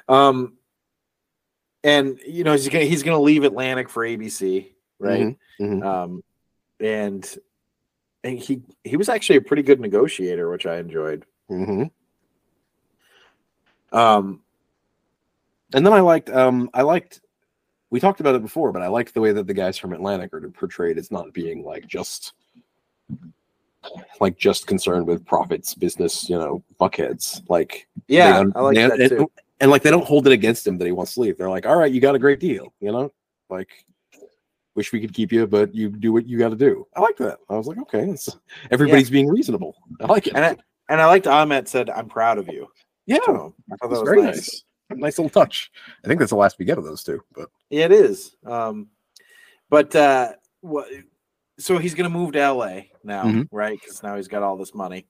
Um, 0.09 0.59
and 1.83 2.19
you 2.27 2.45
know 2.45 2.53
he's 2.53 2.69
gonna 2.69 2.85
he's 2.85 3.03
gonna 3.03 3.19
leave 3.21 3.43
Atlantic 3.45 3.89
for 3.89 4.05
ABC, 4.05 4.73
right? 5.01 5.37
Mhm, 5.61 5.81
mhm. 5.81 5.85
Um, 5.85 6.25
and 6.79 7.39
and 8.23 8.39
he 8.39 8.63
he 8.85 8.97
was 8.97 9.09
actually 9.09 9.37
a 9.37 9.41
pretty 9.43 9.63
good 9.63 9.81
negotiator, 9.81 10.51
which 10.51 10.67
I 10.67 10.79
enjoyed. 10.79 11.25
hmm 11.49 11.85
Um, 13.93 14.43
And 15.73 15.87
then 15.87 15.93
I 15.93 16.01
liked, 16.01 16.29
um, 16.31 16.69
I 16.75 16.83
liked, 16.83 17.21
we 17.91 18.01
talked 18.01 18.21
about 18.21 18.35
it 18.35 18.43
before, 18.43 18.73
but 18.73 18.83
I 18.83 18.89
liked 18.89 19.15
the 19.15 19.21
way 19.21 19.33
that 19.33 19.47
the 19.47 19.55
guys 19.55 19.79
from 19.79 19.93
Atlantic 19.93 20.33
are 20.35 20.41
portrayed 20.51 20.99
as 20.99 21.11
not 21.11 21.33
being 21.33 21.65
like 21.65 21.87
just, 21.87 22.33
like 24.21 24.37
just 24.37 24.67
concerned 24.67 25.07
with 25.07 25.25
profits, 25.25 25.75
business, 25.75 26.29
you 26.29 26.37
know, 26.39 26.63
buckheads. 26.81 27.43
Like, 27.49 27.89
yeah, 28.09 28.43
I 28.55 28.61
like 28.61 28.77
that 28.77 29.01
and, 29.01 29.09
too. 29.11 29.31
and 29.61 29.71
like 29.71 29.83
they 29.83 29.91
don't 29.91 30.07
hold 30.07 30.27
it 30.27 30.33
against 30.33 30.67
him 30.67 30.77
that 30.79 30.87
he 30.87 30.93
wants 30.93 31.15
to 31.15 31.21
leave. 31.21 31.39
They're 31.39 31.51
like, 31.51 31.67
all 31.67 31.77
right, 31.77 31.91
you 31.91 32.01
got 32.01 32.15
a 32.15 32.19
great 32.19 32.41
deal, 32.41 32.73
you 32.81 32.93
know, 32.93 33.13
like. 33.49 33.71
Wish 34.77 34.93
we 34.93 35.01
could 35.01 35.13
keep 35.13 35.33
you, 35.33 35.47
but 35.47 35.75
you 35.75 35.89
do 35.91 36.13
what 36.13 36.27
you 36.27 36.39
got 36.39 36.51
to 36.51 36.57
do. 36.57 36.87
I 36.95 37.01
like 37.01 37.17
that. 37.17 37.39
I 37.49 37.57
was 37.57 37.67
like, 37.67 37.79
okay, 37.79 38.09
it's, 38.09 38.29
everybody's 38.71 39.11
being 39.11 39.29
reasonable. 39.29 39.77
I 40.01 40.07
like 40.07 40.29
it. 40.29 40.35
And 40.37 40.45
I, 40.45 40.57
and 40.89 41.01
I 41.01 41.07
liked 41.07 41.27
Ahmet 41.27 41.69
said, 41.69 41.91
"I'm 41.91 42.09
proud 42.09 42.39
of 42.39 42.49
you." 42.49 42.69
yeah, 43.07 43.19
So 43.27 43.55
I 43.73 43.77
thought 43.77 43.91
that 43.91 44.01
was 44.01 44.09
very 44.09 44.23
nice. 44.23 44.37
nice. 44.37 44.65
Nice 45.01 45.19
little 45.19 45.31
touch. 45.31 45.71
I 46.05 46.09
think 46.09 46.19
that's 46.19 46.31
the 46.31 46.37
last 46.37 46.59
we 46.59 46.65
get 46.65 46.79
of 46.79 46.85
those 46.85 47.03
two. 47.05 47.23
But 47.35 47.49
Yeah, 47.69 47.85
it 47.87 47.93
is. 47.93 48.35
Um, 48.45 48.89
but 49.69 49.95
uh, 49.95 50.33
what? 50.63 50.89
So 51.59 51.79
he's 51.79 51.95
gonna 51.95 52.09
move 52.11 52.33
to 52.33 52.41
LA 52.41 52.83
now, 53.05 53.25
Mhm. 53.25 53.49
right? 53.53 53.79
Because 53.81 54.03
now 54.03 54.17
he's 54.17 54.27
got 54.29 54.43
all 54.43 54.57
this 54.57 54.75
money. 54.75 55.07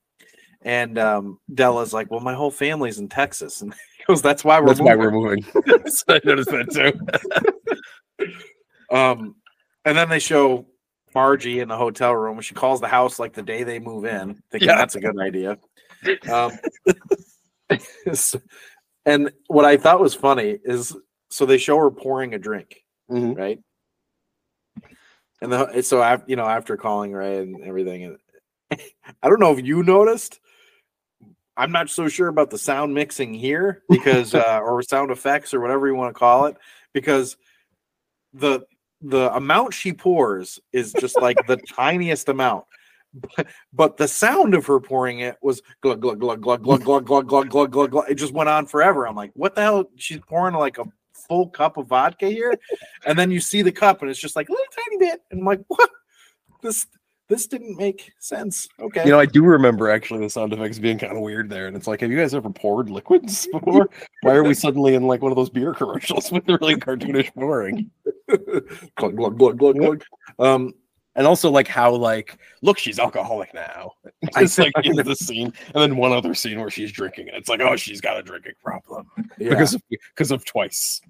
And 0.62 0.98
um, 0.98 1.38
Della's 1.54 1.94
like, 1.94 2.10
"Well, 2.10 2.20
my 2.20 2.34
whole 2.34 2.50
family's 2.50 2.98
in 2.98 3.08
Texas," 3.08 3.62
and 3.62 3.72
he 3.98 4.04
goes, 4.06 4.20
"That's 4.20 4.44
why 4.44 4.60
we're 4.60 4.66
that's 4.68 4.80
moving." 4.80 4.98
why 4.98 5.04
we're 5.04 5.10
moving. 5.10 5.44
So 5.90 6.04
I 6.08 6.20
noticed 6.24 6.50
that 6.50 6.70
too. 8.18 8.26
Um, 8.90 9.36
and 9.84 9.96
then 9.96 10.08
they 10.08 10.18
show 10.18 10.66
Margie 11.14 11.60
in 11.60 11.68
the 11.68 11.76
hotel 11.76 12.14
room. 12.14 12.40
She 12.40 12.54
calls 12.54 12.80
the 12.80 12.88
house 12.88 13.18
like 13.18 13.32
the 13.32 13.42
day 13.42 13.62
they 13.64 13.78
move 13.78 14.04
in, 14.04 14.42
thinking 14.50 14.68
Yeah. 14.68 14.76
that's 14.76 14.94
a 14.94 15.00
good 15.00 15.18
idea. 15.18 15.58
Um, 16.30 16.52
and 19.04 19.30
what 19.48 19.66
I 19.66 19.76
thought 19.76 20.00
was 20.00 20.14
funny 20.14 20.58
is 20.64 20.96
so 21.30 21.44
they 21.44 21.58
show 21.58 21.76
her 21.76 21.90
pouring 21.90 22.32
a 22.32 22.38
drink, 22.38 22.82
Mhm. 23.10 23.36
right? 23.36 23.58
And 25.42 25.52
the, 25.52 25.82
so 25.82 26.02
after 26.02 26.24
you 26.26 26.36
know 26.36 26.46
after 26.46 26.78
calling 26.78 27.12
right 27.12 27.40
and 27.40 27.62
everything, 27.64 28.04
and 28.04 28.16
I 29.22 29.28
don't 29.28 29.40
know 29.40 29.52
if 29.52 29.64
you 29.64 29.82
noticed. 29.82 30.40
I'm 31.56 31.72
not 31.72 31.90
so 31.90 32.08
sure 32.08 32.28
about 32.28 32.48
the 32.48 32.56
sound 32.56 32.94
mixing 32.94 33.34
here 33.34 33.82
because 33.90 34.34
uh, 34.34 34.60
or 34.62 34.80
sound 34.82 35.10
effects 35.10 35.52
or 35.52 35.60
whatever 35.60 35.86
you 35.86 35.94
want 35.94 36.14
to 36.14 36.18
call 36.18 36.46
it 36.46 36.56
because 36.94 37.36
the 38.32 38.60
the 39.00 39.34
amount 39.34 39.74
she 39.74 39.92
pours 39.92 40.60
is 40.72 40.92
just 40.92 41.20
like 41.20 41.36
the 41.46 41.56
tiniest 41.56 42.28
amount. 42.28 42.64
But, 43.12 43.46
but 43.72 43.96
the 43.96 44.06
sound 44.06 44.54
of 44.54 44.66
her 44.66 44.78
pouring 44.78 45.20
it 45.20 45.36
was 45.42 45.62
glug 45.80 46.00
glug 46.00 46.20
glug 46.20 46.40
glug 46.40 46.62
glug 46.62 46.84
glug 46.84 47.04
glug 47.06 47.26
glug 47.26 47.50
glug 47.50 47.70
glug 47.72 47.90
glug. 47.90 48.10
It 48.10 48.14
just 48.14 48.32
went 48.32 48.48
on 48.48 48.66
forever. 48.66 49.08
I'm 49.08 49.16
like, 49.16 49.32
what 49.34 49.54
the 49.54 49.62
hell? 49.62 49.90
She's 49.96 50.20
pouring 50.20 50.54
like 50.54 50.78
a 50.78 50.84
full 51.12 51.48
cup 51.48 51.76
of 51.76 51.88
vodka 51.88 52.28
here, 52.28 52.54
and 53.06 53.18
then 53.18 53.30
you 53.30 53.40
see 53.40 53.62
the 53.62 53.72
cup, 53.72 54.02
and 54.02 54.10
it's 54.10 54.20
just 54.20 54.36
like 54.36 54.48
a 54.48 54.52
little 54.52 54.66
tiny 54.72 54.98
bit. 54.98 55.22
And 55.30 55.40
I'm 55.40 55.46
like, 55.46 55.62
what? 55.66 55.90
This 56.62 56.86
this 57.30 57.46
didn't 57.46 57.78
make 57.78 58.12
sense. 58.18 58.68
Okay, 58.80 59.04
You 59.04 59.12
know, 59.12 59.20
I 59.20 59.24
do 59.24 59.44
remember 59.44 59.88
actually 59.88 60.20
the 60.20 60.28
sound 60.28 60.52
effects 60.52 60.80
being 60.80 60.98
kind 60.98 61.12
of 61.16 61.20
weird 61.20 61.48
there, 61.48 61.68
and 61.68 61.76
it's 61.76 61.86
like, 61.86 62.00
have 62.00 62.10
you 62.10 62.18
guys 62.18 62.34
ever 62.34 62.50
poured 62.50 62.90
liquids 62.90 63.46
before? 63.52 63.88
Why 64.22 64.34
are 64.34 64.42
we 64.42 64.52
suddenly 64.52 64.96
in 64.96 65.06
like 65.06 65.22
one 65.22 65.30
of 65.30 65.36
those 65.36 65.48
beer 65.48 65.72
commercials 65.72 66.30
with 66.32 66.44
the 66.44 66.58
really 66.58 66.74
cartoonish 66.74 67.32
pouring? 67.32 67.90
glug 68.96 69.16
glug 69.16 69.38
glug 69.38 69.58
glug 69.58 69.78
glug. 69.78 70.04
Um, 70.38 70.74
And 71.14 71.26
also 71.26 71.50
like 71.50 71.68
how 71.68 71.94
like, 71.94 72.36
look, 72.62 72.78
she's 72.78 72.98
alcoholic 72.98 73.54
now. 73.54 73.92
It's 74.36 74.58
like 74.58 74.72
in 74.82 74.96
the 74.96 75.14
scene, 75.14 75.52
and 75.74 75.74
then 75.82 75.96
one 75.96 76.12
other 76.12 76.34
scene 76.34 76.58
where 76.60 76.70
she's 76.70 76.90
drinking, 76.90 77.28
and 77.28 77.36
it's 77.36 77.48
like, 77.48 77.60
oh, 77.60 77.76
she's 77.76 78.00
got 78.00 78.18
a 78.18 78.22
drinking 78.22 78.54
problem 78.62 79.08
yeah. 79.38 79.50
because 79.50 79.74
of 79.74 79.82
because 79.88 80.32
of 80.32 80.44
twice. 80.44 81.00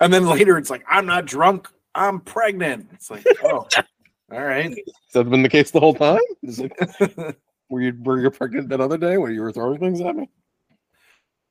and 0.00 0.12
then 0.12 0.26
later 0.26 0.58
it's 0.58 0.68
like, 0.70 0.84
I'm 0.86 1.06
not 1.06 1.24
drunk. 1.24 1.66
I'm 1.94 2.20
pregnant. 2.20 2.88
It's 2.92 3.10
like, 3.10 3.24
oh, 3.42 3.66
all 4.32 4.42
right. 4.44 4.70
Has 4.70 5.12
that 5.14 5.24
been 5.30 5.42
the 5.42 5.48
case 5.48 5.70
the 5.70 5.80
whole 5.80 5.94
time? 5.94 6.20
It, 6.42 7.36
were 7.68 7.80
you 7.80 7.94
were 8.02 8.20
you 8.20 8.30
pregnant 8.30 8.68
that 8.70 8.80
other 8.80 8.98
day 8.98 9.18
when 9.18 9.32
you 9.32 9.40
were 9.42 9.52
throwing 9.52 9.78
things 9.80 10.00
at 10.00 10.16
me? 10.16 10.28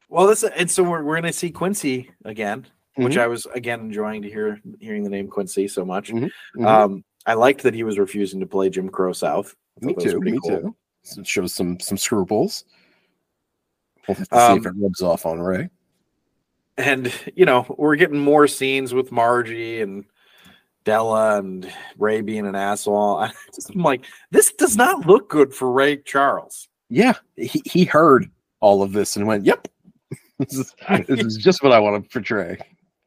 Well, 0.10 0.28
this 0.28 0.44
and 0.44 0.70
so 0.70 0.84
we're, 0.84 1.04
we're 1.04 1.16
gonna 1.16 1.34
see 1.34 1.52
Quincy 1.52 2.10
again, 2.26 2.66
which 2.96 3.14
Mhm. 3.16 3.22
I 3.22 3.28
was 3.28 3.46
again 3.54 3.80
enjoying 3.82 4.22
to 4.24 4.30
hear 4.30 4.60
hearing 4.80 5.04
the 5.04 5.10
name 5.10 5.28
Quincy 5.28 5.68
so 5.68 5.86
much. 5.86 6.12
Mhm. 6.12 6.30
Mhm. 6.58 6.66
Um, 6.66 7.04
I 7.26 7.34
liked 7.36 7.62
that 7.64 7.74
he 7.74 7.84
was 7.84 8.00
refusing 8.00 8.40
to 8.40 8.46
play 8.48 8.70
Jim 8.70 8.90
Crow 8.90 9.14
South. 9.14 9.56
Me 9.82 9.94
thought 9.94 10.04
that 10.04 10.06
was 10.06 10.14
too. 10.14 10.20
Me 10.22 10.40
cool. 10.42 10.62
too. 10.62 10.76
So 11.04 11.22
it 11.22 11.28
shows 11.28 11.54
some 11.54 11.80
some 11.80 11.98
scruples. 11.98 12.66
We'll 14.08 14.16
have 14.16 14.30
to 14.30 14.36
see 14.36 14.42
if 14.58 14.66
Um, 14.66 14.78
it 14.80 14.82
rubs 14.84 15.02
off 15.02 15.26
on 15.26 15.40
Ray. 15.40 15.70
And 16.78 17.14
you 17.36 17.46
know, 17.46 17.66
we're 17.78 17.96
getting 17.98 18.20
more 18.20 18.48
scenes 18.48 18.94
with 18.94 19.12
Margie 19.12 19.82
and 19.82 20.06
Della 20.90 21.38
and 21.38 21.72
Ray 22.00 22.22
being 22.22 22.48
an 22.48 22.56
asshole. 22.56 23.18
I 23.20 23.32
just, 23.54 23.70
I'm 23.70 23.84
like, 23.84 24.06
this 24.32 24.52
does 24.54 24.76
not 24.76 25.06
look 25.06 25.30
good 25.30 25.54
for 25.54 25.72
Ray 25.72 25.98
Charles. 25.98 26.68
Yeah, 26.90 27.14
he, 27.36 27.62
he 27.64 27.86
heard 27.86 28.32
all 28.60 28.82
of 28.82 28.92
this 28.92 29.16
and 29.16 29.28
went, 29.28 29.46
"Yep, 29.46 29.68
this 30.40 30.56
is 30.56 30.76
this 31.08 31.20
is 31.20 31.38
just 31.38 31.62
what 31.62 31.72
I 31.72 31.80
want 31.80 32.04
to 32.04 32.10
portray," 32.10 32.58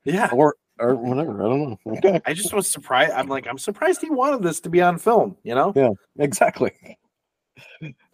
Yeah, 0.05 0.31
or 0.33 0.55
or 0.79 0.95
whatever. 0.95 1.45
I 1.45 1.49
don't 1.49 1.71
know. 1.71 1.79
Okay, 1.97 2.21
I 2.25 2.35
just 2.35 2.55
was 2.55 2.69
surprised. 2.69 3.11
I'm 3.15 3.27
like, 3.27 3.49
I'm 3.49 3.59
surprised 3.59 4.01
he 4.01 4.11
wanted 4.11 4.45
this 4.45 4.61
to 4.61 4.71
be 4.71 4.81
on 4.81 4.97
film. 4.99 5.37
You 5.43 5.57
know. 5.57 5.73
yeah, 5.75 5.91
exactly. 6.21 6.71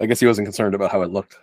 I 0.01 0.07
guess 0.07 0.19
he 0.19 0.27
wasn't 0.27 0.47
concerned 0.47 0.74
about 0.74 0.90
how 0.90 1.03
it 1.03 1.11
looked. 1.11 1.36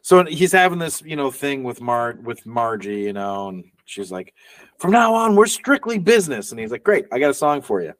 So 0.00 0.24
he's 0.24 0.52
having 0.52 0.78
this, 0.78 1.02
you 1.02 1.16
know, 1.16 1.30
thing 1.30 1.64
with 1.64 1.82
Mar 1.82 2.18
with 2.22 2.46
Margie, 2.46 3.02
you 3.02 3.12
know, 3.12 3.50
and 3.50 3.64
she's 3.90 4.10
like, 4.12 4.32
"From 4.78 4.90
now 4.92 5.14
on, 5.14 5.34
we're 5.36 5.46
strictly 5.46 5.98
business." 5.98 6.50
And 6.52 6.60
he's 6.60 6.70
like, 6.70 6.84
"Great, 6.84 7.06
I 7.12 7.18
got 7.18 7.30
a 7.30 7.34
song 7.34 7.60
for 7.62 7.82
you." 7.82 7.92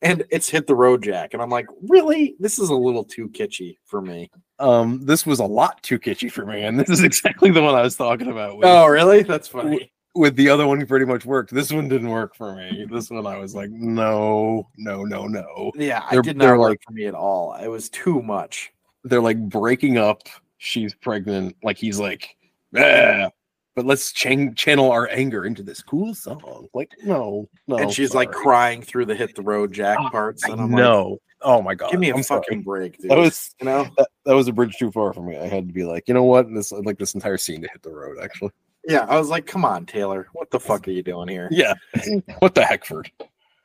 And 0.00 0.24
it's 0.30 0.48
hit 0.48 0.66
the 0.66 0.74
road, 0.74 1.02
Jack. 1.04 1.32
And 1.32 1.40
I'm 1.42 1.50
like, 1.50 1.66
"Really? 1.88 2.34
This 2.40 2.58
is 2.58 2.70
a 2.70 2.74
little 2.74 3.04
too 3.04 3.28
kitschy 3.28 3.76
for 3.84 4.00
me." 4.02 4.30
Um, 4.58 5.04
this 5.04 5.24
was 5.24 5.38
a 5.38 5.44
lot 5.44 5.80
too 5.82 5.98
kitschy 5.98 6.30
for 6.30 6.44
me, 6.44 6.62
and 6.64 6.78
this 6.78 6.88
is 6.90 7.02
exactly 7.04 7.50
the 7.50 7.62
one 7.62 7.74
I 7.74 7.82
was 7.82 7.96
talking 7.96 8.28
about. 8.28 8.56
With, 8.56 8.66
Oh, 8.66 8.86
really? 8.86 9.22
That's 9.22 9.46
funny. 9.48 9.92
with 10.16 10.34
the 10.36 10.48
other 10.48 10.66
one, 10.66 10.84
pretty 10.86 11.06
much 11.06 11.24
worked. 11.24 11.52
This 11.54 11.72
one 11.72 11.88
didn't 11.88 12.08
work 12.10 12.34
for 12.36 12.54
me. 12.56 12.84
This 12.90 13.10
one, 13.10 13.26
I 13.26 13.38
was 13.38 13.54
like, 13.54 13.70
no, 13.70 14.68
no, 14.76 15.04
no, 15.04 15.26
no. 15.26 15.72
Yeah, 15.76 16.04
They're- 16.10 16.20
it 16.20 16.24
did 16.24 16.36
not 16.36 16.58
work 16.58 16.70
like- 16.70 16.82
for 16.86 16.92
me 16.92 17.06
at 17.06 17.14
all. 17.14 17.54
It 17.54 17.68
was 17.68 17.88
too 17.88 18.22
much. 18.22 18.72
They're 19.04 19.22
like 19.22 19.38
breaking 19.48 19.98
up. 19.98 20.22
She's 20.58 20.94
pregnant. 20.94 21.56
Like 21.62 21.76
he's 21.78 21.98
like, 21.98 22.36
"Ah," 22.76 23.30
but 23.74 23.86
let's 23.86 24.12
chan- 24.12 24.54
channel 24.54 24.90
our 24.90 25.08
anger 25.08 25.44
into 25.46 25.62
this 25.62 25.82
cool 25.82 26.14
song. 26.14 26.68
Like, 26.74 26.92
no, 27.04 27.48
no. 27.66 27.76
and 27.78 27.92
she's 27.92 28.14
like 28.14 28.30
crying 28.32 28.82
through 28.82 29.06
the 29.06 29.14
hit 29.14 29.34
the 29.34 29.42
road 29.42 29.72
Jack 29.72 29.98
Oh, 30.00 30.10
parts. 30.10 30.44
And 30.44 30.54
I'm 30.60 30.70
like, 30.72 30.78
know. 30.82 31.18
oh 31.42 31.62
my 31.62 31.74
god. 31.74 31.90
give 31.90 32.00
me 32.00 32.10
a 32.10 32.14
I'm 32.16 32.22
fucking 32.22 32.62
sorry. 32.62 32.62
break, 32.62 32.98
dude. 32.98 33.10
That 33.10 33.18
was 33.18 33.54
you 33.60 33.66
know? 33.66 33.88
that, 33.96 34.08
that 34.26 34.34
was 34.34 34.48
a 34.48 34.52
bridge 34.52 34.76
too 34.78 34.90
far 34.90 35.12
for 35.12 35.22
me. 35.22 35.36
I 35.38 35.46
had 35.48 35.68
to 35.68 35.72
be 35.72 35.84
like, 35.84 36.08
you 36.08 36.14
know 36.14 36.24
what? 36.24 36.52
This 36.52 36.72
I'd 36.72 36.86
like 36.86 36.98
this 36.98 37.14
entire 37.14 37.38
scene 37.38 37.62
to 37.62 37.68
hit 37.68 37.82
the 37.82 37.90
road. 37.90 38.18
Actually, 38.22 38.50
Yeah, 38.88 39.06
I 39.08 39.18
was 39.18 39.28
like, 39.30 39.46
come 39.46 39.64
on, 39.64 39.86
Taylor. 39.86 40.28
What 40.32 40.50
the 40.50 40.60
fuck 40.60 40.86
are 40.88 40.90
you 40.92 41.02
doing 41.02 41.28
here? 41.28 41.48
yeah. 41.50 41.74
what 42.40 42.54
the 42.54 42.64
Heckford? 42.64 43.10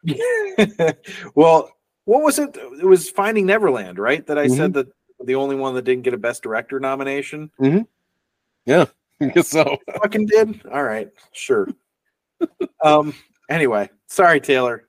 well, 1.36 1.72
what 2.06 2.24
was 2.24 2.40
it? 2.40 2.56
It 2.56 2.86
was 2.86 3.10
Finding 3.10 3.46
Neverland, 3.46 4.00
right? 4.00 4.26
That 4.28 4.38
I 4.38 4.46
Mm-hmm. 4.48 4.56
said 4.56 4.74
that 4.74 4.88
the 5.24 5.36
only 5.36 5.56
one 5.56 5.76
that 5.76 5.84
didn't 5.84 6.04
get 6.04 6.14
a 6.14 6.18
Best 6.18 6.44
Director 6.44 6.80
nomination. 6.80 7.52
I 9.22 9.26
guess 9.28 9.48
so. 9.50 9.78
Fucking 10.02 10.26
did. 10.28 10.62
All 10.72 10.84
right, 10.84 11.10
sure. 11.32 11.68
um. 12.84 13.14
Anyway, 13.50 13.90
sorry, 14.08 14.40
Taylor. 14.42 14.88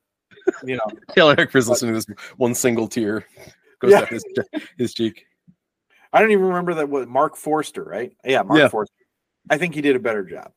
You 0.65 0.77
know, 0.77 0.87
Taylor 1.15 1.37
Hackford's 1.37 1.69
listening 1.69 1.95
to 1.95 2.01
this 2.07 2.17
one 2.37 2.55
single 2.55 2.89
tear 2.89 3.25
goes 3.81 3.93
Yeah. 3.93 4.01
down 4.01 4.09
his, 4.09 4.25
his 4.77 4.95
cheek. 4.95 5.27
I 6.13 6.21
don't 6.21 6.31
even 6.31 6.47
remember 6.47 6.75
that. 6.75 6.89
What 6.89 7.07
Marc 7.09 7.37
Forster, 7.37 7.85
right? 7.85 8.13
Yeah, 8.25 8.43
Marc 8.43 8.59
Yeah. 8.59 8.69
Forster. 8.69 8.95
I 9.51 9.59
think 9.59 9.75
he 9.75 9.81
did 9.81 9.95
a 9.95 10.01
better 10.01 10.25
job. 10.25 10.53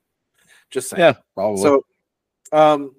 Just 0.71 0.89
saying. 0.89 0.99
Yeah, 1.01 1.13
probably. 1.35 1.61
So, 1.61 1.85
um, 2.53 2.95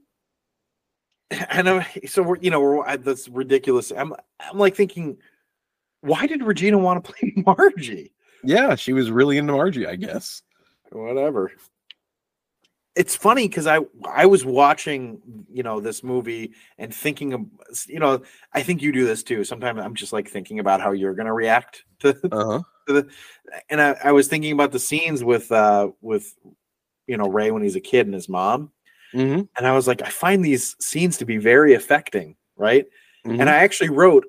and 1.30 1.46
I 1.50 1.62
know. 1.62 1.84
So 2.06 2.22
we're, 2.22 2.36
you 2.38 2.50
know, 2.50 2.60
we're 2.60 2.96
that's 2.98 3.28
ridiculous. 3.28 3.90
I'm, 3.90 4.12
I'm 4.38 4.58
like 4.58 4.76
thinking, 4.76 5.16
why 6.02 6.26
did 6.26 6.42
Regina 6.42 6.78
want 6.78 7.02
to 7.04 7.12
play 7.12 7.32
Margie? 7.46 8.12
yeah, 8.44 8.74
she 8.74 8.92
was 8.92 9.10
really 9.10 9.38
into 9.38 9.52
Margie, 9.54 9.86
I 9.86 9.96
guess. 9.96 10.42
Whatever. 10.92 11.52
It's 12.94 13.16
funny 13.16 13.48
because 13.48 13.66
I 13.66 13.78
I 14.06 14.26
was 14.26 14.44
watching 14.44 15.22
you 15.50 15.62
know 15.62 15.80
this 15.80 16.02
movie 16.04 16.52
and 16.76 16.94
thinking 16.94 17.32
of 17.32 17.46
you 17.88 17.98
know 17.98 18.20
I 18.52 18.62
think 18.62 18.82
you 18.82 18.92
do 18.92 19.06
this 19.06 19.22
too. 19.22 19.44
Sometimes 19.44 19.80
I'm 19.80 19.94
just 19.94 20.12
like 20.12 20.28
thinking 20.28 20.58
about 20.58 20.82
how 20.82 20.92
you're 20.92 21.14
gonna 21.14 21.32
react 21.32 21.84
to 22.00 22.10
Uh 22.30 22.44
huh. 22.44 22.62
the 22.86 23.08
and 23.70 23.80
I, 23.80 23.96
I 24.04 24.12
was 24.12 24.28
thinking 24.28 24.52
about 24.52 24.72
the 24.72 24.78
scenes 24.78 25.24
with 25.24 25.50
uh 25.50 25.90
with 26.02 26.34
you 27.06 27.16
know 27.16 27.28
Ray 27.28 27.50
when 27.50 27.62
he's 27.62 27.76
a 27.76 27.80
kid 27.80 28.06
and 28.06 28.14
his 28.14 28.28
mom 28.28 28.70
Mm-hmm. 29.14 29.42
and 29.58 29.66
I 29.66 29.72
was 29.72 29.86
like, 29.86 30.00
I 30.00 30.08
find 30.08 30.42
these 30.42 30.74
scenes 30.80 31.18
to 31.18 31.26
be 31.26 31.36
very 31.36 31.74
affecting, 31.74 32.34
right? 32.56 32.86
Mm-hmm. 33.26 33.42
And 33.42 33.50
I 33.50 33.56
actually 33.56 33.90
wrote, 33.90 34.24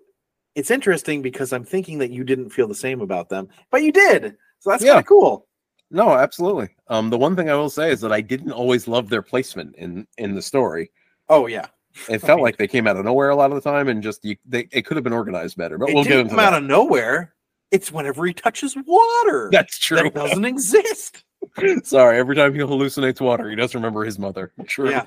it's 0.55 0.71
interesting 0.71 1.21
because 1.21 1.53
I'm 1.53 1.63
thinking 1.63 1.99
that 1.99 2.11
you 2.11 2.25
didn't 2.25 2.49
feel 2.49 2.67
the 2.67 2.75
same 2.75 2.99
about 2.99 3.29
them, 3.29 3.47
but 3.71 3.81
you 3.81 3.93
did. 3.93 4.35
So 4.59 4.71
that's 4.71 4.83
Yeah. 4.83 4.95
kind 4.95 4.99
of 4.99 5.07
cool. 5.07 5.47
No, 5.93 6.15
absolutely. 6.15 6.69
Um, 6.87 7.11
the 7.11 7.17
one 7.19 7.35
thing 7.35 7.51
I 7.51 7.55
will 7.55 7.69
say 7.69 7.91
is 7.91 8.01
that 8.01 8.11
I 8.11 8.19
didn't 8.19 8.51
always 8.51 8.87
love 8.87 9.09
their 9.09 9.21
placement 9.21 9.75
in 9.75 10.07
in 10.17 10.33
the 10.33 10.41
story. 10.41 10.91
Oh 11.29 11.45
yeah, 11.45 11.67
It 12.09 12.19
felt 12.19 12.41
like 12.41 12.57
they 12.57 12.67
came 12.67 12.87
out 12.87 12.97
of 12.97 13.05
nowhere 13.05 13.29
a 13.29 13.35
lot 13.35 13.51
of 13.51 13.63
the 13.63 13.69
time, 13.69 13.87
and 13.87 14.01
just 14.01 14.25
you, 14.25 14.35
they 14.45 14.67
it 14.71 14.87
could 14.87 14.97
have 14.97 15.03
been 15.03 15.13
organized 15.13 15.55
better. 15.55 15.77
But 15.77 15.89
it 15.89 15.95
we'll 15.95 16.03
get 16.03 16.19
into 16.19 16.31
come 16.31 16.39
out 16.39 16.55
of 16.55 16.63
nowhere. 16.63 17.35
It's 17.69 17.91
whenever 17.91 18.25
he 18.25 18.33
touches 18.33 18.75
water. 18.75 19.49
That's 19.51 19.77
true. 19.77 19.97
That 19.97 20.13
doesn't 20.15 20.45
exist. 20.45 21.23
Sorry, 21.83 22.17
every 22.17 22.35
time 22.35 22.53
he 22.53 22.59
hallucinates 22.59 23.21
water, 23.21 23.49
he 23.49 23.55
doesn't 23.55 23.77
remember 23.77 24.03
his 24.03 24.17
mother. 24.17 24.51
True. 24.67 24.89
Yeah. 24.89 25.05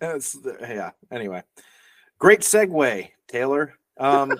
That's 0.00 0.38
yeah. 0.60 0.90
Anyway, 1.10 1.42
great 2.18 2.40
segue, 2.40 3.08
Taylor. 3.26 3.74
Um, 3.98 4.38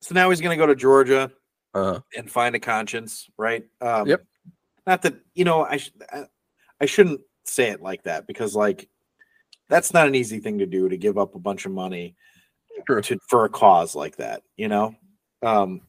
so 0.00 0.14
now 0.14 0.30
he's 0.30 0.40
going 0.40 0.56
to 0.56 0.60
go 0.62 0.66
to 0.66 0.74
Georgia. 0.74 1.30
Uh, 1.74 2.00
and 2.16 2.30
find 2.30 2.54
a 2.54 2.60
conscience, 2.60 3.28
right? 3.36 3.64
Um, 3.80 4.06
Yep. 4.08 4.24
Not 4.86 5.02
that 5.02 5.16
you 5.34 5.44
know, 5.44 5.64
I 5.64 5.76
sh- 5.76 5.92
I- 6.80 6.86
shouldn't 6.86 7.20
say 7.44 7.70
it 7.70 7.82
like 7.82 8.02
that 8.04 8.26
because 8.26 8.54
like 8.54 8.88
that's 9.68 9.92
not 9.92 10.06
an 10.08 10.14
easy 10.14 10.38
thing 10.40 10.58
to 10.60 10.66
do 10.66 10.88
to 10.88 10.96
give 10.96 11.18
up 11.18 11.34
a 11.34 11.38
bunch 11.38 11.66
of 11.66 11.72
money 11.72 12.16
True. 12.86 13.02
to 13.02 13.18
for 13.28 13.44
a 13.44 13.48
cause 13.50 13.94
like 13.94 14.16
that. 14.16 14.42
You 14.56 14.68
know, 14.68 14.94
um, 15.42 15.82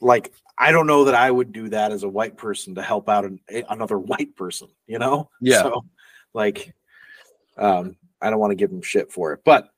like 0.00 0.32
I 0.58 0.72
don't 0.72 0.86
know 0.86 1.04
that 1.04 1.14
I 1.14 1.30
would 1.30 1.52
do 1.52 1.68
that 1.68 1.92
as 1.92 2.02
a 2.04 2.08
white 2.08 2.38
person 2.38 2.74
to 2.76 2.82
help 2.82 3.08
out 3.10 3.26
an, 3.26 3.38
another 3.68 3.98
white 3.98 4.34
person. 4.34 4.68
You 4.86 4.98
know, 4.98 5.28
Yeah. 5.42 5.62
So, 5.62 5.84
like, 6.32 6.74
um, 7.58 7.96
I 8.22 8.30
don't 8.30 8.40
want 8.40 8.52
to 8.52 8.56
give 8.56 8.70
him 8.70 8.80
shit 8.82 9.12
for 9.12 9.34
it, 9.34 9.40
but 9.44 9.68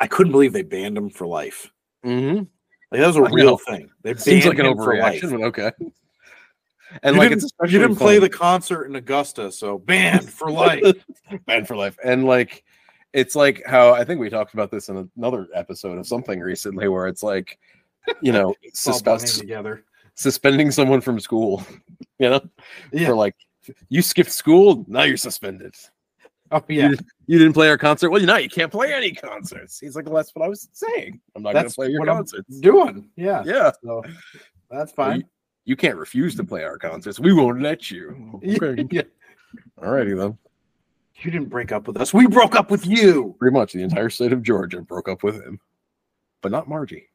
I 0.00 0.08
couldn't 0.08 0.32
believe 0.32 0.52
they 0.52 0.62
banned 0.62 0.96
him 0.98 1.10
for 1.10 1.26
life. 1.28 1.70
mhm. 2.04 2.48
Like 2.90 3.00
that 3.00 3.06
was 3.06 3.16
a 3.16 3.20
I 3.20 3.28
know. 3.28 3.34
real 3.34 3.56
thing. 3.58 3.90
They 4.02 4.14
Seems 4.14 4.46
like 4.46 4.58
an 4.58 4.66
him 4.66 4.76
for 4.76 4.96
life. 4.98 5.20
overreaction, 5.22 5.30
but 5.32 5.42
okay. 5.42 5.70
And 7.04 7.14
you 7.14 7.22
like 7.22 7.30
it's 7.30 7.44
especially 7.44 7.74
you 7.74 7.78
didn't 7.78 7.96
play 7.98 8.16
fun. 8.16 8.22
the 8.22 8.28
concert 8.28 8.86
in 8.86 8.96
Augusta, 8.96 9.52
so 9.52 9.78
banned 9.78 10.28
for 10.28 10.50
life. 10.64 10.82
banned 11.46 11.68
for 11.68 11.76
life. 11.76 11.96
And 12.04 12.24
like 12.24 12.64
it's 13.12 13.36
like 13.36 13.62
how 13.64 13.92
I 13.94 14.02
think 14.04 14.18
we 14.20 14.28
talked 14.28 14.54
about 14.54 14.72
this 14.72 14.88
in 14.88 15.08
another 15.16 15.46
episode 15.54 15.98
of 15.98 16.06
something 16.08 16.40
recently 16.40 16.88
where 16.88 17.06
it's 17.06 17.22
like, 17.22 17.60
you 18.20 18.32
know, 18.32 18.56
It's 18.62 18.84
all 18.88 19.00
blending 19.02 19.26
suspend, 19.28 19.40
together. 19.48 19.84
suspending 20.16 20.70
someone 20.72 21.00
from 21.00 21.20
school, 21.20 21.64
you 22.18 22.28
know, 22.28 22.40
Yeah. 22.92 23.06
for 23.06 23.14
like 23.14 23.36
you 23.88 24.02
skipped 24.02 24.32
school, 24.32 24.84
now 24.88 25.04
you're 25.04 25.16
suspended. 25.16 25.76
Oh 26.52 26.62
yeah. 26.68 26.90
You, 26.90 26.96
you 27.26 27.38
didn't 27.38 27.52
play 27.54 27.68
our 27.68 27.78
concert. 27.78 28.10
Well, 28.10 28.20
now 28.22 28.36
you 28.38 28.48
can't 28.48 28.72
play 28.72 28.92
any 28.92 29.12
concerts. 29.12 29.78
He's 29.78 29.94
like, 29.94 30.06
well, 30.06 30.16
that's 30.16 30.34
what 30.34 30.44
I 30.44 30.48
was 30.48 30.68
saying. 30.72 31.20
I'm 31.36 31.42
not 31.42 31.52
going 31.54 31.68
to 31.68 31.74
play 31.74 31.88
your 31.88 32.00
what 32.00 32.08
I'm. 32.08 32.24
Doing. 32.60 33.08
Yeah. 33.16 33.42
Yeah, 33.46 33.70
So 33.84 34.02
that's 34.70 34.92
Well, 34.96 35.10
fine. 35.10 35.24
you 35.64 35.76
can't 35.76 35.96
refuse 35.96 36.34
to 36.36 36.44
play 36.44 36.64
our 36.64 36.76
concerts. 36.78 37.20
We 37.20 37.32
won't 37.32 37.62
let 37.62 37.90
you. 37.90 38.40
Okay. 38.62 38.86
Yeah. 38.90 39.02
Alrighty 39.78 40.16
then. 40.18 40.36
You 41.22 41.30
didn't 41.30 41.50
break 41.50 41.70
up 41.70 41.86
with 41.86 41.96
us. 41.98 42.14
We 42.14 42.26
broke 42.26 42.56
up 42.56 42.70
with 42.70 42.86
you. 42.86 43.36
Pretty 43.38 43.52
much 43.54 43.72
the 43.72 43.82
entire 43.82 44.08
state 44.10 44.32
of 44.32 44.42
Georgia 44.42 44.80
broke 44.80 45.08
up 45.08 45.22
with 45.22 45.36
him, 45.36 45.60
but 46.40 46.50
not 46.50 46.68
Margie. 46.68 47.08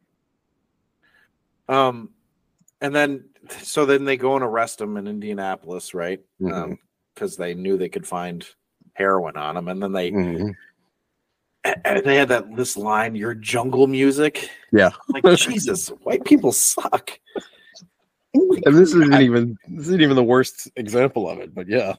Um 1.68 2.10
and 2.82 2.94
then 2.95 3.26
so 3.62 3.86
then 3.86 4.06
they 4.06 4.18
go 4.18 4.36
and 4.36 4.44
arrest 4.44 4.80
him 4.80 4.98
in 4.98 5.07
Indianapolis, 5.07 5.94
right? 5.94 6.20
Um 6.44 6.48
Mhm. 6.52 6.78
because 7.14 7.36
they 7.38 7.53
knew 7.53 7.78
they 7.78 7.90
could 7.90 8.06
find 8.07 8.45
heroin 8.95 9.38
on 9.38 9.55
them, 9.55 9.67
And 9.67 9.81
then 9.84 9.91
they 9.91 10.11
Mhm. 10.11 10.55
and 11.84 12.03
they 12.03 12.15
had 12.15 12.30
that 12.30 12.55
this 12.55 12.77
line, 12.77 13.15
your 13.15 13.34
jungle 13.34 13.88
music. 13.88 14.49
Yeah. 14.72 14.91
Like 15.09 15.23
Jesus, 15.38 15.89
white 15.89 16.23
people 16.26 16.51
suck. 16.51 17.19
And 18.34 18.76
this 18.76 18.93
isn't 18.93 19.13
even 19.22 19.57
this 19.67 19.88
isn't 19.88 20.01
even 20.01 20.15
the 20.15 20.23
worst 20.23 20.69
example 20.76 21.30
of 21.30 21.39
it, 21.39 21.53
but 21.53 21.67
yeah. 21.67 21.95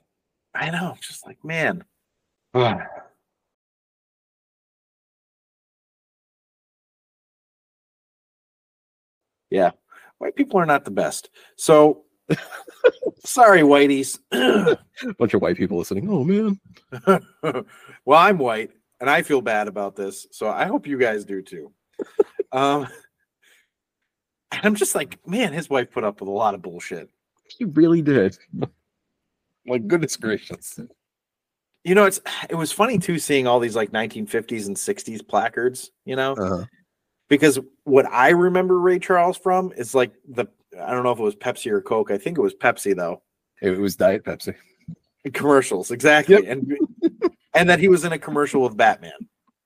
I 0.54 0.70
know, 0.70 0.96
just 1.00 1.26
like 1.26 1.42
man. 1.44 1.84
yeah, 9.50 9.70
white 10.18 10.34
people 10.36 10.58
are 10.60 10.66
not 10.66 10.84
the 10.84 10.90
best. 10.90 11.30
So 11.56 12.04
sorry, 13.24 13.60
whiteys. 13.62 14.18
bunch 15.18 15.34
of 15.34 15.42
white 15.42 15.56
people 15.56 15.78
listening. 15.78 16.08
Oh 16.10 16.24
man. 16.24 16.58
well, 18.04 18.18
I'm 18.18 18.38
white 18.38 18.70
and 19.00 19.10
I 19.10 19.22
feel 19.22 19.40
bad 19.40 19.68
about 19.68 19.96
this, 19.96 20.26
so 20.32 20.48
I 20.48 20.64
hope 20.64 20.86
you 20.86 20.98
guys 20.98 21.24
do 21.24 21.42
too. 21.42 21.72
um, 22.52 22.86
and 24.52 24.60
I'm 24.64 24.74
just 24.74 24.94
like, 24.94 25.18
man, 25.26 25.52
his 25.52 25.68
wife 25.68 25.90
put 25.90 26.04
up 26.04 26.20
with 26.20 26.28
a 26.28 26.32
lot 26.32 26.54
of 26.54 26.62
bullshit. 26.62 27.10
He 27.58 27.64
really 27.64 28.02
did. 28.02 28.36
like 29.66 29.86
goodness 29.86 30.16
gracious. 30.16 30.78
You 31.84 31.94
know, 31.94 32.04
it's 32.04 32.20
it 32.50 32.54
was 32.56 32.72
funny 32.72 32.98
too 32.98 33.18
seeing 33.18 33.46
all 33.46 33.60
these 33.60 33.76
like 33.76 33.92
1950s 33.92 34.66
and 34.66 34.76
60s 34.76 35.26
placards. 35.26 35.90
You 36.04 36.16
know, 36.16 36.32
Uh-huh. 36.34 36.64
because 37.28 37.58
what 37.84 38.06
I 38.06 38.30
remember 38.30 38.80
Ray 38.80 38.98
Charles 38.98 39.36
from 39.38 39.72
is 39.76 39.94
like 39.94 40.12
the 40.28 40.46
I 40.80 40.90
don't 40.92 41.02
know 41.04 41.10
if 41.12 41.18
it 41.18 41.22
was 41.22 41.36
Pepsi 41.36 41.70
or 41.70 41.80
Coke. 41.80 42.10
I 42.10 42.18
think 42.18 42.38
it 42.38 42.42
was 42.42 42.54
Pepsi 42.54 42.94
though. 42.96 43.22
It 43.62 43.78
was 43.78 43.96
Diet 43.96 44.24
Pepsi. 44.24 44.54
Commercials, 45.32 45.90
exactly, 45.90 46.46
and 46.46 46.76
and 47.54 47.68
that 47.68 47.78
he 47.80 47.88
was 47.88 48.04
in 48.04 48.12
a 48.12 48.18
commercial 48.18 48.62
with 48.62 48.76
Batman. 48.76 49.12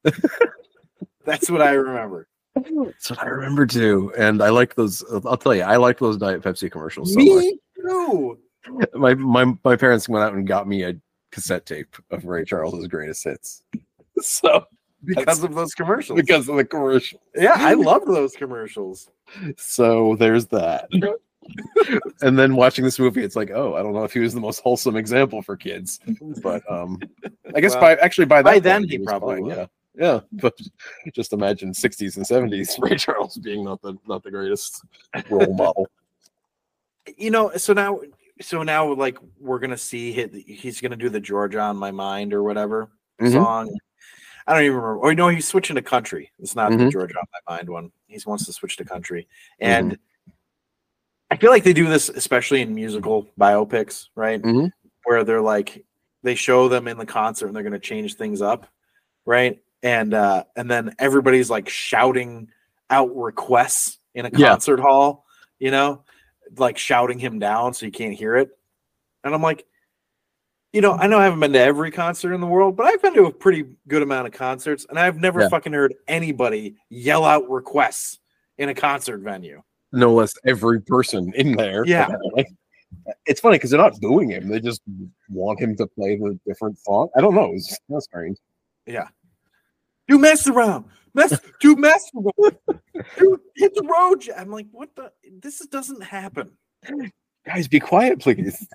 That's 1.24 1.51
what 1.51 1.61
I 1.62 1.73
remember. 1.73 2.28
That's 2.55 3.11
what 3.11 3.20
I 3.23 3.27
remember 3.27 3.66
too. 3.66 4.12
And 4.16 4.43
I 4.43 4.49
like 4.49 4.74
those 4.74 5.05
I'll 5.24 5.37
tell 5.37 5.55
you, 5.55 5.62
I 5.62 5.77
like 5.77 5.99
those 5.99 6.16
Diet 6.16 6.43
Pepsi 6.43 6.70
commercials 6.70 7.12
so 7.12 7.19
much. 7.19 7.27
Me 7.27 7.59
too. 7.77 8.39
My 8.95 9.15
my 9.15 9.55
my 9.65 9.77
parents 9.77 10.09
went 10.09 10.24
out 10.24 10.35
and 10.35 10.47
got 10.47 10.66
me 10.69 10.85
a 10.85 10.95
cassette 11.31 11.66
tape 11.66 11.95
of 12.11 12.24
Ray 12.24 12.45
Charles's 12.45 12.89
greatest 12.89 13.24
hits. 13.24 13.62
So 14.20 14.66
Because 15.05 15.43
of 15.45 15.55
those 15.55 15.73
commercials. 15.74 16.16
because 16.20 16.49
of 16.49 16.57
the 16.57 16.65
commercials. 16.65 17.20
yeah, 17.37 17.55
I 17.57 17.74
love 17.74 18.05
those 18.07 18.35
commercials. 18.35 19.09
So 19.57 20.16
there's 20.16 20.47
that. 20.48 20.89
and 22.23 22.39
then 22.39 22.55
watching 22.55 22.85
this 22.85 22.98
movie, 22.98 23.23
it's 23.24 23.36
like, 23.36 23.51
oh, 23.51 23.74
I 23.74 23.82
don't 23.82 23.93
know 23.93 24.05
if 24.05 24.12
he 24.12 24.20
was 24.20 24.35
the 24.35 24.40
most 24.40 24.61
wholesome 24.61 24.97
example 24.97 25.43
for 25.43 25.57
kids, 25.57 26.01
but 26.43 26.62
um, 26.70 26.98
I 27.55 27.61
guess 27.61 27.73
Well, 27.73 27.81
by 27.81 27.97
actually 27.97 28.27
by 28.27 28.43
that 28.43 28.51
by 28.51 28.59
then 28.59 28.85
he 28.89 28.98
probably 28.98 29.40
fine, 29.40 29.47
yeah, 29.47 29.66
yeah. 29.94 30.20
But 30.32 30.59
just 31.15 31.32
imagine 31.32 31.73
60s 31.73 32.16
and 32.16 32.27
70s 32.27 32.78
Ray 32.78 32.97
Charles 32.97 33.36
being 33.39 33.65
not 33.65 33.81
the 33.82 33.97
not 34.07 34.23
the 34.23 34.31
greatest 34.31 34.85
role 35.31 35.55
model. 35.55 35.89
You 37.16 37.31
know, 37.31 37.52
so 37.57 37.73
now 37.73 38.01
so 38.40 38.62
now 38.62 38.93
like 38.93 39.19
we're 39.39 39.59
gonna 39.59 39.78
see 39.78 40.12
hit 40.12 40.35
he's 40.35 40.81
gonna 40.81 40.97
do 40.97 41.09
the 41.09 41.20
Georgia 41.20 41.61
on 41.61 41.77
my 41.77 41.90
mind 41.90 42.32
or 42.32 42.43
whatever 42.43 42.90
Mhm. 43.20 43.32
song. 43.32 43.78
I 44.47 44.55
don't 44.55 44.62
even 44.65 44.77
remember. 44.77 45.07
Oh 45.07 45.12
no, 45.12 45.29
he's 45.29 45.47
switching 45.47 45.77
to 45.77 45.83
country. 45.83 46.31
It's 46.39 46.57
not 46.57 46.71
the 46.71 46.77
Mhm. 46.77 46.93
Georgia 46.93 47.19
on 47.19 47.25
my 47.49 47.57
mind 47.57 47.69
one. 47.69 47.93
He 48.07 48.19
wants 48.27 48.47
to 48.47 48.53
switch 48.53 48.77
to 48.79 48.85
country, 48.85 49.29
and 49.61 49.99
I 51.31 51.37
feel 51.37 51.51
like 51.51 51.62
they 51.65 51.73
do 51.73 51.87
this 51.89 52.09
especially 52.09 52.61
in 52.62 52.75
musical 52.75 53.27
biopics, 53.39 54.09
right? 54.17 54.43
Mhm. 54.43 54.73
Where 55.05 55.25
they're 55.25 55.41
like 55.41 55.85
they 56.23 56.35
show 56.35 56.69
them 56.69 56.87
in 56.89 56.99
the 56.99 57.07
concert 57.07 57.47
and 57.47 57.57
they're 57.57 57.62
gonna 57.62 57.79
change 57.79 58.15
things 58.17 58.43
up, 58.43 58.67
right? 59.25 59.59
And 59.83 60.12
uh 60.12 60.45
and 60.57 60.71
then 60.71 60.95
everybody's 60.99 61.49
like 61.51 61.69
shouting 61.69 62.49
out 62.91 63.15
requests 63.17 63.99
in 64.15 64.27
a 64.27 64.31
Yeah. 64.33 64.49
concert 64.51 64.81
hall, 64.81 65.25
you 65.59 65.71
know, 65.71 66.05
like 66.57 66.77
shouting 66.77 67.19
him 67.19 67.39
down 67.39 67.73
so 67.75 67.87
you 67.87 67.93
can't 67.93 68.12
hear 68.15 68.37
it. 68.37 68.51
And 69.23 69.35
I'm 69.35 69.43
like, 69.43 69.67
you 70.73 70.81
know, 70.81 70.93
I 70.93 71.07
know 71.07 71.19
I 71.19 71.25
haven't 71.25 71.41
been 71.41 71.53
to 71.55 71.59
every 71.61 71.91
concert 71.91 72.33
in 72.33 72.41
the 72.41 72.47
world, 72.47 72.77
but 72.77 72.87
I've 72.87 73.03
been 73.03 73.15
to 73.15 73.25
a 73.27 73.33
pretty 73.33 73.65
good 73.89 74.03
amount 74.03 74.27
of 74.29 74.33
concerts, 74.33 74.87
and 74.89 74.99
I've 74.99 75.19
never 75.19 75.41
Yeah. 75.43 75.49
fucking 75.49 75.73
heard 75.73 75.95
anybody 76.09 76.77
yell 76.89 77.25
out 77.25 77.49
requests 77.51 78.19
in 78.59 78.69
a 78.69 78.75
concert 78.75 79.19
venue. 79.21 79.63
no 79.93 80.15
less 80.15 80.33
every 80.47 80.81
person 80.81 81.33
in 81.35 81.53
there. 81.57 81.85
Yeah. 81.85 82.09
It's 83.25 83.41
funny 83.41 83.57
because 83.57 83.71
they're 83.71 83.81
not 83.81 84.01
booing 84.01 84.31
him; 84.31 84.49
they 84.49 84.59
just 84.61 84.83
want 85.29 85.61
him 85.61 85.77
to 85.77 85.87
play 85.87 86.17
the 86.17 86.39
different 86.45 86.77
song. 86.79 87.09
I 87.17 87.21
don't 87.21 87.37
know. 87.37 87.53
It's 87.55 87.79
that's 87.89 88.05
strange. 88.07 88.37
Yeah. 88.85 89.07
Do 90.09 90.19
mess 90.19 90.49
around, 90.49 90.87
mess, 91.15 91.39
do 91.61 91.77
mess 91.77 92.05
around, 92.17 92.57
do 93.17 93.41
hit 93.55 93.75
the 93.77 93.85
road. 93.85 94.29
I'm 94.37 94.51
like, 94.51 94.67
what 94.73 94.95
the? 94.97 95.13
This 95.41 95.65
doesn't 95.69 96.03
happen. 96.03 96.51
Guys, 97.47 97.69
be 97.69 97.79
quiet, 97.79 98.19
please. 98.19 98.67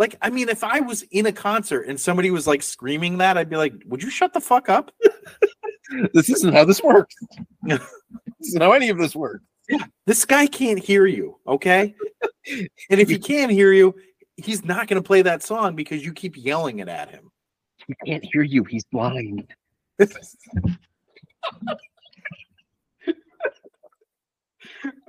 Like, 0.00 0.16
I 0.22 0.30
mean, 0.30 0.48
if 0.48 0.64
I 0.64 0.80
was 0.80 1.02
in 1.10 1.26
a 1.26 1.32
concert 1.32 1.82
and 1.86 2.00
somebody 2.00 2.30
was 2.30 2.46
like 2.46 2.62
screaming 2.62 3.18
that, 3.18 3.36
I'd 3.36 3.50
be 3.50 3.58
like, 3.58 3.74
would 3.84 4.02
you 4.02 4.08
shut 4.08 4.32
the 4.32 4.40
fuck 4.40 4.68
up? 4.68 4.90
This 6.14 6.30
isn't 6.30 6.54
how 6.54 6.64
this 6.64 6.80
works. 6.84 7.16
this 7.64 7.80
isn't 8.42 8.62
how 8.62 8.70
any 8.70 8.90
of 8.90 8.98
this 8.98 9.16
works. 9.16 9.42
This 10.06 10.24
guy 10.24 10.46
can't 10.46 10.78
hear 10.78 11.04
you, 11.04 11.36
okay? 11.48 11.96
and 12.46 13.00
if 13.00 13.08
he 13.08 13.18
can't 13.32 13.50
hear 13.50 13.72
you, 13.72 13.96
he's 14.36 14.64
not 14.64 14.86
going 14.86 15.02
to 15.02 15.06
play 15.06 15.22
that 15.22 15.42
song 15.42 15.74
because 15.74 16.04
you 16.04 16.12
keep 16.12 16.36
yelling 16.36 16.78
it 16.78 16.86
at 16.86 17.10
him. 17.10 17.32
He 17.88 17.94
can't 18.06 18.24
hear 18.32 18.44
you. 18.44 18.62
He's 18.62 18.84
blind. 18.84 19.52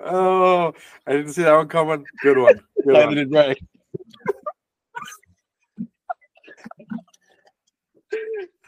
Oh, 0.04 0.74
I 1.06 1.12
didn't 1.12 1.34
see 1.34 1.44
that 1.44 1.56
one 1.56 1.68
coming. 1.68 2.04
Good 2.24 2.40
one. 2.40 2.60
Good 2.84 2.96
I 2.96 3.06
one. 3.06 3.30
right. 3.30 3.58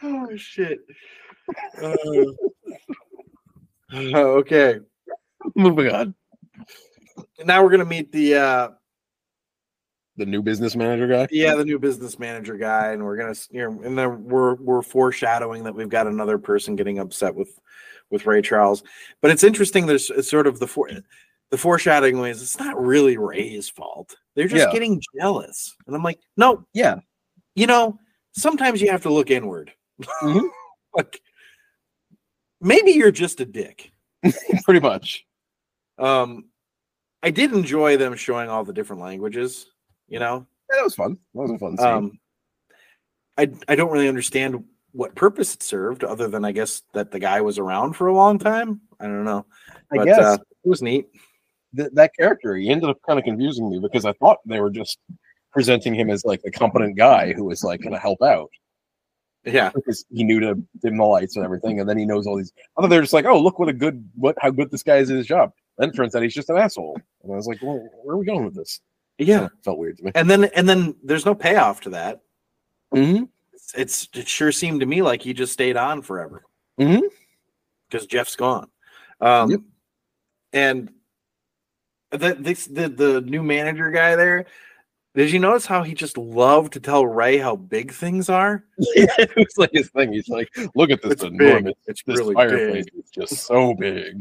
Oh 0.02 0.36
shit. 0.36 0.80
Uh, 1.82 1.95
okay. 3.94 4.80
Moving 5.56 5.90
on. 5.94 6.15
Now 7.45 7.64
we're 7.64 7.70
gonna 7.70 7.86
meet 7.86 8.11
the 8.11 8.36
uh 8.36 8.70
The 10.18 10.26
new 10.26 10.41
business 10.41 10.76
manager 10.76 11.07
guy. 11.07 11.28
yeah 11.32 11.56
the 11.56 11.65
new 11.65 11.80
business 11.80 12.18
manager 12.20 12.57
guy, 12.57 12.91
and 12.91 13.03
we're 13.03 13.18
gonna 13.18 13.32
s- 13.32 13.49
you 13.52 13.61
know, 13.70 13.82
and 13.84 13.98
then 13.98 14.24
we're 14.26 14.56
we're 14.56 14.82
foreshadowing 14.82 15.64
that 15.65 15.76
we've 15.76 15.90
got 15.90 16.07
another 16.07 16.38
person 16.38 16.76
getting 16.76 16.99
upset 16.99 17.36
with 17.36 17.60
with 18.10 18.26
Ray 18.26 18.41
Charles. 18.41 18.84
But 19.22 19.32
it's 19.32 19.44
interesting. 19.44 19.86
There's 19.86 20.10
it's 20.10 20.30
sort 20.30 20.48
of 20.48 20.60
the 20.60 20.68
for 20.68 20.90
the 21.49 21.57
foreshadowing 21.57 22.18
is 22.26 22.41
it's 22.41 22.60
not 22.60 22.82
really 22.82 23.18
Ray's 23.18 23.70
fault. 23.70 24.15
They're 24.36 24.48
just 24.48 24.68
Yeah. 24.68 24.72
getting 24.74 25.02
jealous, 25.20 25.76
and 25.88 25.95
I'm 25.95 26.03
like, 26.03 26.20
no, 26.38 26.65
Yeah. 26.74 26.99
You 27.55 27.67
know, 27.67 27.99
sometimes 28.34 28.81
you 28.81 28.89
have 28.91 29.03
to 29.03 29.13
look 29.13 29.30
inward. 29.31 29.71
Mhm. 30.21 30.49
like 30.95 31.21
maybe 32.61 32.91
you're 32.91 33.11
just 33.11 33.39
a 33.41 33.45
dick. 33.45 33.91
Pretty 34.63 34.80
much. 34.80 35.25
Um, 35.97 36.45
I 37.21 37.30
did 37.31 37.53
enjoy 37.53 37.97
them 37.97 38.15
showing 38.15 38.49
all 38.49 38.63
the 38.63 38.73
different 38.73 39.01
languages. 39.01 39.67
You 40.07 40.19
know, 40.19 40.47
Yeah, 40.69 40.77
that 40.77 40.84
was 40.84 40.95
fun. 40.95 41.17
That 41.34 41.41
was 41.41 41.51
a 41.51 41.57
fun 41.59 41.77
scene. 41.77 41.88
um, 41.88 42.19
I 43.38 43.49
I 43.67 43.75
don't 43.75 43.91
really 43.91 44.07
understand 44.07 44.63
what 44.91 45.15
purpose 45.15 45.55
it 45.55 45.63
served, 45.63 46.03
other 46.03 46.27
than 46.27 46.45
I 46.45 46.51
guess 46.51 46.84
that 46.93 47.09
the 47.11 47.19
guy 47.19 47.41
was 47.41 47.57
around 47.57 47.93
for 47.93 48.07
a 48.07 48.13
long 48.13 48.38
time. 48.38 48.81
I 48.99 49.05
don't 49.05 49.23
know, 49.25 49.45
I 49.91 49.97
but 49.97 50.05
guess 50.05 50.19
uh, 50.19 50.38
it 50.63 50.69
was 50.69 50.81
neat. 50.84 51.07
th- 51.75 51.89
that 51.93 52.11
character, 52.17 52.55
he 52.55 52.69
ended 52.69 52.89
up 52.89 52.97
kind 53.07 53.17
of 53.17 53.25
confusing 53.25 53.69
me 53.71 53.80
because 53.80 54.05
I 54.05 54.13
thought 54.13 54.38
they 54.45 54.59
were 54.59 54.69
just 54.69 54.99
presenting 55.53 55.93
him 55.93 56.09
as 56.09 56.25
like 56.25 56.41
the 56.41 56.51
competent 56.51 56.97
guy 56.97 57.31
who 57.34 57.45
was 57.45 57.63
like 57.63 57.81
going 57.81 57.93
to 57.93 57.99
help 57.99 58.21
out 58.21 58.49
Yeah, 59.45 59.71
because 59.73 60.03
he 60.11 60.23
knew 60.23 60.39
to 60.39 60.55
dim 60.81 60.97
the 60.97 61.03
lights 61.03 61.35
and 61.35 61.45
everything, 61.45 61.80
and 61.80 61.88
then 61.88 61.97
he 61.97 62.05
knows 62.05 62.25
all 62.27 62.38
these. 62.38 62.51
Thought 62.75 62.88
they're 62.89 63.01
just 63.01 63.13
like, 63.13 63.25
oh, 63.25 63.39
look 63.41 63.59
what 63.59 63.69
a 63.69 63.73
good, 63.73 64.07
what 64.15 64.35
how 64.41 64.49
good 64.51 64.71
this 64.71 64.84
guy 64.84 64.97
is 64.97 65.09
at 65.11 65.17
his 65.17 65.27
job. 65.27 65.51
Then 65.77 65.89
it 65.89 65.95
turns 65.95 66.15
out 66.15 66.23
he's 66.23 66.34
just 66.34 66.49
an 66.49 66.57
asshole, 66.57 66.97
and 67.23 67.31
I 67.31 67.35
was 67.35 67.47
like, 67.47 67.61
well, 67.61 67.88
where 68.03 68.15
are 68.15 68.17
we 68.19 68.25
going 68.25 68.45
with 68.45 68.55
this? 68.55 68.80
yeah, 69.19 69.39
Kinda 69.39 69.51
felt 69.63 69.77
weird 69.77 69.97
to 69.97 70.05
me. 70.05 70.11
and 70.15 70.30
then 70.30 70.45
and 70.55 70.67
then 70.67 70.95
there's 71.03 71.25
no 71.25 71.35
payoff 71.35 71.81
to 71.81 71.91
that. 71.91 72.21
Mm-hmm. 72.95 73.25
It's, 73.53 73.73
it's 73.75 74.09
it 74.15 74.27
sure 74.27 74.51
seemed 74.51 74.80
to 74.80 74.85
me 74.85 75.01
like 75.01 75.21
he 75.21 75.34
just 75.34 75.53
stayed 75.53 75.77
on 75.77 76.01
forever. 76.01 76.43
Because 76.77 78.07
Jeff's 78.07 78.35
gone. 78.35 78.69
Um, 79.21 79.51
Yep. 79.51 79.59
and 80.53 80.91
the, 82.11 82.35
this 82.39 82.65
the 82.65 82.89
the 82.89 83.21
new 83.21 83.43
manager 83.43 83.91
guy 83.91 84.15
there. 84.15 84.45
Did 85.15 85.31
you 85.31 85.38
notice 85.38 85.65
how 85.68 85.84
he 85.84 85.94
just 85.94 86.18
loved 86.18 86.73
to 86.73 86.80
tell 86.80 87.06
Ray 87.06 87.38
how 87.38 87.56
big 87.56 87.91
things 87.94 88.30
are? 88.30 88.65
it 88.80 89.35
was 89.35 89.53
like 89.57 89.69
his 89.72 89.90
thing. 89.91 90.11
He's 90.11 90.27
like, 90.27 90.49
look 90.76 90.90
at 90.90 91.03
this 91.03 91.11
It's 91.14 91.22
big. 91.23 91.34
enormous. 91.34 91.73
It's 91.85 92.02
This 92.03 92.18
really 92.18 92.34
fireplace 92.34 92.85
big. 92.85 93.03
is 93.03 93.10
just 93.11 93.45
so 93.45 93.76
big. 93.76 94.15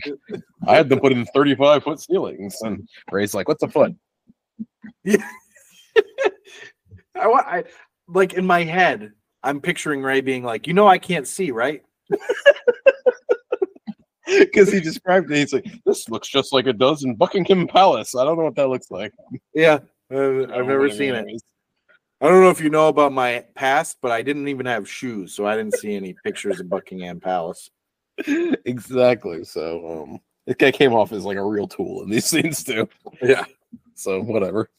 I 0.69 0.77
had 0.77 0.91
them 0.91 1.01
put 1.01 1.13
in 1.13 1.25
35 1.27 1.83
foot 1.85 1.99
ceilings, 2.01 2.57
and 2.61 2.87
Ray's 3.11 3.33
like, 3.33 3.49
"What's 3.49 3.63
a 3.63 3.69
foot?" 3.69 3.95
I, 7.15 7.27
wa- 7.27 7.45
I 7.47 7.65
like 8.09 8.35
in 8.35 8.45
my 8.47 8.63
head, 8.65 9.13
I'm 9.43 9.61
picturing 9.63 10.03
Ray 10.03 10.21
being 10.21 10.45
like, 10.45 10.67
you 10.67 10.75
know, 10.75 10.87
I 10.87 10.99
can't 10.99 11.27
see, 11.27 11.51
right? 11.53 11.83
Because 14.27 14.73
he 14.73 14.81
described 14.81 15.31
it. 15.31 15.37
He's 15.37 15.53
like, 15.53 15.67
"This 15.85 16.09
looks 16.09 16.27
just 16.29 16.55
like 16.55 16.67
it 16.67 16.79
does 16.79 17.05
in 17.05 17.17
Buckingham 17.17 17.67
Palace." 17.67 18.15
I 18.15 18.25
don't 18.25 18.39
know 18.39 18.45
what 18.45 18.55
that 18.55 18.69
looks 18.71 18.91
like. 18.91 19.13
Yeah, 19.55 19.81
uh, 20.13 20.55
I've 20.55 20.67
never 20.67 20.91
seen 20.91 21.15
it. 21.15 21.43
I 22.21 22.29
don't 22.29 22.41
know 22.41 22.51
if 22.51 22.61
you 22.61 22.71
know 22.71 22.87
about 22.89 23.13
my 23.13 23.45
past, 23.57 23.99
but 24.01 24.13
I 24.13 24.23
didn't 24.23 24.47
even 24.47 24.67
have 24.67 24.89
shoes, 24.89 25.35
so 25.35 25.45
I 25.45 25.57
didn't 25.57 25.75
see 25.75 25.97
any 25.97 26.15
pictures 26.25 26.61
of 26.61 26.69
Buckingham 26.69 27.19
Palace. 27.19 27.71
exactly. 28.65 29.43
So, 29.43 30.05
um, 30.47 30.55
guy 30.59 30.71
came 30.71 30.93
off 30.93 31.13
as 31.13 31.25
like 31.25 31.37
a 31.37 31.45
real 31.45 31.67
tool 31.67 32.03
in 32.03 32.11
these 32.11 32.25
scenes 32.31 32.63
too. 32.63 32.89
Yeah. 33.21 33.45
So 33.95 34.21
whatever. 34.23 34.71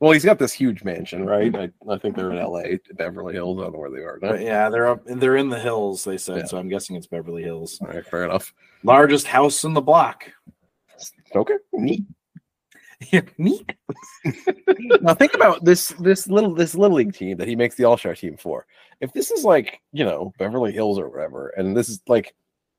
Well, 0.00 0.12
he's 0.12 0.24
got 0.24 0.38
this 0.38 0.52
huge 0.52 0.84
mansion, 0.84 1.24
right? 1.24 1.54
I, 1.54 1.70
I 1.88 1.96
think 1.96 2.16
they're 2.16 2.30
in 2.32 2.38
L.A., 2.38 2.78
Beverly 2.94 3.34
Hills. 3.34 3.58
I 3.58 3.62
don't 3.62 3.72
know 3.72 3.78
where 3.78 3.90
they 3.90 3.98
are 3.98 4.18
now. 4.20 4.30
But 4.30 4.40
yeah, 4.40 4.68
they're 4.68 4.88
up. 4.88 5.02
They're 5.06 5.36
in 5.36 5.48
the 5.48 5.58
hills. 5.58 6.04
They 6.04 6.18
said 6.18 6.38
Yeah. 6.38 6.44
so. 6.44 6.58
I'm 6.58 6.68
guessing 6.68 6.96
it's 6.96 7.06
Beverly 7.06 7.42
Hills. 7.42 7.78
All 7.80 7.88
right, 7.88 8.04
fair 8.06 8.24
enough. 8.24 8.52
Largest 8.82 9.26
house 9.26 9.64
in 9.64 9.74
the 9.74 9.80
block. 9.80 10.30
Okay, 11.34 11.54
neat. 11.72 12.04
Neat. 13.38 13.72
now 15.00 15.14
think 15.14 15.34
about 15.34 15.64
this 15.64 15.88
this 16.00 16.26
little 16.26 16.54
this 16.54 16.74
little 16.74 16.96
league 16.96 17.14
team 17.14 17.36
that 17.38 17.48
he 17.48 17.56
makes 17.56 17.74
the 17.74 17.84
all 17.84 17.96
star 17.96 18.14
team 18.14 18.36
for. 18.36 18.66
If 19.00 19.12
this 19.12 19.30
is 19.30 19.44
like 19.44 19.80
you 19.92 20.04
know 20.04 20.32
Beverly 20.38 20.72
Hills 20.72 20.98
or 20.98 21.08
whatever, 21.08 21.48
and 21.56 21.76
this 21.76 21.88
is 21.88 22.00
like, 22.06 22.34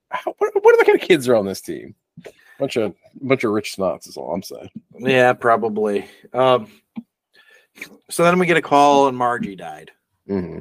how, 0.10 0.34
what, 0.38 0.52
what 0.64 0.76
are 0.76 0.78
the 0.78 0.86
kind 0.86 1.02
of 1.02 1.08
kids 1.08 1.28
are 1.28 1.36
on 1.36 1.46
this 1.46 1.62
team? 1.62 1.96
Bunch 2.60 2.78
of 2.78 2.94
bunch 3.22 3.44
of 3.44 3.52
rich 3.52 3.76
snots 3.76 4.08
is 4.08 4.18
all 4.18 4.34
I'm 4.34 4.44
saying. 4.44 4.70
Yeah, 5.00 5.34
probably. 5.34 6.06
Um, 6.34 6.68
so 8.10 8.24
then 8.24 8.40
we 8.40 8.46
get 8.46 8.58
a 8.58 8.62
call, 8.62 9.08
and 9.08 9.18
Margie 9.18 9.56
died, 9.56 9.92
Mm-hmm. 10.30 10.60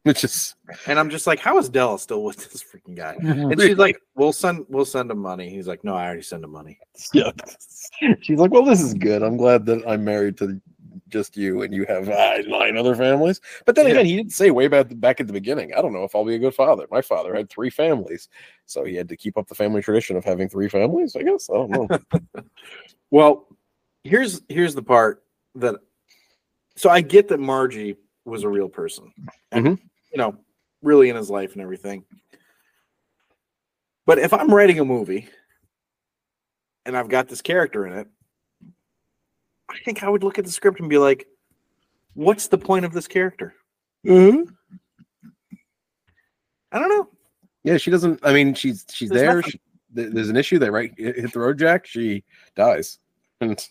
Which 0.04 0.24
is 0.24 0.54
and 0.86 0.98
I'm 0.98 1.10
just 1.10 1.26
like, 1.26 1.40
how 1.40 1.58
is 1.58 1.68
Della 1.68 1.98
still 1.98 2.24
with 2.24 2.50
this 2.50 2.64
freaking 2.64 2.96
guy? 2.96 3.16
And 3.20 3.60
she's 3.60 3.76
like, 3.76 4.00
we'll 4.14 4.32
send 4.32 4.64
we'll 4.70 4.86
send 4.86 5.10
him 5.10 5.18
money. 5.18 5.50
He's 5.50 5.68
like, 5.68 5.84
no, 5.84 5.94
I 5.94 6.06
already 6.06 6.22
sent 6.22 6.42
him 6.42 6.52
money. 6.52 6.78
yeah. 7.12 7.30
She's 8.22 8.38
like, 8.38 8.50
well, 8.50 8.64
this 8.64 8.80
is 8.80 8.94
good. 8.94 9.22
I'm 9.22 9.36
glad 9.36 9.66
that 9.66 9.82
I'm 9.86 10.02
married 10.02 10.38
to 10.38 10.58
just 11.08 11.36
you 11.36 11.62
and 11.62 11.74
you 11.74 11.84
have 11.86 12.08
uh, 12.08 12.38
nine 12.46 12.78
other 12.78 12.94
families. 12.94 13.42
But 13.66 13.74
then 13.74 13.86
Yeah. 13.86 13.92
again, 13.92 14.06
he 14.06 14.16
didn't 14.16 14.32
say 14.32 14.50
way 14.50 14.68
back 14.68 14.86
back 15.00 15.20
at 15.20 15.26
the 15.26 15.34
beginning. 15.34 15.74
I 15.74 15.82
don't 15.82 15.92
know 15.92 16.04
if 16.04 16.14
I'll 16.14 16.24
be 16.24 16.34
a 16.36 16.38
good 16.38 16.54
father. 16.54 16.86
My 16.90 17.02
father 17.02 17.34
had 17.34 17.50
three 17.50 17.68
families, 17.68 18.30
so 18.64 18.84
he 18.84 18.94
had 18.94 19.08
to 19.10 19.16
keep 19.18 19.36
up 19.36 19.48
the 19.48 19.54
family 19.54 19.82
tradition 19.82 20.16
of 20.16 20.24
having 20.24 20.48
three 20.48 20.68
families. 20.70 21.14
I 21.14 21.24
guess 21.24 21.50
I 21.50 21.54
don't 21.54 21.70
know. 21.70 21.88
Well, 23.10 23.48
here's 24.04 24.40
here's 24.48 24.74
the 24.74 24.82
part 24.82 25.24
that. 25.56 25.74
So 26.76 26.88
I 26.88 27.00
get 27.00 27.28
that 27.28 27.40
Margie 27.40 27.96
was 28.24 28.44
a 28.44 28.48
real 28.48 28.68
person, 28.68 29.12
and 29.50 29.66
Mhm. 29.66 29.78
You 30.12 30.18
know, 30.18 30.36
really 30.82 31.08
in 31.08 31.16
his 31.16 31.30
life 31.30 31.52
and 31.52 31.62
everything. 31.62 32.04
But 34.06 34.18
if 34.18 34.32
I'm 34.32 34.52
writing 34.52 34.80
a 34.80 34.84
movie 34.84 35.28
and 36.84 36.96
I've 36.96 37.08
got 37.08 37.28
this 37.28 37.42
character 37.42 37.86
in 37.86 37.92
it, 37.92 38.08
I 39.68 39.78
think 39.84 40.02
I 40.02 40.08
would 40.08 40.24
look 40.24 40.38
at 40.38 40.44
the 40.44 40.50
script 40.50 40.80
and 40.80 40.88
be 40.88 40.98
like, 40.98 41.28
"What's 42.14 42.48
the 42.48 42.58
point 42.58 42.84
of 42.84 42.92
this 42.92 43.06
character?" 43.06 43.54
Mm-hmm. 44.04 44.52
I 46.72 46.78
don't 46.78 46.88
know. 46.88 47.08
Yeah, 47.62 47.76
she 47.76 47.90
doesn't. 47.90 48.20
I 48.24 48.32
mean, 48.32 48.54
she's 48.54 48.84
she's 48.90 49.10
There's 49.10 49.20
there. 49.20 49.42
She, 49.42 49.60
there's 49.92 50.30
an 50.30 50.36
issue. 50.36 50.58
They 50.58 50.70
right 50.70 50.92
hit 50.96 51.32
the 51.32 51.40
road 51.40 51.58
jack. 51.58 51.86
She 51.86 52.24
dies, 52.56 52.98
and 53.40 53.64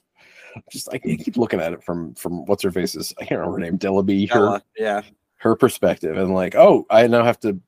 just 0.71 0.89
I 0.93 0.99
keep 0.99 1.37
looking 1.37 1.59
at 1.59 1.73
it 1.73 1.83
from 1.83 2.13
from 2.15 2.45
what's 2.45 2.63
her 2.63 2.71
face's. 2.71 3.13
I 3.19 3.25
can't 3.25 3.39
remember 3.39 3.57
her 3.57 3.65
name. 3.65 3.77
Dellaby. 3.77 4.29
Her 4.31 4.61
yeah, 4.77 5.01
her 5.39 5.55
perspective, 5.55 6.17
and 6.17 6.33
like, 6.33 6.55
oh, 6.55 6.85
I 6.89 7.07
now 7.07 7.23
have 7.23 7.39
to 7.41 7.59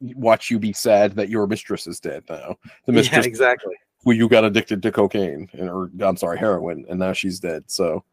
watch 0.00 0.50
you 0.50 0.58
be 0.58 0.72
sad 0.72 1.16
that 1.16 1.28
your 1.30 1.46
mistress 1.46 1.86
is 1.86 2.00
dead 2.00 2.22
now. 2.28 2.56
The 2.86 2.92
yeah, 2.92 2.96
mistress 2.96 3.26
exactly. 3.26 3.74
who 4.04 4.12
you 4.12 4.28
got 4.28 4.44
addicted 4.44 4.82
to 4.82 4.92
cocaine 4.92 5.48
and 5.52 5.68
or 5.68 5.90
I'm 6.00 6.16
sorry, 6.16 6.38
heroin, 6.38 6.86
and 6.88 6.98
now 6.98 7.12
she's 7.12 7.40
dead. 7.40 7.64
So 7.66 8.04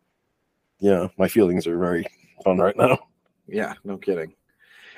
yeah, 0.79 1.07
my 1.17 1.27
feelings 1.27 1.67
are 1.67 1.77
very 1.77 2.05
fun 2.43 2.57
right 2.57 2.75
now. 2.77 2.97
Yeah, 3.47 3.73
no 3.83 3.97
kidding. 3.97 4.33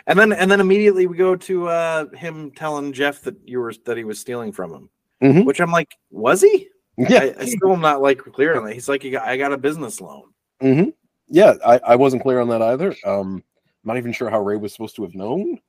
And 0.08 0.20
then 0.20 0.32
and 0.34 0.50
then 0.52 0.62
immediately 0.62 1.08
we 1.08 1.18
go 1.18 1.36
to 1.36 1.68
uh 1.68 2.06
him 2.16 2.52
telling 2.52 2.94
Jeff 2.94 3.22
that 3.24 3.36
you 3.44 3.60
were 3.60 3.74
that 3.86 3.98
he 3.98 4.04
was 4.04 4.20
stealing 4.20 4.52
from 4.52 4.72
him. 4.72 4.90
Mhm. 5.24 5.46
Which 5.46 5.60
I'm 5.60 5.72
like, 5.72 5.96
was 6.12 6.42
he? 6.42 6.70
Yeah, 6.98 7.20
I, 7.24 7.36
I 7.40 7.46
still 7.46 7.74
am 7.74 7.82
not 7.82 8.02
like 8.04 8.20
clear 8.20 8.56
on 8.56 8.66
that. 8.66 8.74
He's 8.74 8.88
like, 8.88 9.02
got- 9.12 9.28
I 9.28 9.36
got 9.38 9.52
a 9.52 9.58
business 9.58 10.00
loan. 10.00 10.26
hmm 10.62 10.90
Yeah, 11.28 11.56
I, 11.66 11.80
I 11.80 11.96
wasn't 11.96 12.22
clear 12.22 12.40
on 12.40 12.48
that 12.50 12.62
either. 12.62 12.96
Um, 13.06 13.44
not 13.86 13.98
even 13.98 14.12
sure 14.12 14.30
how 14.30 14.42
Ray 14.42 14.58
was 14.58 14.74
supposed 14.74 14.96
to 14.98 15.04
have 15.04 15.16
known. 15.16 15.60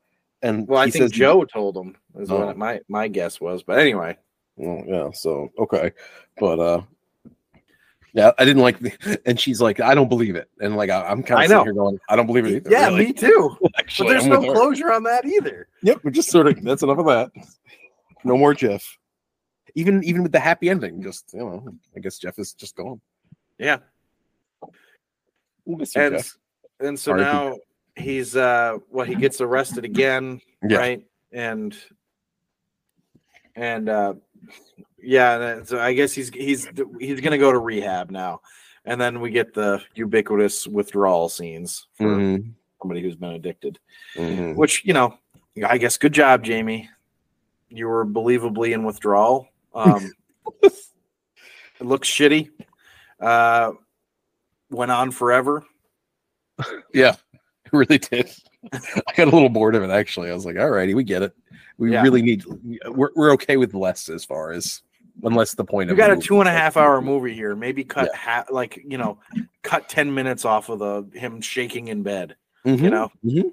And 0.43 0.67
Well, 0.69 0.81
I 0.81 0.87
he 0.87 0.91
think 0.93 1.05
says- 1.05 1.13
Joe 1.13 1.45
told 1.45 1.77
him 1.77 1.97
is 2.19 2.31
Oh. 2.31 2.47
what 2.47 2.57
my 2.59 2.81
my 2.89 3.09
guess 3.09 3.41
was. 3.41 3.63
But 3.63 3.79
anyway, 3.79 4.17
Well, 4.57 4.83
yeah, 4.87 5.11
so 5.13 5.51
okay, 5.59 5.93
but 6.39 6.59
uh, 6.61 6.83
yeah, 8.13 8.33
I 8.39 8.45
didn't 8.45 8.63
like. 8.63 8.79
The, 8.79 9.21
and 9.27 9.39
she's 9.39 9.61
like, 9.61 9.81
I 9.81 9.95
don't 9.95 10.09
believe 10.09 10.37
it, 10.37 10.49
and 10.61 10.77
like 10.77 10.91
I, 10.91 11.03
I'm 11.07 11.23
kind 11.23 11.43
of 11.45 11.49
sitting 11.49 11.65
here 11.65 11.73
going, 11.75 11.99
I 12.09 12.17
don't 12.17 12.27
believe 12.27 12.47
it 12.47 12.53
either. 12.57 12.71
yeah, 12.71 12.91
me 12.91 13.13
too. 13.13 13.57
But 13.61 13.73
Actually, 13.79 14.11
there's 14.11 14.25
I'm 14.25 14.31
no 14.31 14.39
with 14.41 14.49
her. 14.49 14.55
closure 14.55 14.93
on 14.93 15.03
that 15.05 15.25
either. 15.27 15.69
Yep, 15.83 16.01
we're 16.05 16.11
just 16.11 16.31
sort 16.31 16.47
of 16.49 16.63
that's 16.63 16.83
enough 16.83 16.99
of 16.99 17.07
that. 17.07 17.31
No 18.25 18.37
more 18.37 18.55
Jeff. 18.55 18.99
Even 19.75 20.03
even 20.05 20.23
with 20.23 20.33
the 20.33 20.41
happy 20.41 20.71
ending, 20.71 21.03
just 21.03 21.33
you 21.35 21.41
know, 21.41 21.65
I 21.95 22.01
guess 22.01 22.19
Jeff 22.19 22.39
is 22.39 22.55
just 22.55 22.75
gone. 22.77 23.01
Yeah, 23.59 23.79
We'll 25.65 25.79
miss 25.79 25.95
you, 25.95 26.03
and 26.03 26.17
Jeff. 26.17 26.37
and 26.81 26.99
so 26.99 27.15
now 27.15 27.57
he's 27.97 28.37
uh 28.37 28.79
well 28.91 29.07
he 29.07 29.15
gets 29.15 29.41
arrested 29.41 29.85
again, 29.85 30.41
Yeah. 30.69 30.77
right? 30.79 31.07
And 31.33 31.77
and 33.55 33.89
uh 33.89 34.15
yeah, 35.03 35.63
so 35.65 35.79
I 35.79 35.93
guess 35.93 36.13
he's 36.13 36.31
he's 36.31 36.69
he's 36.99 37.21
gonna 37.21 37.39
go 37.39 37.53
to 37.53 37.59
rehab 37.59 38.11
now, 38.11 38.41
and 38.85 39.01
then 39.01 39.21
we 39.21 39.31
get 39.31 39.55
the 39.55 39.83
ubiquitous 39.95 40.67
withdrawal 40.67 41.29
scenes 41.29 41.87
for 41.95 42.05
Mhm, 42.07 42.53
somebody 42.81 43.03
who's 43.03 43.17
been 43.17 43.31
addicted. 43.33 43.79
mhm. 44.17 44.57
Which 44.57 44.85
you 44.85 44.95
know, 44.95 45.17
I 45.65 45.79
guess 45.79 45.97
good 45.97 46.13
job, 46.13 46.43
Jamie. 46.45 46.89
You 47.69 47.89
were 47.89 48.05
believably 48.07 48.73
in 48.73 48.85
withdrawal. 48.85 49.49
Um, 49.75 50.13
it 50.63 50.73
looks 51.81 52.09
shitty. 52.09 52.51
Uh, 53.21 53.73
went 54.71 54.91
on 54.91 55.11
forever. 55.11 55.65
Yeah, 56.95 57.17
really 57.77 57.99
did. 57.99 58.31
I 58.73 59.13
got 59.17 59.29
a 59.29 59.31
little 59.31 59.49
bored 59.49 59.75
of 59.75 59.83
it 59.83 59.91
actually. 59.91 60.31
I 60.31 60.35
was 60.35 60.45
like, 60.47 60.57
all 60.59 60.71
righty, 60.71 60.95
we 60.95 61.05
get 61.05 61.23
it. 61.23 61.33
We 61.79 61.93
Yeah. 61.93 62.03
really 62.03 62.23
need 62.23 62.45
we're 62.89 63.11
we're 63.15 63.33
okay 63.33 63.57
with 63.57 63.75
less 63.75 64.09
as 64.09 64.25
far 64.25 64.53
as 64.53 64.83
unless 65.23 65.55
the 65.55 65.65
point 65.65 65.89
You 65.91 65.97
got 65.97 66.11
a 66.11 66.17
two 66.17 66.41
and 66.41 66.49
a 66.49 66.53
half 66.53 66.77
hour 66.77 67.01
movie 67.01 67.35
here. 67.35 67.55
Maybe 67.57 67.85
cut 67.85 68.15
half, 68.15 68.51
like 68.51 68.83
you 68.87 68.99
know, 68.99 69.19
cut 69.63 69.89
ten 69.89 70.13
minutes 70.15 70.45
off 70.45 70.69
of 70.69 70.79
the 70.79 71.07
him 71.19 71.41
shaking 71.41 71.89
in 71.89 72.03
bed. 72.03 72.37
Mhm, 72.67 72.81
You 72.83 72.91
know, 72.91 73.13
mhm. 73.25 73.53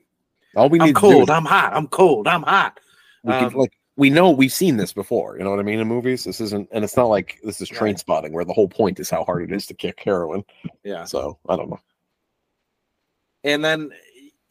All 0.55 0.69
we 0.69 0.77
need. 0.79 0.83
I'm 0.83 0.87
need 0.89 0.95
to 0.95 1.01
do 1.01 1.07
cold. 1.13 1.23
is 1.23 1.29
I'm 1.29 1.45
hot. 1.45 1.73
I'm 1.75 1.87
cold. 1.87 2.27
I'm 2.27 2.43
hot. 2.43 2.79
we 3.23 3.33
could, 3.33 3.43
um, 3.43 3.53
like 3.55 3.73
we 3.95 4.09
know 4.09 4.31
we've 4.31 4.51
seen 4.51 4.77
this 4.77 4.91
before. 4.93 5.37
You 5.37 5.43
know 5.43 5.51
what 5.51 5.59
I 5.59 5.63
mean 5.63 5.79
in 5.79 5.87
movies. 5.87 6.23
This 6.23 6.41
isn't, 6.41 6.67
and 6.71 6.83
it's 6.83 6.97
not 6.97 7.05
like 7.09 7.39
this 7.43 7.61
is 7.61 7.69
Trainspotting 7.69 8.31
where 8.31 8.43
the 8.45 8.53
whole 8.53 8.67
point 8.67 8.99
is 8.99 9.09
how 9.09 9.23
hard 9.23 9.43
it 9.43 9.55
is 9.55 9.67
to 9.67 9.73
kick 9.75 9.99
heroin. 10.03 10.43
Yeah. 10.83 11.03
So 11.05 11.37
I 11.47 11.55
don't 11.55 11.69
know. 11.69 11.79
and 13.43 13.63
then 13.63 13.91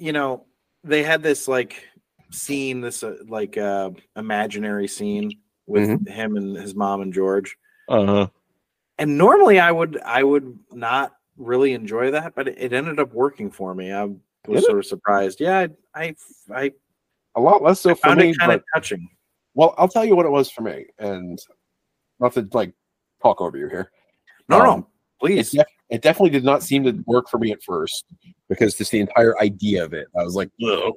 you 0.02 0.12
know 0.12 0.44
they 0.82 1.02
had 1.04 1.22
this 1.22 1.46
like 1.46 1.86
scene 2.32 2.80
this 2.80 3.02
uh, 3.04 3.14
like 3.28 3.56
uh 3.56 3.90
imaginary 4.16 4.88
scene 4.88 5.30
with 5.66 6.06
him 6.08 6.36
and 6.36 6.56
his 6.56 6.74
mom 6.74 7.02
and 7.02 7.12
george 7.14 7.56
Uh 7.88 8.04
huh. 8.06 8.26
and 8.98 9.16
normally 9.16 9.60
i 9.60 9.70
would 9.70 10.00
i 10.02 10.22
would 10.24 10.58
not 10.72 11.12
really 11.36 11.72
enjoy 11.72 12.10
that 12.10 12.34
but 12.34 12.48
it, 12.48 12.56
it 12.58 12.72
ended 12.72 12.98
up 12.98 13.12
working 13.12 13.48
for 13.50 13.74
me 13.74 13.92
i 13.92 14.04
was 14.04 14.16
Did 14.44 14.56
it? 14.56 14.64
sort 14.64 14.78
of 14.78 14.86
surprised 14.86 15.40
yeah 15.40 15.66
i 15.94 16.02
i, 16.02 16.14
I 16.52 16.72
A 17.36 17.40
lot 17.40 17.62
less 17.62 17.80
so 17.80 17.94
for 17.94 18.08
found 18.08 18.18
me. 18.18 18.34
kind 18.40 18.52
of 18.52 18.64
touching 18.74 19.08
well, 19.54 19.74
I'll 19.76 19.86
tell 19.88 20.04
you 20.04 20.16
what 20.16 20.24
it 20.24 20.30
was 20.30 20.50
for 20.50 20.62
me, 20.62 20.86
and 20.98 21.38
not 22.18 22.32
to 22.32 22.48
like 22.54 22.72
talk 23.22 23.42
over 23.42 23.58
you 23.58 23.68
here. 23.68 23.90
no 24.48 24.58
Um, 24.58 24.64
no 24.64 24.86
It, 25.22 25.50
def- 25.50 25.66
it 25.90 26.02
definitely 26.02 26.30
did 26.30 26.44
not 26.44 26.62
seem 26.62 26.84
to 26.84 26.92
work 27.06 27.28
for 27.28 27.38
me 27.38 27.52
at 27.52 27.62
first 27.62 28.04
because 28.48 28.74
just 28.74 28.90
the 28.90 29.00
entire 29.00 29.38
idea 29.40 29.84
of 29.84 29.92
it, 29.94 30.06
I 30.18 30.22
was 30.24 30.34
like, 30.34 30.50
Ugh. 30.66 30.92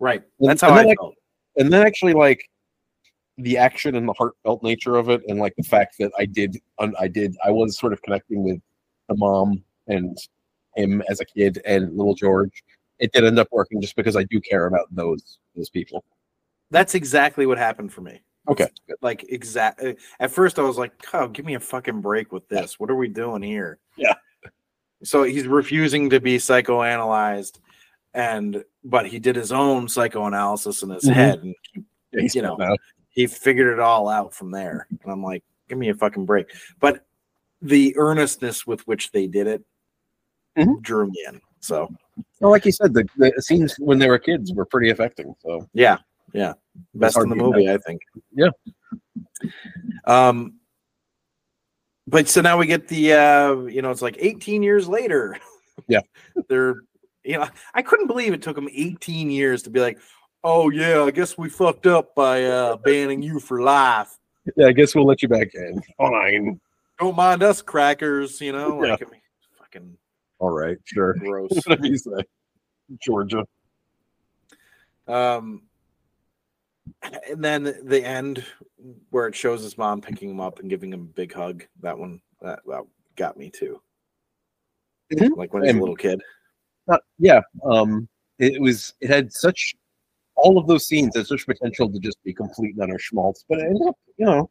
right 0.00 0.22
And- 0.40 0.48
that's 0.50 0.60
how 0.62 0.68
and 0.70 0.78
i 0.80 0.84
like, 0.84 0.98
felt 0.98 1.14
and 1.56 1.72
then 1.72 1.86
actually 1.86 2.12
like 2.12 2.48
the 3.38 3.56
action 3.58 3.94
and 3.96 4.08
the 4.08 4.14
heartfelt 4.14 4.62
nature 4.62 4.96
of 4.96 5.08
it, 5.10 5.22
and 5.28 5.38
like 5.38 5.54
the 5.56 5.62
fact 5.62 5.96
that 5.98 6.10
I 6.18 6.24
did, 6.24 6.56
I 6.98 7.06
did, 7.06 7.36
I 7.44 7.50
was 7.50 7.78
sort 7.78 7.92
of 7.92 8.00
connecting 8.02 8.42
with 8.42 8.60
the 9.08 9.14
mom 9.16 9.62
and 9.88 10.16
him 10.74 11.02
as 11.10 11.20
a 11.20 11.24
kid 11.26 11.60
and 11.66 11.94
little 11.96 12.14
George. 12.14 12.62
It 12.98 13.12
did 13.12 13.24
end 13.24 13.38
up 13.38 13.48
working 13.52 13.80
just 13.80 13.94
because 13.94 14.16
I 14.16 14.22
do 14.24 14.40
care 14.40 14.66
about 14.66 14.86
those 14.90 15.38
those 15.54 15.68
people. 15.70 16.02
that's 16.70 16.94
exactly 16.94 17.44
what 17.46 17.58
happened 17.58 17.92
for 17.92 18.00
me 18.00 18.20
Okay, 18.48 18.68
like 19.02 19.24
exact 19.28 19.82
at 20.20 20.30
first 20.30 20.58
i 20.58 20.62
was 20.62 20.78
like 20.78 20.92
oh 21.14 21.26
give 21.28 21.44
me 21.44 21.54
a 21.54 21.60
fucking 21.60 22.00
break 22.00 22.32
with 22.32 22.48
this 22.48 22.78
what 22.78 22.90
are 22.90 22.94
we 22.96 23.08
doing 23.08 23.42
here 23.42 23.78
Yeah. 23.96 24.14
so 25.02 25.24
he's 25.24 25.46
refusing 25.46 26.08
to 26.10 26.20
be 26.20 26.36
psychoanalyzed 26.38 27.58
and 28.14 28.64
but 28.84 29.06
he 29.06 29.18
did 29.18 29.36
his 29.36 29.52
own 29.52 29.88
psychoanalysis 29.88 30.82
in 30.82 30.90
his 30.90 31.04
Mhm. 31.04 31.12
head 31.14 31.38
and 31.42 31.54
he, 32.12 32.30
you 32.34 32.42
know 32.42 32.56
now. 32.56 32.76
he 33.10 33.26
figured 33.26 33.72
it 33.72 33.80
all 33.80 34.08
out 34.08 34.32
from 34.32 34.50
there 34.50 34.86
and 35.02 35.12
i'm 35.12 35.22
like 35.22 35.42
give 35.68 35.78
me 35.78 35.88
a 35.88 35.94
fucking 35.94 36.24
break 36.24 36.46
but 36.80 37.04
the 37.62 37.94
earnestness 37.96 38.66
with 38.66 38.86
which 38.86 39.10
they 39.12 39.26
did 39.26 39.46
it 39.46 39.62
Mhm. 40.56 40.80
drew 40.82 41.06
me 41.08 41.24
in 41.28 41.40
so 41.60 41.88
Well, 42.40 42.50
like 42.50 42.64
you 42.64 42.72
said, 42.72 42.94
the, 42.94 43.06
the 43.18 43.42
scenes 43.42 43.74
when 43.78 43.98
they 43.98 44.08
were 44.08 44.18
kids 44.18 44.52
were 44.54 44.64
pretty 44.64 44.88
affecting. 44.90 45.34
So 45.40 45.68
yeah 45.74 45.98
yeah 46.32 46.54
best 46.94 47.16
in 47.18 47.28
the 47.28 47.36
movie 47.36 47.70
i 47.70 47.76
think 47.78 48.00
Yeah. 48.32 48.48
um 50.06 50.54
but 52.06 52.28
so 52.28 52.40
now 52.40 52.56
we 52.58 52.66
get 52.66 52.88
the 52.88 53.12
uh 53.12 53.54
you 53.66 53.82
know 53.82 53.90
it's 53.90 54.02
like 54.02 54.16
18 54.18 54.62
years 54.62 54.88
later 54.88 55.36
Yeah. 55.88 56.00
they're 56.48 56.76
you 57.24 57.38
know 57.38 57.48
i 57.74 57.82
couldn't 57.82 58.06
believe 58.06 58.32
it 58.32 58.42
took 58.42 58.56
them 58.56 58.68
18 58.72 59.30
years 59.30 59.62
to 59.64 59.70
be 59.70 59.80
like 59.80 59.98
oh 60.44 60.70
yeah 60.70 61.02
i 61.02 61.10
guess 61.10 61.36
we 61.36 61.48
fucked 61.48 61.86
up 61.86 62.14
by 62.14 62.44
uh 62.44 62.76
banning 62.78 63.22
you 63.22 63.40
for 63.40 63.62
life 63.62 64.16
yeah, 64.56 64.68
I 64.68 64.72
guess 64.72 64.94
we'll 64.94 65.06
let 65.06 65.22
you 65.22 65.28
back 65.28 65.48
in. 65.56 65.82
Fine. 65.98 66.60
don't 67.00 67.16
mind 67.16 67.42
us 67.42 67.60
crackers 67.62 68.40
you 68.40 68.52
know 68.52 68.80
Yeah. 68.84 68.92
like 68.92 69.02
I 69.02 69.10
mean, 69.10 69.20
fucking 69.58 69.96
All 70.38 70.50
right, 70.52 70.76
sure. 70.84 71.14
gross 71.14 71.50
Whatever 71.66 71.86
you 71.86 71.98
say. 71.98 72.12
Georgia. 73.02 73.44
Um, 75.08 75.62
and 77.30 77.42
then 77.44 77.62
the 77.84 78.04
end 78.04 78.44
where 79.10 79.26
it 79.26 79.34
shows 79.34 79.62
his 79.62 79.76
mom 79.78 80.00
picking 80.00 80.30
him 80.30 80.40
up 80.40 80.60
and 80.60 80.70
giving 80.70 80.92
him 80.92 81.00
a 81.02 81.04
big 81.14 81.32
hug. 81.32 81.64
That 81.82 81.98
one 81.98 82.20
that, 82.40 82.60
that 82.66 82.82
got 83.16 83.36
me 83.36 83.50
too. 83.50 83.80
Mhm. 85.12 85.36
Like 85.36 85.52
when 85.54 85.64
he's 85.64 85.74
a 85.74 85.78
little 85.78 85.96
kid. 85.96 86.20
Uh, 86.88 86.98
yeah, 87.18 87.40
um, 87.64 88.08
it 88.38 88.60
was. 88.60 88.94
It 89.00 89.08
had 89.08 89.32
such 89.32 89.74
all 90.36 90.58
of 90.58 90.66
those 90.66 90.86
scenes 90.86 91.16
had 91.16 91.26
such 91.26 91.46
potential 91.46 91.90
to 91.90 91.98
just 91.98 92.22
be 92.22 92.32
complete 92.34 92.74
and 92.74 92.82
utter 92.82 92.98
schmaltz, 92.98 93.44
but 93.48 93.58
it 93.58 93.64
ended 93.66 93.88
up, 93.88 93.96
you 94.18 94.26
know, 94.26 94.50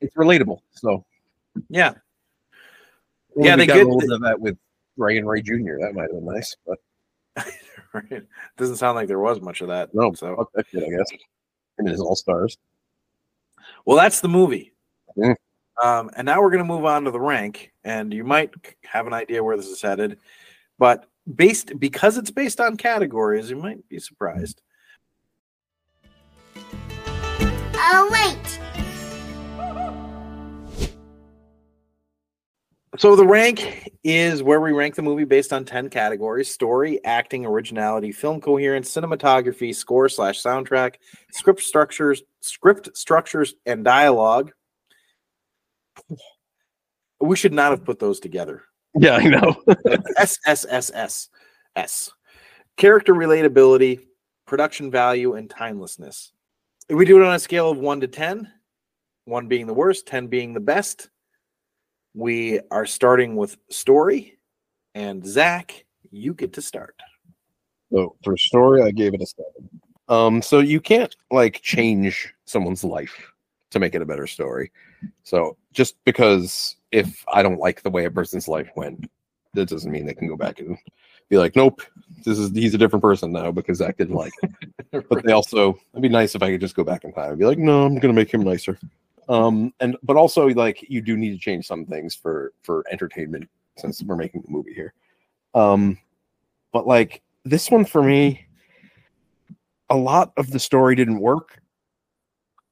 it's 0.00 0.14
relatable. 0.16 0.58
So 0.72 1.04
Yeah, 1.70 1.94
Well, 3.30 3.46
Yeah, 3.46 3.56
they 3.56 3.66
got 3.66 3.74
get- 3.74 3.86
a 3.86 3.88
little 3.88 4.00
bit 4.00 4.10
of 4.12 4.20
that 4.20 4.38
with 4.38 4.58
Ray 4.98 5.16
and 5.18 5.26
Ray 5.26 5.40
Jr. 5.40 5.78
That 5.80 5.92
might 5.94 6.02
have 6.02 6.10
been 6.12 6.26
nice, 6.26 6.54
but 6.66 6.78
right. 7.94 8.06
It 8.10 8.26
doesn't 8.56 8.76
sound 8.76 8.96
like 8.96 9.08
there 9.08 9.18
was 9.20 9.40
much 9.40 9.60
of 9.60 9.68
that. 9.68 9.94
no, 9.94 10.12
So 10.12 10.34
fuck 10.36 10.52
that 10.54 10.68
kid, 10.70 10.84
I 10.84 10.90
guess. 10.96 11.10
And 11.78 11.88
his 11.88 12.00
all 12.00 12.16
stars. 12.16 12.58
well, 13.84 13.96
that's 13.96 14.20
the 14.20 14.28
movie. 14.28 14.72
Mm. 15.16 15.34
Um, 15.82 16.10
and 16.16 16.24
now 16.26 16.40
we're 16.40 16.50
going 16.50 16.62
to 16.62 16.68
move 16.72 16.84
on 16.84 17.04
to 17.04 17.10
the 17.10 17.20
rank, 17.20 17.72
and 17.84 18.12
you 18.12 18.22
might 18.24 18.52
have 18.84 19.06
an 19.06 19.12
idea 19.12 19.42
where 19.42 19.56
this 19.56 19.66
is 19.66 19.82
headed, 19.82 20.18
but 20.78 21.06
based 21.34 21.78
because 21.80 22.16
it's 22.16 22.30
based 22.30 22.60
on 22.60 22.76
categories, 22.76 23.50
you 23.50 23.56
might 23.56 23.88
be 23.88 23.98
surprised. 23.98 24.60
Oh, 27.76 28.08
wait. 28.12 28.60
So 32.96 33.16
the 33.16 33.26
rank 33.26 33.90
is 34.04 34.42
where 34.42 34.60
we 34.60 34.70
rank 34.70 34.94
the 34.94 35.02
movie 35.02 35.24
based 35.24 35.52
on 35.52 35.64
10 35.64 35.90
categories 35.90 36.48
story, 36.48 37.04
acting, 37.04 37.44
originality, 37.44 38.12
film 38.12 38.40
coherence, 38.40 38.94
cinematography, 38.94 39.74
score 39.74 40.08
slash 40.08 40.40
soundtrack, 40.40 40.96
script 41.32 41.60
structures, 41.60 42.22
script 42.40 42.96
structures, 42.96 43.54
and 43.66 43.84
dialogue. 43.84 44.52
We 47.20 47.34
should 47.34 47.52
not 47.52 47.72
have 47.72 47.84
put 47.84 47.98
those 47.98 48.20
together. 48.20 48.62
Yeah, 48.96 49.16
I 49.16 49.24
know. 49.24 49.56
S 50.16 50.38
S 50.46 50.64
S 50.68 50.92
S 50.94 51.28
S. 51.74 52.10
Character 52.76 53.12
relatability, 53.12 54.00
production 54.46 54.92
value, 54.92 55.34
and 55.34 55.50
timelessness. 55.50 56.32
If 56.88 56.96
we 56.96 57.06
do 57.06 57.20
it 57.20 57.26
on 57.26 57.34
a 57.34 57.40
scale 57.40 57.70
of 57.70 57.78
one 57.78 58.00
to 58.02 58.06
10, 58.06 58.48
one 59.24 59.48
being 59.48 59.66
the 59.66 59.74
worst, 59.74 60.06
10 60.06 60.28
being 60.28 60.54
the 60.54 60.60
best, 60.60 61.08
we 62.14 62.60
are 62.70 62.86
starting 62.86 63.36
with 63.36 63.56
story. 63.68 64.38
And 64.94 65.26
Zac, 65.26 65.84
you 66.10 66.32
get 66.34 66.52
to 66.54 66.62
start. 66.62 66.96
So 67.92 68.16
for 68.22 68.36
story, 68.36 68.82
I 68.82 68.90
gave 68.90 69.14
it 69.14 69.20
a 69.22 69.26
seven. 69.26 69.80
Um, 70.08 70.42
so 70.42 70.60
you 70.60 70.80
can't 70.80 71.14
like 71.30 71.60
change 71.62 72.32
someone's 72.44 72.84
life 72.84 73.32
to 73.70 73.80
make 73.80 73.94
it 73.94 74.02
a 74.02 74.06
better 74.06 74.26
story. 74.26 74.70
So 75.24 75.56
just 75.72 75.96
because 76.04 76.76
if 76.92 77.24
I 77.32 77.42
don't 77.42 77.58
like 77.58 77.82
the 77.82 77.90
way 77.90 78.04
a 78.04 78.10
person's 78.10 78.48
life 78.48 78.70
went, 78.76 79.10
that 79.54 79.68
doesn't 79.68 79.90
mean 79.90 80.06
they 80.06 80.14
can 80.14 80.28
go 80.28 80.36
back 80.36 80.60
and 80.60 80.78
be 81.28 81.38
like, 81.38 81.56
nope, 81.56 81.82
this 82.24 82.38
is 82.38 82.50
he's 82.52 82.74
a 82.74 82.78
different 82.78 83.02
person 83.02 83.32
now 83.32 83.50
because 83.50 83.78
Zac 83.78 83.96
didn't 83.96 84.16
like 84.16 84.32
it. 84.42 84.50
But 85.08 85.24
they 85.24 85.32
also 85.32 85.76
it'd 85.92 86.02
be 86.02 86.08
nice 86.08 86.36
if 86.36 86.42
I 86.42 86.52
could 86.52 86.60
just 86.60 86.76
go 86.76 86.84
back 86.84 87.02
in 87.02 87.12
time 87.12 87.30
and 87.30 87.38
be 87.38 87.44
like, 87.44 87.58
no, 87.58 87.84
I'm 87.84 87.98
gonna 87.98 88.14
make 88.14 88.32
him 88.32 88.42
nicer. 88.42 88.78
Um, 89.28 89.72
and 89.80 89.96
but 90.02 90.16
also 90.16 90.48
like 90.48 90.84
you 90.88 91.00
do 91.00 91.16
need 91.16 91.30
to 91.30 91.38
change 91.38 91.66
some 91.66 91.86
things 91.86 92.14
for 92.14 92.52
for 92.62 92.84
entertainment 92.90 93.48
since 93.76 94.02
we're 94.02 94.16
making 94.16 94.44
a 94.46 94.50
movie 94.50 94.74
here. 94.74 94.92
Um, 95.54 95.98
but 96.72 96.86
like 96.86 97.22
this 97.44 97.70
one 97.70 97.84
for 97.84 98.02
me, 98.02 98.46
a 99.90 99.96
lot 99.96 100.32
of 100.36 100.50
the 100.50 100.58
story 100.58 100.94
didn't 100.94 101.20
work, 101.20 101.60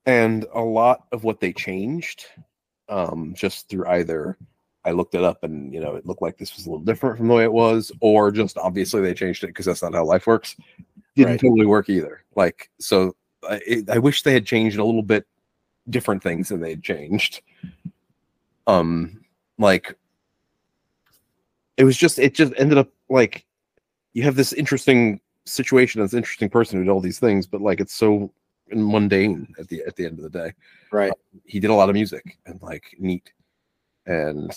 and 0.06 0.46
a 0.54 0.60
lot 0.60 1.06
of 1.12 1.24
what 1.24 1.40
they 1.40 1.52
changed, 1.52 2.26
um, 2.88 3.34
just 3.36 3.68
through 3.68 3.86
either 3.86 4.36
I 4.84 4.90
looked 4.90 5.14
it 5.14 5.22
up 5.22 5.44
and 5.44 5.72
you 5.72 5.80
know 5.80 5.94
it 5.94 6.06
looked 6.06 6.22
like 6.22 6.36
this 6.38 6.56
was 6.56 6.66
a 6.66 6.70
little 6.70 6.84
different 6.84 7.16
from 7.16 7.28
the 7.28 7.34
way 7.34 7.44
it 7.44 7.52
was, 7.52 7.92
or 8.00 8.30
just 8.30 8.58
obviously 8.58 9.00
they 9.00 9.14
changed 9.14 9.44
it 9.44 9.48
because 9.48 9.66
that's 9.66 9.82
not 9.82 9.94
how 9.94 10.04
life 10.04 10.26
works. 10.26 10.56
Didn't 11.14 11.32
Right. 11.32 11.40
totally 11.40 11.66
work 11.66 11.88
either. 11.88 12.24
Like 12.36 12.70
so, 12.78 13.14
I, 13.48 13.84
I 13.88 13.98
wish 13.98 14.22
they 14.22 14.32
had 14.32 14.46
changed 14.46 14.78
a 14.78 14.84
little 14.84 15.02
bit 15.02 15.26
different 15.90 16.22
things 16.22 16.48
than 16.48 16.60
they 16.60 16.76
changed. 16.76 17.42
Um, 18.66 19.24
like 19.58 19.96
it 21.76 21.84
was 21.84 21.96
just 21.96 22.18
it 22.18 22.34
just 22.34 22.52
ended 22.56 22.78
up 22.78 22.88
like 23.08 23.44
you 24.12 24.22
have 24.22 24.36
this 24.36 24.52
interesting 24.52 25.20
situation, 25.46 26.02
this 26.02 26.14
interesting 26.14 26.48
person 26.48 26.78
who 26.78 26.84
did 26.84 26.90
all 26.90 27.00
these 27.00 27.18
things, 27.18 27.46
but 27.46 27.60
like 27.60 27.80
it's 27.80 27.94
so 27.94 28.32
mundane 28.74 29.52
at 29.58 29.68
the 29.68 29.82
at 29.86 29.96
the 29.96 30.06
end 30.06 30.18
of 30.18 30.22
the 30.22 30.38
day 30.38 30.52
Right. 30.90 31.12
he 31.44 31.60
did 31.60 31.68
a 31.68 31.74
lot 31.74 31.90
of 31.90 31.94
music 31.94 32.38
and 32.46 32.62
like 32.62 32.84
neat 32.98 33.30
and 34.06 34.50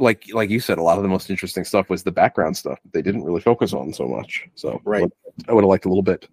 like 0.00 0.24
like 0.32 0.50
you 0.50 0.58
said 0.58 0.78
a 0.78 0.82
lot 0.82 0.96
of 0.96 1.04
the 1.04 1.08
most 1.08 1.30
interesting 1.30 1.64
stuff 1.64 1.88
was 1.88 2.02
the 2.02 2.10
background 2.10 2.56
stuff 2.56 2.80
they 2.92 3.02
didn't 3.02 3.22
really 3.22 3.40
focus 3.40 3.72
on 3.72 3.92
so 3.92 4.08
much 4.08 4.48
so 4.56 4.80
Right. 4.84 5.08
i 5.48 5.52
would 5.52 5.62
have 5.62 5.68
liked 5.68 5.84
a 5.84 5.88
little 5.88 6.02
bit 6.02 6.28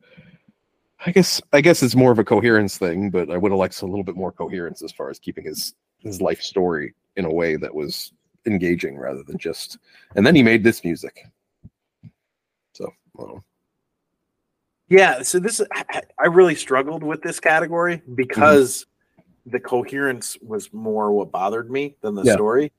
i 1.05 1.11
guess 1.11 1.41
i 1.53 1.61
guess 1.61 1.84
it's 1.84 1.95
more 1.95 2.11
of 2.11 2.19
a 2.19 2.23
coherence 2.23 2.77
thing 2.77 3.09
but 3.09 3.30
i 3.30 3.38
would 3.38 3.51
have 3.51 3.59
liked 3.59 3.81
a 3.81 3.85
little 3.85 4.03
bit 4.03 4.15
more 4.15 4.31
coherence 4.31 4.81
as 4.81 4.91
far 4.91 5.09
as 5.09 5.19
keeping 5.19 5.43
his 5.43 5.73
his 5.99 6.21
life 6.21 6.41
story 6.41 6.93
in 7.15 7.25
a 7.25 7.31
way 7.34 7.55
that 7.55 7.73
was 7.73 8.13
engaging 8.45 8.97
rather 8.97 9.23
than 9.23 9.38
just 9.38 9.77
and 10.15 10.25
then 10.25 10.35
he 10.35 10.43
made 10.43 10.63
this 10.63 10.84
music 10.84 11.25
so 12.73 12.91
well, 13.13 13.43
Yeah, 14.89 15.21
so 15.21 15.39
this 15.39 15.61
I, 16.19 16.25
really 16.25 16.55
struggled 16.55 17.03
with 17.03 17.21
this 17.21 17.39
category 17.39 18.01
because 18.15 18.88
the 19.45 19.59
coherence 19.59 20.38
was 20.41 20.73
more 20.73 21.11
what 21.11 21.31
bothered 21.31 21.69
me 21.69 21.95
than 22.01 22.15
the 22.15 22.23
Yeah. 22.23 22.34
story. 22.34 22.71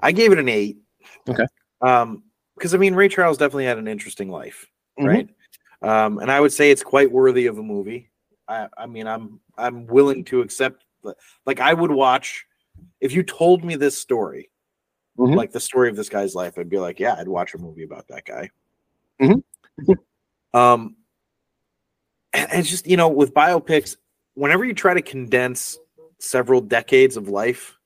I 0.00 0.12
gave 0.12 0.32
it 0.32 0.38
an 0.38 0.48
eight. 0.50 0.76
Okay. 1.28 1.46
Um, 1.80 2.24
because 2.54 2.74
I 2.74 2.78
mean 2.78 2.94
Ray 2.94 3.08
Charles 3.08 3.38
definitely 3.38 3.64
had 3.64 3.78
an 3.78 3.88
interesting 3.88 4.28
life, 4.30 4.66
Mhm. 4.98 5.06
right? 5.06 5.28
Um, 5.82 6.18
and 6.18 6.30
I 6.30 6.40
would 6.40 6.52
say 6.52 6.70
it's 6.70 6.82
quite 6.82 7.10
worthy 7.10 7.46
of 7.46 7.58
a 7.58 7.62
movie. 7.62 8.10
I, 8.48 8.68
I 8.76 8.86
mean, 8.86 9.06
I'm 9.06 9.40
I'm 9.56 9.86
willing 9.86 10.24
to 10.24 10.40
accept 10.40 10.84
like 11.46 11.60
I 11.60 11.72
would 11.72 11.90
watch 11.90 12.46
if 13.00 13.12
you 13.12 13.22
told 13.22 13.64
me 13.64 13.76
this 13.76 13.96
story, 13.96 14.50
Mhm. 15.18 15.36
like 15.36 15.52
the 15.52 15.60
story 15.60 15.88
of 15.88 15.96
this 15.96 16.08
guy's 16.08 16.34
life, 16.34 16.58
I'd 16.58 16.68
be 16.68 16.78
like, 16.78 16.98
yeah, 17.00 17.14
I'd 17.18 17.28
watch 17.28 17.54
a 17.54 17.58
movie 17.58 17.82
about 17.84 18.08
that 18.08 18.24
guy. 18.24 18.50
Mhm. 19.20 19.42
Um, 20.52 20.96
and 22.32 22.64
just 22.64 22.86
you 22.86 22.96
know 22.96 23.08
with 23.08 23.32
biopics, 23.34 23.96
whenever 24.34 24.64
you 24.64 24.74
try 24.74 24.94
to 24.94 25.02
condense 25.02 25.78
several 26.18 26.60
decades 26.60 27.16
of 27.16 27.28
life 27.28 27.76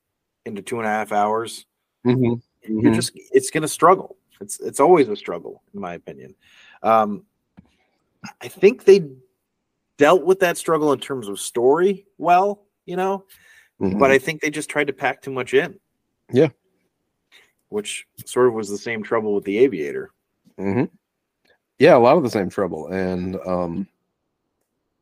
into 0.45 0.61
two 0.61 0.77
and 0.79 0.85
a 0.85 0.89
half 0.89 1.11
hours, 1.11 1.65
Mhm. 2.05 2.41
you're 2.63 2.91
Mhm. 2.91 2.95
just 2.95 3.11
it's 3.31 3.49
going 3.51 3.61
to 3.63 3.67
struggle. 3.67 4.17
It's 4.41 4.59
it's 4.59 4.79
always 4.81 5.07
a 5.07 5.15
struggle, 5.15 5.63
in 5.73 5.79
my 5.79 5.93
opinion. 5.93 6.35
Um, 6.83 7.25
I 8.41 8.47
think 8.47 8.85
they 8.85 9.07
dealt 9.97 10.23
with 10.25 10.39
that 10.41 10.57
struggle 10.57 10.91
in 10.93 10.99
terms 10.99 11.27
of 11.27 11.39
story 11.39 12.05
well, 12.17 12.65
you 12.85 12.95
know, 12.95 13.25
Mhm. 13.81 13.99
but 13.99 14.11
I 14.11 14.17
think 14.19 14.41
they 14.41 14.49
just 14.49 14.69
tried 14.69 14.87
to 14.87 14.93
pack 14.93 15.21
too 15.21 15.31
much 15.31 15.53
in. 15.53 15.79
Yeah. 16.31 16.49
which 17.69 18.07
sort 18.25 18.47
of 18.47 18.53
was 18.53 18.69
the 18.69 18.77
same 18.77 19.03
trouble 19.03 19.33
with 19.33 19.43
the 19.43 19.57
Aviator. 19.57 20.11
hmm 20.57 20.83
Yeah, 21.79 21.95
a 21.95 21.99
lot 21.99 22.15
of 22.15 22.23
the 22.23 22.29
same 22.29 22.49
trouble, 22.49 22.87
and 22.87 23.35
um, 23.45 23.87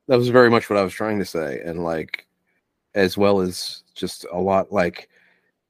that 0.07 0.17
was 0.17 0.29
very 0.29 0.49
much 0.49 0.69
what 0.69 0.79
I 0.79 0.83
was 0.83 0.93
trying 0.93 1.19
to 1.19 1.25
say, 1.25 1.61
and 1.63 1.83
like, 1.83 2.25
as 2.95 3.17
well 3.17 3.41
as 3.41 3.83
just 3.93 4.25
a 4.31 4.39
lot 4.39 4.71
like 4.71 5.09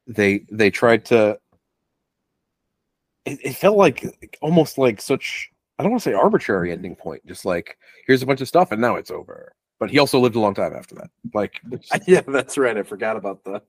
they 0.07 0.45
they 0.51 0.69
tried 0.69 1.03
to. 1.05 1.39
It, 3.25 3.39
it 3.43 3.53
felt 3.53 3.77
like 3.77 4.37
almost 4.41 4.77
like 4.77 5.01
such. 5.01 5.51
I 5.83 5.87
don't 5.87 5.91
want 5.91 6.03
to 6.03 6.09
say 6.09 6.13
arbitrary 6.13 6.71
ending 6.71 6.95
point. 6.95 7.25
Just 7.25 7.43
like 7.43 7.77
here's 8.07 8.23
a 8.23 8.25
bunch 8.25 8.39
of 8.39 8.47
stuff, 8.47 8.71
and 8.71 8.79
now 8.79 8.95
it's 8.95 9.11
over. 9.11 9.53
But 9.81 9.89
he 9.89 9.99
also 9.99 10.17
lived 10.17 10.37
a 10.37 10.39
long 10.39 10.53
time 10.53 10.73
after 10.73 10.95
that. 10.95 11.09
Like, 11.33 11.59
yeah, 12.07 12.21
that's 12.25 12.57
right. 12.57 12.77
I 12.77 12.83
forgot 12.83 13.17
about 13.17 13.43
the. 13.43 13.61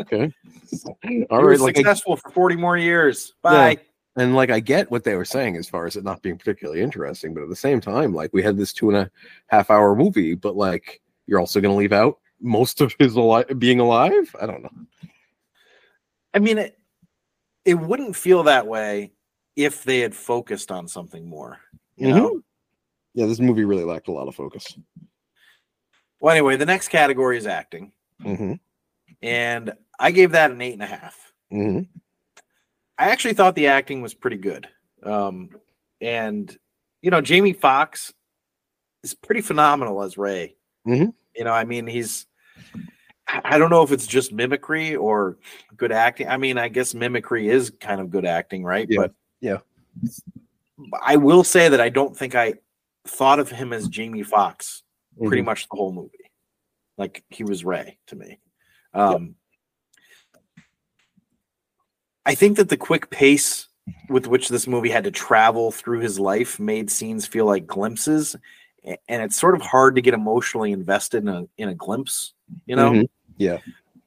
okay, 0.00 0.32
all 1.30 1.44
right, 1.44 1.60
like 1.60 1.76
I- 1.76 1.80
successful 1.80 2.16
for 2.16 2.30
forty 2.30 2.56
more 2.56 2.78
years. 2.78 3.34
Bye. 3.42 3.80
and 4.16 4.34
like 4.34 4.48
I 4.48 4.60
get 4.60 4.90
what 4.90 5.04
they 5.04 5.14
were 5.14 5.26
saying 5.26 5.58
as 5.58 5.68
far 5.68 5.84
as 5.84 5.96
it 5.96 6.04
not 6.04 6.22
being 6.22 6.38
particularly 6.38 6.80
interesting, 6.80 7.34
but 7.34 7.42
at 7.42 7.50
the 7.50 7.56
same 7.56 7.82
time, 7.82 8.14
like 8.14 8.30
we 8.32 8.42
had 8.42 8.56
this 8.56 8.72
two 8.72 8.88
and 8.88 8.96
a 8.96 9.10
half 9.48 9.70
hour 9.70 9.94
movie, 9.94 10.34
but 10.34 10.56
like 10.56 11.02
you're 11.26 11.38
also 11.40 11.60
going 11.60 11.74
to 11.74 11.78
leave 11.78 11.92
out 11.92 12.18
most 12.40 12.80
of 12.80 12.94
his 12.98 13.14
alive 13.14 13.58
being 13.58 13.78
alive. 13.78 14.34
I 14.40 14.46
don't 14.46 14.62
know. 14.62 14.72
I 16.32 16.38
mean, 16.38 16.56
it, 16.56 16.78
it 17.66 17.74
wouldn't 17.74 18.16
feel 18.16 18.44
that 18.44 18.66
way 18.66 19.12
if 19.58 19.82
they 19.82 19.98
had 19.98 20.14
focused 20.14 20.70
on 20.70 20.86
something 20.86 21.28
more. 21.28 21.58
You 21.96 22.08
know. 22.08 22.40
Yeah, 23.14 23.26
this 23.26 23.40
movie 23.40 23.64
really 23.64 23.82
lacked 23.82 24.06
a 24.06 24.12
lot 24.12 24.28
of 24.28 24.36
focus. 24.36 24.78
Well, 26.20 26.32
anyway, 26.32 26.56
the 26.56 26.64
next 26.64 26.88
category 26.88 27.36
is 27.36 27.46
acting, 27.46 27.92
hmm 28.22 28.54
and 29.20 29.72
I 29.98 30.12
gave 30.12 30.32
that 30.32 30.52
an 30.52 30.60
eight 30.60 30.74
and 30.74 30.82
a 30.82 30.86
half. 30.86 31.32
hmm 31.50 31.80
I 32.96 33.10
actually 33.10 33.34
thought 33.34 33.56
the 33.56 33.68
acting 33.68 34.00
was 34.00 34.14
pretty 34.14 34.36
good. 34.36 34.68
Um, 35.02 35.50
and 36.00 36.56
you 37.02 37.10
know, 37.10 37.20
Jamie 37.20 37.52
Foxx 37.52 38.12
is 39.02 39.14
pretty 39.14 39.40
phenomenal 39.40 40.02
as 40.02 40.16
Ray. 40.16 40.54
Mhm. 40.86 41.14
You 41.34 41.44
know, 41.44 41.52
I 41.52 41.64
mean, 41.64 41.88
he's 41.88 42.26
I 43.26 43.40
I 43.44 43.58
don't 43.58 43.70
know 43.70 43.82
if 43.82 43.90
it's 43.90 44.06
just 44.06 44.32
mimicry 44.32 44.94
or 44.94 45.38
good 45.76 45.90
acting. 45.90 46.28
I 46.28 46.36
mean, 46.36 46.58
I 46.58 46.68
guess 46.68 46.94
mimicry 46.94 47.48
is 47.48 47.72
kind 47.80 48.00
of 48.00 48.10
good 48.10 48.24
acting, 48.24 48.62
right? 48.62 48.86
Yeah. 48.88 49.02
But 49.02 49.14
Yeah. 49.40 49.58
I 51.02 51.16
will 51.16 51.44
say 51.44 51.68
that 51.68 51.80
I 51.80 51.88
don't 51.88 52.16
think 52.16 52.34
I 52.34 52.54
thought 53.06 53.38
of 53.40 53.50
him 53.50 53.72
as 53.72 53.88
Jamie 53.88 54.22
Foxx 54.22 54.82
pretty 55.18 55.42
Mhm. 55.42 55.46
much 55.46 55.68
the 55.68 55.76
whole 55.76 55.92
movie. 55.92 56.30
Like 56.96 57.24
he 57.30 57.44
was 57.44 57.64
Ray 57.64 57.98
to 58.06 58.16
me. 58.16 58.38
Um, 58.94 59.34
I 62.26 62.34
think 62.34 62.56
that 62.58 62.68
the 62.68 62.76
quick 62.76 63.10
pace 63.10 63.68
with 64.08 64.26
which 64.26 64.48
this 64.48 64.66
movie 64.66 64.90
had 64.90 65.04
to 65.04 65.10
travel 65.10 65.70
through 65.70 66.00
his 66.00 66.20
life 66.20 66.60
made 66.60 66.90
scenes 66.90 67.26
feel 67.26 67.46
like 67.46 67.66
glimpses, 67.66 68.36
and 68.84 69.22
it's 69.22 69.36
sort 69.38 69.54
of 69.54 69.62
hard 69.62 69.94
to 69.94 70.02
get 70.02 70.14
emotionally 70.14 70.72
invested 70.72 71.22
in 71.22 71.28
a 71.28 71.48
in 71.56 71.68
a 71.70 71.74
glimpse. 71.74 72.34
You 72.66 72.76
know, 72.76 72.90
Mhm. 72.92 73.08
Yeah. 73.38 73.58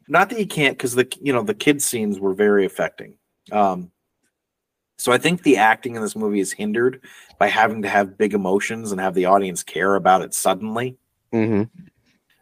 not 0.08 0.30
that 0.30 0.40
you 0.40 0.48
can't 0.48 0.78
because 0.78 0.94
the 0.94 1.08
you 1.22 1.34
know 1.34 1.42
the 1.44 1.56
kid 1.56 1.82
scenes 1.82 2.20
were 2.20 2.34
very 2.34 2.66
affecting. 2.66 3.18
Um, 3.52 3.92
so 5.02 5.12
I 5.12 5.18
think 5.18 5.44
the 5.44 5.58
acting 5.58 5.96
in 5.96 6.02
this 6.02 6.16
movie 6.16 6.40
is 6.40 6.52
hindered 6.52 7.02
by 7.40 7.48
having 7.48 7.82
to 7.82 7.90
have 7.90 8.18
big 8.18 8.34
emotions 8.34 8.92
and 8.92 9.02
have 9.02 9.14
the 9.14 9.26
audience 9.26 9.64
care 9.64 9.96
about 9.96 10.22
it 10.22 10.34
suddenly 10.34 10.98
hmm 11.32 11.64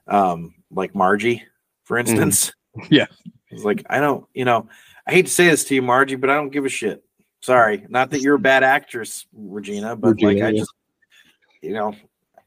um, 0.09 0.55
like 0.71 0.93
Margie, 0.95 1.43
for 1.85 1.97
instance. 1.97 2.51
Yeah. 2.89 3.07
It's 3.49 3.63
like 3.63 3.83
I 3.89 3.99
don't, 3.99 4.25
you 4.33 4.45
know, 4.45 4.69
I 5.05 5.11
hate 5.11 5.25
to 5.25 5.31
say 5.31 5.49
this 5.49 5.65
to 5.65 5.75
you, 5.75 5.81
Margie, 5.81 6.15
but 6.15 6.29
I 6.29 6.35
don't 6.35 6.51
give 6.51 6.65
a 6.65 6.69
shit. 6.69 7.03
Sorry, 7.41 7.83
not 7.89 8.11
that 8.11 8.21
you're 8.21 8.35
a 8.35 8.39
bad 8.39 8.63
actress, 8.63 9.25
Regina, 9.33 9.95
but 9.95 10.11
Regina, 10.11 10.33
like 10.33 10.43
I 10.43 10.49
yeah. 10.49 10.59
just, 10.59 10.73
you 11.61 11.73
know, 11.73 11.95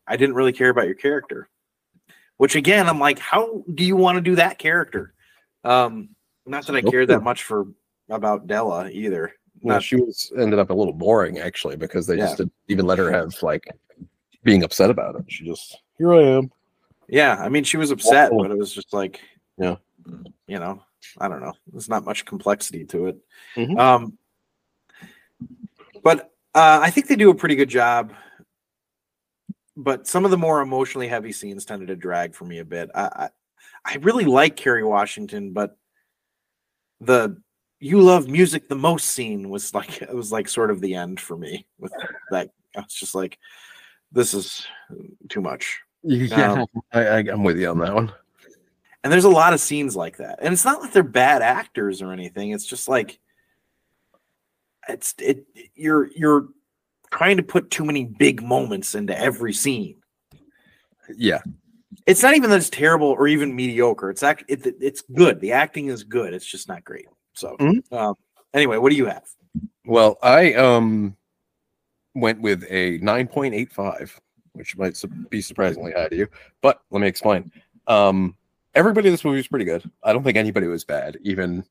I 0.06 0.16
didn't 0.16 0.36
really 0.36 0.52
care 0.52 0.70
about 0.70 0.86
your 0.86 0.94
character. 0.94 1.48
Which 2.36 2.54
again, 2.54 2.88
I'm 2.88 3.00
like, 3.00 3.18
how 3.18 3.64
do 3.74 3.84
you 3.84 3.96
want 3.96 4.16
to 4.16 4.22
do 4.22 4.36
that 4.36 4.58
character? 4.58 5.12
Um, 5.64 6.10
not 6.46 6.66
that 6.66 6.76
I 6.76 6.80
cared 6.80 7.08
that 7.08 7.22
much 7.22 7.42
for 7.42 7.66
about 8.08 8.46
Della 8.46 8.88
either. 8.90 9.34
Well, 9.62 9.76
Not 9.76 9.82
she 9.82 9.96
was 9.96 10.32
ended 10.36 10.58
up 10.58 10.70
a 10.70 10.74
little 10.74 10.92
boring 10.92 11.38
actually 11.38 11.76
because 11.76 12.06
they 12.06 12.16
Yeah. 12.16 12.24
just 12.26 12.38
didn't 12.38 12.52
even 12.68 12.84
let 12.86 12.98
her 12.98 13.10
have 13.10 13.40
like 13.42 13.64
being 14.42 14.64
upset 14.64 14.90
about 14.90 15.14
it. 15.16 15.24
She 15.28 15.44
just 15.44 15.78
here 15.98 16.12
I 16.12 16.22
am. 16.22 16.50
Yeah, 17.08 17.36
I 17.40 17.48
mean, 17.48 17.62
she 17.64 17.76
was 17.76 17.90
upset, 17.90 18.32
Well- 18.32 18.44
but 18.44 18.50
it 18.50 18.58
was 18.58 18.72
just 18.72 18.92
like, 18.92 19.20
Yeah. 19.58 19.76
you 20.46 20.58
know, 20.58 20.82
I 21.18 21.28
don't 21.28 21.40
know. 21.40 21.52
There's 21.70 21.88
not 21.88 22.04
much 22.04 22.24
complexity 22.24 22.84
to 22.86 23.06
it. 23.06 23.18
Mhm. 23.56 23.78
Um, 23.78 24.18
but 26.02 26.32
uh, 26.54 26.80
I 26.82 26.90
think 26.90 27.06
they 27.06 27.16
do 27.16 27.30
a 27.30 27.34
pretty 27.34 27.54
good 27.54 27.68
job. 27.68 28.12
But 29.76 30.06
some 30.06 30.24
of 30.24 30.30
the 30.30 30.38
more 30.38 30.60
emotionally 30.60 31.08
heavy 31.08 31.32
scenes 31.32 31.64
tended 31.64 31.88
to 31.88 31.96
drag 31.96 32.34
for 32.34 32.44
me 32.44 32.58
a 32.58 32.64
bit. 32.64 32.90
I, 32.94 33.02
I, 33.84 33.92
I 33.92 33.94
really 33.96 34.24
like 34.26 34.56
Kerry 34.56 34.84
Washington, 34.84 35.52
but 35.52 35.78
the 37.00 37.40
"you 37.82 38.00
love 38.00 38.28
music 38.28 38.68
the 38.68 38.74
most" 38.74 39.06
scene 39.06 39.50
was 39.50 39.74
like 39.74 40.02
it 40.02 40.14
was 40.14 40.32
like 40.32 40.48
sort 40.48 40.70
of 40.70 40.80
the 40.80 40.94
end 40.94 41.20
for 41.20 41.36
me. 41.36 41.66
With 41.78 41.92
that, 42.30 42.50
I 42.76 42.80
was 42.80 42.94
just 42.94 43.14
like, 43.14 43.38
this 44.12 44.34
is 44.34 44.66
too 45.28 45.40
much. 45.40 45.80
Yeah, 46.04 46.54
um, 46.54 46.66
I, 46.92 47.00
I, 47.06 47.18
I'm 47.18 47.44
with 47.44 47.56
you 47.60 47.68
on 47.68 47.78
that 47.78 47.94
one. 47.94 48.12
And 49.04 49.12
there's 49.12 49.22
a 49.22 49.28
lot 49.28 49.52
of 49.52 49.60
scenes 49.60 49.94
like 49.94 50.16
that. 50.16 50.40
And 50.42 50.52
it's 50.52 50.64
not 50.64 50.80
like 50.80 50.92
they're 50.92 51.04
bad 51.04 51.42
actors 51.42 52.02
or 52.02 52.12
anything. 52.12 52.50
It's 52.50 52.66
just 52.66 52.88
like 52.88 53.20
it's 54.88 55.14
it 55.18 55.46
you're 55.76 56.10
you're 56.16 56.48
trying 57.12 57.36
to 57.36 57.44
put 57.44 57.70
too 57.70 57.84
many 57.84 58.04
big 58.04 58.42
moments 58.42 58.96
into 58.96 59.16
every 59.16 59.52
scene. 59.52 59.96
Yeah, 61.16 61.42
It's 62.06 62.22
not 62.22 62.34
even 62.34 62.50
that 62.50 62.56
it's 62.56 62.70
terrible 62.70 63.08
or 63.08 63.28
even 63.28 63.54
mediocre. 63.54 64.10
It's 64.10 64.22
act 64.24 64.44
it, 64.48 64.66
it's 64.80 65.02
good. 65.02 65.40
The 65.40 65.52
acting 65.52 65.86
is 65.86 66.02
good. 66.04 66.34
It's 66.34 66.46
just 66.46 66.66
not 66.66 66.82
great. 66.84 67.06
So 67.34 67.56
Mhm. 67.58 67.92
um, 67.92 68.14
anyway, 68.54 68.76
what 68.78 68.90
do 68.90 68.96
you 68.96 69.06
have? 69.06 69.24
Well, 69.84 70.18
I 70.22 70.54
um 70.54 71.16
went 72.14 72.40
with 72.40 72.64
a 72.70 72.98
9.85, 72.98 74.20
which 74.52 74.76
might 74.76 75.00
be 75.30 75.40
surprisingly 75.40 75.92
high 75.92 76.08
to 76.08 76.16
you, 76.16 76.28
but 76.60 76.80
let 76.90 77.00
me 77.00 77.08
explain. 77.08 77.50
Um 77.86 78.36
everybody 78.74 79.08
in 79.08 79.12
this 79.14 79.24
movie 79.24 79.38
was 79.38 79.48
pretty 79.48 79.64
good. 79.64 79.82
I 80.02 80.12
don't 80.12 80.22
think 80.22 80.36
anybody 80.36 80.66
was 80.66 80.84
bad, 80.84 81.18
even 81.22 81.64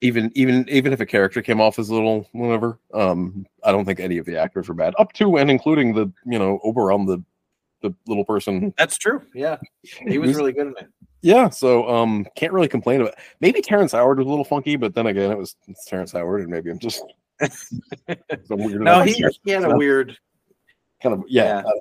even 0.00 0.32
even 0.34 0.68
even 0.68 0.92
if 0.92 1.00
a 1.00 1.06
character 1.06 1.42
came 1.42 1.60
off 1.60 1.78
as 1.78 1.88
a 1.90 1.94
little 1.94 2.28
whatever. 2.32 2.78
Um 2.94 3.46
I 3.64 3.72
don't 3.72 3.84
think 3.84 4.00
any 4.00 4.18
of 4.18 4.26
the 4.26 4.36
actors 4.38 4.68
were 4.68 4.74
bad, 4.74 4.94
up 4.98 5.12
to 5.14 5.36
and 5.38 5.50
including 5.50 5.94
the, 5.94 6.12
you 6.26 6.38
know, 6.38 6.60
Oberon 6.64 7.06
the 7.06 7.22
the 7.82 7.92
little 8.06 8.24
person. 8.24 8.72
That's 8.78 8.96
true. 8.96 9.22
Yeah. 9.34 9.56
He 9.82 10.18
was 10.18 10.34
really 10.34 10.52
good 10.52 10.68
in 10.68 10.74
it. 10.78 10.88
Yeah, 11.22 11.48
so 11.50 11.88
um 11.88 12.26
can't 12.36 12.52
really 12.52 12.68
complain 12.68 13.00
about 13.00 13.14
maybe 13.40 13.62
Terrence 13.62 13.92
Howard 13.92 14.18
was 14.18 14.26
a 14.26 14.30
little 14.30 14.44
funky, 14.44 14.76
but 14.76 14.94
then 14.94 15.06
again 15.06 15.30
it 15.30 15.38
was 15.38 15.54
it's 15.68 15.84
Terrence 15.84 16.12
Howard 16.12 16.40
and 16.42 16.50
maybe 16.50 16.70
I'm 16.70 16.78
just 16.80 17.02
No, 18.50 19.02
he, 19.02 19.24
he 19.44 19.50
had 19.52 19.64
a 19.64 19.76
weird 19.76 20.16
kind 21.02 21.14
of 21.14 21.24
yeah. 21.28 21.44
Yeah. 21.44 21.58
uh, 21.60 21.72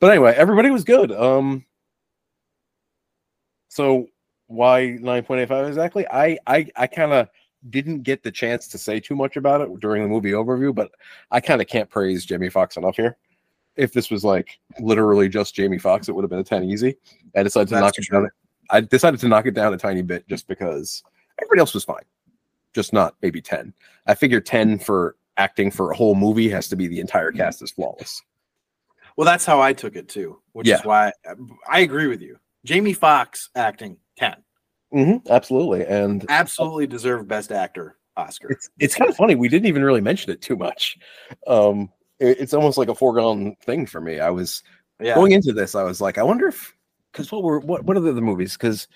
But 0.00 0.10
anyway, 0.10 0.34
everybody 0.36 0.70
was 0.70 0.84
good. 0.84 1.12
Um 1.12 1.64
so 3.68 4.06
why 4.48 4.98
9.85 5.00 5.68
exactly? 5.68 6.06
I 6.10 6.38
I 6.46 6.66
I 6.76 6.86
kind 6.88 7.12
of 7.12 7.28
didn't 7.70 8.02
get 8.02 8.24
the 8.24 8.30
chance 8.32 8.66
to 8.66 8.78
say 8.78 8.98
too 8.98 9.14
much 9.14 9.36
about 9.36 9.60
it 9.60 9.78
during 9.78 10.02
the 10.02 10.08
movie 10.08 10.32
overview, 10.32 10.74
but 10.74 10.90
I 11.30 11.40
kind 11.40 11.60
of 11.60 11.68
can't 11.68 11.88
praise 11.88 12.24
Jamie 12.24 12.50
Foxx 12.50 12.76
enough 12.76 12.96
here. 12.96 13.16
If 13.76 13.92
this 13.92 14.10
was 14.10 14.24
like 14.24 14.58
literally 14.80 15.28
just 15.28 15.54
Jamie 15.54 15.78
Foxx, 15.78 16.08
it 16.08 16.12
would 16.12 16.22
have 16.24 16.30
been 16.30 16.40
a 16.40 16.44
10 16.44 16.64
easy. 16.64 16.96
I 17.36 17.44
decided 17.44 17.68
to 17.68 17.74
That's 17.76 17.82
knock 17.84 17.98
it 17.98 18.02
true. 18.02 18.20
down. 18.22 18.30
I 18.72 18.80
decided 18.80 19.20
to 19.20 19.28
knock 19.28 19.46
it 19.46 19.52
down 19.54 19.72
a 19.74 19.76
tiny 19.78 20.02
bit 20.02 20.26
just 20.28 20.48
because 20.48 21.02
everybody 21.40 21.60
else 21.60 21.74
was 21.74 21.84
fine. 21.84 22.02
Just 22.74 22.92
not 22.92 23.14
maybe 23.22 23.40
10. 23.42 23.72
I 24.06 24.14
figure 24.14 24.40
10 24.40 24.78
for 24.78 25.16
acting 25.36 25.70
for 25.70 25.90
a 25.90 25.96
whole 25.96 26.14
movie 26.14 26.48
has 26.48 26.68
to 26.68 26.76
be 26.76 26.88
the 26.88 26.98
entire 27.00 27.30
cast 27.32 27.62
is 27.62 27.70
flawless. 27.70 28.20
Well, 29.16 29.26
that's 29.26 29.44
how 29.44 29.60
I 29.60 29.72
took 29.74 29.94
it 29.94 30.08
too, 30.08 30.40
which 30.52 30.66
Yeah. 30.66 30.78
is 30.78 30.84
why 30.84 31.12
I 31.68 31.80
agree 31.80 32.06
with 32.06 32.22
you. 32.22 32.38
Jamie 32.64 32.94
Foxx 32.94 33.50
acting 33.54 33.98
10. 34.16 34.36
Mm-hmm, 34.94 35.30
absolutely. 35.32 35.84
And 35.86 36.24
Absolutely 36.30 36.86
deserved 36.86 37.28
best 37.28 37.52
actor 37.52 37.96
Oscar. 38.16 38.50
it's 38.50 38.68
it's 38.78 38.94
kind 38.94 39.10
of 39.10 39.16
funny. 39.16 39.34
We 39.34 39.48
didn't 39.48 39.66
even 39.66 39.82
really 39.84 40.00
mention 40.02 40.32
it 40.32 40.40
too 40.42 40.56
much. 40.56 40.98
Um, 41.46 41.90
it- 42.20 42.38
it's 42.40 42.54
almost 42.54 42.78
like 42.78 42.88
a 42.88 42.94
foregone 42.94 43.54
thing 43.62 43.84
for 43.86 44.00
me. 44.00 44.20
I 44.20 44.30
was 44.30 44.62
Yeah. 45.00 45.14
going 45.14 45.32
into 45.32 45.52
this, 45.52 45.74
I 45.74 45.82
was 45.82 46.00
like, 46.00 46.16
I 46.18 46.22
wonder 46.22 46.46
if 46.48 46.74
because 47.12 47.30
what 47.30 47.42
were 47.42 47.60
what 47.60 47.84
what 47.84 47.96
are 47.96 48.00
the 48.00 48.10
other 48.10 48.20
movies? 48.20 48.54
Because 48.54 48.88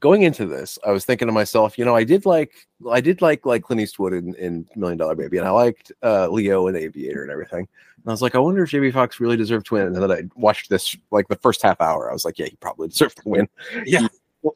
going 0.00 0.22
into 0.22 0.46
this, 0.46 0.78
I 0.86 0.90
was 0.90 1.04
thinking 1.04 1.26
to 1.28 1.32
myself, 1.32 1.78
you 1.78 1.84
know, 1.84 1.96
I 1.96 2.04
did 2.04 2.26
like 2.26 2.52
I 2.90 3.00
did 3.00 3.22
like 3.22 3.46
like 3.46 3.62
Clint 3.62 3.80
Eastwood 3.80 4.12
in, 4.12 4.34
in 4.34 4.68
Million 4.76 4.98
Dollar 4.98 5.14
Baby, 5.14 5.38
and 5.38 5.46
I 5.46 5.50
liked 5.50 5.90
uh, 6.02 6.28
Leo 6.28 6.66
and 6.68 6.76
Aviator 6.76 7.22
and 7.22 7.30
everything. 7.32 7.60
And 7.96 8.06
I 8.06 8.10
was 8.10 8.20
like, 8.22 8.34
I 8.34 8.38
wonder 8.38 8.62
if 8.62 8.70
Jamie 8.70 8.90
Foxx 8.90 9.18
really 9.18 9.36
deserved 9.36 9.66
to 9.66 9.74
win. 9.74 9.86
And 9.86 9.96
then 9.96 10.10
I 10.12 10.22
watched 10.36 10.68
this 10.68 10.94
like 11.10 11.26
the 11.28 11.36
first 11.36 11.62
half 11.62 11.80
hour. 11.80 12.10
I 12.10 12.12
was 12.12 12.24
like, 12.24 12.38
yeah, 12.38 12.46
he 12.46 12.56
probably 12.56 12.88
deserved 12.94 13.16
to 13.22 13.28
win. 13.28 13.48
Yeah. 13.86 14.00
He- 14.00 14.08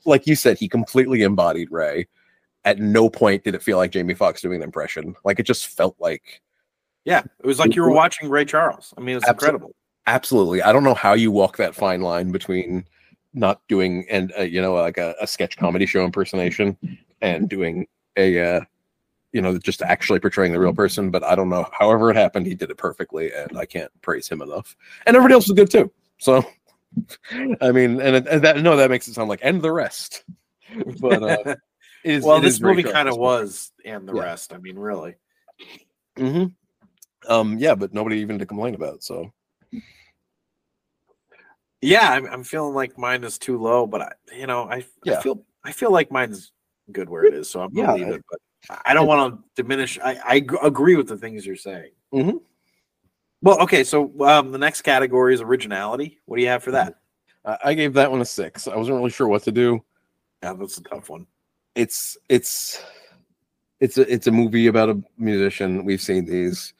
like 0.04 0.26
you 0.26 0.36
said, 0.36 0.58
he 0.58 0.68
completely 0.68 1.22
embodied 1.22 1.70
Ray. 1.70 2.06
At 2.66 2.78
no 2.78 3.08
point 3.08 3.44
did 3.44 3.54
it 3.54 3.62
feel 3.62 3.78
like 3.78 3.90
Jamie 3.90 4.12
Foxx 4.12 4.42
doing 4.42 4.56
an 4.56 4.62
impression. 4.62 5.14
Like 5.24 5.40
it 5.40 5.44
just 5.44 5.68
felt 5.68 5.96
like 5.98 6.42
Yeah. 7.06 7.20
It 7.42 7.46
was 7.46 7.58
like 7.58 7.74
you 7.74 7.80
were 7.80 7.90
watching 7.90 8.28
Ray 8.28 8.44
Charles. 8.44 8.92
I 8.98 9.00
mean, 9.00 9.16
it's 9.16 9.26
Absolutely. 9.26 9.54
incredible. 9.56 9.74
absolutely. 10.06 10.60
I 10.62 10.72
don't 10.74 10.84
know 10.84 10.92
how 10.92 11.14
you 11.14 11.30
walk 11.30 11.56
that 11.56 11.74
fine 11.74 12.02
line 12.02 12.32
between 12.32 12.84
not 13.34 13.60
doing 13.68 14.06
and 14.10 14.32
uh, 14.38 14.42
you 14.42 14.60
know 14.60 14.74
like 14.74 14.98
a, 14.98 15.14
a 15.20 15.26
sketch 15.26 15.56
comedy 15.56 15.86
show 15.86 16.04
impersonation 16.04 16.76
and 17.20 17.48
doing 17.48 17.86
a 18.16 18.56
uh, 18.56 18.60
you 19.32 19.40
know 19.42 19.58
just 19.58 19.82
actually 19.82 20.20
portraying 20.20 20.52
the 20.52 20.60
real 20.60 20.74
person. 20.74 21.10
But 21.10 21.24
I 21.24 21.34
don't 21.34 21.48
know. 21.48 21.68
However 21.78 22.10
it 22.10 22.16
happened, 22.16 22.46
he 22.46 22.54
did 22.54 22.70
it 22.70 22.76
perfectly, 22.78 23.32
and 23.32 23.56
I 23.58 23.66
can't 23.66 23.92
praise 24.02 24.28
him 24.28 24.42
enough. 24.42 24.76
And 25.06 25.16
everybody 25.16 25.34
else 25.34 25.48
was 25.48 25.56
good 25.56 25.70
too. 25.70 25.92
So 26.18 26.44
I 27.60 27.72
mean, 27.72 28.00
and, 28.00 28.26
and 28.26 28.42
that 28.42 28.58
no, 28.58 28.76
that 28.76 28.90
makes 28.90 29.08
it 29.08 29.14
sound 29.14 29.28
like 29.28 29.40
and 29.42 29.62
the 29.62 29.72
rest. 29.72 30.24
But 31.00 31.22
uh, 31.22 31.54
is, 32.04 32.24
well, 32.24 32.40
this 32.42 32.54
is 32.54 32.60
movie 32.60 32.82
kind 32.82 33.08
of 33.08 33.16
was, 33.16 33.72
and 33.86 34.06
the 34.06 34.12
Yeah. 34.14 34.22
rest. 34.22 34.52
I 34.52 34.58
mean, 34.58 34.78
really. 34.78 35.14
hmm 36.16 36.44
Um, 37.26 37.56
yeah, 37.58 37.74
but 37.74 37.94
nobody 37.94 38.18
even 38.18 38.38
to 38.38 38.46
complain 38.46 38.74
about. 38.74 39.02
So 39.02 39.32
Yeah, 41.80 42.10
I'm, 42.10 42.26
I'm 42.26 42.42
feeling 42.44 42.74
like 42.74 42.98
mine 42.98 43.22
is 43.24 43.38
too 43.38 43.58
low, 43.60 43.86
but 43.86 44.02
I, 44.02 44.12
you 44.36 44.46
know, 44.46 44.64
I, 44.64 44.84
I 45.06 45.16
feel, 45.22 45.42
I 45.64 45.72
feel 45.72 45.92
like 45.92 46.10
mine's 46.10 46.52
good 46.92 47.08
where 47.08 47.24
it 47.24 47.34
is, 47.34 47.48
so 47.48 47.60
I'm 47.60 47.72
gonna 47.72 47.96
Yeah, 47.96 48.04
leave 48.06 48.14
it. 48.14 48.22
But 48.30 48.80
I 48.84 48.94
don't 48.94 49.06
want 49.06 49.34
to 49.34 49.62
diminish. 49.62 49.98
I, 50.02 50.18
I 50.24 50.34
agree 50.64 50.96
with 50.96 51.08
the 51.08 51.16
things 51.16 51.46
you're 51.46 51.56
saying. 51.56 51.92
Mhm. 52.12 52.40
Well, 53.42 53.60
okay, 53.62 53.84
so 53.84 54.12
um, 54.26 54.50
the 54.50 54.58
next 54.58 54.82
category 54.82 55.32
is 55.34 55.40
originality. 55.40 56.18
What 56.26 56.36
do 56.36 56.42
you 56.42 56.48
have 56.48 56.64
for 56.64 56.72
that? 56.72 56.96
I, 57.44 57.58
I 57.66 57.74
gave 57.74 57.94
that 57.94 58.10
one 58.10 58.20
a 58.20 58.24
six. 58.24 58.66
I 58.66 58.76
wasn't 58.76 58.96
really 58.96 59.10
sure 59.10 59.28
what 59.28 59.44
to 59.44 59.52
do. 59.52 59.84
Yeah, 60.42 60.54
that's 60.54 60.78
a 60.78 60.82
tough 60.82 61.08
one. 61.08 61.26
it's 61.76 62.16
it's 62.28 62.82
it's 63.78 63.96
a 63.98 64.12
it's 64.12 64.26
a 64.26 64.32
movie 64.32 64.66
about 64.66 64.88
a 64.88 65.00
musician. 65.16 65.84
We've 65.84 66.00
seen 66.02 66.24
these. 66.24 66.74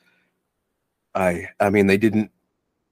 I 1.15 1.49
I 1.61 1.71
mean 1.71 1.87
they 1.87 1.97
didn't. 1.99 2.33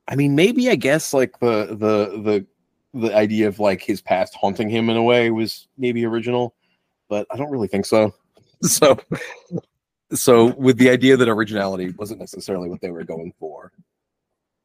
I 0.08 0.14
mean 0.14 0.34
maybe 0.34 0.70
I 0.70 0.76
guess 0.76 1.12
like 1.12 1.38
the 1.40 1.66
the 1.66 2.20
the 2.22 2.46
the 2.94 3.14
idea 3.14 3.48
of 3.48 3.58
like 3.58 3.82
his 3.82 4.00
past 4.00 4.34
haunting 4.34 4.68
him 4.68 4.88
in 4.88 4.96
a 4.96 5.02
way 5.02 5.30
was 5.30 5.68
maybe 5.76 6.04
original, 6.06 6.54
but 7.08 7.26
I 7.30 7.36
don't 7.36 7.50
really 7.50 7.68
think 7.68 7.86
so. 7.86 8.14
So 8.62 8.96
so 10.14 10.54
with 10.54 10.78
the 10.78 10.88
idea 10.88 11.14
that 11.18 11.28
originality 11.28 11.90
wasn't 11.90 12.20
necessarily 12.20 12.70
what 12.70 12.80
they 12.80 12.90
were 12.90 13.04
going 13.04 13.34
for, 13.38 13.70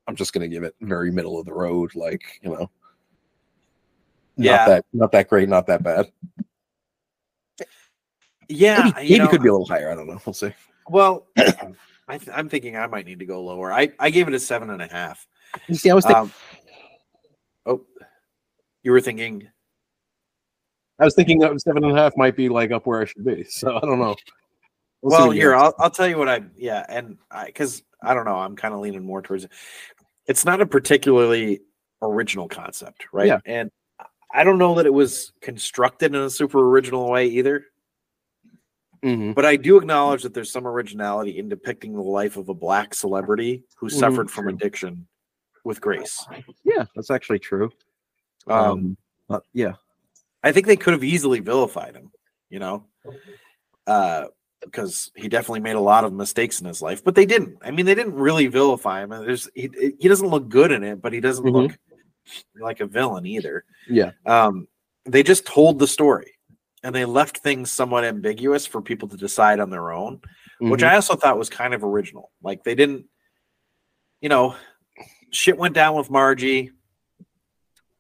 I'm 0.07 0.15
just 0.15 0.31
gonna 0.31 0.47
give 0.47 0.63
it 0.63 0.73
very 0.80 1.11
middle 1.11 1.38
of 1.38 1.45
the 1.45 1.53
road, 1.53 1.93
like 1.93 2.23
you 2.41 2.51
know. 2.51 2.69
Yeah. 4.38 4.51
Not 4.51 4.68
that 4.68 4.85
not 4.93 5.11
that 5.11 5.27
great, 5.27 5.49
not 5.49 5.68
that 5.68 5.84
bad. 5.84 6.09
Yeah, 8.47 8.91
maybe 8.95 9.09
maybe 9.09 9.18
know, 9.19 9.27
could 9.27 9.43
be 9.43 9.49
a 9.49 9.51
little 9.51 9.68
higher. 9.68 9.91
I 9.91 9.95
don't 9.95 10.07
know. 10.07 10.19
We'll 10.26 10.34
see. 10.34 10.53
Well, 10.89 11.27
I 11.38 12.18
th- 12.18 12.30
I'm 12.34 12.49
thinking 12.49 12.76
I 12.76 12.88
might 12.88 13.05
need 13.05 13.19
to 13.19 13.26
go 13.26 13.41
lower. 13.41 13.72
I, 13.72 13.91
I 13.99 14.09
gave 14.09 14.27
it 14.27 14.34
a 14.34 14.39
seven 14.39 14.69
and 14.69 14.81
a 14.81 14.88
half. 14.88 15.26
You 15.67 15.75
see, 15.75 15.89
I 15.89 15.93
was 15.93 16.05
thinking, 16.05 16.21
Um, 16.23 16.33
oh, 17.65 17.81
you 18.83 18.91
were 18.91 19.01
thinking? 19.01 19.47
I 20.99 21.05
was 21.05 21.15
thinking 21.15 21.39
that 21.39 21.59
seven 21.61 21.83
and 21.83 21.97
a 21.97 21.99
half 21.99 22.15
might 22.15 22.35
be 22.35 22.47
like 22.49 22.71
up 22.71 22.85
where 22.85 23.01
I 23.01 23.05
should 23.05 23.25
be. 23.25 23.43
So 23.45 23.75
I 23.77 23.79
don't 23.81 23.99
know. 23.99 24.15
We'll 25.01 25.19
well, 25.19 25.31
here 25.31 25.55
I'll 25.55 25.73
I'll 25.79 25.89
tell 25.89 26.07
you 26.07 26.17
what 26.17 26.29
I 26.29 26.41
yeah, 26.55 26.85
and 26.87 27.17
I 27.31 27.45
because 27.47 27.83
I 28.03 28.13
don't 28.13 28.25
know, 28.25 28.35
I'm 28.35 28.55
kind 28.55 28.73
of 28.73 28.81
leaning 28.81 29.03
more 29.03 29.21
towards 29.21 29.45
it. 29.45 29.51
It's 30.27 30.45
not 30.45 30.61
a 30.61 30.65
particularly 30.65 31.61
original 32.03 32.47
concept, 32.47 33.07
right? 33.11 33.27
Yeah. 33.27 33.39
And 33.45 33.71
I 34.31 34.43
don't 34.43 34.59
know 34.59 34.75
that 34.75 34.85
it 34.85 34.93
was 34.93 35.33
constructed 35.41 36.13
in 36.13 36.21
a 36.21 36.29
super 36.29 36.59
original 36.59 37.09
way 37.09 37.27
either. 37.27 37.65
Mhm. 39.03 39.33
but 39.33 39.45
I 39.47 39.55
do 39.55 39.77
acknowledge 39.77 40.21
that 40.21 40.35
there's 40.35 40.51
some 40.51 40.67
originality 40.67 41.39
in 41.39 41.49
depicting 41.49 41.93
the 41.93 42.03
life 42.03 42.37
of 42.37 42.49
a 42.49 42.53
black 42.53 42.93
celebrity 42.93 43.63
who 43.77 43.87
Mhm, 43.87 43.99
suffered 43.99 44.29
from 44.29 44.47
addiction 44.47 45.07
with 45.63 45.81
grace. 45.81 46.25
Yeah, 46.63 46.85
that's 46.95 47.11
actually 47.11 47.39
true. 47.39 47.69
Um, 48.47 48.57
Um, 48.71 48.97
but 49.27 49.43
yeah, 49.53 49.73
I 50.43 50.51
think 50.51 50.67
they 50.67 50.75
could 50.75 50.93
have 50.93 51.03
easily 51.03 51.39
vilified 51.39 51.95
him, 51.95 52.11
you 52.49 52.59
know, 52.59 52.85
uh, 53.88 54.25
because 54.63 55.11
he 55.15 55.27
definitely 55.27 55.59
made 55.61 55.75
a 55.75 55.79
lot 55.79 56.03
of 56.03 56.13
mistakes 56.13 56.61
in 56.61 56.67
his 56.67 56.81
life, 56.81 57.03
but 57.03 57.15
they 57.15 57.25
didn't. 57.25 57.57
I 57.63 57.71
mean, 57.71 57.85
they 57.85 57.95
didn't 57.95 58.13
really 58.15 58.47
vilify 58.47 59.03
him. 59.03 59.11
And 59.11 59.25
there's 59.27 59.49
he, 59.55 59.69
he 59.99 60.07
doesn't 60.07 60.27
look 60.27 60.49
good 60.49 60.71
in 60.71 60.83
it, 60.83 61.01
but 61.01 61.13
he 61.13 61.19
doesn't 61.19 61.45
Mhm. 61.45 61.53
look 61.53 61.77
like 62.59 62.79
a 62.79 62.85
villain 62.85 63.25
either. 63.25 63.65
yeah, 63.88 64.11
Um, 64.25 64.67
they 65.05 65.23
just 65.23 65.45
told 65.45 65.79
the 65.79 65.88
story, 65.88 66.33
and 66.83 66.93
they 66.93 67.05
left 67.05 67.39
things 67.39 67.71
somewhat 67.71 68.03
ambiguous 68.03 68.65
for 68.67 68.81
people 68.81 69.07
to 69.09 69.17
decide 69.17 69.59
on 69.59 69.69
their 69.71 69.91
own, 69.91 70.21
which 70.59 70.81
Mhm. 70.81 70.89
I 70.89 70.95
also 70.95 71.15
thought 71.15 71.38
was 71.39 71.49
kind 71.49 71.73
of 71.73 71.83
original. 71.83 72.31
Like 72.43 72.63
they 72.63 72.75
didn't, 72.75 73.07
you 74.21 74.29
know, 74.29 74.55
shit 75.31 75.57
went 75.57 75.75
down 75.75 75.95
with 75.95 76.09
Margie. 76.09 76.71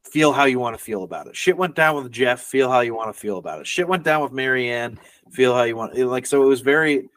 Feel 0.03 0.33
how 0.33 0.43
you 0.43 0.59
want 0.59 0.77
to 0.77 0.83
feel 0.83 1.03
about 1.03 1.27
it. 1.27 1.35
Shit 1.37 1.55
went 1.57 1.75
down 1.75 1.95
with 1.95 2.11
Jeff. 2.11 2.41
Feel 2.41 2.69
how 2.69 2.81
you 2.81 2.93
want 2.93 3.13
to 3.13 3.19
feel 3.19 3.37
about 3.37 3.61
it. 3.61 3.67
Shit 3.67 3.87
went 3.87 4.03
down 4.03 4.21
with 4.21 4.33
Mary 4.33 4.69
Ann. 4.69 4.99
Feel 5.31 5.55
how 5.55 5.63
you 5.63 5.75
want. 5.77 5.97
Like 5.97 6.25
so, 6.25 6.43
it 6.43 6.47
was 6.47 6.61
very. 6.61 7.09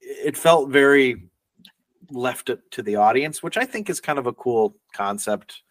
It 0.00 0.36
felt 0.36 0.70
very 0.70 1.28
left 2.10 2.50
it 2.50 2.58
to 2.72 2.82
the 2.82 2.96
audience, 2.96 3.42
which 3.42 3.56
I 3.56 3.64
think 3.64 3.88
is 3.88 4.00
kind 4.00 4.18
of 4.18 4.26
a 4.26 4.32
cool 4.32 4.74
concept 4.92 5.62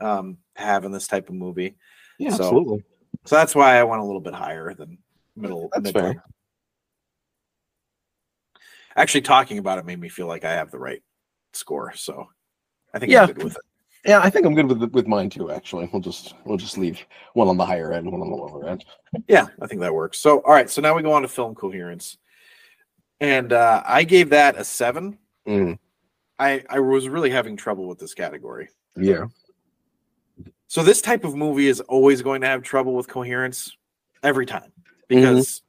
um, 0.00 0.38
to 0.56 0.62
have 0.62 0.84
in 0.84 0.92
this 0.92 1.08
type 1.08 1.28
of 1.28 1.34
movie. 1.34 1.76
yeah, 2.18 2.30
so- 2.30 2.44
absolutely. 2.44 2.84
So 3.24 3.36
that's 3.36 3.54
why 3.54 3.78
I 3.78 3.84
went 3.84 4.00
a 4.00 4.04
little 4.04 4.20
bit 4.20 4.34
higher 4.34 4.72
than 4.72 4.98
middle. 5.36 5.68
That's 5.74 5.90
fair. 5.90 6.24
Actually, 8.96 9.22
talking 9.22 9.58
about 9.58 9.78
it 9.78 9.84
made 9.84 10.00
me 10.00 10.08
feel 10.08 10.26
like 10.26 10.44
I 10.44 10.52
have 10.52 10.70
the 10.70 10.78
right 10.78 11.02
score. 11.52 11.92
So 11.94 12.28
I 12.94 12.98
think 12.98 13.12
Yeah. 13.12 13.22
I'm 13.22 13.32
good 13.32 13.44
with 13.44 13.56
it. 13.56 13.62
Yeah, 14.04 14.20
I 14.22 14.30
think 14.30 14.46
I'm 14.46 14.54
good 14.54 14.66
with 14.66 14.92
with 14.92 15.06
mine 15.08 15.28
too. 15.28 15.50
Actually, 15.50 15.90
we'll 15.92 16.00
just 16.00 16.34
we'll 16.44 16.56
just 16.56 16.78
leave 16.78 17.04
one 17.34 17.48
on 17.48 17.56
the 17.56 17.66
higher 17.66 17.92
end, 17.92 18.10
one 18.10 18.20
on 18.22 18.30
the 18.30 18.36
lower 18.36 18.68
end. 18.68 18.84
Yeah, 19.26 19.48
I 19.60 19.66
think 19.66 19.80
that 19.80 19.92
works. 19.92 20.18
So 20.20 20.38
all 20.38 20.52
right, 20.52 20.70
so 20.70 20.80
now 20.80 20.94
we 20.94 21.02
go 21.02 21.12
on 21.12 21.22
to 21.22 21.28
film 21.28 21.54
coherence, 21.54 22.16
and 23.20 23.52
uh, 23.52 23.82
I 23.84 24.04
gave 24.04 24.30
that 24.30 24.56
a 24.56 24.64
seven. 24.64 25.18
Mm, 25.46 25.78
I 26.38 26.64
I 26.70 26.78
was 26.78 27.08
really 27.08 27.30
having 27.30 27.56
trouble 27.56 27.88
with 27.88 27.98
this 27.98 28.14
category. 28.14 28.68
yeah, 28.96 29.26
So 30.68 30.82
this 30.84 31.02
type 31.02 31.24
of 31.24 31.34
movie 31.34 31.66
is 31.66 31.80
always 31.80 32.22
going 32.22 32.40
to 32.42 32.46
have 32.46 32.62
trouble 32.62 32.94
with 32.94 33.08
coherence 33.08 33.76
every 34.22 34.46
time 34.46 34.72
because 35.08 35.62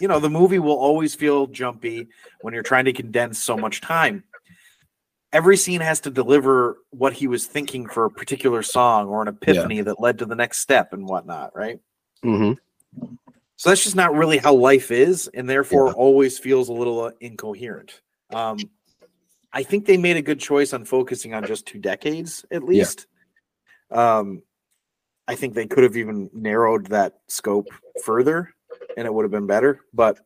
you 0.00 0.08
know 0.08 0.18
the 0.18 0.30
movie 0.30 0.58
will 0.58 0.78
always 0.78 1.14
feel 1.14 1.46
jumpy 1.46 2.08
when 2.40 2.54
you're 2.54 2.62
trying 2.62 2.86
to 2.86 2.92
condense 2.92 3.38
so 3.38 3.56
much 3.56 3.80
time. 3.82 4.24
Every 5.34 5.56
scene 5.56 5.80
has 5.80 5.98
to 6.02 6.10
deliver 6.10 6.78
what 6.90 7.12
he 7.12 7.26
was 7.26 7.44
thinking 7.44 7.88
for 7.88 8.04
a 8.04 8.10
particular 8.10 8.62
song 8.62 9.08
or 9.08 9.20
an 9.20 9.26
epiphany 9.28 9.80
that 9.82 10.00
led 10.00 10.18
to 10.20 10.26
the 10.26 10.36
next 10.36 10.60
step 10.60 10.92
and 10.92 11.06
whatnot, 11.06 11.54
right? 11.56 11.80
hmm 12.22 12.52
So 13.56 13.68
that's 13.68 13.82
just 13.82 13.96
not 13.96 14.14
really 14.14 14.38
how 14.38 14.54
life 14.54 14.92
is, 14.92 15.28
and 15.34 15.50
therefore 15.50 15.92
always 15.94 16.38
feels 16.38 16.68
a 16.68 16.72
little 16.72 17.00
uh, 17.02 17.10
incoherent. 17.20 18.00
Um, 18.32 18.58
I 19.52 19.64
think 19.64 19.86
they 19.86 19.96
made 19.96 20.16
a 20.16 20.22
good 20.22 20.38
choice 20.38 20.72
on 20.72 20.84
focusing 20.84 21.34
on 21.34 21.44
just 21.44 21.66
two 21.66 21.80
decades 21.80 22.44
at 22.52 22.62
least. 22.62 23.06
Um, 23.90 24.42
I 25.26 25.34
think 25.34 25.54
they 25.54 25.66
could 25.66 25.82
have 25.82 25.96
even 25.96 26.30
narrowed 26.32 26.86
that 26.86 27.14
scope 27.28 27.68
further, 28.04 28.54
and 28.96 29.04
it 29.04 29.12
would 29.12 29.24
have 29.24 29.32
been 29.32 29.46
better. 29.48 29.80
But 29.92 30.20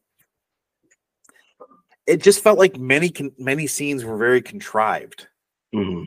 it 2.09 2.23
just 2.23 2.43
felt 2.43 2.59
like 2.59 2.79
many 2.79 3.13
many 3.39 3.67
scenes 3.67 4.05
were 4.05 4.17
very 4.17 4.41
contrived. 4.43 5.29
hmm 5.73 6.05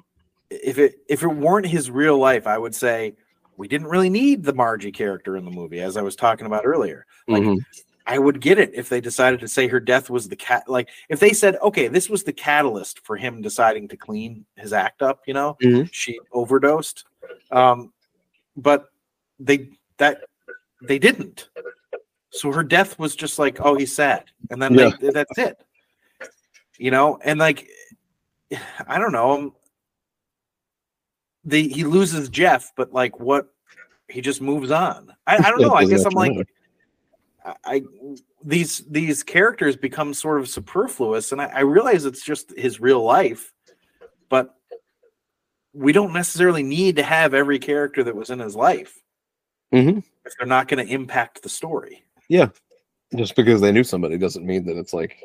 If 0.49 0.77
it 0.79 0.95
if 1.07 1.21
it 1.23 1.27
weren't 1.27 1.67
his 1.67 1.91
real 1.91 2.17
life, 2.17 2.47
I 2.47 2.57
would 2.57 2.75
say 2.75 3.15
we 3.55 3.67
didn't 3.67 3.87
really 3.87 4.09
need 4.09 4.43
the 4.43 4.53
Margie 4.53 4.91
character 4.91 5.37
in 5.37 5.45
the 5.45 5.51
movie, 5.51 5.79
as 5.79 5.95
I 5.97 6.01
was 6.01 6.15
talking 6.15 6.47
about 6.47 6.65
earlier. 6.65 7.05
Like 7.27 7.43
hmm 7.43 7.59
I 8.07 8.17
would 8.17 8.41
get 8.41 8.57
it 8.57 8.71
if 8.73 8.89
they 8.89 8.99
decided 8.99 9.39
to 9.41 9.47
say 9.47 9.67
her 9.67 9.79
death 9.79 10.09
was 10.09 10.27
the 10.27 10.35
cat. 10.35 10.63
Like 10.67 10.89
if 11.07 11.19
they 11.19 11.33
said, 11.33 11.57
okay, 11.61 11.87
this 11.87 12.09
was 12.09 12.23
the 12.23 12.33
catalyst 12.33 12.99
for 13.05 13.15
him 13.15 13.41
deciding 13.43 13.87
to 13.89 13.95
clean 13.95 14.43
his 14.55 14.73
act 14.73 15.03
up. 15.03 15.21
You 15.27 15.35
know, 15.35 15.55
Mhm. 15.63 15.87
she 15.91 16.19
overdosed. 16.31 17.05
Um, 17.51 17.93
but 18.57 18.89
they 19.39 19.69
that 19.97 20.23
they 20.81 20.97
didn't. 20.97 21.49
So 22.31 22.51
her 22.51 22.63
death 22.63 22.97
was 22.97 23.15
just 23.15 23.37
like, 23.37 23.59
oh, 23.61 23.75
he's 23.75 23.93
sad, 23.95 24.31
and 24.49 24.59
then 24.59 24.73
Yeah. 24.73 24.89
they, 24.99 25.09
that's 25.11 25.37
it. 25.37 25.61
You 26.81 26.89
know, 26.89 27.19
and 27.23 27.39
like, 27.39 27.69
I 28.87 28.97
don't 28.97 29.11
know. 29.11 29.31
um, 29.33 29.53
The 31.45 31.67
he 31.67 31.83
loses 31.83 32.27
Jeff, 32.27 32.71
but 32.75 32.91
like, 32.91 33.19
what? 33.19 33.53
He 34.09 34.19
just 34.19 34.41
moves 34.41 34.71
on. 34.71 35.13
I, 35.27 35.37
I 35.37 35.51
don't 35.51 35.61
know. 35.61 35.75
I 35.75 35.85
guess 35.85 36.05
I'm 36.05 36.13
like. 36.13 36.47
I 37.45 37.53
I- 37.65 37.81
these 38.43 38.79
these 38.89 39.21
characters 39.21 39.75
become 39.77 40.15
sort 40.15 40.39
of 40.39 40.49
superfluous, 40.49 41.31
and 41.31 41.39
I, 41.39 41.45
I 41.45 41.59
realize 41.59 42.05
it's 42.05 42.25
just 42.25 42.57
his 42.57 42.79
real 42.79 43.03
life, 43.03 43.53
but 44.29 44.55
we 45.73 45.91
don't 45.93 46.13
necessarily 46.13 46.63
need 46.63 46.95
to 46.95 47.03
have 47.03 47.35
every 47.35 47.59
character 47.59 48.03
that 48.03 48.15
was 48.15 48.31
in 48.31 48.39
his 48.39 48.55
life 48.55 48.97
Mhm. 49.71 50.03
if 50.25 50.33
they're 50.39 50.47
not 50.47 50.67
going 50.67 50.83
to 50.83 50.91
impact 50.91 51.43
the 51.43 51.49
story. 51.49 52.03
Yeah, 52.27 52.49
just 53.15 53.35
because 53.35 53.61
they 53.61 53.71
knew 53.71 53.83
somebody 53.83 54.17
doesn't 54.17 54.43
mean 54.45 54.65
that 54.65 54.77
it's 54.77 54.93
like, 54.93 55.23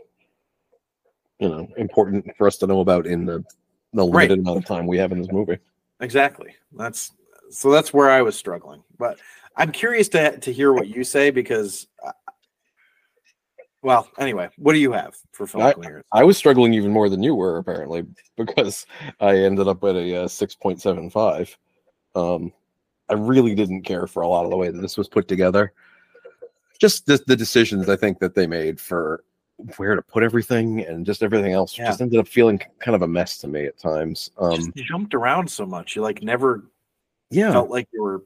you 1.39 1.49
know, 1.49 1.69
important 1.77 2.25
for 2.37 2.47
us 2.47 2.57
to 2.59 2.67
know 2.67 2.81
about 2.81 3.07
in 3.07 3.27
the 3.27 3.45
the 3.93 4.05
Right. 4.05 4.29
limited 4.29 4.41
amount 4.41 4.59
of 4.59 4.65
time 4.65 4.87
we 4.87 4.99
have 4.99 5.13
in 5.13 5.21
this 5.21 5.31
movie. 5.33 5.59
Exactly. 6.01 6.55
That's 6.73 7.13
so 7.51 7.71
that's 7.71 7.93
where 7.93 8.11
I 8.11 8.23
was 8.23 8.37
struggling, 8.37 8.83
but 8.99 9.19
I'm 9.57 9.73
curious 9.73 10.09
to 10.11 10.39
to 10.39 10.53
hear 10.53 10.73
what 10.73 10.89
you 10.89 11.05
say 11.05 11.31
because. 11.31 11.87
uh, 12.05 12.13
well, 13.83 14.09
anyway, 14.19 14.49
what 14.57 14.73
do 14.73 14.81
you 14.81 14.91
have 14.93 15.17
for 15.33 15.47
film 15.47 15.73
coherence? 15.73 16.07
I 16.13 16.25
was 16.25 16.37
struggling 16.37 16.75
even 16.75 16.91
more 16.91 17.09
than 17.09 17.23
you 17.23 17.35
were 17.37 17.59
apparently 17.59 18.05
because 18.37 18.85
I 19.21 19.37
ended 19.37 19.69
up 19.69 19.85
at 19.85 19.95
a 19.95 20.25
uh, 20.25 20.29
six 20.29 20.55
point 20.55 20.83
seven 20.83 21.09
five. 21.09 21.57
Um, 22.15 22.53
I 23.09 23.15
really 23.15 23.55
didn't 23.55 23.83
care 23.83 24.07
for 24.09 24.23
a 24.23 24.29
lot 24.29 24.45
of 24.45 24.51
the 24.51 24.57
way 24.57 24.71
that 24.71 24.81
this 24.81 24.99
was 24.99 25.09
put 25.09 25.29
together. 25.29 25.73
Just 26.81 27.07
the, 27.07 27.23
the 27.27 27.37
decisions 27.37 27.89
I 27.89 27.97
think 27.97 28.19
that 28.19 28.35
they 28.35 28.47
made 28.47 28.81
for 28.81 29.23
where 29.77 29.95
to 29.95 30.03
put 30.03 30.23
everything 30.23 30.85
and 30.85 31.07
just 31.07 31.23
everything 31.23 31.53
else 31.53 31.77
Yeah. 31.78 31.87
just 31.87 32.01
ended 32.01 32.20
up 32.20 32.28
feeling 32.28 32.61
kind 32.78 32.95
of 32.95 33.03
a 33.03 33.09
mess 33.09 33.39
to 33.39 33.49
me 33.49 33.65
at 33.65 33.78
times. 33.78 34.31
Um, 34.39 34.57
Just 34.57 34.74
jumped 34.74 35.15
around 35.15 35.51
so 35.51 35.65
much. 35.65 35.97
You 35.97 36.03
like 36.03 36.23
never 36.23 36.65
yeah, 37.31 37.53
felt 37.53 37.70
like 37.70 37.89
you 37.93 38.03
were. 38.03 38.24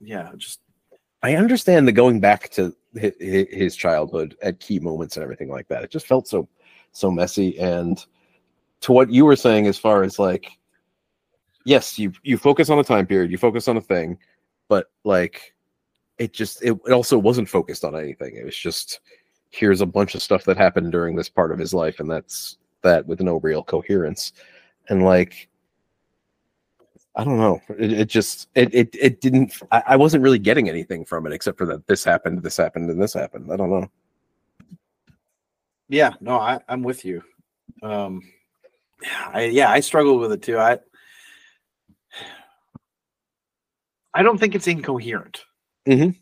Yeah, 0.00 0.32
just 0.36 0.60
I 1.22 1.36
understand 1.36 1.88
the 1.88 1.92
going 1.92 2.20
back 2.20 2.50
to 2.50 2.74
his, 2.94 3.12
his 3.18 3.76
childhood 3.76 4.36
at 4.42 4.60
key 4.60 4.78
moments 4.78 5.16
and 5.16 5.22
everything 5.22 5.48
like 5.48 5.68
that. 5.68 5.84
It 5.84 5.90
just 5.90 6.06
felt 6.06 6.28
so 6.28 6.48
so 6.92 7.10
messy. 7.10 7.58
And 7.58 8.04
to 8.80 8.92
what 8.92 9.10
you 9.10 9.24
were 9.24 9.36
saying, 9.36 9.66
as 9.66 9.78
far 9.78 10.02
as 10.02 10.18
like, 10.18 10.50
yes, 11.64 11.98
you 11.98 12.12
you 12.22 12.36
focus 12.36 12.70
on 12.70 12.78
a 12.78 12.84
time 12.84 13.06
period, 13.06 13.30
you 13.30 13.38
focus 13.38 13.68
on 13.68 13.76
a 13.76 13.80
thing, 13.80 14.18
but 14.68 14.90
like, 15.04 15.54
it 16.18 16.32
just 16.32 16.62
it, 16.62 16.72
it 16.86 16.92
also 16.92 17.16
wasn't 17.16 17.48
focused 17.48 17.84
on 17.84 17.96
anything. 17.96 18.36
It 18.36 18.44
was 18.44 18.56
just 18.56 19.00
here's 19.54 19.80
a 19.80 19.86
bunch 19.86 20.14
of 20.16 20.22
stuff 20.22 20.44
that 20.44 20.56
happened 20.56 20.90
during 20.90 21.14
this 21.14 21.28
part 21.28 21.52
of 21.52 21.58
his 21.58 21.72
life, 21.72 22.00
and 22.00 22.10
that's 22.10 22.58
that 22.82 23.06
with 23.06 23.20
no 23.20 23.36
real 23.40 23.62
coherence. 23.62 24.32
And 24.88 25.04
like, 25.04 25.48
I 27.14 27.22
don't 27.24 27.38
know. 27.38 27.60
It, 27.78 27.92
it 27.92 28.08
just 28.08 28.48
it 28.54 28.74
it 28.74 28.94
it 29.00 29.20
didn't. 29.20 29.54
I, 29.70 29.82
I 29.88 29.96
wasn't 29.96 30.24
really 30.24 30.38
getting 30.40 30.68
anything 30.68 31.04
from 31.04 31.26
it 31.26 31.32
except 31.32 31.56
for 31.58 31.66
that 31.66 31.86
this 31.86 32.02
happened, 32.04 32.42
this 32.42 32.56
happened, 32.56 32.90
and 32.90 33.00
this 33.00 33.14
happened. 33.14 33.52
I 33.52 33.56
don't 33.56 33.70
know. 33.70 33.88
yeah. 35.88 36.14
No, 36.20 36.38
I, 36.38 36.60
I'm 36.68 36.82
with 36.82 37.04
you. 37.04 37.22
Um, 37.82 38.22
I 39.32 39.44
yeah, 39.44 39.70
I 39.70 39.80
struggled 39.80 40.20
with 40.20 40.32
it 40.32 40.42
too. 40.42 40.58
I 40.58 40.78
I 44.12 44.22
don't 44.22 44.38
think 44.38 44.54
it's 44.54 44.66
incoherent. 44.68 45.44
Mhm. 45.86 46.18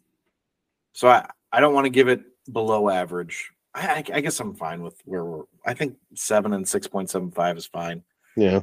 So 0.93 1.09
I 1.09 1.29
I 1.53 1.61
don't 1.61 1.75
want 1.75 1.87
to 1.87 1.91
give 1.91 2.09
it 2.09 2.23
below 2.51 2.89
average. 2.89 3.53
I, 3.75 4.05
I 4.13 4.21
guess 4.21 4.39
I'm 4.41 4.55
fine 4.55 4.83
with 4.83 5.01
where 5.05 5.25
we're. 5.25 5.45
I 5.65 5.75
think 5.75 5.97
seven 6.15 6.53
and 6.53 6.69
six 6.69 6.87
point 6.87 7.11
seven 7.11 7.31
five 7.31 7.57
is 7.57 7.67
fine. 7.67 8.03
Yeah. 8.37 8.61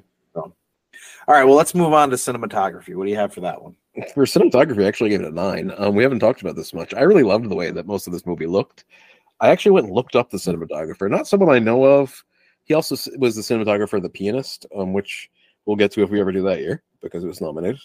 All 1.28 1.36
right. 1.36 1.44
Well, 1.44 1.56
let's 1.56 1.76
move 1.76 1.94
on 1.94 2.10
to 2.10 2.16
cinematography. 2.16 2.96
What 2.96 3.06
do 3.06 3.12
you 3.12 3.18
have 3.18 3.34
for 3.34 3.42
that 3.42 3.62
one? 3.62 3.76
For 4.14 4.26
cinematography, 4.26 4.84
I 4.84 4.88
actually 4.88 5.12
gave 5.12 5.22
it 5.22 5.28
a 5.28 5.32
nine. 5.32 5.72
Um, 5.78 5.96
we 5.96 6.04
haven't 6.04 6.20
talked 6.20 6.42
about 6.42 6.56
this 6.56 6.74
much. 6.74 6.94
I 6.94 7.02
really 7.02 7.24
loved 7.24 7.50
the 7.50 7.56
way 7.56 7.72
that 7.72 7.86
most 7.86 8.08
of 8.08 8.14
this 8.14 8.26
movie 8.26 8.48
looked. 8.48 8.86
I 9.40 9.50
actually 9.50 9.72
went 9.72 9.88
and 9.88 9.96
looked 9.96 10.16
up 10.16 10.30
the 10.30 10.38
cinematographer, 10.38 11.10
not 11.10 11.28
someone 11.28 11.50
I 11.50 11.60
know 11.60 11.84
of. 11.86 12.24
He 12.66 12.74
also 12.74 12.96
was 13.18 13.36
the 13.36 13.42
cinematographer 13.42 13.94
of 13.94 14.04
The 14.04 14.10
Pianist, 14.10 14.66
um, 14.76 14.94
which 14.94 15.30
we'll 15.66 15.78
get 15.78 15.92
to 15.94 16.04
if 16.04 16.10
we 16.10 16.20
ever 16.20 16.32
do 16.32 16.44
that 16.44 16.60
year 16.60 16.84
because 17.02 17.24
it 17.24 17.28
was 17.28 17.42
nominated. 17.42 17.80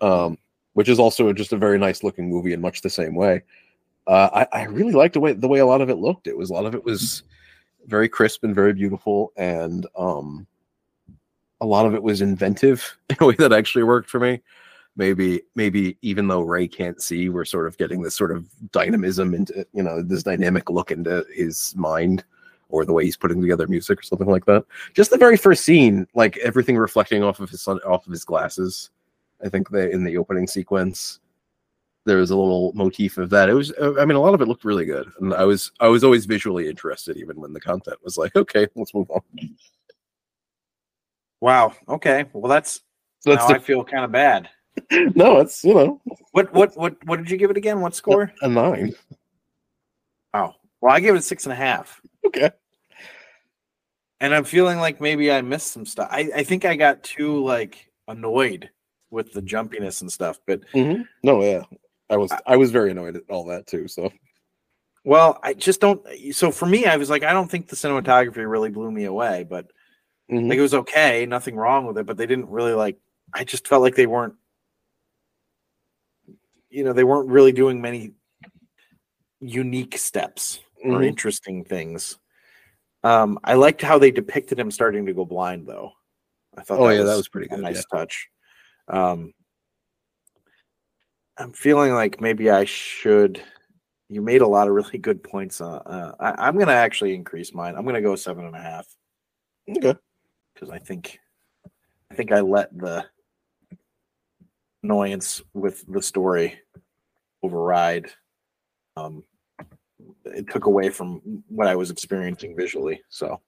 Um, 0.00 0.38
which 0.74 0.88
is 0.88 0.98
also 0.98 1.32
just 1.32 1.52
a 1.52 1.56
very 1.56 1.78
nice 1.78 2.02
looking 2.02 2.28
movie 2.28 2.52
in 2.52 2.60
much 2.60 2.82
the 2.82 2.90
same 2.90 3.14
way. 3.14 3.42
Uh, 4.06 4.46
I, 4.52 4.60
I 4.60 4.64
really 4.64 4.92
liked 4.92 5.14
the 5.14 5.20
way 5.20 5.32
the 5.32 5.48
way 5.48 5.58
a 5.58 5.66
lot 5.66 5.80
of 5.80 5.90
it 5.90 5.96
looked. 5.96 6.26
It 6.26 6.36
was 6.36 6.50
a 6.50 6.52
lot 6.52 6.66
of 6.66 6.74
it 6.74 6.84
was 6.84 7.22
very 7.86 8.08
crisp 8.08 8.44
and 8.44 8.54
very 8.54 8.72
beautiful, 8.72 9.32
and 9.36 9.86
um, 9.96 10.46
a 11.60 11.66
lot 11.66 11.86
of 11.86 11.94
it 11.94 12.02
was 12.02 12.20
inventive 12.20 12.98
in 13.10 13.16
a 13.20 13.26
way 13.26 13.34
that 13.38 13.52
actually 13.52 13.84
worked 13.84 14.08
for 14.08 14.20
me. 14.20 14.40
Maybe 14.96 15.42
maybe 15.54 15.98
even 16.02 16.28
though 16.28 16.40
Ray 16.40 16.68
can't 16.68 17.02
see, 17.02 17.28
we're 17.28 17.44
sort 17.44 17.66
of 17.66 17.76
getting 17.76 18.02
this 18.02 18.14
sort 18.14 18.32
of 18.32 18.46
dynamism 18.72 19.34
into 19.34 19.66
you 19.72 19.82
know 19.82 20.02
this 20.02 20.22
dynamic 20.22 20.70
look 20.70 20.90
into 20.90 21.24
his 21.34 21.74
mind 21.76 22.24
or 22.68 22.84
the 22.84 22.92
way 22.92 23.04
he's 23.04 23.16
putting 23.16 23.40
together 23.40 23.66
music 23.68 23.98
or 24.00 24.02
something 24.02 24.26
like 24.26 24.44
that. 24.46 24.64
Just 24.94 25.10
the 25.10 25.18
very 25.18 25.36
first 25.36 25.64
scene, 25.64 26.06
like 26.14 26.36
everything 26.38 26.76
reflecting 26.76 27.22
off 27.22 27.40
of 27.40 27.50
his 27.50 27.62
sun, 27.62 27.78
off 27.86 28.06
of 28.06 28.12
his 28.12 28.24
glasses. 28.24 28.90
I 29.44 29.48
think 29.48 29.68
they 29.68 29.92
in 29.92 30.04
the 30.04 30.16
opening 30.16 30.46
sequence 30.46 31.20
there 32.06 32.16
was 32.16 32.30
a 32.30 32.36
little 32.36 32.72
motif 32.74 33.18
of 33.18 33.28
that. 33.30 33.48
It 33.50 33.54
was, 33.54 33.72
uh, 33.72 33.94
I 34.00 34.04
mean, 34.06 34.16
a 34.16 34.20
lot 34.20 34.32
of 34.32 34.40
it 34.40 34.46
looked 34.48 34.64
really 34.64 34.86
good, 34.86 35.10
and 35.20 35.34
I 35.34 35.44
was, 35.44 35.70
I 35.80 35.88
was 35.88 36.02
always 36.04 36.24
visually 36.24 36.68
interested, 36.68 37.16
even 37.18 37.38
when 37.40 37.52
the 37.52 37.60
content 37.60 37.98
was 38.02 38.16
like, 38.16 38.34
okay, 38.34 38.66
let's 38.76 38.94
move 38.94 39.10
on. 39.10 39.20
Wow. 41.40 41.74
Okay. 41.88 42.24
Well, 42.32 42.48
that's 42.48 42.80
That's 43.24 43.42
now 43.42 43.48
the- 43.48 43.54
I 43.56 43.58
feel 43.58 43.84
kind 43.84 44.04
of 44.04 44.12
bad. 44.12 44.48
no, 45.14 45.38
it's 45.40 45.64
you 45.64 45.72
know 45.72 46.02
What 46.32 46.52
what 46.52 46.76
what 46.76 46.96
what 47.06 47.16
did 47.16 47.30
you 47.30 47.38
give 47.38 47.50
it 47.50 47.56
again? 47.56 47.80
What 47.80 47.94
score? 47.94 48.30
a 48.42 48.48
nine. 48.48 48.94
Oh, 50.34 50.52
well, 50.82 50.94
I 50.94 51.00
gave 51.00 51.14
it 51.14 51.18
a 51.18 51.22
six 51.22 51.44
and 51.44 51.52
a 51.54 51.56
half, 51.56 51.98
Okay. 52.26 52.50
and 54.20 54.34
I'm 54.34 54.44
feeling 54.44 54.78
like 54.78 55.00
maybe 55.00 55.32
I 55.32 55.40
missed 55.40 55.72
some 55.72 55.86
stuff. 55.86 56.08
I 56.10 56.30
I 56.36 56.42
think 56.44 56.66
I 56.66 56.76
got 56.76 57.02
too 57.02 57.42
like 57.42 57.90
annoyed 58.06 58.68
with 59.10 59.32
the 59.32 59.40
jumpiness 59.40 60.02
and 60.02 60.12
stuff, 60.12 60.40
but 60.46 60.60
mm-hmm. 60.72 61.02
No, 61.22 61.42
yeah, 61.42 61.62
I 62.08 62.16
was, 62.16 62.32
I 62.46 62.56
was 62.56 62.70
very 62.70 62.90
annoyed 62.92 63.16
at 63.16 63.22
all 63.28 63.44
that 63.46 63.66
too. 63.66 63.88
So 63.88 64.12
well, 65.04 65.38
I 65.42 65.54
just 65.54 65.80
don't. 65.80 66.04
So 66.32 66.50
for 66.50 66.66
me, 66.66 66.86
I 66.86 66.96
was 66.96 67.10
like, 67.10 67.22
I 67.22 67.32
don't 67.32 67.50
think 67.50 67.68
the 67.68 67.76
cinematography 67.76 68.48
really 68.48 68.70
blew 68.70 68.90
me 68.90 69.04
away, 69.04 69.44
but 69.48 69.70
Mhm. 70.30 70.48
like 70.48 70.58
it 70.58 70.62
was 70.62 70.74
okay, 70.74 71.26
nothing 71.26 71.54
wrong 71.54 71.86
with 71.86 71.96
it, 71.98 72.06
but 72.06 72.16
they 72.16 72.26
didn't 72.26 72.48
really 72.50 72.72
like. 72.72 72.98
I 73.32 73.44
just 73.44 73.68
felt 73.68 73.82
like 73.82 73.94
they 73.94 74.06
weren't. 74.06 74.34
You 76.70 76.84
know, 76.84 76.92
they 76.92 77.04
weren't 77.04 77.28
really 77.28 77.52
doing 77.52 77.80
many 77.80 78.12
unique 79.40 79.96
steps 79.96 80.60
or 80.84 81.00
Mhm. 81.00 81.06
interesting 81.06 81.64
things. 81.64 82.18
Um, 83.04 83.38
I 83.44 83.54
liked 83.54 83.82
how 83.82 83.98
they 83.98 84.10
depicted 84.10 84.58
him 84.58 84.70
starting 84.70 85.06
to 85.06 85.14
go 85.14 85.24
blind, 85.24 85.66
though. 85.68 85.92
I 86.56 86.62
thought, 86.62 86.80
Oh, 86.80 86.88
yeah, 86.88 87.04
that 87.04 87.16
was 87.16 87.28
pretty 87.28 87.46
a 87.46 87.50
good, 87.50 87.60
nice 87.62 87.84
yeah. 87.92 87.98
touch. 87.98 88.28
Um, 88.88 89.32
I'm 91.38 91.52
feeling 91.52 91.92
like 91.92 92.20
maybe 92.20 92.50
I 92.50 92.64
should. 92.64 93.42
You 94.08 94.22
made 94.22 94.40
a 94.40 94.46
lot 94.46 94.68
of 94.68 94.74
really 94.74 94.98
good 94.98 95.22
points. 95.22 95.60
Uh, 95.60 95.76
uh, 95.76 96.12
I, 96.20 96.46
I'm 96.46 96.54
going 96.54 96.68
to 96.68 96.72
actually 96.72 97.14
increase 97.14 97.52
mine. 97.52 97.74
I'm 97.76 97.82
going 97.82 97.96
to 97.96 98.00
go 98.00 98.16
seven 98.16 98.44
and 98.44 98.54
a 98.54 98.60
half 98.60 98.86
okay, 99.68 99.94
because 100.54 100.70
I 100.70 100.78
think, 100.78 101.18
I 102.10 102.14
think 102.14 102.32
I 102.32 102.40
let 102.40 102.76
the 102.76 103.04
annoyance 104.82 105.42
with 105.54 105.84
the 105.88 106.00
story 106.00 106.58
override. 107.42 108.06
Um, 108.96 109.24
it 110.24 110.48
took 110.50 110.66
away 110.66 110.88
from 110.88 111.42
what 111.48 111.66
I 111.66 111.74
was 111.74 111.90
experiencing 111.90 112.56
visually. 112.56 113.02
So, 113.08 113.40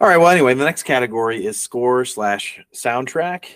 all 0.00 0.08
right. 0.08 0.16
Well, 0.16 0.30
anyway, 0.30 0.54
the 0.54 0.64
next 0.64 0.82
category 0.84 1.44
is 1.44 1.60
score 1.60 2.04
slash 2.04 2.60
soundtrack, 2.74 3.46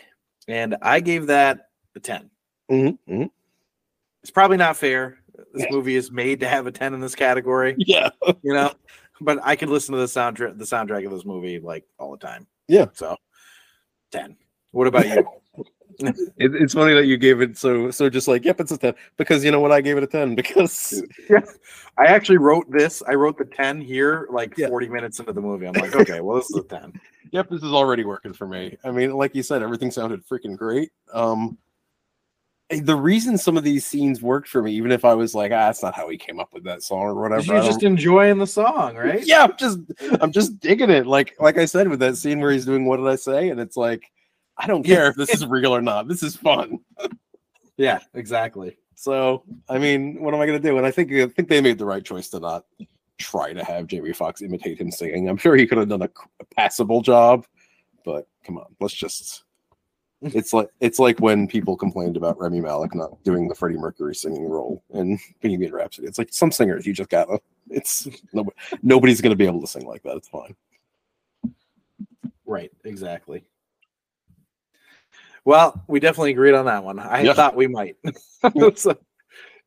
and 0.47 0.77
I 0.83 1.01
gave 1.01 1.27
that 1.29 1.69
a 1.97 2.01
ten. 2.01 2.31
Mhm, 2.71 2.99
mhm. 3.09 3.31
It's 4.23 4.31
probably 4.31 4.57
not 4.57 4.77
fair. 4.77 5.19
This 5.55 5.67
movie 5.71 5.97
is 5.97 6.11
made 6.11 6.41
to 6.41 6.49
have 6.49 6.67
a 6.67 6.71
ten 6.71 6.95
in 6.95 7.01
this 7.01 7.15
category, 7.15 7.75
yeah, 7.79 8.11
you 8.43 8.53
know. 8.53 8.73
But 9.21 9.41
I 9.43 9.57
could 9.57 9.69
listen 9.69 9.95
to 9.95 10.01
the 10.01 10.07
soundtrack, 10.07 10.59
the 10.59 10.65
soundtrack 10.65 11.05
of 11.05 11.13
this 11.13 11.25
movie, 11.25 11.59
like 11.59 11.85
all 11.99 12.11
the 12.13 12.19
time. 12.19 12.47
Yeah. 12.69 12.87
So, 12.93 13.17
ten. 14.11 14.37
What 14.73 14.87
about 14.87 15.09
you? 15.09 15.27
it, 16.39 16.55
it's 16.55 16.75
funny 16.75 16.95
that 16.95 17.07
you 17.07 17.17
gave 17.17 17.41
it 17.41 17.59
so, 17.59 17.91
so 17.91 18.09
just 18.09 18.29
like, 18.29 18.45
yep, 18.45 18.61
it's 18.61 18.71
a 18.71 18.79
ten 18.79 18.95
because 19.17 19.45
you 19.45 19.51
know 19.51 19.61
what, 19.61 19.73
I 19.73 19.81
gave 19.81 19.97
it 19.97 20.03
a 20.03 20.07
ten 20.07 20.35
because 20.37 21.03
yeah. 21.29 21.41
I 21.99 22.07
actually 22.07 22.39
wrote 22.39 22.71
this. 22.71 23.03
I 23.07 23.15
wrote 23.15 23.37
the 23.37 23.45
10 23.45 23.81
here 23.81 24.27
like 24.31 24.57
Yeah. 24.57 24.69
40 24.69 24.89
minutes 24.89 25.19
into 25.19 25.33
the 25.33 25.41
movie. 25.41 25.67
I'm 25.67 25.75
like, 25.75 25.95
okay, 25.95 26.21
well, 26.21 26.37
this 26.37 26.51
is 26.51 26.57
a 26.57 26.63
10. 26.63 26.93
Yep, 27.33 27.51
this 27.51 27.63
is 27.63 27.73
already 27.73 28.05
working 28.05 28.33
for 28.33 28.47
me. 28.47 28.77
I 28.85 28.91
mean, 28.91 29.13
like 29.13 29.35
you 29.35 29.43
said, 29.43 29.63
everything 29.63 29.91
sounded 29.91 30.27
freaking 30.27 30.57
great. 30.57 30.91
Um 31.13 31.59
the 32.71 32.95
reason 32.95 33.37
some 33.37 33.57
of 33.57 33.65
these 33.65 33.85
scenes 33.85 34.23
worked 34.23 34.49
for 34.49 34.63
me, 34.63 34.73
even 34.73 34.93
if 34.93 35.05
I 35.05 35.15
was 35.15 35.35
like, 35.35 35.51
ah, 35.51 35.67
that's 35.67 35.83
not 35.83 35.95
how 35.95 36.09
he 36.09 36.17
came 36.17 36.39
up 36.39 36.53
with 36.53 36.65
that 36.65 36.83
song 36.83 37.01
or 37.01 37.15
whatever. 37.15 37.43
You're 37.43 37.65
just 37.65 37.83
enjoying 37.83 38.39
the 38.39 38.47
song, 38.47 38.97
right? 38.97 39.27
yeah, 39.27 39.45
I'm 39.45 39.57
just 39.59 39.79
I'm 40.21 40.33
just 40.33 40.61
digging 40.61 40.91
it. 40.91 41.07
Like 41.07 41.35
like 41.41 41.59
I 41.59 41.65
said 41.65 41.89
with 41.89 42.01
that 42.01 42.17
scene 42.17 42.41
where 42.41 42.53
he's 42.53 42.65
doing 42.65 42.87
what 42.87 42.99
did 42.99 43.09
I 43.09 43.17
say? 43.17 43.49
And 43.49 43.61
it's 43.61 43.77
like, 43.77 44.05
I 44.57 44.67
don't 44.67 44.85
care 44.85 45.09
if 45.09 45.17
this 45.17 45.31
is 45.31 45.47
real 45.47 45.75
or 45.75 45.83
not. 45.83 46.09
This 46.09 46.23
is 46.23 46.37
fun. 46.37 46.79
Yeah, 47.77 48.01
exactly. 48.13 48.77
So 48.95 49.43
I 49.67 49.79
mean, 49.79 50.21
what 50.21 50.35
am 50.35 50.41
I 50.43 50.45
gonna 50.45 50.59
do? 50.59 50.77
And 50.77 50.85
I 50.85 50.91
think 50.91 51.11
I 51.13 51.27
think 51.29 51.49
they 51.49 51.63
made 51.63 51.79
the 51.79 51.87
right 51.87 52.05
choice 52.05 52.29
to 52.29 52.41
not 52.41 52.67
try 53.17 53.55
to 53.55 53.65
have 53.65 53.87
Jamie 53.87 54.13
Foxx 54.13 54.43
imitate 54.43 54.79
him 54.79 54.91
singing. 54.91 55.31
I'm 55.31 55.39
sure 55.39 55.57
he 55.57 55.67
could 55.67 55.79
have 55.79 55.89
done 55.89 56.03
a, 56.03 56.11
a 56.41 56.45
passable 56.55 57.01
job, 57.01 57.47
but 58.05 58.29
come 58.45 58.59
on, 58.59 58.77
let's 58.81 58.93
just. 58.93 59.45
It's 60.23 60.53
like 60.53 60.69
it's 60.81 60.99
like 60.99 61.19
when 61.21 61.49
people 61.49 61.77
complained 61.77 62.17
about 62.17 62.39
Rami 62.39 62.61
Malek 62.61 62.95
not 62.95 63.23
doing 63.25 63.49
the 63.49 63.55
Freddie 63.55 63.79
Mercury 63.79 64.15
singing 64.15 64.45
role 64.45 64.83
in 64.91 65.19
Bohemian 65.43 65.73
Rhapsody. 65.73 66.07
It's 66.09 66.19
like 66.19 66.29
some 66.31 66.53
singers 66.53 66.87
you 66.87 66.93
just 66.93 67.09
gotta. 67.11 67.39
It's 67.71 68.07
nobody, 68.33 68.57
nobody's 68.83 69.21
gonna 69.21 69.37
be 69.37 69.47
able 69.47 69.61
to 69.63 69.67
sing 69.67 69.87
like 69.87 70.03
that. 70.03 70.17
It's 70.17 70.29
fine. 70.29 70.55
Right, 72.45 72.71
exactly. 72.85 73.45
Well, 75.45 75.83
we 75.87 76.01
definitely 76.01 76.33
agreed 76.33 76.55
on 76.55 76.67
that 76.67 76.85
one. 76.85 76.99
I 76.99 77.23
Yeah. 77.23 77.33
thought 77.33 77.57
we 77.57 77.67
might. 77.67 77.97
So, 78.77 78.97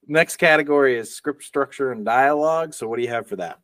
next 0.08 0.38
category 0.38 0.98
is 0.98 1.16
script 1.16 1.44
structure 1.44 1.92
and 1.94 2.06
dialogue. 2.06 2.74
So, 2.74 2.88
what 2.88 2.98
do 2.98 3.02
you 3.04 3.10
have 3.10 3.26
for 3.28 3.38
that? 3.38 3.60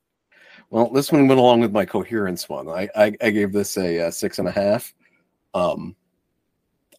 Well, 0.71 0.89
this 0.89 1.11
one 1.11 1.27
went 1.27 1.39
along 1.39 1.59
with 1.61 1.71
my 1.71 1.85
coherence 1.85 2.47
one. 2.49 2.67
I 2.67 2.89
I, 2.95 3.13
I 3.21 3.29
gave 3.29 3.51
this 3.51 3.77
a, 3.77 4.07
uh 4.07 4.11
six 4.11 4.39
and 4.39 4.47
a 4.47 4.51
half. 4.51 4.93
Um, 5.53 5.95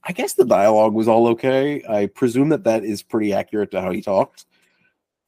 I 0.05 0.13
guess 0.13 0.35
the 0.35 0.45
dialogue 0.45 0.95
was 0.95 1.09
all 1.09 1.29
okay. 1.29 1.83
I 1.89 2.07
presume 2.07 2.49
that 2.51 2.65
that 2.65 2.85
is 2.85 3.03
pretty 3.03 3.33
accurate 3.33 3.71
to 3.73 3.81
how 3.81 3.91
he 3.93 4.01
talked. 4.01 4.47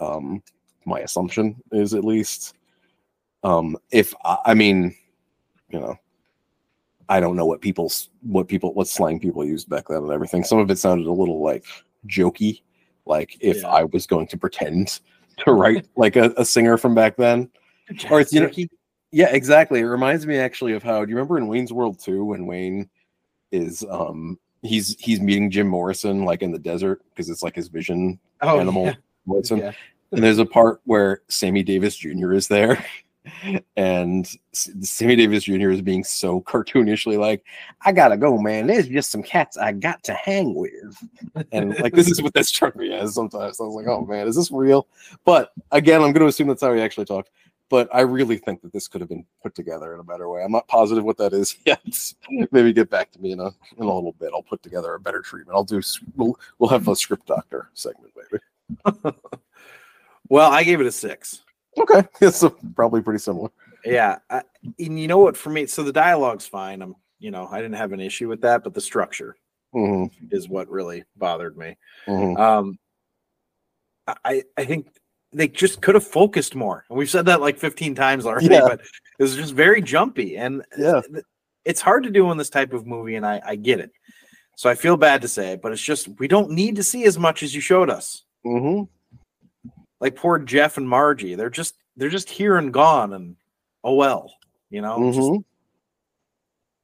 Um, 0.00 0.42
my 0.84 1.00
assumption 1.00 1.62
is 1.72 1.94
at 1.94 2.04
least. 2.04 2.54
Um, 3.44 3.76
if 3.90 4.14
I, 4.24 4.38
I 4.46 4.54
mean, 4.54 4.94
you 5.68 5.80
know, 5.80 5.96
I 7.08 7.20
don't 7.20 7.36
know 7.36 7.44
what 7.46 7.60
people's 7.60 8.08
what 8.22 8.48
people 8.48 8.72
what 8.74 8.88
slang 8.88 9.20
people 9.20 9.44
used 9.44 9.68
back 9.68 9.88
then 9.88 9.98
and 9.98 10.10
everything. 10.12 10.44
Some 10.44 10.58
of 10.58 10.70
it 10.70 10.78
sounded 10.78 11.06
a 11.06 11.12
little 11.12 11.42
like 11.42 11.64
jokey, 12.06 12.62
like 13.04 13.36
if 13.40 13.62
Yeah. 13.62 13.68
I 13.68 13.84
was 13.84 14.06
going 14.06 14.28
to 14.28 14.38
pretend 14.38 15.00
to 15.44 15.52
write 15.52 15.86
like 15.96 16.16
a, 16.16 16.32
a 16.36 16.44
singer 16.44 16.78
from 16.78 16.94
back 16.94 17.16
then. 17.16 17.50
Or 18.10 18.20
it's, 18.20 18.32
you 18.32 18.40
know, 18.40 18.50
Yeah, 19.10 19.28
exactly. 19.28 19.80
It 19.80 19.84
reminds 19.84 20.26
me 20.26 20.38
actually 20.38 20.72
of 20.72 20.82
how 20.82 21.04
do 21.04 21.10
you 21.10 21.16
remember 21.16 21.36
in 21.36 21.46
Wayne's 21.48 21.72
World 21.72 21.98
2 22.00 22.24
when 22.24 22.46
Wayne 22.46 22.88
is 23.50 23.84
um 23.90 24.38
he's 24.62 24.96
he's 24.98 25.20
meeting 25.20 25.50
Jim 25.50 25.68
Morrison 25.68 26.24
like 26.24 26.42
in 26.42 26.52
the 26.52 26.58
desert 26.58 27.02
because 27.10 27.28
it's 27.28 27.42
like 27.42 27.54
his 27.54 27.68
vision 27.68 28.18
oh, 28.40 28.58
animal 28.58 28.86
yeah. 28.86 28.94
Morrison. 29.26 29.58
Yeah. 29.58 29.72
And 30.12 30.22
there's 30.22 30.38
a 30.38 30.46
part 30.46 30.80
where 30.84 31.22
Sammy 31.28 31.62
Davis 31.62 31.96
Jr. 31.96 32.32
is 32.32 32.48
there. 32.48 32.84
And 33.76 34.28
Sammy 34.52 35.14
Davis 35.14 35.44
Jr. 35.44 35.70
is 35.70 35.80
being 35.80 36.02
so 36.02 36.40
cartoonishly 36.40 37.16
like, 37.16 37.44
I 37.82 37.92
gotta 37.92 38.16
go, 38.16 38.36
man. 38.36 38.66
There's 38.66 38.88
just 38.88 39.12
some 39.12 39.22
cats 39.22 39.56
I 39.56 39.70
got 39.70 40.02
to 40.04 40.14
hang 40.14 40.54
with. 40.56 40.98
And 41.52 41.78
like, 41.80 41.92
this 41.92 42.10
is 42.10 42.20
what 42.20 42.34
that 42.34 42.46
struck 42.46 42.74
me 42.74 42.92
as 42.92 43.14
sometimes. 43.14 43.60
I 43.60 43.64
was 43.64 43.76
like, 43.76 43.86
oh 43.86 44.04
man, 44.04 44.26
is 44.26 44.34
this 44.34 44.50
real? 44.50 44.88
But 45.24 45.52
again, 45.70 46.02
I'm 46.02 46.10
going 46.10 46.22
to 46.22 46.26
assume 46.26 46.48
that's 46.48 46.62
how 46.62 46.74
he 46.74 46.80
actually 46.80 47.04
talked. 47.04 47.30
But 47.72 47.88
I 47.90 48.02
really 48.02 48.36
think 48.36 48.60
that 48.60 48.72
this 48.74 48.86
could 48.86 49.00
have 49.00 49.08
been 49.08 49.24
put 49.42 49.54
together 49.54 49.94
in 49.94 50.00
a 50.00 50.04
better 50.04 50.28
way. 50.28 50.42
I'm 50.42 50.52
not 50.52 50.68
positive 50.68 51.04
what 51.04 51.16
that 51.16 51.32
is 51.32 51.56
yet. 51.64 51.80
Maybe 52.50 52.70
get 52.70 52.90
back 52.90 53.10
to 53.12 53.18
me 53.18 53.32
in 53.32 53.40
a 53.40 53.46
in 53.46 53.84
a 53.84 53.94
little 53.94 54.12
bit. 54.12 54.30
I'll 54.34 54.42
put 54.42 54.62
together 54.62 54.92
a 54.92 55.00
better 55.00 55.22
treatment. 55.22 55.56
I'll 55.56 55.64
do. 55.64 55.80
We'll 56.14 56.38
we'll 56.58 56.68
have 56.68 56.86
a 56.88 56.94
script 56.94 57.26
doctor 57.26 57.70
segment, 57.72 58.12
maybe. 58.30 59.16
Well, 60.28 60.50
I 60.50 60.62
gave 60.64 60.80
it 60.80 60.86
a 60.86 60.92
six. 60.92 61.42
Okay, 61.78 62.06
it's 62.20 62.44
probably 62.74 63.02
pretty 63.02 63.18
similar. 63.18 63.50
Yeah, 63.84 64.18
I, 64.30 64.42
and 64.78 64.98
you 64.98 65.06
know 65.06 65.18
what? 65.18 65.36
For 65.36 65.50
me, 65.50 65.66
so 65.66 65.82
the 65.82 65.92
dialogue's 65.92 66.46
fine. 66.46 66.80
I'm, 66.80 66.94
you 67.18 67.30
know, 67.30 67.48
I 67.50 67.60
didn't 67.60 67.76
have 67.76 67.92
an 67.92 68.00
issue 68.00 68.28
with 68.28 68.40
that, 68.42 68.64
but 68.64 68.72
the 68.72 68.80
structure 68.80 69.36
hmm 69.72 70.06
is 70.30 70.48
what 70.48 70.70
really 70.70 71.04
bothered 71.16 71.56
me. 71.56 71.76
hmm 72.06 72.36
Um, 72.36 72.78
I 74.24 74.44
I 74.56 74.64
think 74.64 74.88
they 75.32 75.48
just 75.48 75.80
could 75.80 75.94
have 75.94 76.06
focused 76.06 76.54
more, 76.54 76.84
and 76.88 76.98
we've 76.98 77.10
said 77.10 77.26
that 77.26 77.40
like 77.40 77.58
15 77.58 77.94
times 77.94 78.26
already. 78.26 78.46
Yeah. 78.48 78.62
But 78.62 78.80
it 79.18 79.22
was 79.22 79.36
just 79.36 79.54
very 79.54 79.80
jumpy, 79.82 80.36
and 80.36 80.62
Yeah. 80.78 81.00
it's 81.64 81.80
hard 81.80 82.04
to 82.04 82.10
do 82.10 82.30
in 82.30 82.36
this 82.38 82.50
type 82.50 82.72
of 82.72 82.86
movie, 82.86 83.16
and 83.16 83.24
I 83.26 83.40
I 83.44 83.56
get 83.56 83.80
it. 83.80 83.90
So 84.56 84.68
I 84.68 84.74
feel 84.74 84.96
bad 84.96 85.22
to 85.22 85.28
say 85.28 85.52
it, 85.52 85.62
but 85.62 85.72
it's 85.72 85.80
just 85.82 86.08
we 86.18 86.28
don't 86.28 86.50
need 86.50 86.76
to 86.76 86.82
see 86.82 87.04
as 87.04 87.18
much 87.18 87.42
as 87.42 87.54
you 87.54 87.60
showed 87.60 87.90
us. 87.90 88.24
hmm 88.44 88.82
like 90.00 90.16
poor 90.16 90.36
Jeff 90.38 90.78
and 90.78 90.88
Margie. 90.88 91.36
They're 91.36 91.48
just 91.50 91.76
they're 91.96 92.08
just 92.10 92.28
here 92.28 92.56
and 92.56 92.72
gone, 92.72 93.12
and 93.12 93.36
oh 93.84 93.94
well, 93.94 94.34
you 94.68 94.80
know. 94.82 95.12
Just, 95.12 95.28
Mhm. 95.30 95.44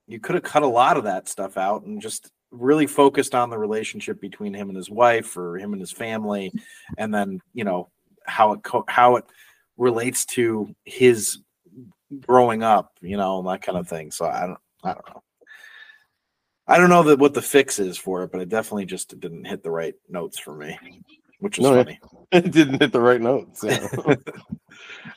you 0.07 0.21
could 0.21 0.35
have 0.37 0.45
cut 0.45 0.63
a 0.63 0.67
lot 0.69 0.97
of 0.97 1.05
that 1.05 1.29
stuff 1.29 1.57
out 1.57 1.83
and 1.85 2.01
just 2.01 2.31
really 2.51 2.87
focused 2.87 3.35
on 3.35 3.51
the 3.51 3.59
relationship 3.59 4.21
between 4.21 4.55
him 4.55 4.69
and 4.69 4.77
his 4.77 4.89
wife, 4.89 5.37
or 5.37 5.57
him 5.59 5.73
and 5.73 5.81
his 5.83 5.91
family, 5.93 6.53
and 6.97 7.13
then 7.13 7.41
you 7.55 7.65
know 7.65 7.91
how 8.29 8.53
it 8.53 8.63
co- 8.63 8.85
how 8.89 9.17
it 9.17 9.25
relates 9.77 10.25
to 10.27 10.75
his 10.85 11.39
growing 12.27 12.63
up, 12.63 12.93
you 13.01 13.17
know, 13.17 13.39
and 13.39 13.49
that 13.49 13.63
kind 13.63 13.79
of 13.79 13.89
thing. 13.89 14.11
So 14.11 14.27
I 14.27 14.47
don't 14.47 14.59
I 14.85 14.93
don't 14.95 15.09
know. 15.09 15.23
I 16.67 16.77
don't 16.79 16.91
know 16.91 17.03
that 17.05 17.19
what 17.19 17.33
the 17.35 17.43
fix 17.43 17.79
is 17.79 17.97
for 17.97 18.23
it, 18.25 18.31
but 18.33 18.41
it 18.43 18.49
definitely 18.51 18.85
just 18.87 19.19
didn't 19.19 19.47
hit 19.47 19.63
the 19.63 19.71
right 19.71 19.95
notes 20.09 20.39
for 20.39 20.55
me, 20.55 20.79
which 21.41 21.59
is 21.59 21.63
No, 21.65 21.75
funny. 21.83 21.99
it 22.33 22.51
didn't 22.53 22.81
hit 22.83 22.93
the 22.93 23.01
right 23.01 23.21
notes. 23.21 23.65
yeah. 23.65 23.87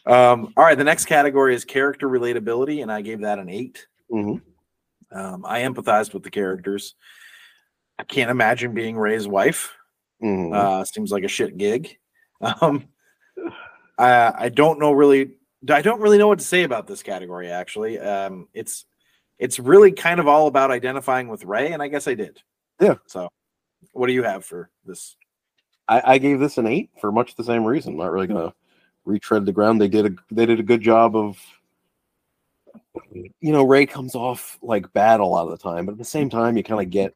Um, 0.06 0.52
all 0.58 0.64
right, 0.64 0.78
the 0.78 0.84
next 0.84 1.06
category 1.06 1.54
is 1.54 1.64
character 1.66 2.10
relatability, 2.10 2.82
and 2.82 2.92
I 2.92 3.02
gave 3.02 3.22
that 3.22 3.38
an 3.38 3.50
eight. 3.50 3.86
Mhm. 4.12 4.42
Um, 5.12 5.46
I 5.46 5.60
empathized 5.62 6.14
with 6.14 6.24
the 6.24 6.32
characters. 6.32 6.96
I 8.00 8.04
can't 8.04 8.32
imagine 8.32 8.74
being 8.74 8.98
Ray's 8.98 9.28
wife. 9.28 9.76
Mhm. 10.24 10.56
Uh, 10.56 10.84
seems 10.86 11.12
like 11.12 11.24
a 11.24 11.28
shit 11.28 11.58
gig. 11.58 11.98
Um, 12.62 12.88
I, 13.98 14.46
I 14.46 14.50
don't 14.50 14.80
know 14.80 14.92
really. 14.92 15.32
I 15.70 15.82
don't 15.84 16.02
really 16.02 16.18
know 16.18 16.28
what 16.28 16.40
to 16.40 16.46
say 16.46 16.64
about 16.64 16.88
this 16.88 17.04
category. 17.04 17.50
Actually, 17.50 18.00
um, 18.00 18.48
it's 18.54 18.86
it's 19.38 19.60
really 19.60 19.92
kind 19.92 20.20
of 20.20 20.28
all 20.28 20.48
about 20.48 20.72
identifying 20.72 21.28
with 21.28 21.46
Ray, 21.46 21.72
and 21.72 21.82
I 21.82 21.88
guess 21.88 22.08
I 22.08 22.16
did. 22.16 22.42
Yeah. 22.80 22.96
So, 23.06 23.30
what 23.92 24.08
do 24.08 24.14
you 24.14 24.24
have 24.24 24.44
for 24.44 24.70
this? 24.86 25.16
I, 25.88 26.14
I 26.14 26.18
gave 26.18 26.40
this 26.40 26.58
an 26.58 26.68
eight 26.68 26.90
for 27.00 27.12
much 27.12 27.36
the 27.36 27.44
same 27.44 27.64
reason. 27.64 27.98
Not 27.98 28.12
really 28.12 28.28
gonna 28.28 28.54
retread 29.06 29.46
the 29.46 29.52
ground. 29.52 29.80
They 29.80 29.88
did 29.88 30.06
a 30.06 30.16
they 30.32 30.46
did 30.46 30.60
a 30.60 30.64
good 30.64 30.82
job 30.82 31.16
of 31.16 31.38
you 33.14 33.52
know, 33.52 33.64
Ray 33.64 33.86
comes 33.86 34.16
off 34.16 34.58
like 34.62 34.92
bad 34.94 35.20
a 35.20 35.26
lot 35.26 35.46
of 35.46 35.52
the 35.52 35.58
time, 35.58 35.86
but 35.86 35.94
at 35.94 35.98
the 35.98 36.06
same 36.06 36.30
time 36.30 36.58
you 36.58 36.64
kind 36.64 36.82
of 36.82 36.90
get 36.90 37.16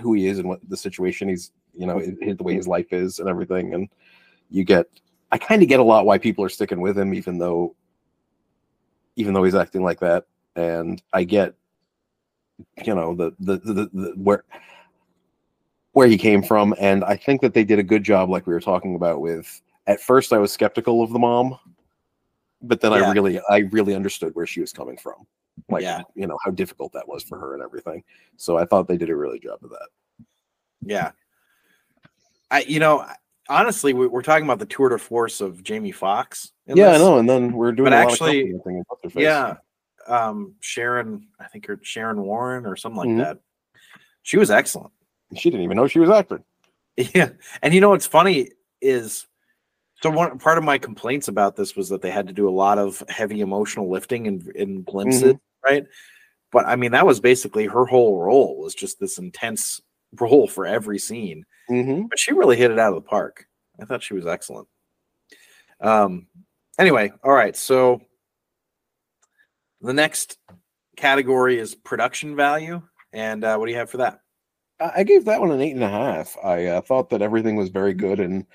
who 0.00 0.14
he 0.14 0.26
is 0.26 0.38
and 0.38 0.48
what 0.48 0.60
the 0.68 0.76
situation 0.76 1.28
he's 1.28 1.52
you 1.76 1.86
know, 1.86 2.00
the 2.00 2.42
way 2.42 2.54
his 2.54 2.68
life 2.68 2.92
is 2.92 3.18
and 3.18 3.28
everything. 3.28 3.74
And 3.74 3.88
you 4.50 4.64
get 4.64 4.86
I 5.34 5.38
kind 5.38 5.62
of 5.64 5.68
get 5.68 5.80
a 5.80 5.82
lot 5.82 6.06
why 6.06 6.16
people 6.16 6.44
are 6.44 6.48
sticking 6.48 6.80
with 6.80 6.96
him, 6.96 7.12
even 7.12 7.38
though 7.38 7.74
even 9.16 9.34
though 9.34 9.42
he's 9.42 9.56
acting 9.56 9.82
like 9.82 9.98
that. 9.98 10.26
And 10.54 11.02
I 11.12 11.24
get 11.24 11.54
you 12.86 12.94
know 12.94 13.14
the 13.16 13.32
the 13.40 13.58
the, 13.58 13.72
the, 13.72 13.90
the 13.92 14.12
where 14.16 14.44
where 15.90 16.06
he 16.06 16.16
came 16.16 16.40
from 16.40 16.72
and 16.78 17.02
i 17.04 17.16
think 17.16 17.40
that 17.40 17.52
they 17.52 17.64
did 17.64 17.80
a 17.80 17.82
good 17.82 18.04
job 18.04 18.30
like 18.30 18.46
we 18.46 18.52
were 18.52 18.60
talking 18.60 18.94
about 18.94 19.20
with 19.20 19.60
at 19.88 20.00
first 20.00 20.32
i 20.32 20.38
was 20.38 20.52
skeptical 20.52 21.02
of 21.02 21.12
the 21.12 21.18
mom 21.18 21.58
but 22.62 22.80
then 22.80 22.92
Yeah. 22.92 22.98
i 22.98 23.12
really 23.12 23.40
i 23.50 23.58
really 23.72 23.92
understood 23.94 24.32
where 24.36 24.46
she 24.46 24.60
was 24.60 24.72
coming 24.72 24.96
from 24.96 25.26
like 25.68 25.82
Yeah. 25.82 26.02
you 26.14 26.28
know 26.28 26.38
how 26.44 26.52
difficult 26.52 26.92
that 26.92 27.08
was 27.08 27.24
for 27.24 27.36
her 27.38 27.54
and 27.54 27.62
everything 27.62 28.04
so 28.36 28.56
i 28.56 28.64
thought 28.64 28.86
they 28.86 28.96
did 28.96 29.10
a 29.10 29.16
really 29.16 29.40
job 29.40 29.58
of 29.64 29.70
that 29.70 29.88
Yeah. 30.84 31.10
I 32.52 32.60
you 32.62 32.78
know 32.78 33.04
honestly 33.48 33.92
we, 33.94 34.06
we're 34.06 34.22
talking 34.22 34.44
about 34.44 34.58
the 34.58 34.66
tour 34.66 34.88
de 34.88 34.98
force 34.98 35.40
of 35.40 35.62
Jamie 35.62 35.92
Foxx. 35.92 36.52
yeah 36.66 36.90
i 36.92 36.98
know 36.98 37.18
and 37.18 37.28
then 37.28 37.52
we're 37.52 37.72
doing 37.72 37.90
But 37.90 37.98
a 37.98 38.04
lot 38.04 38.12
actually- 38.12 38.40
of 38.42 38.46
complimenting 38.62 38.76
and 38.76 38.84
what's 38.88 39.14
face. 39.14 39.22
Yeah. 39.22 39.56
Um 40.06 40.54
Sharon, 40.60 41.28
I 41.40 41.46
think 41.46 41.66
her 41.66 41.78
Sharon 41.82 42.20
Warren 42.22 42.66
or 42.66 42.76
something 42.76 42.98
like 42.98 43.08
Mhm. 43.08 43.18
that. 43.18 43.38
She 44.22 44.36
was 44.38 44.50
excellent. 44.50 44.92
she 45.36 45.50
didn't 45.50 45.64
even 45.64 45.76
know 45.76 45.86
she 45.86 45.98
was 46.00 46.10
acting 46.10 46.44
Yeah. 46.96 47.30
And 47.62 47.74
you 47.74 47.80
know 47.80 47.90
what's 47.90 48.06
funny 48.06 48.50
is 48.80 49.26
so 50.02 50.10
one 50.10 50.38
part 50.38 50.58
of 50.58 50.64
my 50.64 50.76
complaints 50.76 51.28
about 51.28 51.56
this 51.56 51.74
was 51.76 51.88
that 51.88 52.02
they 52.02 52.10
had 52.10 52.26
to 52.26 52.34
do 52.34 52.48
a 52.48 52.50
lot 52.64 52.78
of 52.78 53.02
heavy 53.08 53.40
emotional 53.40 53.88
lifting 53.90 54.26
in 54.26 54.52
in 54.54 54.82
glimpses, 54.82 55.34
right? 55.64 55.86
But 56.52 56.66
I 56.66 56.76
mean 56.76 56.92
that 56.92 57.06
was 57.06 57.20
basically 57.20 57.66
her 57.66 57.86
whole 57.86 58.18
role 58.20 58.58
was 58.58 58.74
just 58.74 59.00
this 59.00 59.18
intense 59.18 59.80
role 60.20 60.46
for 60.46 60.66
every 60.66 60.98
scene. 60.98 61.44
Mm-hmm. 61.70 62.06
but 62.08 62.18
she 62.18 62.32
really 62.32 62.56
hit 62.56 62.70
it 62.70 62.78
out 62.78 62.94
of 62.94 63.02
the 63.02 63.08
park. 63.08 63.46
I 63.80 63.84
thought 63.84 64.02
she 64.02 64.14
was 64.14 64.26
excellent. 64.26 64.68
Um, 65.80 66.26
anyway, 66.78 67.12
all 67.22 67.32
right. 67.32 67.56
So 67.56 68.00
the 69.80 69.92
next 69.92 70.38
category 70.96 71.58
is 71.58 71.74
production 71.74 72.36
value, 72.36 72.82
and 73.12 73.44
uh, 73.44 73.56
what 73.56 73.66
do 73.66 73.72
you 73.72 73.78
have 73.78 73.90
for 73.90 73.98
that? 73.98 74.20
I 74.80 74.92
I 74.96 75.02
gave 75.02 75.24
that 75.24 75.40
one 75.40 75.50
an 75.50 75.60
eight 75.60 75.74
and 75.74 75.84
a 75.84 75.88
half. 75.88 76.36
I 76.42 76.66
uh, 76.66 76.80
thought 76.80 77.10
that 77.10 77.22
everything 77.22 77.56
was 77.56 77.68
very 77.68 77.94
good 77.94 78.20
and 78.20 78.46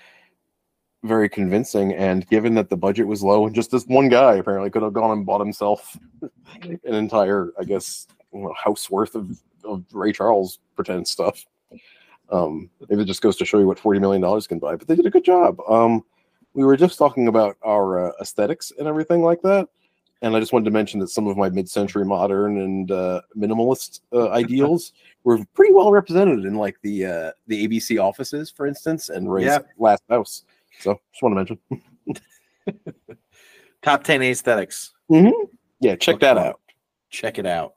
very 1.04 1.30
convincing. 1.30 1.94
And 1.94 2.28
given 2.28 2.56
that 2.56 2.70
the 2.70 2.78
budget 2.78 3.08
was 3.08 3.24
low, 3.24 3.46
and 3.46 3.56
just 3.56 3.72
this 3.72 3.86
one 3.86 4.10
guy 4.10 4.36
apparently 4.36 4.70
could 4.70 4.84
have 4.84 4.94
gone 4.94 5.12
and 5.12 5.26
bought 5.26 5.40
himself 5.40 5.98
an 6.62 6.80
entire, 6.84 7.52
I 7.60 7.64
guess, 7.64 8.08
you 8.34 8.42
know, 8.42 8.54
house 8.54 8.90
worth 8.90 9.16
of, 9.16 9.40
of 9.64 9.84
Ray 9.94 10.12
Charles 10.12 10.60
pretend 10.76 11.08
stuff. 11.08 11.46
Um, 12.32 12.70
maybe 12.90 13.02
it 13.04 13.06
just 13.06 13.22
goes 13.22 13.36
to 13.38 13.46
show 13.46 13.60
you 13.60 13.68
what 13.68 13.80
forty 13.80 14.00
million 14.00 14.22
dollars 14.22 14.48
can 14.48 14.60
buy. 14.60 14.76
But 14.76 14.88
they 14.88 14.96
did 14.96 15.06
a 15.06 15.10
good 15.10 15.26
job. 15.26 15.60
Um, 15.68 16.04
we 16.54 16.64
were 16.66 16.78
just 16.78 16.98
talking 16.98 17.28
about 17.28 17.58
our 17.64 18.08
uh, 18.10 18.12
aesthetics 18.22 18.72
and 18.78 18.88
everything 18.88 19.22
like 19.22 19.42
that. 19.44 19.68
And 20.22 20.36
I 20.36 20.40
just 20.42 20.52
wanted 20.52 20.66
to 20.66 20.72
mention 20.72 21.00
that 21.00 21.08
some 21.08 21.28
of 21.28 21.38
my 21.38 21.50
mid-century 21.50 22.04
modern 22.04 22.60
and 22.60 22.92
uh, 22.92 23.22
minimalist 23.38 24.02
uh, 24.12 24.30
ideals 24.32 24.92
were 25.24 25.40
pretty 25.54 25.74
well 25.74 25.92
represented 25.92 26.44
in 26.46 26.56
like 26.56 26.76
the 26.82 27.06
uh, 27.06 27.32
the 27.48 27.68
ABC 27.68 28.02
offices, 28.04 28.50
for 28.52 28.68
instance, 28.68 29.10
and 29.10 29.32
Ray's 29.32 29.46
Yeah. 29.46 29.60
last 29.78 30.04
house. 30.10 30.44
So 30.80 31.00
just 31.12 31.24
want 31.24 31.48
to 31.48 31.58
mention. 32.68 33.06
Top 33.82 34.04
ten 34.04 34.22
aesthetics. 34.22 34.92
Yeah, 35.80 35.96
check 35.96 36.20
that 36.20 36.38
out. 36.38 36.60
Check 37.10 37.40
it 37.40 37.46
out. 37.46 37.76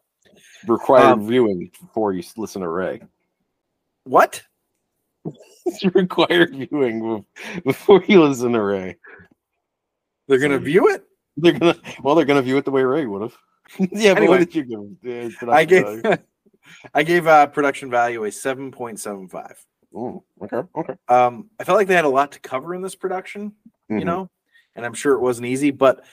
Required 0.67 1.13
Um, 1.13 1.27
viewing 1.29 1.71
before 1.81 2.13
you 2.13 2.23
listen 2.37 2.63
to 2.63 2.69
Ray. 2.69 3.01
What? 4.05 4.43
It's 5.65 5.85
required 5.95 6.51
viewing 6.51 7.01
bef- 7.01 7.65
before 7.65 8.03
you 8.09 8.25
listen 8.25 8.53
to 8.53 8.61
Ray. 8.61 8.97
They're 10.27 10.41
gonna 10.41 10.55
Sorry. 10.57 10.65
view 10.65 10.89
it? 10.89 11.05
They're 11.37 11.53
gonna 11.53 11.77
well, 12.03 12.17
they're 12.17 12.25
gonna 12.25 12.43
view 12.43 12.57
it 12.57 12.65
the 12.65 12.73
way 12.73 12.83
Ray 12.83 13.07
would 13.07 13.23
have. 13.23 13.37
yeah, 13.79 14.13
but 14.15 14.23
Anyway. 14.25 14.27
what 14.27 14.39
did 14.41 14.55
you 14.57 14.65
give? 14.65 15.31
Yeah, 15.41 15.49
I 15.49 15.65
gave? 15.65 16.03
I 16.95 17.03
gave 17.05 17.29
uh, 17.29 17.47
production 17.47 17.91
value 17.91 18.25
a 18.25 18.33
seven 18.33 18.73
point 18.73 18.99
seven 18.99 19.29
five. 19.29 19.57
Mm, 19.95 20.21
okay, 20.43 20.63
okay. 20.77 20.95
Um, 21.07 21.49
I 21.61 21.65
felt 21.65 21.79
like 21.79 21.87
they 21.87 21.95
had 21.95 22.05
a 22.07 22.09
lot 22.09 22.33
to 22.33 22.41
cover 22.41 22.75
in 22.75 22.83
this 22.83 22.97
production. 22.97 23.53
you 23.89 23.99
Mhm. 23.99 24.05
know, 24.05 24.31
and 24.75 24.85
I'm 24.85 24.95
sure 24.95 25.15
it 25.15 25.21
wasn't 25.21 25.47
easy, 25.47 25.71
but 25.71 26.05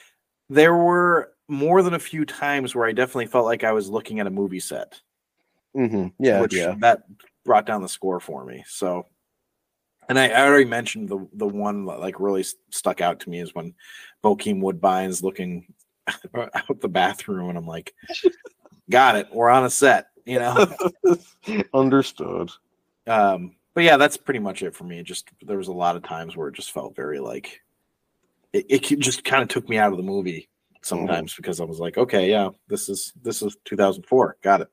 there 0.49 0.75
were 0.75 1.33
more 1.47 1.81
than 1.81 1.95
a 1.95 1.99
few 1.99 2.23
times 2.23 2.75
where 2.75 2.85
I 2.85 2.91
definitely 2.91 3.25
felt 3.27 3.45
like 3.45 3.63
I 3.63 3.71
was 3.71 3.89
looking 3.89 4.19
at 4.19 4.27
a 4.27 4.31
movie 4.31 4.59
set, 4.59 5.01
Mhm. 5.75 6.13
Yeah, 6.19 6.41
which 6.41 6.53
yeah. 6.55 6.75
that 6.81 7.01
brought 7.49 7.65
down 7.65 7.81
the 7.81 7.89
score 7.89 8.19
for 8.19 8.45
me. 8.45 8.63
So, 8.67 9.07
and 10.07 10.19
I, 10.19 10.27
I 10.27 10.47
already 10.47 10.65
mentioned 10.65 11.09
the 11.09 11.27
the 11.33 11.47
one 11.47 11.85
that 11.85 11.99
like 11.99 12.19
really 12.19 12.45
stuck 12.69 13.01
out 13.01 13.19
to 13.21 13.29
me 13.31 13.39
is 13.39 13.55
when 13.55 13.73
Bokeem 14.23 14.61
Woodbine's 14.61 15.23
looking 15.23 15.73
out 16.35 16.79
the 16.79 16.87
bathroom, 16.87 17.49
and 17.49 17.57
I'm 17.57 17.65
like, 17.65 17.95
got 18.87 19.15
it, 19.15 19.29
we're 19.33 19.49
on 19.49 19.65
a 19.65 19.69
set, 19.71 20.09
you 20.25 20.37
know. 20.37 20.71
Understood. 21.73 22.51
um, 23.07 23.55
but 23.73 23.83
yeah, 23.83 23.97
that's 23.97 24.15
pretty 24.15 24.39
much 24.39 24.61
it 24.61 24.75
for 24.75 24.83
me. 24.83 25.01
Just 25.01 25.27
there 25.41 25.57
was 25.57 25.69
a 25.69 25.73
lot 25.73 25.95
of 25.95 26.03
times 26.03 26.37
where 26.37 26.49
it 26.49 26.55
just 26.55 26.71
felt 26.71 26.95
very 26.95 27.19
like 27.19 27.61
it, 28.53 28.67
it 28.69 28.99
just 28.99 29.23
kind 29.23 29.41
of 29.41 29.49
took 29.49 29.67
me 29.67 29.79
out 29.79 29.91
of 29.91 29.97
the 29.97 30.03
movie 30.03 30.49
sometimes 30.83 31.33
because 31.33 31.59
I 31.59 31.63
was 31.63 31.79
like, 31.79 31.97
okay, 31.97 32.29
yeah, 32.29 32.49
this 32.67 32.89
is 32.89 33.11
this 33.23 33.41
is 33.41 33.57
2004, 33.65 34.37
got 34.43 34.61
it. 34.61 34.67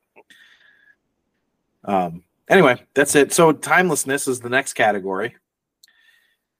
Um, 1.83 2.23
anyway, 2.49 2.81
that's 2.93 3.15
it. 3.15 3.33
So 3.33 3.51
timelessness 3.51 4.27
is 4.27 4.39
the 4.39 4.49
next 4.49 4.73
category, 4.73 5.35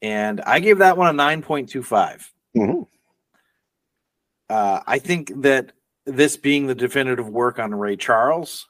and 0.02 0.42
I 0.42 0.60
gave 0.60 0.80
that 0.80 0.98
one 0.98 1.08
a 1.08 1.14
9.25. 1.14 2.32
Mhm. 2.56 2.88
Uh, 4.50 4.82
I 4.88 5.00
think 5.00 5.42
that 5.42 5.74
this 6.06 6.38
being 6.38 6.68
the 6.68 6.76
definitive 6.76 7.28
work 7.28 7.60
on 7.60 7.76
Ray 7.76 7.98
Charles 7.98 8.68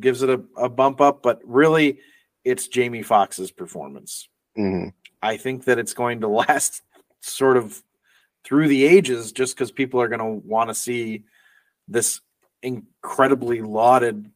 gives 0.00 0.22
it 0.22 0.30
a, 0.30 0.42
a 0.56 0.68
bump 0.68 1.00
up, 1.00 1.22
but 1.22 1.40
really 1.44 1.98
it's 2.44 2.68
Jamie 2.68 3.02
Foxx's 3.02 3.50
performance. 3.50 4.28
Mhm. 4.56 4.92
I 5.22 5.36
think 5.36 5.64
that 5.64 5.78
it's 5.78 5.94
going 5.94 6.20
to 6.20 6.28
last 6.48 6.82
sort 7.20 7.56
of 7.56 7.82
through 8.44 8.68
the 8.68 8.84
ages 8.84 9.32
just 9.32 9.56
because 9.56 9.72
people 9.72 10.00
are 10.00 10.08
going 10.08 10.18
to 10.20 10.46
want 10.46 10.68
to 10.68 10.74
see 10.74 11.24
this 11.88 12.20
incredibly 12.62 13.60
lauded 13.62 14.30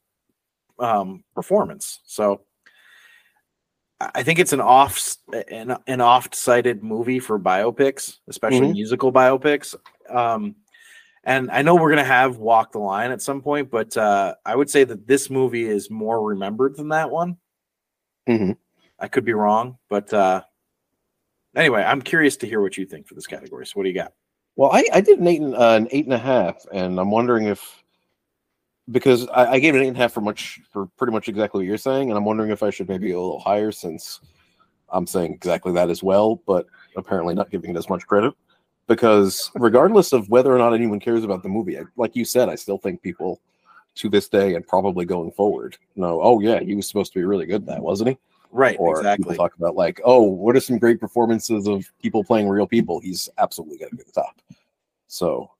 um, 0.79 1.25
performance. 1.35 2.01
So 2.05 2.43
I 4.01 4.23
think 4.23 4.39
it's 4.39 4.53
an 4.53 4.61
off 4.61 5.17
an, 5.51 5.77
an 5.87 6.01
oft 6.01 6.35
cited 6.35 6.85
movie 6.85 7.19
for 7.19 7.39
biopics, 7.39 8.19
especially 8.29 8.69
Mhm. 8.69 8.73
musical 8.73 9.13
biopics. 9.13 9.75
Um, 10.09 10.55
and 11.25 11.51
I 11.51 11.63
know 11.63 11.75
we're 11.75 11.91
gonna 11.91 12.05
have 12.05 12.39
Walk 12.39 12.73
the 12.73 12.79
Line 12.79 13.11
at 13.11 13.21
some 13.21 13.43
point, 13.43 13.71
but 13.71 13.97
uh, 13.97 14.37
I 14.47 14.55
would 14.55 14.71
say 14.71 14.85
that 14.85 15.07
this 15.07 15.31
movie 15.31 15.65
is 15.65 15.91
more 15.91 16.23
remembered 16.23 16.77
than 16.77 16.89
that 16.91 17.11
one. 17.11 17.39
Mhm. 18.29 18.57
I 19.01 19.09
could 19.09 19.25
be 19.25 19.33
wrong, 19.33 19.79
but 19.89 20.13
uh, 20.15 20.43
anyway, 21.57 21.83
I'm 21.83 22.03
curious 22.03 22.37
to 22.39 22.47
hear 22.47 22.61
what 22.61 22.77
you 22.77 22.87
think 22.87 23.09
for 23.09 23.15
this 23.15 23.27
category. 23.27 23.67
So 23.67 23.73
what 23.75 23.83
do 23.83 23.89
you 23.89 23.95
got? 23.95 24.13
Well, 24.57 24.71
I, 24.73 24.85
I 24.93 25.01
did 25.01 25.19
an 25.19 25.27
eight 25.27 25.41
and 25.41 25.55
uh, 25.55 25.77
an 25.77 25.89
eight 25.91 26.05
and 26.05 26.15
a 26.15 26.19
half, 26.19 26.65
and 26.73 26.99
I'm 27.01 27.11
wondering 27.11 27.47
if 27.47 27.78
because 28.91 29.27
I, 29.29 29.53
I 29.53 29.59
gave 29.59 29.75
it 29.75 29.79
an 29.79 29.85
eight 29.85 29.89
and 29.89 29.97
a 29.97 30.01
half 30.01 30.13
for 30.13 30.21
much 30.21 30.61
for 30.71 30.87
pretty 30.97 31.13
much 31.13 31.29
exactly 31.29 31.61
what 31.61 31.67
you're 31.67 31.79
saying, 31.79 32.11
and 32.11 32.17
I'm 32.17 32.25
wondering 32.25 32.51
if 32.51 32.63
I 32.63 32.71
should 32.71 32.89
maybe 32.89 33.11
go 33.11 33.19
a 33.19 33.21
little 33.21 33.41
higher 33.41 33.73
since 33.73 34.21
I'm 34.91 35.07
saying 35.07 35.33
exactly 35.33 35.73
that 35.73 35.91
as 35.91 36.03
well, 36.03 36.41
but 36.47 36.67
apparently 36.97 37.35
not 37.35 37.51
giving 37.51 37.71
it 37.71 37.77
as 37.77 37.89
much 37.89 38.07
credit. 38.07 38.35
Because 38.87 39.51
regardless 39.55 40.15
of 40.15 40.31
whether 40.31 40.55
or 40.55 40.59
not 40.59 40.73
anyone 40.73 40.99
cares 40.99 41.23
about 41.23 41.43
the 41.43 41.49
movie, 41.49 41.79
I- 41.79 41.85
like 41.97 42.17
you 42.17 42.25
said, 42.25 42.49
I 42.49 42.55
still 42.55 42.79
think 42.79 43.03
people 43.03 43.41
to 43.97 44.09
this 44.09 44.29
day 44.29 44.55
and 44.55 44.67
probably 44.67 45.05
going 45.05 45.33
forward 45.33 45.77
know, 45.97 46.23
oh 46.23 46.41
yeah, 46.41 46.61
he 46.61 46.75
was 46.75 46.87
supposed 46.87 47.13
to 47.13 47.19
be 47.19 47.25
really 47.25 47.47
good 47.47 47.67
that, 47.67 47.83
wasn't 47.83 48.11
he? 48.11 48.19
Right, 48.51 48.77
or 48.81 48.99
exactly. 48.99 49.37
talk 49.37 49.55
about 49.57 49.77
like, 49.77 50.01
oh, 50.05 50.23
what 50.23 50.57
are 50.57 50.61
some 50.61 50.79
great 50.79 51.01
performances 51.01 51.67
of 51.67 51.85
people 52.01 52.25
playing 52.25 52.49
real 52.49 52.67
people? 52.67 52.99
He's 52.99 53.29
absolutely 53.37 53.77
going 53.77 53.91
to 53.91 53.97
be 53.97 54.05
the 54.05 54.13
top. 54.13 54.41
So, 55.07 55.51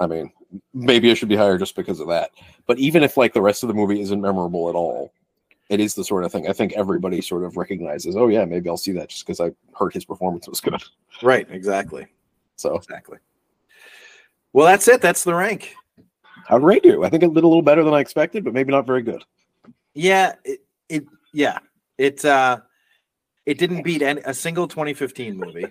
I 0.00 0.06
mean, 0.06 0.32
maybe 0.72 1.10
it 1.10 1.16
should 1.16 1.28
be 1.28 1.36
higher 1.36 1.58
just 1.58 1.76
because 1.76 2.00
of 2.00 2.08
that. 2.08 2.30
But 2.66 2.78
even 2.78 3.02
if 3.02 3.16
like 3.16 3.34
the 3.34 3.42
rest 3.42 3.62
of 3.62 3.68
the 3.68 3.74
movie 3.74 4.00
isn't 4.00 4.20
memorable 4.20 4.68
at 4.68 4.74
all, 4.74 5.12
it 5.68 5.80
is 5.80 5.94
the 5.94 6.04
sort 6.04 6.24
of 6.24 6.32
thing 6.32 6.48
I 6.48 6.52
think 6.52 6.72
everybody 6.72 7.20
sort 7.20 7.44
of 7.44 7.56
recognizes. 7.56 8.16
Oh 8.16 8.28
yeah, 8.28 8.44
maybe 8.44 8.68
I'll 8.68 8.76
see 8.76 8.92
that 8.92 9.10
just 9.10 9.26
because 9.26 9.40
I 9.40 9.52
heard 9.78 9.92
his 9.92 10.04
performance 10.04 10.48
was 10.48 10.60
good. 10.60 10.82
Right, 11.22 11.46
exactly. 11.50 12.06
So, 12.56 12.74
Exactly. 12.76 13.18
Well, 14.52 14.66
that's 14.66 14.88
it. 14.88 15.00
That's 15.00 15.24
the 15.24 15.34
rank. 15.34 15.74
how'd 16.46 16.62
Ray 16.62 16.80
do? 16.80 17.04
I 17.04 17.10
think 17.10 17.22
it 17.22 17.32
did 17.34 17.44
a 17.44 17.46
little 17.46 17.62
better 17.62 17.84
than 17.84 17.94
I 17.94 18.00
expected, 18.00 18.44
but 18.44 18.54
maybe 18.54 18.72
not 18.72 18.86
very 18.86 19.02
good. 19.02 19.22
Yeah, 19.94 20.34
it, 20.44 20.60
it 20.88 21.04
yeah. 21.32 21.58
It 21.98 22.24
uh 22.24 22.60
it 23.46 23.58
didn't 23.58 23.82
beat 23.82 24.02
any, 24.02 24.20
a 24.24 24.34
single 24.34 24.66
2015 24.68 25.36
movie. 25.36 25.66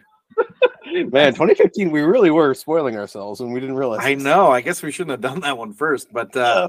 Man, 1.06 1.34
2015, 1.34 1.91
we 1.91 2.02
really 2.02 2.32
were 2.32 2.53
spoiling 2.53 2.98
ourselves, 2.98 3.40
and 3.41 3.52
we 3.53 3.60
didn't 3.60 3.76
realize. 3.76 3.99
I 4.03 4.15
know. 4.15 4.52
I 4.52 4.61
guess 4.61 4.82
we 4.84 4.91
shouldn't 4.91 5.11
have 5.11 5.22
done 5.22 5.41
that 5.41 5.57
one 5.57 5.74
first, 5.74 6.11
but 6.11 6.36
uh 6.36 6.68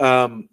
um 0.00 0.48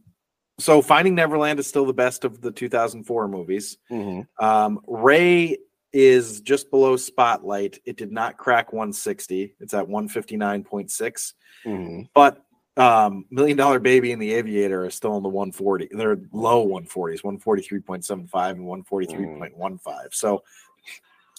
so 0.59 0.81
Finding 0.81 1.13
Neverland 1.15 1.59
is 1.59 1.67
still 1.67 1.85
the 1.85 1.93
best 1.93 2.25
of 2.25 2.41
the 2.41 2.51
2004 2.51 3.27
movies. 3.27 3.77
Mhm. 3.91 4.27
Um 4.39 4.79
Ray 4.87 5.57
is 5.93 6.41
just 6.41 6.69
below 6.69 6.97
Spotlight. 6.97 7.79
It 7.85 7.95
did 7.97 8.11
not 8.11 8.37
crack 8.37 8.73
160. 8.73 9.55
It's 9.59 9.73
at 9.73 9.87
159.6. 9.87 11.33
Mhm. 11.65 12.09
But 12.13 12.43
um 12.75 13.25
Million 13.31 13.57
Dollar 13.57 13.79
Baby 13.79 14.11
and 14.11 14.21
The 14.21 14.33
Aviator 14.33 14.85
are 14.85 14.89
still 14.89 15.15
in 15.17 15.23
the 15.23 15.29
140. 15.29 15.89
They're 15.91 16.17
low 16.31 16.65
140s, 16.67 17.21
143.75 17.23 18.51
and 18.51 18.65
143.15. 18.67 20.13
So 20.13 20.43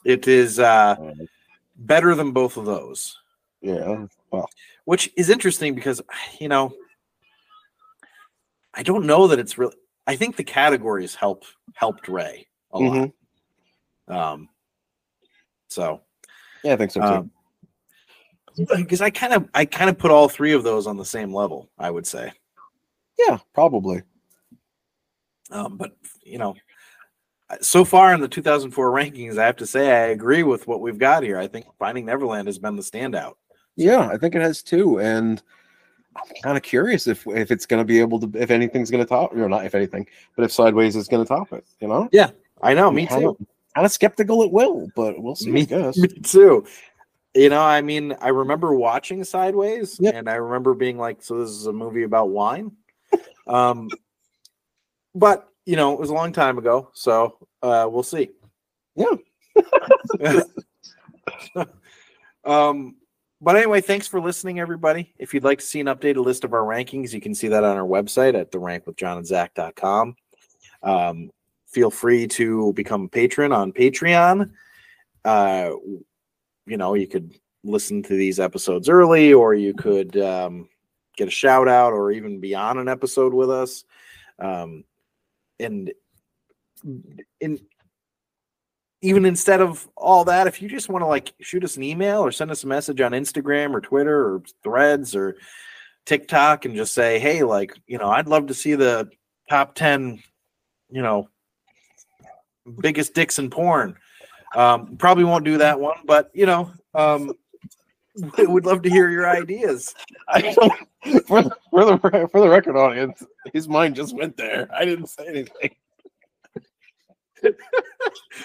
it 0.04 0.28
is 0.28 0.58
uh 0.60 0.96
Uh, 0.98 1.14
better 1.78 2.14
than 2.14 2.32
both 2.32 2.56
of 2.56 2.64
those. 2.66 3.16
yeah. 3.60 4.06
Well, 4.30 4.50
which 4.84 5.10
is 5.16 5.30
interesting 5.30 5.74
because 5.74 6.02
you 6.38 6.48
know 6.48 6.72
I 8.74 8.82
don't 8.82 9.06
know 9.06 9.26
that 9.28 9.38
it's 9.38 9.56
really. 9.58 9.76
I 10.06 10.16
think 10.16 10.36
the 10.36 10.44
categories 10.44 11.14
helped 11.14 11.46
helped 11.74 12.08
Ray 12.08 12.46
a 12.72 12.78
mhm. 12.78 13.12
lot. 14.08 14.32
Um, 14.32 14.48
so 15.68 16.02
yeah, 16.62 16.74
I 16.74 16.76
think 16.76 16.90
so 16.90 17.00
too. 17.00 17.06
um, 17.06 17.30
because 18.76 19.00
I 19.00 19.10
kind 19.10 19.32
of 19.32 19.48
I 19.54 19.64
kind 19.64 19.90
of 19.90 19.98
put 19.98 20.10
all 20.10 20.28
three 20.28 20.52
of 20.52 20.64
those 20.64 20.86
on 20.86 20.96
the 20.96 21.04
same 21.04 21.32
level. 21.32 21.70
I 21.78 21.90
would 21.90 22.06
say, 22.06 22.32
yeah, 23.18 23.38
probably. 23.54 24.02
um, 25.50 25.76
but 25.76 25.96
you 26.22 26.38
know. 26.38 26.54
So 27.62 27.84
far 27.84 28.12
in 28.12 28.20
the 28.20 28.28
2004 28.28 28.90
rankings, 28.90 29.38
I 29.38 29.46
have 29.46 29.56
to 29.56 29.66
say 29.66 29.90
I 29.90 30.08
agree 30.08 30.42
with 30.42 30.66
what 30.66 30.80
we've 30.80 30.98
got 30.98 31.22
here. 31.22 31.38
I 31.38 31.46
think 31.46 31.66
Finding 31.78 32.04
Neverland 32.04 32.46
has 32.46 32.58
been 32.58 32.76
the 32.76 32.82
standout. 32.82 33.34
Yeah, 33.76 34.08
I 34.08 34.18
think 34.18 34.34
it 34.34 34.42
has 34.42 34.62
too, 34.62 35.00
and 35.00 35.40
I'm 36.16 36.22
kind 36.42 36.56
of 36.56 36.62
curious 36.62 37.06
if 37.06 37.26
if 37.28 37.50
it's 37.50 37.64
going 37.64 37.80
to 37.80 37.84
be 37.86 38.00
able 38.00 38.20
to, 38.20 38.30
if 38.38 38.50
anything's 38.50 38.90
going 38.90 39.02
to 39.02 39.08
top, 39.08 39.34
or 39.34 39.48
not 39.48 39.64
if 39.64 39.74
anything, 39.74 40.06
but 40.36 40.44
if 40.44 40.52
Sideways 40.52 40.94
is 40.96 41.08
going 41.08 41.24
to 41.24 41.28
top 41.28 41.52
it. 41.52 41.64
You 41.80 41.88
know, 41.88 42.08
Yeah, 42.12 42.30
I 42.60 42.74
know, 42.74 42.90
me 42.90 43.06
kind 43.06 43.22
too. 43.22 43.46
Kind 43.74 43.84
of 43.86 43.92
skeptical 43.92 44.42
it 44.42 44.50
will, 44.50 44.90
but 44.96 45.22
we'll 45.22 45.36
see. 45.36 45.50
Me- 45.50 45.60
I 45.62 45.64
guess. 45.64 45.96
Me 45.96 46.08
too. 46.08 46.66
You 47.34 47.50
know, 47.50 47.60
I 47.62 47.80
mean, 47.82 48.16
I 48.20 48.28
remember 48.28 48.74
watching 48.74 49.22
Sideways, 49.22 49.96
Yep. 50.00 50.14
and 50.14 50.28
I 50.28 50.34
remember 50.34 50.74
being 50.74 50.98
like, 50.98 51.22
"So 51.22 51.38
this 51.38 51.50
is 51.50 51.66
a 51.66 51.72
movie 51.72 52.02
about 52.02 52.30
wine." 52.30 52.72
um, 53.46 53.88
but 55.14 55.48
you 55.68 55.76
know, 55.76 55.92
it 55.92 56.00
was 56.00 56.08
a 56.08 56.14
long 56.14 56.32
time 56.32 56.56
ago, 56.56 56.88
so 56.94 57.36
uh, 57.60 57.86
we'll 57.90 58.02
see. 58.02 58.30
Yeah. 58.96 59.16
um, 62.46 62.96
but 63.42 63.54
anyway, 63.54 63.82
thanks 63.82 64.08
for 64.08 64.18
listening, 64.18 64.60
everybody. 64.60 65.12
If 65.18 65.34
you'd 65.34 65.44
like 65.44 65.58
to 65.58 65.66
see 65.66 65.80
an 65.80 65.88
updated 65.88 66.24
list 66.24 66.44
of 66.44 66.54
our 66.54 66.62
rankings, 66.62 67.12
you 67.12 67.20
can 67.20 67.34
see 67.34 67.48
that 67.48 67.64
on 67.64 67.76
our 67.76 67.86
website 67.86 68.34
at 68.34 68.50
therankwithjohnandzac.com. 68.50 70.16
Um, 70.82 71.30
feel 71.66 71.90
free 71.90 72.26
to 72.28 72.72
become 72.72 73.04
a 73.04 73.08
patron 73.08 73.52
on 73.52 73.72
Patreon. 73.72 74.50
Uh, 75.22 75.72
you 76.64 76.78
know, 76.78 76.94
you 76.94 77.06
could 77.06 77.34
listen 77.62 78.02
to 78.04 78.16
these 78.16 78.40
episodes 78.40 78.88
early, 78.88 79.34
or 79.34 79.52
you 79.52 79.74
could 79.74 80.16
um, 80.16 80.66
get 81.14 81.28
a 81.28 81.30
shout 81.30 81.68
out, 81.68 81.92
or 81.92 82.10
even 82.10 82.40
be 82.40 82.54
on 82.54 82.78
an 82.78 82.88
episode 82.88 83.34
with 83.34 83.50
us. 83.50 83.84
Um, 84.38 84.84
and 85.60 85.92
in 87.40 87.58
even 89.00 89.24
instead 89.24 89.60
of 89.60 89.88
all 89.96 90.24
that, 90.24 90.46
if 90.46 90.60
you 90.60 90.68
just 90.68 90.88
want 90.88 91.02
to 91.02 91.06
like 91.06 91.32
shoot 91.40 91.62
us 91.62 91.76
an 91.76 91.82
email 91.84 92.20
or 92.20 92.32
send 92.32 92.50
us 92.50 92.64
a 92.64 92.66
message 92.66 93.00
on 93.00 93.12
Instagram 93.12 93.74
or 93.74 93.80
Twitter 93.80 94.34
or 94.34 94.42
Threads 94.64 95.14
or 95.14 95.36
TikTok 96.04 96.64
and 96.64 96.74
just 96.74 96.94
say, 96.94 97.18
hey, 97.18 97.44
like, 97.44 97.78
you 97.86 97.98
know, 97.98 98.08
I'd 98.08 98.26
love 98.26 98.48
to 98.48 98.54
see 98.54 98.74
the 98.74 99.08
top 99.48 99.74
10, 99.76 100.20
you 100.90 101.02
know, 101.02 101.28
biggest 102.80 103.14
dicks 103.14 103.38
in 103.38 103.50
porn. 103.50 103.96
Um, 104.54 104.96
probably 104.96 105.24
won't 105.24 105.44
do 105.44 105.58
that 105.58 105.78
one, 105.78 105.98
but 106.04 106.30
you 106.34 106.46
know, 106.46 106.72
um, 106.94 107.32
we 108.36 108.46
would 108.46 108.66
love 108.66 108.82
to 108.82 108.90
hear 108.90 109.10
your 109.10 109.28
ideas. 109.28 109.94
I 110.28 110.40
don't, 110.54 111.26
for, 111.26 111.42
the, 111.42 111.56
for 111.70 111.84
the 111.84 112.28
for 112.30 112.40
the 112.40 112.48
record 112.48 112.76
audience, 112.76 113.24
his 113.52 113.68
mind 113.68 113.96
just 113.96 114.14
went 114.16 114.36
there. 114.36 114.68
I 114.74 114.84
didn't 114.84 115.06
say 115.06 115.26
anything. 115.26 115.74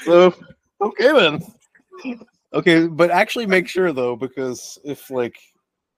so 0.04 0.34
okay 0.82 1.12
then. 1.12 1.42
Okay, 2.54 2.88
but 2.88 3.10
actually 3.10 3.48
make 3.48 3.68
sure 3.68 3.92
though, 3.94 4.16
because 4.16 4.78
if 4.84 5.10
like 5.10 5.36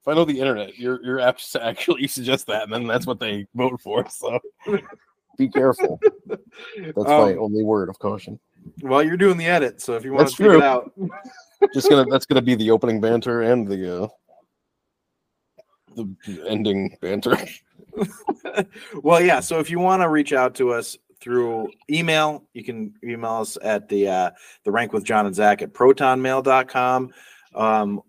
if 0.02 0.08
I 0.08 0.14
know 0.14 0.26
the 0.26 0.40
internet, 0.40 0.78
your 0.78 1.04
your 1.04 1.18
apps 1.18 1.52
to 1.52 1.64
actually 1.66 2.08
suggest 2.08 2.48
that, 2.48 2.64
and 2.64 2.74
then 2.74 2.88
that's 2.88 3.08
what 3.08 3.20
they 3.20 3.48
vote 3.56 3.82
for. 3.82 4.06
So 4.10 4.40
be 5.38 5.50
careful. 5.50 6.00
That's 6.28 6.96
my 6.96 7.34
Um, 7.34 7.40
only 7.40 7.64
word 7.64 7.90
of 7.90 8.00
caution. 8.00 8.40
Well, 8.82 9.04
you're 9.04 9.18
doing 9.18 9.38
the 9.38 9.46
edit, 9.46 9.82
so 9.82 9.96
if 9.96 10.04
you 10.04 10.14
want 10.14 10.28
That's 10.28 10.38
to 10.38 10.44
take 10.44 10.52
true. 10.52 10.58
it 10.58 10.64
out, 10.64 10.92
Just 11.74 11.90
gonna 11.90 12.06
that's 12.10 12.26
gonna 12.26 12.42
be 12.42 12.56
the 12.56 12.72
opening 12.72 13.02
banter 13.02 13.42
and 13.42 13.68
the 13.68 14.04
uh 14.04 14.08
the 15.96 16.46
ending 16.48 16.98
banter. 17.02 17.38
well, 19.04 19.22
yeah. 19.22 19.40
So 19.40 19.60
if 19.60 19.70
you 19.70 19.80
want 19.80 20.02
to 20.02 20.10
reach 20.10 20.34
out 20.34 20.56
to 20.56 20.72
us 20.72 20.98
through 21.22 21.72
email, 21.90 22.44
you 22.54 22.64
can 22.64 22.94
email 23.04 23.36
us 23.36 23.58
at 23.62 23.88
the 23.90 24.08
uh, 24.08 24.32
the 24.64 24.72
rank 24.72 24.94
with 24.94 25.04
John 25.04 25.26
and 25.26 25.36
Zac 25.36 25.62
at 25.62 25.74
protonmail.com. 25.74 27.14
Um, 27.54 28.02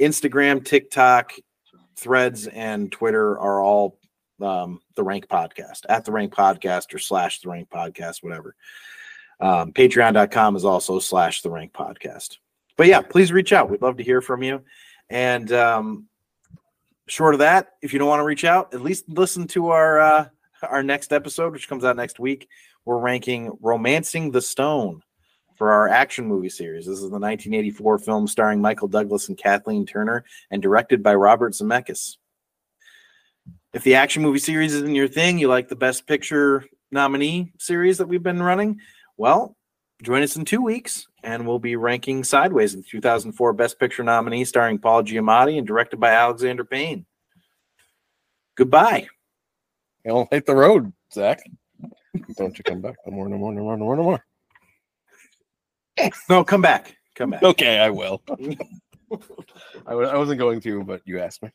Instagram, 0.00 0.64
TikTok, 0.64 1.32
Threads, 1.96 2.46
and 2.46 2.90
Twitter 2.90 3.38
are 3.38 3.60
all 3.60 3.98
um, 4.40 4.80
the 4.96 5.02
Rank 5.02 5.28
Podcast 5.28 5.80
at 5.88 6.04
the 6.04 6.12
Rank 6.12 6.32
Podcast 6.32 6.94
or 6.94 6.98
slash 6.98 7.40
the 7.40 7.50
Rank 7.50 7.68
Podcast, 7.70 8.22
whatever. 8.22 8.54
Um, 9.40 9.72
Patreon.com 9.72 10.56
is 10.56 10.64
also 10.64 10.98
slash 11.00 11.42
the 11.42 11.50
Rank 11.50 11.72
Podcast. 11.72 12.38
But 12.76 12.86
yeah, 12.86 13.00
please 13.00 13.32
reach 13.32 13.52
out. 13.52 13.70
We'd 13.70 13.82
love 13.82 13.98
to 13.98 14.04
hear 14.04 14.20
from 14.20 14.42
you. 14.42 14.62
And 15.08 15.52
um, 15.52 16.08
short 17.06 17.34
of 17.34 17.40
that, 17.40 17.72
if 17.82 17.92
you 17.92 17.98
don't 17.98 18.08
want 18.08 18.20
to 18.20 18.24
reach 18.24 18.44
out, 18.44 18.74
at 18.74 18.80
least 18.80 19.08
listen 19.08 19.46
to 19.48 19.68
our 19.68 20.00
uh, 20.00 20.28
our 20.62 20.82
next 20.82 21.12
episode, 21.12 21.52
which 21.52 21.68
comes 21.68 21.84
out 21.84 21.96
next 21.96 22.18
week. 22.18 22.48
We're 22.84 22.98
ranking 22.98 23.56
"Romancing 23.60 24.30
the 24.30 24.40
Stone" 24.40 25.02
for 25.56 25.72
our 25.72 25.88
action 25.88 26.26
movie 26.26 26.48
series. 26.48 26.86
This 26.86 26.96
is 26.96 27.10
the 27.10 27.18
1984 27.18 27.98
film 27.98 28.26
starring 28.26 28.60
Michael 28.60 28.88
Douglas 28.88 29.28
and 29.28 29.38
Kathleen 29.38 29.86
Turner, 29.86 30.24
and 30.50 30.62
directed 30.62 31.02
by 31.02 31.14
Robert 31.14 31.52
Zemeckis. 31.52 32.16
If 33.72 33.82
the 33.82 33.96
action 33.96 34.22
movie 34.22 34.38
series 34.38 34.74
isn't 34.74 34.94
your 34.94 35.08
thing, 35.08 35.38
you 35.38 35.48
like 35.48 35.68
the 35.68 35.76
Best 35.76 36.06
Picture 36.06 36.64
nominee 36.90 37.52
series 37.58 37.98
that 37.98 38.06
we've 38.06 38.22
been 38.22 38.42
running, 38.42 38.80
well, 39.16 39.56
join 40.04 40.22
us 40.22 40.36
in 40.36 40.44
two 40.44 40.62
weeks, 40.62 41.08
and 41.22 41.46
we'll 41.46 41.58
be 41.58 41.76
ranking 41.76 42.22
Sideways, 42.24 42.76
the 42.76 42.82
2004 42.82 43.52
Best 43.54 43.78
Picture 43.78 44.02
nominee 44.02 44.44
starring 44.44 44.78
Paul 44.78 45.02
Giamatti 45.02 45.58
and 45.58 45.66
directed 45.66 45.98
by 45.98 46.10
Alexander 46.10 46.64
Payne. 46.64 47.06
Goodbye. 48.56 49.08
You 50.04 50.10
don't 50.10 50.32
hate 50.32 50.46
the 50.46 50.54
road, 50.54 50.92
Zac. 51.12 51.40
Don't 52.36 52.56
you 52.56 52.64
come 52.64 52.80
back 52.80 52.96
no 53.06 53.12
more, 53.12 53.28
no 53.28 53.38
more, 53.38 53.52
no 53.52 53.62
more, 53.62 53.76
no 53.76 53.84
more, 53.84 53.96
no 53.96 54.02
more. 54.02 54.24
No, 56.28 56.44
come 56.44 56.60
back. 56.60 56.96
Come 57.14 57.30
back. 57.30 57.42
Okay, 57.42 57.78
I 57.78 57.90
will. 57.90 58.22
I, 59.86 59.92
I 59.92 60.16
wasn't 60.16 60.38
going 60.38 60.60
to, 60.60 60.84
but 60.84 61.02
you 61.04 61.20
asked 61.20 61.42
me. 61.42 61.50